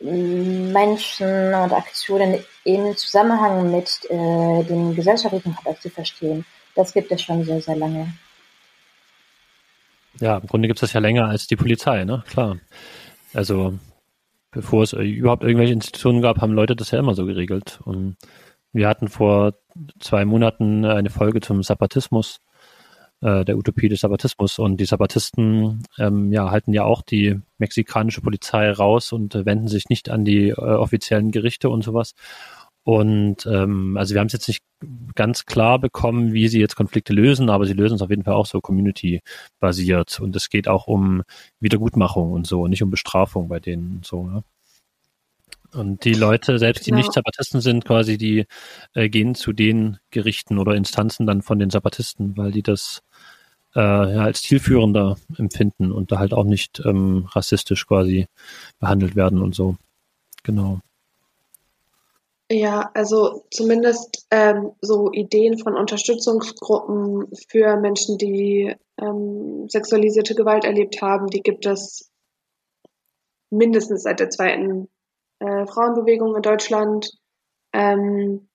Menschen 0.00 1.54
und 1.54 1.72
Aktionen 1.72 2.38
im 2.64 2.96
Zusammenhang 2.96 3.70
mit 3.70 4.00
äh, 4.10 4.64
dem 4.64 4.94
gesellschaftlichen 4.94 5.54
Kontext 5.54 5.82
zu 5.82 5.90
verstehen, 5.90 6.44
das 6.74 6.92
gibt 6.92 7.10
es 7.12 7.22
schon 7.22 7.44
sehr, 7.44 7.60
sehr 7.60 7.76
lange. 7.76 8.12
Ja, 10.20 10.38
im 10.38 10.46
Grunde 10.46 10.68
gibt 10.68 10.78
es 10.78 10.82
das 10.82 10.92
ja 10.92 11.00
länger 11.00 11.28
als 11.28 11.46
die 11.46 11.56
Polizei, 11.56 12.04
ne? 12.04 12.22
Klar. 12.28 12.58
Also 13.32 13.78
bevor 14.50 14.82
es 14.84 14.92
überhaupt 14.92 15.42
irgendwelche 15.42 15.72
Institutionen 15.72 16.22
gab, 16.22 16.40
haben 16.40 16.52
Leute 16.52 16.76
das 16.76 16.90
ja 16.90 16.98
immer 16.98 17.14
so 17.14 17.26
geregelt. 17.26 17.80
Und 17.84 18.16
wir 18.72 18.88
hatten 18.88 19.08
vor 19.08 19.54
zwei 19.98 20.24
Monaten 20.24 20.84
eine 20.84 21.10
Folge 21.10 21.40
zum 21.40 21.62
Zapatismus 21.62 22.40
äh, 23.24 23.44
der 23.44 23.56
Utopie 23.56 23.88
des 23.88 24.00
Sabbatismus. 24.00 24.58
Und 24.58 24.76
die 24.78 24.84
Sabbatisten 24.84 25.82
ähm, 25.98 26.30
ja, 26.30 26.50
halten 26.50 26.72
ja 26.74 26.84
auch 26.84 27.02
die 27.02 27.40
mexikanische 27.58 28.20
Polizei 28.20 28.70
raus 28.70 29.12
und 29.12 29.34
äh, 29.34 29.46
wenden 29.46 29.66
sich 29.66 29.88
nicht 29.88 30.10
an 30.10 30.24
die 30.24 30.50
äh, 30.50 30.54
offiziellen 30.54 31.30
Gerichte 31.30 31.70
und 31.70 31.82
sowas. 31.82 32.14
Und 32.84 33.46
ähm, 33.46 33.96
also 33.96 34.12
wir 34.14 34.20
haben 34.20 34.26
es 34.26 34.34
jetzt 34.34 34.48
nicht 34.48 34.62
ganz 35.14 35.46
klar 35.46 35.78
bekommen, 35.78 36.34
wie 36.34 36.48
sie 36.48 36.60
jetzt 36.60 36.76
Konflikte 36.76 37.14
lösen, 37.14 37.48
aber 37.48 37.64
sie 37.64 37.72
lösen 37.72 37.94
es 37.94 38.02
auf 38.02 38.10
jeden 38.10 38.24
Fall 38.24 38.34
auch 38.34 38.44
so 38.44 38.60
community-basiert. 38.60 40.20
Und 40.20 40.36
es 40.36 40.50
geht 40.50 40.68
auch 40.68 40.86
um 40.86 41.22
Wiedergutmachung 41.60 42.32
und 42.32 42.46
so, 42.46 42.66
nicht 42.68 42.82
um 42.82 42.90
Bestrafung 42.90 43.48
bei 43.48 43.58
denen 43.58 43.96
und 43.96 44.06
so. 44.06 44.28
Ja. 44.34 44.42
Und 45.74 46.04
die 46.04 46.14
Leute, 46.14 46.58
selbst 46.58 46.86
die 46.86 46.90
genau. 46.90 47.02
nicht 47.02 47.12
Sabbatisten 47.12 47.60
sind, 47.60 47.84
quasi, 47.84 48.16
die 48.16 48.46
äh, 48.94 49.08
gehen 49.08 49.34
zu 49.34 49.52
den 49.52 49.98
Gerichten 50.10 50.58
oder 50.58 50.74
Instanzen 50.74 51.26
dann 51.26 51.42
von 51.42 51.58
den 51.58 51.70
Sabbatisten, 51.70 52.36
weil 52.36 52.52
die 52.52 52.62
das 52.62 53.02
äh, 53.74 53.80
ja, 53.80 54.22
als 54.24 54.42
zielführender 54.42 55.16
empfinden 55.36 55.92
und 55.92 56.12
da 56.12 56.18
halt 56.18 56.32
auch 56.32 56.44
nicht 56.44 56.80
ähm, 56.84 57.28
rassistisch 57.32 57.86
quasi 57.86 58.26
behandelt 58.78 59.16
werden 59.16 59.42
und 59.42 59.54
so. 59.54 59.76
Genau. 60.44 60.80
Ja, 62.50 62.90
also 62.94 63.44
zumindest 63.50 64.26
ähm, 64.30 64.72
so 64.80 65.10
Ideen 65.10 65.58
von 65.58 65.76
Unterstützungsgruppen 65.76 67.28
für 67.48 67.76
Menschen, 67.76 68.18
die 68.18 68.74
ähm, 69.00 69.66
sexualisierte 69.68 70.34
Gewalt 70.34 70.64
erlebt 70.64 71.00
haben, 71.00 71.28
die 71.28 71.42
gibt 71.42 71.64
es 71.66 72.10
mindestens 73.50 74.02
seit 74.02 74.20
der 74.20 74.30
zweiten 74.30 74.88
äh, 75.44 75.66
Frauenbewegung 75.66 76.34
in 76.34 76.42
Deutschland. 76.42 77.10
Ähm, 77.72 78.48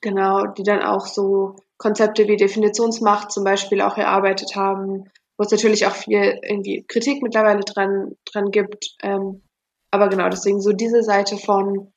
genau, 0.00 0.46
die 0.46 0.62
dann 0.62 0.82
auch 0.82 1.06
so 1.06 1.56
Konzepte 1.78 2.26
wie 2.26 2.36
Definitionsmacht 2.36 3.30
zum 3.30 3.44
Beispiel 3.44 3.80
auch 3.80 3.96
erarbeitet 3.96 4.56
haben, 4.56 5.04
wo 5.36 5.44
es 5.44 5.50
natürlich 5.50 5.86
auch 5.86 5.94
viel 5.94 6.38
irgendwie 6.42 6.84
Kritik 6.86 7.22
mittlerweile 7.22 7.60
dran, 7.60 8.16
dran 8.24 8.50
gibt. 8.50 8.96
Ähm, 9.02 9.42
aber 9.90 10.08
genau, 10.08 10.28
deswegen 10.28 10.60
so 10.60 10.72
diese 10.72 11.02
Seite 11.02 11.36
von 11.36 11.92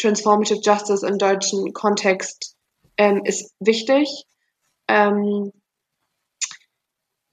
Transformative 0.00 0.60
Justice 0.62 1.06
im 1.06 1.18
deutschen 1.18 1.72
Kontext 1.72 2.56
ähm, 2.96 3.22
ist 3.24 3.54
wichtig. 3.60 4.24
Ähm, 4.88 5.52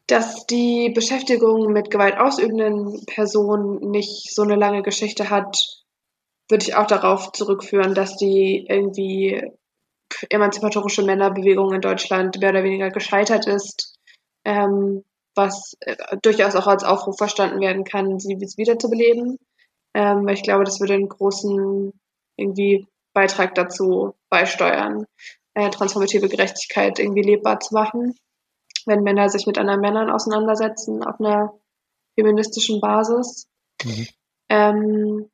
dass 0.08 0.46
die 0.46 0.92
Beschäftigung 0.94 1.72
mit 1.72 1.90
gewaltausübenden 1.90 3.06
Personen 3.06 3.92
nicht 3.92 4.36
so 4.36 4.42
eine 4.42 4.56
lange 4.56 4.82
Geschichte 4.82 5.30
hat, 5.30 5.81
würde 6.52 6.66
ich 6.66 6.76
auch 6.76 6.88
darauf 6.88 7.32
zurückführen, 7.32 7.96
dass 7.96 8.18
die 8.18 8.66
irgendwie 8.68 9.42
emanzipatorische 10.30 11.04
Männerbewegung 11.04 11.74
in 11.74 11.82
Deutschland 11.82 12.40
mehr 12.40 12.50
oder 12.50 12.64
weniger 12.64 12.90
gescheitert 12.90 13.48
ist, 13.48 13.96
ähm, 14.46 15.04
was 15.36 15.78
äh, 15.80 15.96
durchaus 16.22 16.56
auch 16.56 16.68
als 16.68 16.84
Aufruf 16.84 17.18
verstanden 17.18 17.62
werden 17.62 17.84
kann, 17.84 18.20
sie 18.20 18.38
wiederzubeleben. 18.38 19.38
Ähm, 19.94 20.28
ich 20.28 20.44
glaube, 20.44 20.64
das 20.64 20.80
würde 20.80 20.94
einen 20.94 21.10
großen 21.10 21.94
irgendwie 22.36 22.88
Beitrag 23.14 23.56
dazu 23.56 24.14
beisteuern, 24.30 25.06
äh, 25.54 25.70
transformative 25.70 26.30
Gerechtigkeit 26.30 27.00
irgendwie 27.00 27.22
lebbar 27.22 27.60
zu 27.60 27.74
machen, 27.74 28.16
wenn 28.86 29.04
Männer 29.04 29.30
sich 29.30 29.48
mit 29.48 29.58
anderen 29.58 29.82
Männern 29.82 30.10
auseinandersetzen 30.10 31.04
auf 31.04 31.20
einer 31.20 31.54
feministischen 32.16 32.82
Basis. 32.82 33.48
Mhm. 33.84 34.08
Ähm, 34.50 35.32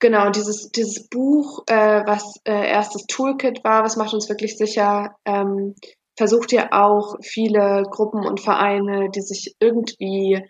Genau, 0.00 0.30
dieses, 0.30 0.70
dieses 0.70 1.08
Buch, 1.08 1.62
äh, 1.66 2.02
was 2.06 2.40
äh, 2.44 2.70
erstes 2.70 3.06
Toolkit 3.06 3.62
war, 3.64 3.84
was 3.84 3.96
macht 3.96 4.14
uns 4.14 4.30
wirklich 4.30 4.56
sicher, 4.56 5.14
ähm, 5.26 5.74
versucht 6.16 6.52
ja 6.52 6.68
auch 6.72 7.16
viele 7.22 7.84
Gruppen 7.90 8.26
und 8.26 8.40
Vereine, 8.40 9.10
die 9.10 9.20
sich 9.20 9.56
irgendwie 9.60 10.42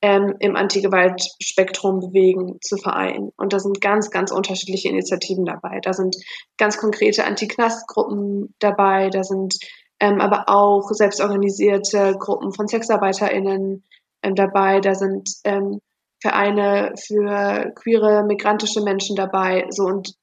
ähm, 0.00 0.34
im 0.40 0.56
Antigewaltspektrum 0.56 2.00
bewegen, 2.00 2.58
zu 2.62 2.78
vereinen. 2.78 3.30
Und 3.36 3.52
da 3.52 3.58
sind 3.58 3.80
ganz, 3.80 4.10
ganz 4.10 4.32
unterschiedliche 4.32 4.88
Initiativen 4.88 5.44
dabei. 5.44 5.80
Da 5.82 5.92
sind 5.92 6.16
ganz 6.56 6.78
konkrete 6.78 7.24
Anti-Knast-Gruppen 7.24 8.54
dabei, 8.58 9.10
da 9.10 9.22
sind 9.22 9.56
ähm, 10.00 10.20
aber 10.20 10.48
auch 10.48 10.90
selbstorganisierte 10.90 12.16
Gruppen 12.18 12.52
von 12.52 12.68
SexarbeiterInnen 12.68 13.84
ähm, 14.22 14.34
dabei, 14.34 14.80
da 14.80 14.94
sind 14.94 15.28
ähm, 15.44 15.80
Vereine 16.24 16.94
für 16.96 17.70
queere, 17.74 18.24
migrantische 18.24 18.80
Menschen 18.80 19.14
dabei, 19.14 19.66
so 19.68 19.82
und 19.84 20.14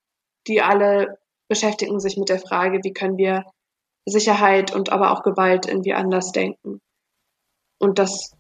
die 0.48 0.60
alle 0.60 1.20
beschäftigen 1.48 2.00
sich 2.00 2.18
mit 2.18 2.28
der 2.28 2.40
Frage, 2.40 2.80
wie 2.82 2.92
können 2.92 3.18
wir 3.18 3.46
Sicherheit 4.08 4.74
und 4.74 4.92
aber 4.92 5.12
auch 5.12 5.22
Gewalt 5.22 5.68
irgendwie 5.68 5.94
anders 5.94 6.32
denken. 6.32 6.80
Und 7.78 8.00
das, 8.00 8.36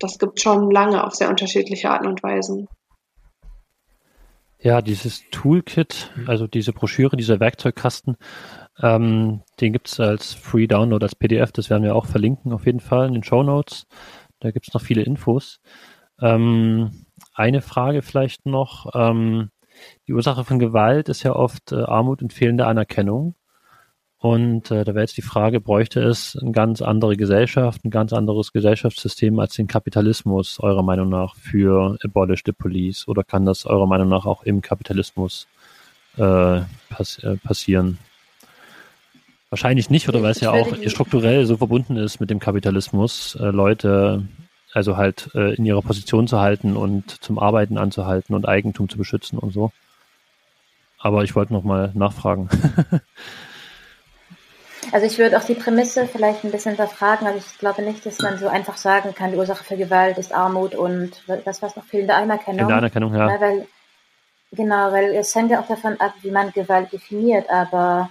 das 0.00 0.18
gibt 0.18 0.42
schon 0.42 0.70
lange 0.70 1.02
auf 1.02 1.14
sehr 1.14 1.30
unterschiedliche 1.30 1.88
Arten 1.88 2.06
und 2.06 2.22
Weisen. 2.22 2.68
Ja, 4.60 4.82
dieses 4.82 5.24
Toolkit, 5.30 6.12
also 6.26 6.46
diese 6.46 6.74
Broschüre, 6.74 7.16
dieser 7.16 7.40
Werkzeugkasten, 7.40 8.18
ähm, 8.82 9.40
den 9.62 9.72
gibt's 9.72 9.98
als 9.98 10.34
Free 10.34 10.66
Download, 10.66 11.02
als 11.02 11.14
PDF, 11.14 11.52
das 11.52 11.70
werden 11.70 11.84
wir 11.84 11.96
auch 11.96 12.06
verlinken 12.06 12.52
auf 12.52 12.66
jeden 12.66 12.80
Fall 12.80 13.06
in 13.06 13.14
den 13.14 13.24
Show 13.24 13.42
Notes. 13.42 13.86
Da 14.40 14.50
gibt's 14.50 14.74
noch 14.74 14.82
viele 14.82 15.02
Infos. 15.02 15.58
Ähm, 16.20 17.06
eine 17.34 17.62
Frage 17.62 18.02
vielleicht 18.02 18.46
noch. 18.46 18.90
Ähm, 18.94 19.50
die 20.06 20.12
Ursache 20.12 20.44
von 20.44 20.58
Gewalt 20.58 21.08
ist 21.08 21.22
ja 21.22 21.34
oft 21.34 21.72
äh, 21.72 21.82
Armut 21.82 22.22
und 22.22 22.32
fehlende 22.32 22.66
Anerkennung. 22.66 23.34
Und 24.18 24.70
äh, 24.70 24.84
da 24.84 24.94
wäre 24.94 25.00
jetzt 25.02 25.16
die 25.16 25.22
Frage, 25.22 25.60
bräuchte 25.60 26.00
es 26.00 26.38
eine 26.40 26.52
ganz 26.52 26.80
andere 26.80 27.16
Gesellschaft, 27.16 27.84
ein 27.84 27.90
ganz 27.90 28.12
anderes 28.12 28.52
Gesellschaftssystem 28.52 29.36
als 29.40 29.54
den 29.54 29.66
Kapitalismus, 29.66 30.60
eurer 30.60 30.84
Meinung 30.84 31.08
nach, 31.08 31.34
für 31.34 31.98
Abolish 32.04 32.42
the 32.46 32.52
Police? 32.52 33.08
Oder 33.08 33.24
kann 33.24 33.44
das 33.44 33.66
eurer 33.66 33.88
Meinung 33.88 34.08
nach 34.08 34.24
auch 34.24 34.44
im 34.44 34.60
Kapitalismus 34.60 35.48
äh, 36.18 36.60
pass 36.88 37.18
äh, 37.24 37.36
passieren? 37.38 37.98
Wahrscheinlich 39.50 39.90
nicht, 39.90 40.08
oder 40.08 40.22
weil 40.22 40.30
es 40.30 40.40
ja 40.40 40.52
auch 40.52 40.68
strukturell 40.86 41.44
so 41.44 41.56
verbunden 41.56 41.96
ist 41.96 42.20
mit 42.20 42.30
dem 42.30 42.38
Kapitalismus, 42.38 43.34
äh, 43.40 43.46
Leute 43.46 44.22
also 44.72 44.96
halt 44.96 45.30
äh, 45.34 45.54
in 45.54 45.64
ihrer 45.64 45.82
Position 45.82 46.26
zu 46.26 46.40
halten 46.40 46.76
und 46.76 47.22
zum 47.22 47.38
Arbeiten 47.38 47.78
anzuhalten 47.78 48.34
und 48.34 48.48
Eigentum 48.48 48.88
zu 48.88 48.98
beschützen 48.98 49.38
und 49.38 49.52
so. 49.52 49.70
Aber 50.98 51.24
ich 51.24 51.34
wollte 51.34 51.52
noch 51.52 51.64
mal 51.64 51.90
nachfragen. 51.94 52.48
also 54.92 55.06
ich 55.06 55.18
würde 55.18 55.36
auch 55.36 55.44
die 55.44 55.54
Prämisse 55.54 56.06
vielleicht 56.06 56.44
ein 56.44 56.52
bisschen 56.52 56.76
hinterfragen. 56.76 57.26
Also 57.26 57.38
ich 57.38 57.58
glaube 57.58 57.82
nicht, 57.82 58.06
dass 58.06 58.20
man 58.20 58.38
so 58.38 58.48
einfach 58.48 58.76
sagen 58.76 59.14
kann, 59.14 59.32
die 59.32 59.36
Ursache 59.36 59.64
für 59.64 59.76
Gewalt 59.76 60.18
ist 60.18 60.32
Armut 60.32 60.74
und 60.74 61.22
was 61.26 61.60
was 61.60 61.76
noch 61.76 61.84
fehlende 61.84 62.14
Anerkennung. 62.14 62.58
Fehlende 62.58 62.76
Anerkennung, 62.76 63.14
ja. 63.14 63.40
Weil, 63.40 63.66
genau, 64.52 64.92
weil 64.92 65.14
es 65.14 65.34
hängt 65.34 65.50
ja 65.50 65.60
auch 65.60 65.68
davon 65.68 66.00
ab, 66.00 66.14
wie 66.22 66.30
man 66.30 66.52
Gewalt 66.52 66.92
definiert, 66.92 67.50
aber 67.50 68.10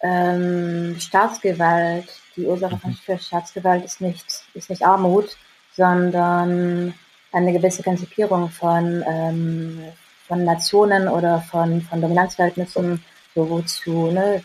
ähm, 0.00 0.96
Staatsgewalt 0.98 2.08
die 2.36 2.46
Ursache 2.46 2.78
von 2.78 2.92
für 2.94 3.18
Staatsgewalt 3.18 3.84
ist 3.84 4.00
nicht, 4.00 4.44
ist 4.54 4.70
nicht 4.70 4.84
Armut, 4.84 5.36
sondern 5.76 6.94
eine 7.32 7.52
gewisse 7.52 7.82
Konzipierung 7.82 8.48
von, 8.50 9.04
ähm, 9.06 9.84
von 10.26 10.44
Nationen 10.44 11.08
oder 11.08 11.40
von, 11.40 11.82
von 11.82 12.00
Dominanzverhältnissen, 12.00 13.04
so 13.34 13.50
wozu, 13.50 14.10
ne, 14.10 14.42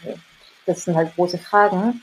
das 0.66 0.86
sind 0.86 0.96
halt 0.96 1.16
große 1.16 1.38
Fragen. 1.38 2.02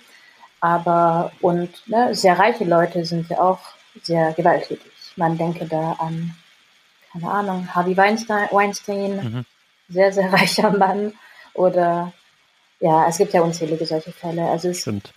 Aber, 0.60 1.32
und 1.40 1.70
ne, 1.86 2.14
sehr 2.14 2.38
reiche 2.38 2.64
Leute 2.64 3.04
sind 3.04 3.28
ja 3.28 3.38
auch 3.38 3.60
sehr 4.02 4.32
gewalttätig. 4.32 4.92
Man 5.16 5.36
denke 5.36 5.66
da 5.66 5.92
an, 5.92 6.34
keine 7.12 7.30
Ahnung, 7.30 7.74
Harvey 7.74 7.96
Weinstein, 7.96 8.48
Weinstein 8.50 9.16
mhm. 9.16 9.44
sehr, 9.88 10.12
sehr 10.12 10.32
reicher 10.32 10.70
Mann. 10.70 11.12
Oder, 11.54 12.12
ja, 12.80 13.08
es 13.08 13.18
gibt 13.18 13.32
ja 13.32 13.42
unzählige 13.42 13.86
solche 13.86 14.12
Fälle. 14.12 14.48
Also 14.48 14.68
es, 14.68 14.80
Stimmt. 14.80 15.12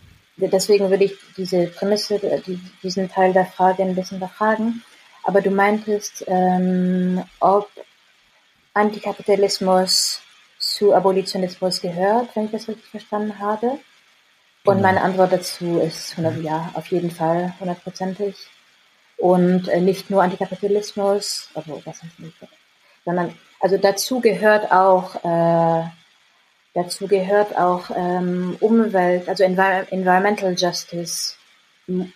Deswegen 0.48 0.90
würde 0.90 1.06
ich 1.06 1.16
diese 1.38 1.68
Prämisse, 1.68 2.20
die, 2.46 2.60
diesen 2.82 3.10
Teil 3.10 3.34
der 3.34 3.46
Frage 3.46 3.84
ein 3.84 3.96
bisschen 3.96 4.20
befragen. 4.20 4.84
Aber 5.24 5.42
du 5.42 5.52
meintest, 5.52 6.24
ähm, 6.28 7.24
ob 7.40 7.70
Antikapitalismus 8.74 10.22
zu 10.58 10.94
Abolitionismus 10.94 11.82
gehört, 11.82 12.36
wenn 12.36 12.46
ich 12.46 12.52
das 12.52 12.68
richtig 12.68 12.86
verstanden 12.86 13.40
habe. 13.40 13.80
Und 14.66 14.78
genau. 14.78 14.88
meine 14.88 15.02
Antwort 15.02 15.32
dazu 15.32 15.80
ist 15.80 16.18
100, 16.18 16.44
ja, 16.44 16.72
auf 16.74 16.88
jeden 16.88 17.12
Fall, 17.12 17.54
hundertprozentig. 17.60 18.36
Und 19.18 19.68
äh, 19.68 19.82
nicht 19.82 20.10
nur 20.10 20.24
Antikapitalismus, 20.24 21.50
also 21.54 21.82
was 21.86 22.02
heißt 22.02 22.20
nicht, 22.20 22.36
sondern 23.04 23.38
also 23.60 23.78
dazu 23.78 24.22
gehört 24.22 24.72
auch 24.72 25.16
äh, 25.24 25.90
dazu 26.74 27.08
gehört 27.08 27.58
auch 27.58 27.90
ähm, 27.96 28.58
Umwelt, 28.60 29.28
also 29.28 29.44
Envi 29.44 29.86
Environmental 29.92 30.54
Justice 30.58 31.36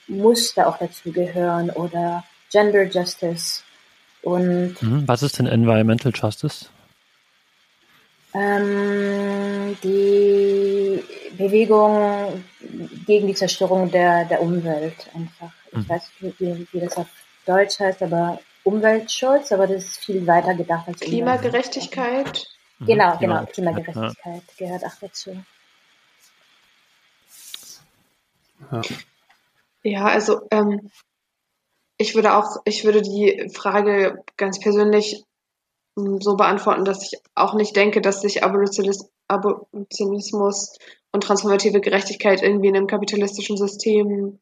muss 0.08 0.54
da 0.54 0.68
auch 0.68 0.78
dazu 0.78 1.12
gehören 1.12 1.70
oder 1.72 2.24
Gender 2.52 2.84
Justice 2.84 3.64
und 4.22 4.82
mhm. 4.82 5.08
was 5.08 5.24
ist 5.24 5.40
denn 5.40 5.48
Environmental 5.48 6.12
Justice? 6.14 6.68
Ähm, 8.34 9.78
die 9.84 11.04
Bewegung 11.38 12.44
gegen 13.06 13.28
die 13.28 13.36
Zerstörung 13.36 13.92
der, 13.92 14.26
der 14.26 14.42
Umwelt 14.42 15.08
einfach. 15.14 15.52
Ich 15.72 15.78
mhm. 15.78 15.90
weiß 15.90 16.12
nicht, 16.22 16.40
wie, 16.40 16.68
wie 16.72 16.80
das 16.80 16.98
auf 16.98 17.08
Deutsch 17.46 17.80
heißt, 17.80 18.02
aber 18.02 18.40
Umweltschutz, 18.64 19.52
aber 19.52 19.68
das 19.68 19.84
ist 19.84 20.06
viel 20.06 20.26
weiter 20.26 20.54
gedacht 20.56 20.88
als 20.88 21.00
Klimagerechtigkeit. 21.02 22.48
Mhm. 22.80 22.86
Genau, 22.86 23.18
genau, 23.18 23.46
Klimagerechtigkeit 23.46 24.16
ja. 24.26 24.42
gehört 24.58 24.86
auch 24.86 24.96
dazu. 25.00 25.44
Ja, 28.72 28.82
ja 29.84 30.06
also 30.06 30.48
ähm, 30.52 30.90
ich 31.98 32.16
würde 32.16 32.36
auch, 32.36 32.62
ich 32.66 32.86
würde 32.86 33.02
die 33.02 33.50
Frage 33.54 34.24
ganz 34.38 34.60
persönlich 34.60 35.24
so 35.96 36.36
beantworten, 36.36 36.86
dass 36.86 37.04
ich 37.04 37.20
auch 37.36 37.54
nicht 37.54 37.76
denke, 37.76 38.02
dass 38.02 38.22
sich 38.22 38.44
Abolitionismus 38.44 40.80
und 41.12 41.24
transformative 41.24 41.82
Gerechtigkeit 41.82 42.42
irgendwie 42.42 42.70
in 42.70 42.76
einem 42.76 42.88
kapitalistischen 42.88 43.58
System 43.58 44.40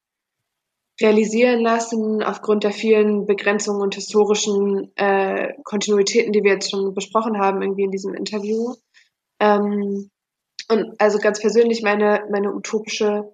realisieren 1.01 1.61
lassen, 1.61 2.23
aufgrund 2.23 2.63
der 2.63 2.71
vielen 2.71 3.25
Begrenzungen 3.25 3.81
und 3.81 3.95
historischen 3.95 4.91
äh, 4.95 5.53
Kontinuitäten, 5.63 6.31
die 6.31 6.43
wir 6.43 6.53
jetzt 6.53 6.71
schon 6.71 6.93
besprochen 6.93 7.39
haben, 7.39 7.61
irgendwie 7.61 7.83
in 7.83 7.91
diesem 7.91 8.13
Interview. 8.13 8.75
Ähm, 9.39 10.09
und 10.69 10.95
also 10.99 11.17
ganz 11.19 11.41
persönlich 11.41 11.81
meine, 11.81 12.25
meine 12.31 12.53
utopische 12.53 13.33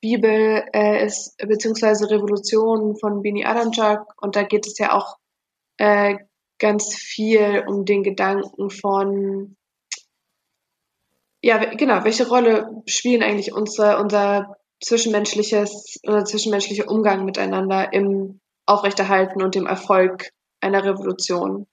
Bibel 0.00 0.64
äh, 0.74 1.04
ist 1.06 1.36
beziehungsweise 1.38 2.10
Revolution 2.10 2.96
von 2.96 3.22
Bini 3.22 3.44
Adamczak 3.44 4.04
und 4.20 4.34
da 4.34 4.42
geht 4.42 4.66
es 4.66 4.76
ja 4.78 4.92
auch 4.92 5.16
äh, 5.78 6.16
ganz 6.58 6.94
viel 6.94 7.64
um 7.66 7.84
den 7.84 8.02
Gedanken 8.02 8.70
von, 8.70 9.56
ja, 11.42 11.58
genau, 11.74 12.04
welche 12.04 12.28
Rolle 12.28 12.82
spielen 12.86 13.22
eigentlich 13.22 13.52
unser, 13.52 14.00
unser 14.00 14.56
zwischenmenschliches, 14.82 16.00
unser 16.04 16.24
zwischenmenschlicher 16.24 16.90
Umgang 16.90 17.24
miteinander 17.24 17.92
im 17.92 18.40
Aufrechterhalten 18.66 19.42
und 19.42 19.54
dem 19.54 19.66
Erfolg 19.66 20.30
einer 20.60 20.84
Revolution. 20.84 21.66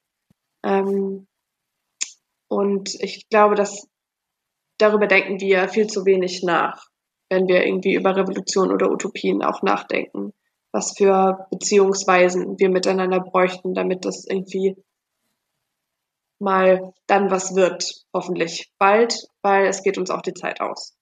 Ähm, 0.64 1.28
und 2.48 2.96
ich 3.02 3.28
glaube, 3.30 3.56
dass 3.56 3.88
darüber 4.78 5.08
denken 5.08 5.40
wir 5.40 5.68
viel 5.70 5.88
zu 5.88 6.06
wenig 6.06 6.44
nach, 6.44 6.88
wenn 7.30 7.48
wir 7.48 7.66
irgendwie 7.66 7.94
über 7.94 8.16
Revolution 8.16 8.72
oder 8.72 8.90
Utopien 8.90 9.44
auch 9.44 9.62
nachdenken 9.62 10.34
was 10.72 10.96
für 10.98 11.48
Beziehungsweisen 11.52 12.60
wir 12.60 12.70
miteinander 12.70 13.20
bräuchten, 13.20 13.74
damit 13.74 14.06
das 14.06 14.26
irgendwie 14.26 14.76
mal 16.40 16.94
dann 17.08 17.32
was 17.32 17.56
wird, 17.56 18.06
hoffentlich 18.14 18.72
bald, 18.78 19.28
weil 19.42 19.66
es 19.66 19.84
geht 19.84 19.98
uns 19.98 20.10
auch 20.10 20.22
die 20.22 20.34
Zeit 20.34 20.62
aus. 20.62 20.96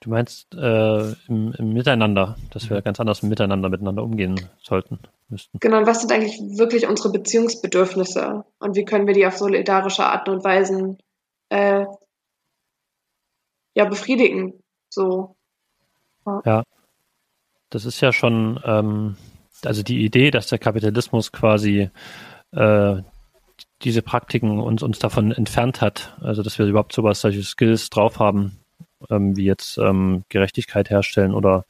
Du 0.00 0.10
meinst 0.10 0.54
äh, 0.54 1.12
im, 1.28 1.52
im, 1.58 1.72
Miteinander, 1.72 2.36
dass 2.50 2.70
wir 2.70 2.82
ganz 2.82 3.00
anders 3.00 3.22
miteinander 3.22 3.68
miteinander 3.68 4.02
umgehen 4.02 4.40
sollten, 4.62 4.98
müssten. 5.28 5.58
Genau, 5.60 5.78
und 5.78 5.86
was 5.86 6.00
sind 6.00 6.12
eigentlich 6.12 6.38
wirklich 6.58 6.86
unsere 6.86 7.10
Beziehungsbedürfnisse 7.10 8.44
und 8.58 8.76
wie 8.76 8.84
können 8.84 9.06
wir 9.06 9.14
die 9.14 9.26
auf 9.26 9.36
solidarische 9.36 10.04
Arten 10.04 10.30
und 10.30 10.44
Weisen 10.44 10.98
äh, 11.50 11.86
ja 13.74 13.84
befriedigen? 13.84 14.54
So. 14.88 15.36
Ja. 16.26 16.42
ja 16.44 16.62
das 17.72 17.84
ist 17.86 18.00
ja 18.00 18.12
schon, 18.12 18.60
ähm, 18.64 19.16
also 19.64 19.82
die 19.82 20.04
Idee, 20.04 20.30
dass 20.30 20.48
der 20.48 20.58
Kapitalismus 20.58 21.32
quasi 21.32 21.90
äh, 22.52 23.02
diese 23.82 24.02
Praktiken 24.02 24.60
uns, 24.60 24.82
uns 24.82 24.98
davon 24.98 25.32
entfernt 25.32 25.80
hat, 25.80 26.16
also 26.20 26.42
dass 26.42 26.58
wir 26.58 26.66
überhaupt 26.66 26.92
sowas, 26.92 27.20
solche 27.20 27.42
Skills 27.42 27.90
drauf 27.90 28.18
haben, 28.18 28.58
ähm, 29.10 29.36
wie 29.36 29.44
jetzt 29.44 29.78
ähm, 29.78 30.24
Gerechtigkeit 30.28 30.90
herstellen 30.90 31.34
oder 31.34 31.64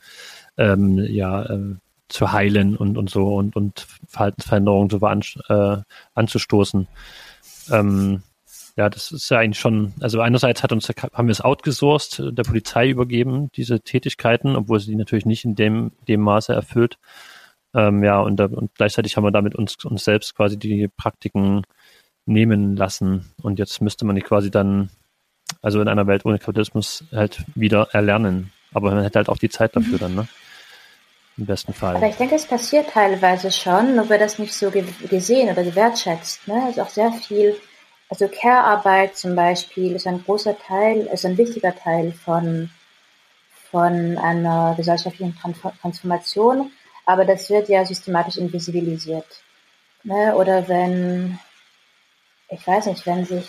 ähm, 0.57 0.99
ja, 0.99 1.45
äh, 1.45 1.75
zu 2.09 2.33
heilen 2.33 2.77
und, 2.77 2.99
und 2.99 3.11
so 3.11 3.37
und, 3.37 3.57
und 3.57 3.87
Verhaltensveränderungen 4.07 4.91
so 4.91 4.99
an, 4.99 5.23
äh, 5.49 5.83
anzustoßen. 6.15 6.87
Ähm, 7.71 8.23
ja, 8.77 8.89
das 8.89 9.13
ist 9.13 9.31
ja 9.31 9.39
eigentlich 9.39 9.59
schon, 9.59 9.93
also 10.01 10.21
einerseits 10.21 10.63
hat 10.63 10.73
uns, 10.73 10.89
haben 10.89 11.27
wir 11.27 11.33
es 11.33 11.43
outgesourced, 11.43 12.23
der 12.33 12.43
Polizei 12.43 12.89
übergeben, 12.89 13.51
diese 13.55 13.81
Tätigkeiten, 13.81 14.57
obwohl 14.57 14.81
sie 14.81 14.91
die 14.91 14.97
natürlich 14.97 15.27
nicht 15.27 15.45
in 15.45 15.55
dem, 15.55 15.93
dem 16.09 16.21
Maße 16.23 16.53
erfüllt. 16.55 16.99
Ähm, 17.75 18.03
ja, 18.03 18.21
und, 18.21 18.41
und 18.41 18.75
gleichzeitig 18.75 19.17
haben 19.17 19.25
wir 19.25 19.31
damit 19.31 19.55
uns, 19.55 19.83
uns 19.85 20.05
selbst 20.05 20.35
quasi 20.35 20.59
die 20.59 20.89
Praktiken 20.89 21.63
nehmen 22.27 22.77
lassen. 22.77 23.33
Und 23.43 23.59
jetzt 23.59 23.81
müsste 23.81 24.05
man 24.05 24.17
die 24.17 24.23
quasi 24.23 24.51
dann, 24.51 24.91
also 25.61 25.81
in 25.81 25.89
einer 25.89 26.07
Welt 26.07 26.25
ohne 26.25 26.39
Kapitalismus 26.39 27.05
halt 27.13 27.45
wieder 27.55 27.89
erlernen. 27.93 28.53
Aber 28.73 28.91
man 28.93 29.03
hätte 29.03 29.19
halt 29.19 29.29
auch 29.29 29.39
die 29.39 29.51
Zeit 29.51 29.77
dafür 29.77 29.95
mhm. 29.95 29.99
dann, 29.99 30.15
ne? 30.15 30.29
Im 31.39 31.47
besten 31.47 31.73
Fall. 31.73 31.97
Aber 31.97 32.09
ich 32.09 32.17
denke, 32.17 32.35
es 32.35 32.47
passiert 32.47 32.91
teilweise 32.91 33.51
schon, 33.51 33.97
nur 33.97 34.09
wird 34.11 34.21
das 34.21 34.39
nicht 34.39 34.53
so 34.53 34.71
ge 34.71 34.85
gesehen 35.09 35.49
oder 35.51 35.65
gewertschätzt. 35.65 36.47
Ne? 36.47 36.63
Es 36.69 36.77
ist 36.77 36.83
auch 36.83 36.91
sehr 36.91 37.11
viel 37.11 37.57
also 38.13 38.29
Care-Arbeit 38.29 39.17
zum 39.17 39.35
Beispiel 39.35 39.93
ist 39.93 40.07
ein 40.07 40.23
großer 40.23 40.59
Teil, 40.59 41.07
ist 41.07 41.25
ein 41.25 41.39
wichtiger 41.39 41.75
Teil 41.75 42.13
von, 42.13 42.69
von 43.71 44.19
einer 44.19 44.75
gesellschaftlichen 44.77 45.35
Transformation, 45.81 46.71
aber 47.07 47.25
das 47.25 47.49
wird 47.49 47.71
ja 47.71 47.87
systematisch 47.87 48.37
invisibilisiert. 48.37 49.43
Ne? 50.03 50.37
Oder 50.37 50.69
wenn, 50.69 51.39
ich 52.51 52.67
weiß 52.67 52.85
nicht, 52.85 53.07
wenn 53.07 53.25
sich 53.25 53.49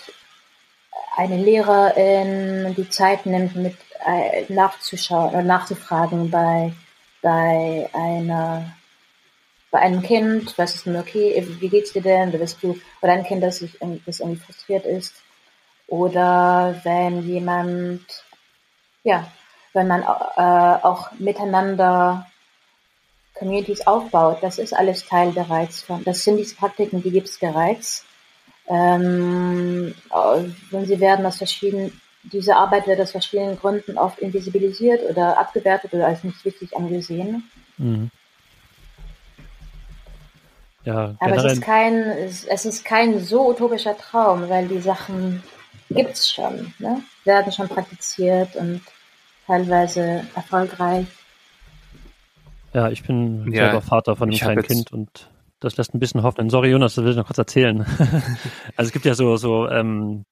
eine 1.16 1.36
Lehrerin 1.36 2.74
die 2.74 2.88
Zeit 2.88 3.26
nimmt, 3.26 3.56
mit 3.56 3.76
äh, 4.06 4.52
nachzuschauen 4.52 5.30
oder 5.30 5.42
nachzufragen 5.42 6.30
bei, 6.30 6.72
bei 7.22 7.88
einer 7.92 8.74
bei 9.74 9.80
einem 9.80 10.02
Kind, 10.02 10.56
was 10.56 10.76
ist 10.76 10.86
denn 10.86 10.96
okay, 10.96 11.44
wie 11.58 11.68
geht's 11.68 11.92
dir 11.92 12.00
denn, 12.00 12.28
oder 12.28 12.38
bist 12.38 12.62
du, 12.62 12.78
oder 13.02 13.12
ein 13.12 13.24
Kind, 13.24 13.42
das, 13.42 13.56
sich, 13.56 13.76
das 14.06 14.20
irgendwie 14.20 14.40
frustriert 14.40 14.86
ist, 14.86 15.12
oder 15.88 16.80
wenn 16.84 17.26
jemand, 17.26 18.04
ja, 19.02 19.26
wenn 19.72 19.88
man 19.88 20.02
äh, 20.02 20.86
auch 20.86 21.10
miteinander 21.18 22.30
Communities 23.34 23.84
aufbaut, 23.84 24.38
das 24.42 24.58
ist 24.58 24.74
alles 24.74 25.06
Teil 25.06 25.32
bereits 25.32 25.82
von, 25.82 26.04
das 26.04 26.22
sind 26.22 26.36
diese 26.36 26.54
Praktiken, 26.54 27.02
die 27.02 27.10
gibt 27.10 27.28
es 27.28 27.40
bereits. 27.40 28.03
Ähm, 28.68 29.94
und 30.10 30.86
sie 30.86 31.00
werden 31.00 31.26
aus 31.26 31.38
verschiedenen, 31.38 32.00
diese 32.22 32.56
Arbeit 32.56 32.86
wird 32.86 33.00
aus 33.00 33.10
verschiedenen 33.10 33.58
Gründen 33.58 33.98
oft 33.98 34.18
invisibilisiert 34.18 35.02
oder 35.08 35.38
abgewertet 35.38 35.92
oder 35.92 36.06
als 36.06 36.24
nicht 36.24 36.44
wichtig 36.44 36.74
angesehen. 36.76 37.48
Mhm. 37.76 38.10
Ja, 40.84 41.14
Aber 41.18 41.36
es 41.36 41.52
ist 41.54 41.62
kein, 41.62 41.94
es 41.94 42.64
ist 42.64 42.84
kein 42.84 43.18
so 43.20 43.48
utopischer 43.48 43.96
Traum, 43.96 44.48
weil 44.48 44.68
die 44.68 44.80
Sachen 44.80 45.42
gibt's 45.88 46.30
schon, 46.30 46.74
ne? 46.78 47.02
werden 47.24 47.52
schon 47.52 47.68
praktiziert 47.68 48.54
und 48.56 48.82
teilweise 49.46 50.24
erfolgreich. 50.34 51.06
Ja, 52.74 52.90
ich 52.90 53.02
bin 53.04 53.50
Ja, 53.52 53.66
selber 53.66 53.80
Vater 53.80 54.16
von 54.16 54.28
einem 54.28 54.38
kleinen 54.38 54.62
Kind 54.62 54.92
und 54.92 55.30
das 55.64 55.76
lässt 55.76 55.94
ein 55.94 55.98
bisschen 55.98 56.22
hoffen. 56.22 56.50
Sorry, 56.50 56.70
Jonas, 56.70 56.94
das 56.94 57.04
will 57.04 57.12
ich 57.12 57.16
noch 57.16 57.26
kurz 57.26 57.38
erzählen. 57.38 57.80
also 58.76 58.88
es 58.88 58.92
gibt 58.92 59.04
ja 59.04 59.14
so, 59.14 59.36
so 59.36 59.68
ähm, 59.68 60.24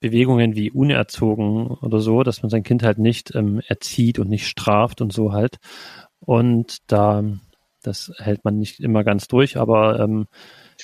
Bewegungen 0.00 0.56
wie 0.56 0.70
unerzogen 0.70 1.66
oder 1.66 2.00
so, 2.00 2.22
dass 2.22 2.42
man 2.42 2.50
sein 2.50 2.62
Kind 2.62 2.82
halt 2.82 2.98
nicht 2.98 3.34
ähm, 3.34 3.60
erzieht 3.66 4.18
und 4.18 4.28
nicht 4.28 4.46
straft 4.46 5.00
und 5.00 5.12
so 5.12 5.32
halt. 5.32 5.58
Und 6.20 6.78
da, 6.86 7.22
das 7.82 8.12
hält 8.18 8.44
man 8.44 8.56
nicht 8.56 8.80
immer 8.80 9.04
ganz 9.04 9.28
durch, 9.28 9.56
aber 9.58 10.00
ähm, 10.00 10.26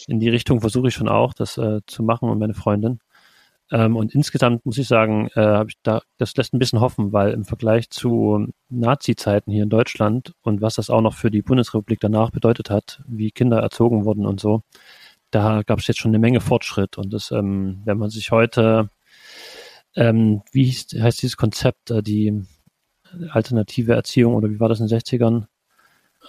in 0.06 0.20
die 0.20 0.28
Richtung 0.28 0.60
versuche 0.60 0.88
ich 0.88 0.94
schon 0.94 1.08
auch, 1.08 1.32
das 1.32 1.56
äh, 1.56 1.80
zu 1.86 2.02
machen 2.02 2.28
und 2.28 2.38
meine 2.38 2.54
Freundin. 2.54 3.00
Ähm, 3.72 3.96
und 3.96 4.14
insgesamt 4.14 4.64
muss 4.64 4.78
ich 4.78 4.86
sagen, 4.86 5.28
äh, 5.34 5.64
ich 5.66 5.74
da, 5.82 6.02
das 6.18 6.36
lässt 6.36 6.54
ein 6.54 6.58
bisschen 6.58 6.80
hoffen, 6.80 7.12
weil 7.12 7.32
im 7.32 7.44
Vergleich 7.44 7.90
zu 7.90 8.48
Nazi-Zeiten 8.68 9.50
hier 9.50 9.64
in 9.64 9.70
Deutschland 9.70 10.32
und 10.42 10.60
was 10.60 10.76
das 10.76 10.90
auch 10.90 11.00
noch 11.00 11.14
für 11.14 11.30
die 11.30 11.42
Bundesrepublik 11.42 11.98
danach 12.00 12.30
bedeutet 12.30 12.70
hat, 12.70 13.02
wie 13.06 13.32
Kinder 13.32 13.58
erzogen 13.58 14.04
wurden 14.04 14.26
und 14.26 14.40
so, 14.40 14.62
da 15.30 15.62
gab 15.62 15.80
es 15.80 15.86
jetzt 15.88 15.98
schon 15.98 16.10
eine 16.10 16.20
Menge 16.20 16.40
Fortschritt. 16.40 16.98
Und 16.98 17.12
das, 17.12 17.30
ähm, 17.32 17.82
wenn 17.84 17.98
man 17.98 18.10
sich 18.10 18.30
heute, 18.30 18.90
ähm, 19.96 20.42
wie 20.52 20.64
hieß, 20.64 20.88
heißt 21.00 21.22
dieses 21.22 21.36
Konzept, 21.36 21.90
äh, 21.90 22.02
die 22.02 22.44
alternative 23.30 23.94
Erziehung 23.94 24.34
oder 24.34 24.50
wie 24.50 24.60
war 24.60 24.68
das 24.68 24.80
in 24.80 24.86
den 24.86 24.98
60ern? 24.98 25.46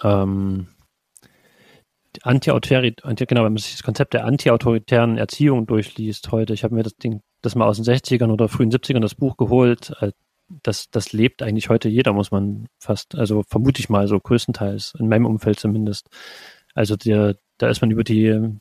Ähm, 0.02 0.68
die 2.16 2.22
Anti-Autorität, 2.24 3.04
anti, 3.04 3.26
genau, 3.26 3.44
wenn 3.44 3.52
man 3.52 3.58
sich 3.58 3.72
das 3.72 3.82
Konzept 3.82 4.14
der 4.14 4.24
anti-autoritären 4.24 5.18
Erziehung 5.18 5.66
durchliest 5.66 6.32
heute, 6.32 6.54
ich 6.54 6.64
habe 6.64 6.74
mir 6.74 6.82
das 6.82 6.96
Ding, 6.96 7.22
das 7.42 7.54
mal 7.54 7.66
aus 7.66 7.80
den 7.80 7.84
60ern 7.84 8.30
oder 8.30 8.48
frühen 8.48 8.70
70ern 8.70 9.00
das 9.00 9.14
Buch 9.14 9.36
geholt, 9.36 9.92
äh, 10.00 10.12
das, 10.62 10.90
das 10.90 11.12
lebt 11.12 11.42
eigentlich 11.42 11.68
heute 11.68 11.88
jeder, 11.88 12.12
muss 12.12 12.30
man 12.30 12.68
fast, 12.78 13.14
also 13.14 13.42
vermute 13.42 13.80
ich 13.80 13.90
mal 13.90 14.08
so 14.08 14.18
größtenteils, 14.18 14.94
in 14.98 15.08
meinem 15.08 15.26
Umfeld 15.26 15.60
zumindest. 15.60 16.08
Also 16.74 16.96
der, 16.96 17.36
da 17.58 17.68
ist 17.68 17.80
man 17.80 17.90
über 17.90 18.04
die 18.04 18.58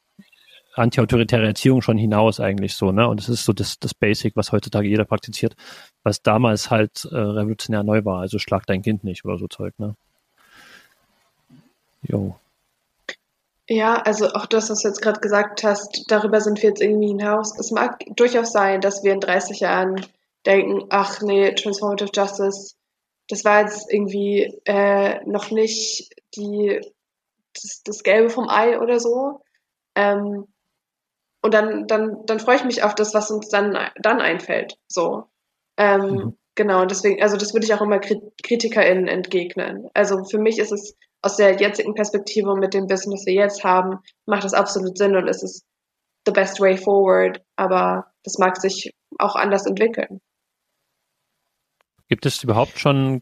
anti-autoritäre 0.78 1.46
Erziehung 1.46 1.82
schon 1.82 1.98
hinaus 1.98 2.40
eigentlich 2.40 2.76
so, 2.76 2.92
ne? 2.92 3.08
Und 3.08 3.20
es 3.20 3.30
ist 3.30 3.46
so 3.46 3.54
das, 3.54 3.80
das 3.80 3.94
Basic, 3.94 4.36
was 4.36 4.52
heutzutage 4.52 4.88
jeder 4.88 5.06
praktiziert, 5.06 5.56
was 6.04 6.22
damals 6.22 6.70
halt 6.70 7.06
äh, 7.06 7.16
revolutionär 7.16 7.84
neu 7.84 8.06
war. 8.06 8.20
Also 8.20 8.38
schlag 8.38 8.66
dein 8.68 8.82
Kind 8.82 9.04
nicht 9.04 9.26
oder 9.26 9.38
so 9.38 9.48
Zeug, 9.48 9.74
ne? 9.80 9.96
Jo. 12.04 12.36
Ja, 13.70 13.96
also 14.02 14.28
auch 14.30 14.46
das, 14.46 14.70
was 14.70 14.82
du 14.82 14.88
jetzt 14.88 15.02
gerade 15.02 15.20
gesagt 15.20 15.64
hast, 15.64 16.06
darüber 16.10 16.40
sind 16.42 16.62
wir 16.62 16.70
jetzt 16.70 16.82
irgendwie 16.82 17.08
hinaus. 17.10 17.58
Es 17.60 17.72
mag 17.72 18.00
durchaus 18.16 18.52
sein, 18.54 18.80
dass 18.82 19.04
wir 19.04 19.12
in 19.14 19.20
30 19.20 19.60
Jahren 19.60 20.06
denken, 20.46 20.86
ach 20.90 21.22
nee, 21.22 21.54
Transformative 21.54 22.10
Justice, 22.14 22.76
das 23.30 23.44
war 23.44 23.62
jetzt 23.62 23.92
irgendwie 23.92 24.58
äh, 24.66 25.22
noch 25.26 25.52
nicht 25.52 26.10
die, 26.36 26.80
das, 27.56 27.84
das 27.84 28.04
Gelbe 28.04 28.30
vom 28.30 28.50
Ei 28.50 28.80
oder 28.80 29.00
so. 29.00 29.42
Ähm, 29.96 30.48
und 31.42 31.54
dann, 31.54 31.88
dann, 31.88 32.26
dann 32.26 32.40
freue 32.40 32.58
ich 32.58 32.64
mich 32.66 32.84
auf 32.84 32.96
das, 32.96 33.14
was 33.14 33.32
uns 33.32 33.50
dann, 33.50 33.78
dann 34.02 34.22
einfällt. 34.22 34.78
So. 34.88 35.26
Ähm, 35.78 36.02
Mhm. 36.02 36.38
Genau, 36.56 36.82
und 36.82 36.90
deswegen, 36.90 37.22
also 37.22 37.38
das 37.38 37.54
würde 37.54 37.68
ich 37.68 37.74
auch 37.76 37.82
immer 37.82 37.98
Krit- 37.98 38.32
KritikerInnen 38.42 39.08
entgegnen. 39.08 39.90
Also 39.94 40.24
für 40.26 40.40
mich 40.40 40.58
ist 40.58 40.72
es 40.72 40.96
aus 41.22 41.38
der 41.38 41.60
jetzigen 41.60 41.94
Perspektive 41.94 42.52
und 42.52 42.60
mit 42.60 42.74
dem 42.74 42.90
Wissen, 42.90 43.12
das 43.12 43.26
wir 43.26 43.34
jetzt 43.34 43.64
haben, 43.64 44.00
macht 44.26 44.44
das 44.44 44.54
absolut 44.54 44.98
Sinn 44.98 45.16
und 45.16 45.28
es 45.28 45.44
ist 45.44 45.66
the 46.26 46.32
best 46.32 46.60
way 46.60 46.78
forward, 46.78 47.42
aber 47.56 48.12
das 48.24 48.38
mag 48.38 48.58
sich 48.58 48.94
auch 49.18 49.36
anders 49.36 49.66
entwickeln. 49.66 50.20
Gibt 52.10 52.26
es 52.26 52.44
überhaupt 52.44 52.80
schon 52.80 53.22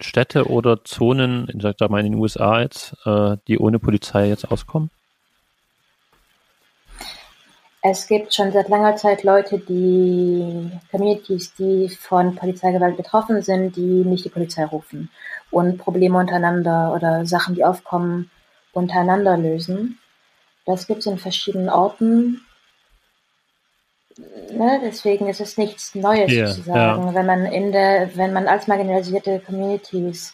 Städte 0.00 0.48
oder 0.48 0.84
Zonen, 0.84 1.48
ich 1.52 1.62
sag 1.62 1.90
mal 1.90 2.04
in 2.04 2.12
den 2.12 2.20
USA 2.20 2.60
jetzt, 2.60 2.94
äh, 3.04 3.36
die 3.48 3.58
ohne 3.58 3.78
Polizei 3.78 4.28
jetzt 4.28 4.50
auskommen? 4.50 4.90
Es 7.86 8.06
gibt 8.06 8.32
schon 8.32 8.50
seit 8.50 8.70
langer 8.70 8.96
Zeit 8.96 9.24
Leute, 9.24 9.58
die 9.58 10.70
Communities, 10.90 11.54
die 11.54 11.90
von 11.90 12.34
Polizeigewalt 12.34 12.96
betroffen 12.96 13.42
sind, 13.42 13.76
die 13.76 14.06
nicht 14.06 14.24
die 14.24 14.30
Polizei 14.30 14.64
rufen 14.64 15.10
und 15.50 15.76
Probleme 15.76 16.16
untereinander 16.16 16.94
oder 16.94 17.26
Sachen, 17.26 17.54
die 17.54 17.62
aufkommen, 17.62 18.30
untereinander 18.72 19.36
lösen. 19.36 19.98
Das 20.64 20.86
gibt 20.86 21.00
es 21.00 21.06
in 21.06 21.18
verschiedenen 21.18 21.68
Orten. 21.68 22.40
Ne, 24.16 24.80
deswegen 24.82 25.28
ist 25.28 25.42
es 25.42 25.58
nichts 25.58 25.94
Neues 25.94 26.32
Ja, 26.32 26.46
sozusagen, 26.46 27.14
wenn 27.14 27.26
man 27.26 27.44
in 27.44 27.70
der, 27.70 28.16
wenn 28.16 28.32
man 28.32 28.48
als 28.48 28.66
marginalisierte 28.66 29.40
Communities, 29.40 30.32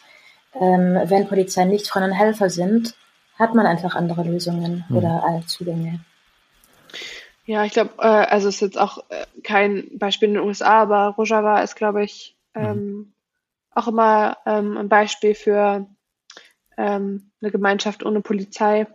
ähm, 0.57 0.97
wenn 1.03 1.27
Polizei 1.27 1.65
nicht 1.65 1.89
Freunde 1.89 2.11
und 2.11 2.15
Helfer 2.15 2.49
sind, 2.49 2.95
hat 3.37 3.55
man 3.55 3.65
einfach 3.65 3.95
andere 3.95 4.23
Lösungen 4.23 4.85
Mhm. 4.87 4.95
oder 4.95 5.43
Zugänge. 5.47 5.99
Ja, 7.45 7.65
ich 7.65 7.73
glaube, 7.73 7.91
äh, 7.99 8.07
also 8.07 8.49
es 8.49 8.55
ist 8.55 8.61
jetzt 8.61 8.79
auch 8.79 8.99
äh, 9.09 9.25
kein 9.43 9.97
Beispiel 9.97 10.29
in 10.29 10.35
den 10.35 10.43
USA, 10.43 10.81
aber 10.81 11.15
Rojava 11.17 11.61
ist, 11.61 11.75
glaube 11.75 12.03
ich, 12.03 12.37
ähm, 12.53 13.13
auch 13.73 13.87
immer 13.87 14.37
ähm, 14.45 14.77
ein 14.77 14.89
Beispiel 14.89 15.33
für 15.33 15.87
ähm, 16.77 17.31
eine 17.41 17.51
Gemeinschaft 17.51 18.05
ohne 18.05 18.21
Polizei. 18.21 18.87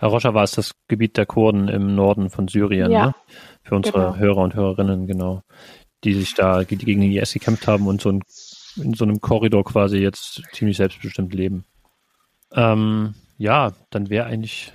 Rojava 0.00 0.44
ist 0.44 0.58
das 0.58 0.74
Gebiet 0.86 1.16
der 1.16 1.26
Kurden 1.26 1.68
im 1.68 1.94
Norden 1.94 2.30
von 2.30 2.48
Syrien, 2.48 2.92
Ja, 2.92 3.06
ne? 3.06 3.14
Für 3.62 3.74
unsere 3.74 3.98
genau. 3.98 4.16
Hörer 4.16 4.42
und 4.42 4.54
Hörerinnen, 4.54 5.06
genau. 5.06 5.42
Die 6.04 6.14
sich 6.14 6.34
da 6.34 6.62
gegen 6.62 7.00
den 7.00 7.12
IS 7.12 7.32
gekämpft 7.32 7.66
haben 7.66 7.86
und 7.88 8.00
so 8.00 8.10
ein, 8.10 8.22
in 8.76 8.94
so 8.94 9.04
einem 9.04 9.20
Korridor 9.20 9.64
quasi 9.64 9.98
jetzt 9.98 10.42
ziemlich 10.52 10.76
selbstbestimmt 10.76 11.34
leben. 11.34 11.64
Ähm, 12.52 13.14
ja, 13.36 13.72
dann 13.90 14.08
wäre 14.08 14.26
eigentlich 14.26 14.72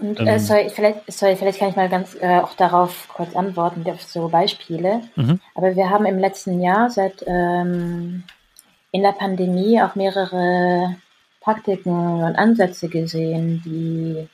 Und 0.00 0.20
Ähm. 0.20 0.26
äh, 0.26 0.38
sorry, 0.38 0.70
vielleicht, 0.70 1.12
sorry, 1.12 1.36
vielleicht 1.36 1.58
kann 1.58 1.70
ich 1.70 1.76
mal 1.76 1.88
ganz 1.88 2.16
äh, 2.20 2.38
auch 2.38 2.54
darauf 2.54 3.08
kurz 3.08 3.34
antworten, 3.34 3.84
auf 3.88 4.02
so 4.02 4.28
Beispiele. 4.28 5.02
Mhm. 5.16 5.40
Aber 5.54 5.74
wir 5.76 5.90
haben 5.90 6.06
im 6.06 6.18
letzten 6.18 6.60
Jahr 6.60 6.90
seit 6.90 7.24
ähm, 7.26 8.24
in 8.92 9.02
der 9.02 9.12
Pandemie 9.12 9.80
auch 9.82 9.94
mehrere 9.94 10.96
Praktiken 11.40 12.22
und 12.22 12.36
Ansätze 12.36 12.88
gesehen, 12.88 13.62
die, 13.64 14.28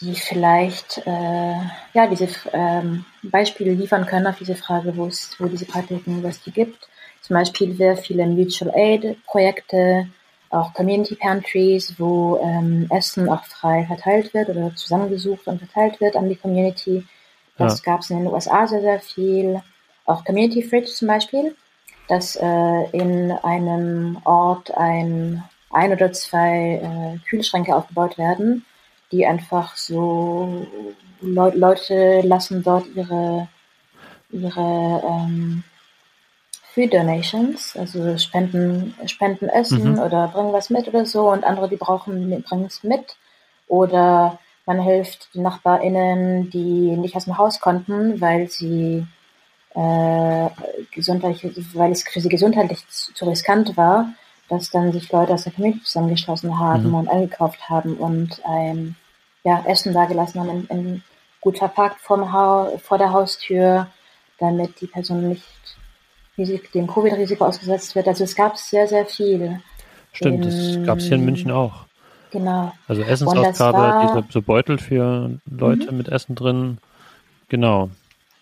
die 0.00 0.14
vielleicht 0.14 0.98
äh, 1.06 1.56
ja 1.94 2.06
diese 2.08 2.28
ähm, 2.52 3.04
Beispiele 3.22 3.72
liefern 3.72 4.06
können 4.06 4.26
auf 4.26 4.38
diese 4.38 4.54
Frage, 4.54 4.96
wo 4.96 5.06
es, 5.06 5.34
wo 5.38 5.46
diese 5.46 5.64
Praktiken, 5.66 6.22
was 6.22 6.40
die 6.42 6.52
gibt. 6.52 6.88
Zum 7.22 7.34
Beispiel 7.34 7.74
sehr 7.74 7.96
viele 7.96 8.26
Mutual 8.26 8.72
Aid 8.76 9.24
Projekte, 9.24 10.08
auch 10.50 10.72
Community 10.74 11.14
Pantries, 11.14 11.94
wo 11.98 12.38
ähm, 12.42 12.86
Essen 12.90 13.28
auch 13.28 13.44
frei 13.44 13.84
verteilt 13.86 14.32
wird 14.34 14.48
oder 14.48 14.74
zusammengesucht 14.74 15.46
und 15.46 15.58
verteilt 15.58 16.00
wird 16.00 16.16
an 16.16 16.28
die 16.28 16.36
Community. 16.36 17.04
Das 17.58 17.82
gab 17.82 18.00
es 18.00 18.10
in 18.10 18.18
den 18.18 18.26
USA 18.28 18.66
sehr, 18.66 18.82
sehr 18.82 19.00
viel. 19.00 19.62
Auch 20.04 20.24
Community 20.24 20.62
Fridge 20.62 20.90
zum 20.92 21.08
Beispiel, 21.08 21.56
dass 22.08 22.36
äh, 22.36 22.90
in 22.92 23.32
einem 23.32 24.18
Ort 24.24 24.76
ein, 24.76 25.42
ein 25.70 25.92
oder 25.92 26.12
zwei 26.12 26.80
äh, 26.82 27.28
Kühlschränke 27.28 27.74
aufgebaut 27.74 28.18
werden, 28.18 28.64
die 29.10 29.26
einfach 29.26 29.76
so 29.76 30.66
Leu 31.20 31.50
Leute 31.54 32.20
lassen 32.22 32.62
dort 32.62 32.86
ihre, 32.94 33.48
ihre 34.30 35.02
ähm, 35.04 35.64
Food 36.76 36.92
Donations, 36.92 37.74
also 37.74 38.18
spenden, 38.18 38.94
spenden 39.06 39.48
Essen 39.48 39.94
Mhm. 39.94 39.98
oder 39.98 40.28
bringen 40.28 40.52
was 40.52 40.68
mit 40.68 40.86
oder 40.88 41.06
so 41.06 41.30
und 41.30 41.42
andere, 41.42 41.70
die 41.70 41.76
brauchen, 41.76 42.42
bringen 42.42 42.66
es 42.66 42.84
mit. 42.84 43.16
Oder 43.66 44.38
man 44.66 44.80
hilft 44.82 45.30
die 45.32 45.40
NachbarInnen, 45.40 46.50
die 46.50 46.96
nicht 46.98 47.16
aus 47.16 47.24
dem 47.24 47.38
Haus 47.38 47.60
konnten, 47.60 48.20
weil 48.20 48.50
sie 48.50 49.06
äh, 49.74 50.48
gesundheitlich, 50.92 51.74
weil 51.74 51.92
es 51.92 52.02
für 52.02 52.20
sie 52.20 52.28
gesundheitlich 52.28 52.86
zu, 52.88 53.14
zu 53.14 53.24
riskant 53.24 53.74
war, 53.78 54.10
dass 54.50 54.70
dann 54.70 54.92
sich 54.92 55.10
Leute 55.10 55.32
aus 55.32 55.44
der 55.44 55.54
Community 55.54 55.82
zusammengeschlossen 55.82 56.58
haben 56.58 56.88
Mhm. 56.88 56.94
und 56.94 57.08
eingekauft 57.08 57.70
haben 57.70 57.96
und 57.96 58.44
ein 58.44 58.96
ja, 59.44 59.64
Essen 59.66 59.94
dagelassen 59.94 60.40
haben, 60.40 60.50
in, 60.50 60.66
in, 60.66 61.02
gut 61.40 61.56
verpackt 61.56 62.00
vorm 62.02 62.28
vor 62.82 62.98
der 62.98 63.12
Haustür, 63.12 63.86
damit 64.38 64.78
die 64.80 64.88
Person 64.88 65.28
nicht 65.28 65.44
dem 66.36 66.86
Covid-Risiko 66.86 67.44
ausgesetzt 67.44 67.94
wird. 67.94 68.08
Also 68.08 68.24
es 68.24 68.34
gab 68.34 68.56
sehr, 68.56 68.86
sehr 68.86 69.06
viel. 69.06 69.60
Stimmt, 70.12 70.44
das 70.44 70.78
gab 70.86 70.98
es 70.98 71.04
hier 71.04 71.16
in 71.16 71.24
München 71.24 71.50
auch. 71.50 71.84
Genau. 72.30 72.72
Also 72.88 73.02
Essensausgabe, 73.02 73.78
war- 73.78 74.06
diese 74.22 74.32
so 74.32 74.42
Beutel 74.42 74.78
für 74.78 75.30
Leute 75.50 75.92
mit 75.92 76.08
Essen 76.08 76.34
drin. 76.34 76.78
Genau. 77.48 77.90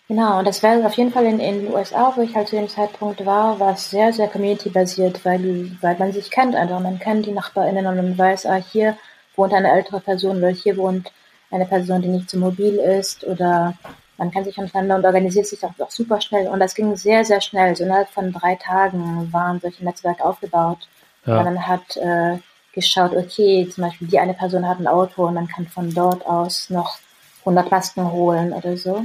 Genau, 0.07 0.39
und 0.39 0.45
das 0.47 0.61
wäre 0.61 0.85
auf 0.85 0.93
jeden 0.93 1.11
Fall 1.11 1.25
in, 1.25 1.39
in 1.39 1.63
den 1.65 1.73
USA, 1.73 2.13
wo 2.15 2.21
ich 2.21 2.35
halt 2.35 2.47
zu 2.47 2.55
dem 2.55 2.69
Zeitpunkt 2.69 3.25
war, 3.25 3.59
war 3.59 3.73
es 3.73 3.89
sehr, 3.89 4.13
sehr 4.13 4.27
community-basiert, 4.27 5.25
weil, 5.25 5.71
weil 5.81 5.97
man 5.97 6.11
sich 6.11 6.29
kennt 6.29 6.55
einfach. 6.55 6.79
Man 6.79 6.99
kennt 6.99 7.25
die 7.25 7.31
NachbarInnen 7.31 7.87
und 7.87 7.95
man 7.95 8.17
weiß, 8.17 8.45
ah, 8.45 8.55
hier 8.71 8.95
wohnt 9.35 9.53
eine 9.53 9.71
ältere 9.71 9.99
Person 9.99 10.37
oder 10.37 10.49
hier 10.49 10.77
wohnt 10.77 11.11
eine 11.49 11.65
Person, 11.65 12.01
die 12.03 12.07
nicht 12.09 12.29
so 12.29 12.37
mobil 12.37 12.75
ist 12.75 13.23
oder 13.23 13.73
man 14.17 14.31
kennt 14.31 14.45
sich 14.45 14.57
untereinander 14.57 14.95
und 14.95 15.05
organisiert 15.05 15.47
sich 15.47 15.63
auch, 15.63 15.73
auch 15.79 15.91
super 15.91 16.21
schnell. 16.21 16.47
Und 16.47 16.59
das 16.59 16.75
ging 16.75 16.95
sehr, 16.95 17.25
sehr 17.25 17.41
schnell. 17.41 17.75
So 17.75 17.83
innerhalb 17.83 18.09
von 18.09 18.31
drei 18.31 18.55
Tagen 18.55 19.31
waren 19.31 19.59
solche 19.59 19.83
Netzwerke 19.83 20.23
aufgebaut 20.23 20.87
Ja. 21.25 21.43
Man 21.43 21.67
hat 21.67 21.97
äh, 21.97 22.37
geschaut, 22.73 23.13
okay, 23.13 23.67
zum 23.73 23.83
Beispiel 23.85 24.07
die 24.07 24.19
eine 24.19 24.33
Person 24.33 24.67
hat 24.67 24.79
ein 24.79 24.87
Auto 24.87 25.25
und 25.25 25.33
man 25.33 25.47
kann 25.47 25.67
von 25.67 25.93
dort 25.93 26.25
aus 26.25 26.69
noch 26.69 26.99
100 27.39 27.71
Masken 27.71 28.11
holen 28.11 28.53
oder 28.53 28.77
so. 28.77 29.03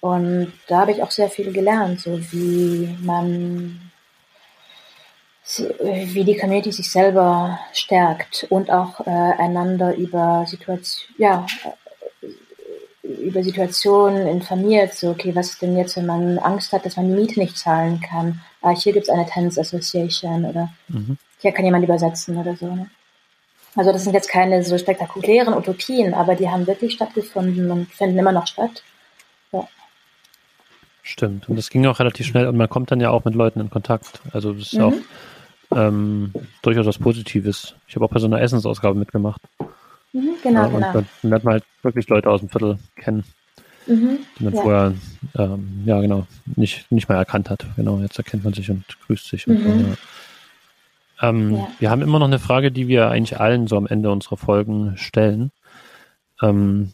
Und 0.00 0.52
da 0.66 0.80
habe 0.80 0.92
ich 0.92 1.02
auch 1.02 1.12
sehr 1.12 1.28
viel 1.28 1.52
gelernt, 1.52 2.00
so 2.00 2.18
wie 2.32 2.96
man, 3.02 3.92
wie 5.80 6.24
die 6.24 6.36
Community 6.36 6.72
sich 6.72 6.90
selber 6.90 7.60
stärkt 7.72 8.46
und 8.50 8.70
auch 8.70 9.06
äh, 9.06 9.10
einander 9.10 9.94
über 9.94 10.44
Situation, 10.48 11.14
ja, 11.18 11.46
über 13.20 13.42
Situationen 13.42 14.26
informiert, 14.26 14.94
so, 14.94 15.10
okay, 15.10 15.34
was 15.34 15.50
ist 15.50 15.62
denn 15.62 15.76
jetzt, 15.76 15.96
wenn 15.96 16.06
man 16.06 16.38
Angst 16.38 16.72
hat, 16.72 16.84
dass 16.84 16.96
man 16.96 17.08
die 17.08 17.14
Miete 17.14 17.40
nicht 17.40 17.56
zahlen 17.56 18.00
kann? 18.00 18.40
Ah, 18.60 18.70
hier 18.70 18.92
gibt 18.92 19.08
es 19.08 19.10
eine 19.10 19.26
Tennis 19.26 19.58
Association 19.58 20.44
oder 20.44 20.70
mhm. 20.88 21.16
hier 21.40 21.52
kann 21.52 21.64
jemand 21.64 21.84
übersetzen 21.84 22.36
oder 22.36 22.56
so. 22.56 22.66
Ne? 22.66 22.88
Also 23.74 23.92
das 23.92 24.04
sind 24.04 24.12
jetzt 24.12 24.28
keine 24.28 24.62
so 24.62 24.76
spektakulären 24.76 25.54
Utopien, 25.54 26.14
aber 26.14 26.34
die 26.34 26.48
haben 26.48 26.66
wirklich 26.66 26.92
stattgefunden 26.94 27.70
und 27.70 27.90
finden 27.90 28.18
immer 28.18 28.32
noch 28.32 28.46
statt. 28.46 28.82
Ja. 29.52 29.66
Stimmt. 31.02 31.48
Und 31.48 31.56
das 31.56 31.70
ging 31.70 31.86
auch 31.86 31.98
relativ 31.98 32.26
schnell 32.26 32.46
und 32.46 32.56
man 32.56 32.68
kommt 32.68 32.90
dann 32.90 33.00
ja 33.00 33.10
auch 33.10 33.24
mit 33.24 33.34
Leuten 33.34 33.60
in 33.60 33.70
Kontakt. 33.70 34.20
Also 34.32 34.52
das 34.52 34.72
ist 34.72 34.74
mhm. 34.74 34.82
auch 34.82 34.94
ähm, 35.74 36.32
durchaus 36.60 36.86
was 36.86 36.98
Positives. 36.98 37.74
Ich 37.88 37.94
habe 37.94 38.04
auch 38.04 38.10
bei 38.10 38.20
so 38.20 38.26
einer 38.26 38.40
Essensausgabe 38.40 38.98
mitgemacht. 38.98 39.40
Mhm, 40.12 40.34
genau, 40.42 40.60
ja, 40.60 40.66
und 40.66 40.74
genau. 40.74 40.92
Dann 40.92 41.06
lernt 41.22 41.44
man 41.44 41.52
halt 41.54 41.64
wirklich 41.82 42.08
Leute 42.08 42.30
aus 42.30 42.40
dem 42.40 42.48
Viertel 42.48 42.78
kennen, 42.96 43.24
mhm, 43.86 44.18
die 44.38 44.44
man 44.44 44.54
ja. 44.54 44.62
vorher, 44.62 44.94
ähm, 45.38 45.82
ja 45.84 46.00
genau, 46.00 46.26
nicht, 46.56 46.90
nicht 46.90 47.08
mal 47.08 47.16
erkannt 47.16 47.50
hat. 47.50 47.64
Genau, 47.76 47.98
jetzt 48.00 48.18
erkennt 48.18 48.44
man 48.44 48.52
sich 48.52 48.70
und 48.70 48.84
grüßt 49.06 49.28
sich. 49.28 49.46
Und 49.48 49.62
mhm. 49.62 49.80
so, 49.80 49.86
ja. 49.86 49.96
Ähm. 51.28 51.66
Wir 51.78 51.90
haben 51.90 52.02
immer 52.02 52.18
noch 52.18 52.26
eine 52.26 52.38
Frage, 52.38 52.72
die 52.72 52.88
wir 52.88 53.08
eigentlich 53.08 53.40
allen 53.40 53.66
so 53.66 53.76
am 53.76 53.86
Ende 53.86 54.10
unserer 54.10 54.36
Folgen 54.36 54.96
stellen. 54.96 55.50
Ähm, 56.42 56.92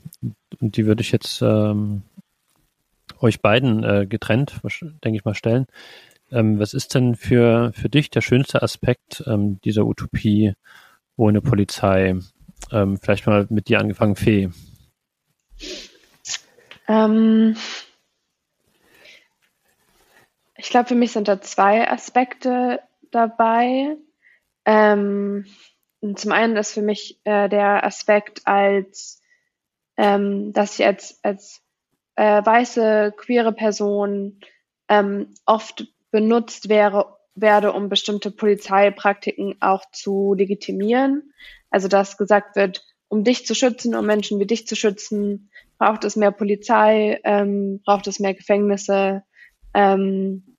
und 0.60 0.76
die 0.76 0.86
würde 0.86 1.00
ich 1.00 1.10
jetzt 1.10 1.40
ähm, 1.42 2.02
euch 3.20 3.40
beiden 3.40 3.82
äh, 3.84 4.06
getrennt, 4.06 4.60
denke 5.04 5.18
ich 5.18 5.24
mal, 5.24 5.34
stellen. 5.34 5.66
Ähm, 6.30 6.58
was 6.58 6.74
ist 6.74 6.94
denn 6.94 7.16
für, 7.16 7.72
für 7.74 7.88
dich 7.88 8.10
der 8.10 8.20
schönste 8.20 8.62
Aspekt 8.62 9.24
ähm, 9.26 9.60
dieser 9.64 9.86
Utopie 9.86 10.54
ohne 11.16 11.40
Polizei? 11.40 12.16
Ähm, 12.72 12.98
vielleicht 13.00 13.26
mal 13.26 13.46
mit 13.50 13.68
dir 13.68 13.80
angefangen, 13.80 14.16
Fee. 14.16 14.50
Ähm, 16.86 17.56
ich 20.56 20.70
glaube, 20.70 20.88
für 20.88 20.94
mich 20.94 21.12
sind 21.12 21.28
da 21.28 21.40
zwei 21.40 21.90
Aspekte 21.90 22.80
dabei. 23.10 23.96
Ähm, 24.64 25.46
zum 26.14 26.32
einen 26.32 26.56
ist 26.56 26.72
für 26.72 26.82
mich 26.82 27.20
äh, 27.24 27.48
der 27.48 27.84
Aspekt 27.84 28.46
als, 28.46 29.20
ähm, 29.96 30.52
dass 30.52 30.78
ich 30.78 30.86
als, 30.86 31.18
als 31.22 31.62
äh, 32.16 32.44
weiße, 32.44 33.14
queere 33.16 33.52
Person 33.52 34.40
ähm, 34.88 35.34
oft 35.46 35.86
benutzt 36.10 36.68
wäre, 36.68 37.16
werde, 37.34 37.72
um 37.72 37.88
bestimmte 37.88 38.30
Polizeipraktiken 38.30 39.56
auch 39.60 39.84
zu 39.92 40.34
legitimieren. 40.34 41.32
Also 41.70 41.88
dass 41.88 42.16
gesagt 42.16 42.56
wird, 42.56 42.84
um 43.08 43.24
dich 43.24 43.46
zu 43.46 43.54
schützen, 43.54 43.94
um 43.94 44.06
Menschen 44.06 44.38
wie 44.38 44.46
dich 44.46 44.66
zu 44.66 44.76
schützen, 44.76 45.50
braucht 45.78 46.04
es 46.04 46.16
mehr 46.16 46.30
Polizei, 46.30 47.20
ähm, 47.24 47.80
braucht 47.84 48.06
es 48.06 48.20
mehr 48.20 48.34
Gefängnisse 48.34 49.22
ähm, 49.74 50.56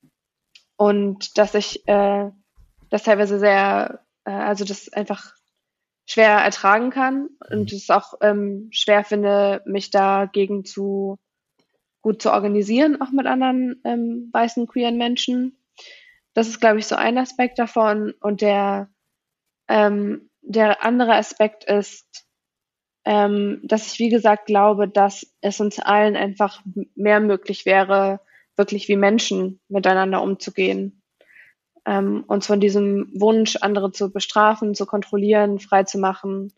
und 0.77 1.38
dass 1.38 1.56
ich 1.56 1.88
äh, 1.88 2.30
das 2.90 3.03
teilweise 3.03 3.40
sehr, 3.40 4.06
äh, 4.26 4.31
also 4.31 4.65
das 4.65 4.91
einfach 4.94 5.34
schwer 6.06 6.38
ertragen 6.38 6.90
kann 6.90 7.30
und 7.52 7.72
es 7.72 7.90
auch 7.90 8.15
ähm, 8.22 8.69
schwer 8.72 9.03
finde, 9.03 9.61
mich 9.65 9.91
dagegen 9.91 10.65
zu 10.65 11.19
gut 12.02 12.22
zu 12.22 12.31
organisieren, 12.31 13.02
auch 13.02 13.11
mit 13.11 13.27
anderen 13.27 13.81
ähm, 13.84 14.30
weißen 14.31 14.68
queeren 14.68 14.98
Menschen. 14.98 15.57
Das 16.34 16.48
ist, 16.48 16.60
glaube 16.60 16.80
ich, 16.80 16.88
so 16.88 16.95
ein 16.95 17.18
Aspekt 17.18 17.60
davon. 17.60 18.14
Und 18.22 18.41
der 18.41 18.90
ähm, 19.68 20.29
der 20.50 20.84
andere 20.84 21.14
Aspekt 21.14 21.64
ist, 21.64 22.26
ähm, 23.06 23.62
dass 23.64 23.94
ich, 23.94 24.00
wie 24.00 24.10
gesagt, 24.10 24.48
glaube, 24.48 24.88
dass 24.88 25.26
es 25.42 25.60
uns 25.60 25.80
allen 25.80 26.16
einfach 26.16 26.62
mehr 26.96 27.20
möglich 27.20 27.66
wäre, 27.66 28.20
wirklich 28.56 28.88
wie 28.88 28.98
Menschen 28.98 29.60
miteinander 29.70 30.22
umzugehen. 30.22 31.04
Ähm, 31.86 32.24
uns 32.28 32.48
von 32.48 32.60
diesem 32.60 33.12
Wunsch, 33.14 33.58
andere 33.58 33.92
zu 33.92 34.12
bestrafen, 34.12 34.76
zu 34.76 34.86
kontrollieren, 34.86 35.60
frei 35.60 35.84
zu 35.84 36.00
machen 36.00 36.52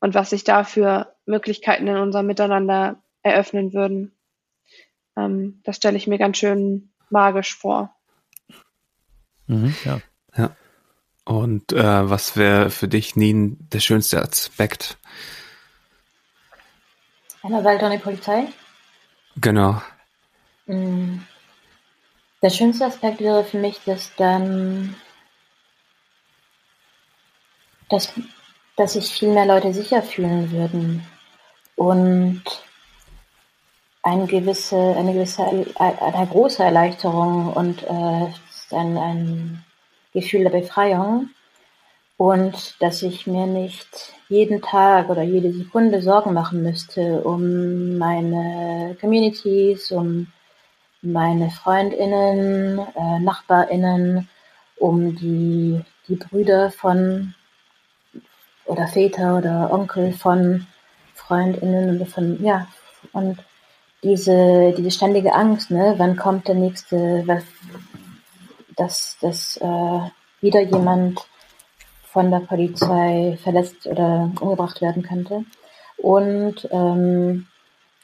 und 0.00 0.14
was 0.14 0.30
sich 0.30 0.44
da 0.44 0.64
für 0.64 1.14
Möglichkeiten 1.26 1.86
in 1.86 1.96
unserem 1.96 2.26
Miteinander 2.26 3.02
eröffnen 3.22 3.74
würden. 3.74 4.16
Ähm, 5.16 5.60
das 5.64 5.76
stelle 5.76 5.98
ich 5.98 6.06
mir 6.06 6.18
ganz 6.18 6.38
schön 6.38 6.90
magisch 7.10 7.54
vor. 7.54 7.94
Mhm, 9.46 9.74
ja. 9.84 10.00
ja. 10.36 10.56
Und 11.26 11.72
äh, 11.72 12.08
was 12.08 12.36
wäre 12.36 12.70
für 12.70 12.86
dich, 12.86 13.16
Nien, 13.16 13.58
der 13.72 13.80
schönste 13.80 14.22
Aspekt? 14.22 14.96
Einer 17.42 17.64
Welt 17.64 17.82
ohne 17.82 17.98
Polizei? 17.98 18.46
Genau. 19.34 19.82
Mm. 20.66 21.18
Der 22.42 22.50
schönste 22.50 22.86
Aspekt 22.86 23.20
wäre 23.20 23.42
für 23.42 23.58
mich, 23.58 23.80
dass 23.84 24.14
dann, 24.14 24.94
dass, 27.88 28.12
dass 28.76 28.92
sich 28.92 29.10
viel 29.10 29.32
mehr 29.32 29.46
Leute 29.46 29.74
sicher 29.74 30.02
fühlen 30.02 30.52
würden 30.52 31.04
und 31.74 32.42
eine 34.04 34.26
gewisse, 34.28 34.76
eine 34.76 35.12
gewisse, 35.12 35.42
eine 35.74 36.26
große 36.28 36.62
Erleichterung 36.62 37.52
und 37.52 37.82
äh, 37.82 38.76
ein, 38.76 38.96
ein 38.96 39.65
Gefühl 40.16 40.44
der 40.44 40.50
Befreiung 40.50 41.28
und 42.16 42.76
dass 42.80 43.02
ich 43.02 43.26
mir 43.26 43.46
nicht 43.46 44.14
jeden 44.30 44.62
Tag 44.62 45.10
oder 45.10 45.22
jede 45.22 45.52
Sekunde 45.52 46.00
Sorgen 46.00 46.32
machen 46.32 46.62
müsste 46.62 47.20
um 47.22 47.98
meine 47.98 48.96
Communities, 48.98 49.92
um 49.92 50.28
meine 51.02 51.50
Freundinnen, 51.50 52.78
äh, 52.78 53.20
Nachbarinnen, 53.20 54.26
um 54.78 55.14
die, 55.16 55.82
die 56.08 56.16
Brüder 56.16 56.70
von 56.70 57.34
oder 58.64 58.88
Väter 58.88 59.36
oder 59.36 59.70
Onkel 59.70 60.12
von 60.12 60.66
Freundinnen 61.14 61.96
oder 61.96 62.06
von, 62.06 62.42
ja, 62.42 62.66
und 63.12 63.38
diese, 64.02 64.74
diese 64.76 64.90
ständige 64.90 65.34
Angst, 65.34 65.70
ne, 65.70 65.94
wann 65.98 66.16
kommt 66.16 66.48
der 66.48 66.54
nächste, 66.54 67.22
dass, 68.76 69.16
dass 69.20 69.56
äh, 69.56 70.00
wieder 70.40 70.60
jemand 70.60 71.26
von 72.04 72.30
der 72.30 72.40
Polizei 72.40 73.38
verletzt 73.42 73.86
oder 73.86 74.30
umgebracht 74.40 74.80
werden 74.80 75.02
könnte. 75.02 75.44
Und 75.96 76.68
ähm, 76.70 77.46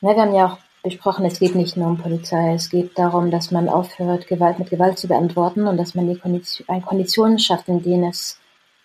na, 0.01 0.15
wir 0.15 0.23
haben 0.23 0.35
ja 0.35 0.47
auch 0.47 0.59
besprochen, 0.82 1.24
es 1.24 1.39
geht 1.39 1.55
nicht 1.55 1.77
nur 1.77 1.86
um 1.86 1.99
Polizei, 1.99 2.55
es 2.55 2.69
geht 2.69 2.99
darum, 2.99 3.31
dass 3.31 3.51
man 3.51 3.69
aufhört, 3.69 4.27
Gewalt 4.27 4.59
mit 4.59 4.70
Gewalt 4.70 4.99
zu 4.99 5.09
beantworten 5.09 5.66
und 5.66 5.77
dass 5.77 5.94
man 5.94 6.09
die 6.09 6.19
Kondition, 6.19 6.69
eine 6.69 6.82
Kondition 6.82 7.39
schafft, 7.39 7.69
in 7.69 7.82
denen 7.82 8.11
es 8.11 8.39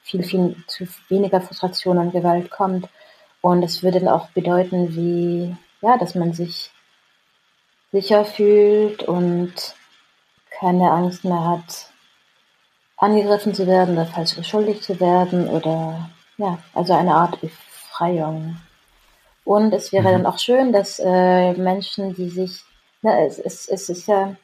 viel, 0.03 0.23
viel 0.23 0.55
zu 0.67 0.87
weniger 1.09 1.41
Frustration 1.41 1.97
und 1.97 2.11
Gewalt 2.11 2.49
kommt. 2.49 2.87
Und 3.41 3.63
es 3.63 3.83
würde 3.83 3.99
dann 3.99 4.09
auch 4.09 4.29
bedeuten, 4.29 4.95
wie, 4.95 5.55
ja, 5.81 5.97
dass 5.97 6.15
man 6.15 6.33
sich 6.33 6.71
sicher 7.91 8.25
fühlt 8.25 9.03
und 9.03 9.53
keine 10.59 10.91
Angst 10.91 11.23
mehr 11.23 11.45
hat, 11.45 11.91
angegriffen 12.97 13.53
zu 13.53 13.67
werden 13.67 13.95
oder 13.95 14.05
falsch 14.05 14.35
beschuldigt 14.35 14.83
zu 14.83 14.99
werden 14.99 15.47
oder 15.47 16.09
ja, 16.37 16.57
also 16.73 16.93
eine 16.93 17.13
Art 17.13 17.39
Befreiung. 17.41 18.57
Und 19.43 19.73
es 19.73 19.91
wäre 19.91 20.09
mhm. 20.09 20.11
dann 20.11 20.25
auch 20.25 20.39
schön, 20.39 20.73
dass 20.73 20.99
äh, 20.99 21.53
Menschen, 21.53 22.13
die 22.15 22.29
sich, 22.29 22.63
ne, 23.01 23.25
es, 23.25 23.39
es, 23.39 23.67
es 23.67 23.89
ist 23.89 24.07
ja 24.07 24.35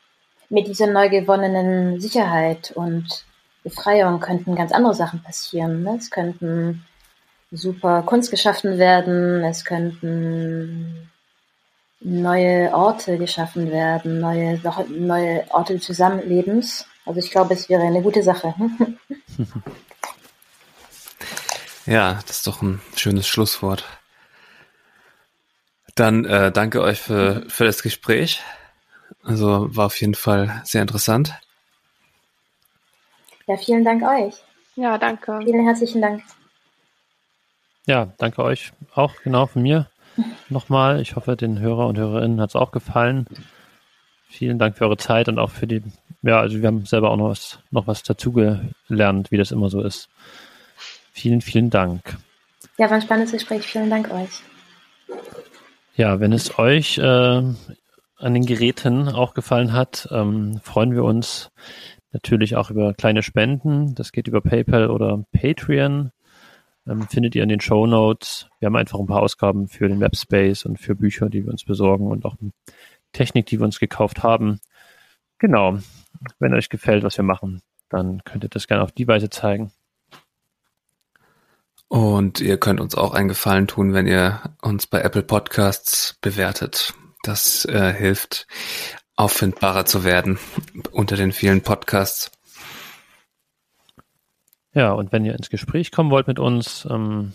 mit 0.49 0.68
dieser 0.68 0.88
neu 0.88 1.10
gewonnenen 1.10 1.99
Sicherheit 1.99 2.72
und 2.76 3.26
Befreiung 3.64 4.19
könnten 4.19 4.56
ganz 4.56 4.72
andere 4.72 4.94
Sachen 4.94 5.23
passieren. 5.23 5.84
Ne? 5.84 5.95
Es 5.98 6.11
könnten 6.11 6.85
super 7.52 8.03
Kunst 8.03 8.30
geschaffen 8.30 8.77
werden, 8.77 9.44
es 9.44 9.65
könnten 9.65 11.10
neue 12.04 12.74
Orte 12.74 13.18
geschaffen 13.18 13.72
werden, 13.72 14.20
neue, 14.20 14.60
neue 14.90 15.46
Orte 15.52 15.74
des 15.76 15.84
Zusammenlebens. 15.84 16.86
Also 17.06 17.20
ich 17.20 17.32
glaube, 17.32 17.54
es 17.54 17.70
wäre 17.70 17.84
eine 17.84 18.02
gute 18.02 18.24
Sache. 18.24 18.54
ja, 21.86 22.20
das 22.28 22.38
ist 22.38 22.48
doch 22.48 22.62
ein 22.62 22.82
schönes 22.96 23.28
Schlusswort. 23.28 23.86
Dann 25.96 26.26
äh, 26.26 26.52
danke 26.52 26.82
euch 26.82 27.00
für, 27.00 27.44
für 27.48 27.66
das 27.66 27.84
Gespräch. 27.84 28.42
Also 29.24 29.68
war 29.76 29.86
auf 29.86 30.00
jeden 30.02 30.16
Fall 30.16 30.62
sehr 30.66 30.82
interessant. 30.82 31.34
Ja, 33.48 33.58
vielen 33.58 33.84
Dank 33.84 34.04
euch. 34.04 34.36
Ja, 34.76 34.98
danke. 34.98 35.40
Vielen 35.44 35.66
herzlichen 35.66 36.02
Dank. 36.02 36.24
Ja, 37.86 38.14
danke 38.18 38.44
euch 38.44 38.72
auch 38.96 39.14
genau 39.24 39.46
von 39.46 39.62
mir 39.62 39.90
nochmal. 40.49 41.02
Ich 41.02 41.15
hoffe, 41.15 41.35
den 41.35 41.60
Hörer 41.60 41.88
und 41.88 41.98
Hörerinnen 41.98 42.41
hat 42.41 42.49
es 42.49 42.56
auch 42.56 42.72
gefallen. 42.72 43.26
Vielen 44.27 44.60
Dank 44.60 44.77
für 44.77 44.85
eure 44.85 44.98
Zeit 44.98 45.30
und 45.30 45.40
auch 45.40 45.52
für 45.52 45.68
die, 45.68 45.84
ja, 46.22 46.40
also 46.40 46.60
wir 46.60 46.68
haben 46.68 46.85
selber 46.85 47.11
auch 47.11 47.18
noch 47.18 47.30
was, 47.30 47.60
noch 47.72 47.88
was 47.88 48.03
dazugelernt, 48.03 49.31
wie 49.31 49.38
das 49.38 49.52
immer 49.52 49.69
so 49.69 49.81
ist. 49.81 50.10
Vielen, 51.11 51.41
vielen 51.41 51.69
Dank. 51.69 52.18
Ja, 52.77 52.90
war 52.90 52.94
ein 52.94 53.02
spannendes 53.02 53.34
Gespräch. 53.34 53.68
Vielen 53.68 53.90
Dank 53.90 54.11
euch. 54.11 54.41
Ja, 55.95 56.19
wenn 56.19 56.34
es 56.34 56.57
euch 56.57 56.98
äh, 56.98 57.02
an 57.03 58.34
den 58.34 58.45
Geräten 58.45 59.10
auch 59.10 59.35
gefallen 59.35 59.73
hat, 59.73 60.07
ähm, 60.11 60.60
freuen 60.64 60.94
wir 60.94 61.03
uns 61.03 61.52
natürlich 62.11 62.56
auch 62.56 62.72
über 62.72 62.94
kleine 62.94 63.22
Spenden. 63.22 63.94
Das 63.94 64.11
geht 64.11 64.27
über 64.27 64.41
PayPal 64.41 64.90
oder 64.90 65.23
Patreon. 65.31 66.11
Ähm, 66.88 67.08
findet 67.08 67.36
ihr 67.36 67.44
in 67.44 67.50
den 67.50 67.62
Show 67.62 67.88
Notes. 67.88 68.50
Wir 68.60 68.68
haben 68.68 68.76
einfach 68.76 69.00
ein 69.00 69.08
paar 69.08 69.22
Ausgaben 69.22 69.68
für 69.68 69.88
den 69.88 70.00
Webspace 70.00 70.66
und 70.66 70.80
für 70.80 70.96
Bücher, 70.96 71.30
die 71.30 71.46
wir 71.46 71.52
uns 71.52 71.64
besorgen 71.64 72.08
und 72.08 72.26
auch 72.26 72.36
Technik, 73.14 73.46
die 73.46 73.60
wir 73.60 73.66
uns 73.66 73.80
gekauft 73.80 74.24
haben. 74.24 74.60
Genau. 75.38 75.80
Wenn 76.40 76.54
euch 76.54 76.70
gefällt, 76.70 77.04
was 77.04 77.18
wir 77.18 77.24
machen, 77.24 77.62
dann 77.90 78.24
könnt 78.24 78.44
ihr 78.44 78.50
das 78.50 78.68
gerne 78.68 78.84
auf 78.84 78.92
die 78.92 79.08
Weise 79.08 79.30
zeigen. 79.30 79.72
Und 81.88 82.42
ihr 82.42 82.58
könnt 82.58 82.80
uns 82.80 82.96
auch 82.96 83.14
einen 83.14 83.28
Gefallen 83.28 83.68
tun, 83.68 83.94
wenn 83.94 84.08
ihr 84.08 84.42
uns 84.62 84.88
bei 84.88 85.02
Apple 85.02 85.22
Podcasts 85.22 86.18
bewertet. 86.22 86.94
Das 87.22 87.66
äh, 87.66 87.94
hilft, 87.94 88.48
auffindbarer 89.16 89.86
zu 89.86 90.04
werden 90.04 90.40
unter 90.92 91.16
den 91.16 91.32
vielen 91.32 91.62
Podcasts. 91.62 92.32
Ja, 94.74 94.94
und 94.94 95.12
wenn 95.12 95.24
ihr 95.24 95.36
ins 95.36 95.50
Gespräch 95.50 95.91
kommen 95.91 96.10
wollt 96.10 96.28
mit 96.28 96.40
uns, 96.40 96.88
ähm, 96.90 97.34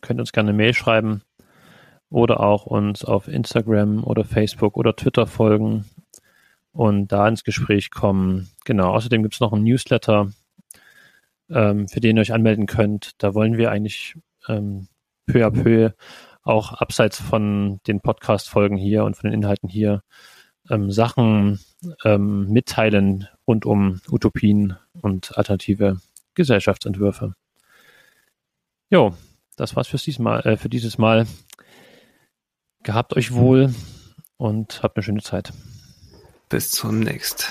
könnt 0.00 0.18
ihr 0.18 0.22
uns 0.22 0.32
gerne 0.32 0.50
eine 0.50 0.56
Mail 0.56 0.74
schreiben 0.74 1.22
oder 2.08 2.40
auch 2.40 2.66
uns 2.66 3.04
auf 3.04 3.28
Instagram 3.28 4.02
oder 4.02 4.24
Facebook 4.24 4.76
oder 4.76 4.96
Twitter 4.96 5.26
folgen 5.26 5.84
und 6.72 7.08
da 7.12 7.28
ins 7.28 7.44
Gespräch 7.44 7.90
kommen. 7.90 8.50
Genau, 8.64 8.92
außerdem 8.92 9.22
gibt 9.22 9.34
es 9.34 9.40
noch 9.40 9.52
einen 9.52 9.64
Newsletter, 9.64 10.32
ähm, 11.48 11.86
für 11.88 12.00
den 12.00 12.16
ihr 12.16 12.22
euch 12.22 12.32
anmelden 12.32 12.66
könnt. 12.66 13.12
Da 13.18 13.34
wollen 13.34 13.56
wir 13.56 13.70
eigentlich 13.70 14.16
ähm, 14.48 14.88
peu 15.26 15.46
à 15.46 15.50
peu 15.50 15.92
auch 16.42 16.72
abseits 16.72 17.20
von 17.20 17.80
den 17.86 18.00
Podcast-Folgen 18.00 18.76
hier 18.76 19.04
und 19.04 19.16
von 19.16 19.30
den 19.30 19.40
Inhalten 19.40 19.68
hier 19.68 20.02
ähm, 20.68 20.90
Sachen 20.90 21.60
ähm, 22.04 22.48
mitteilen 22.48 23.28
rund 23.46 23.66
um 23.66 24.00
Utopien 24.10 24.76
und 25.00 25.36
alternative 25.36 26.00
Gesellschaftsentwürfe. 26.40 27.34
Jo, 28.88 29.14
das 29.56 29.76
war's 29.76 29.88
fürs 29.88 30.04
diesmal, 30.04 30.40
äh, 30.46 30.56
für 30.56 30.70
dieses 30.70 30.96
Mal. 30.96 31.26
Gehabt 32.82 33.14
euch 33.14 33.34
wohl 33.34 33.74
und 34.38 34.82
habt 34.82 34.96
eine 34.96 35.04
schöne 35.04 35.20
Zeit. 35.22 35.52
Bis 36.48 36.70
zum 36.70 37.00
nächsten. 37.00 37.44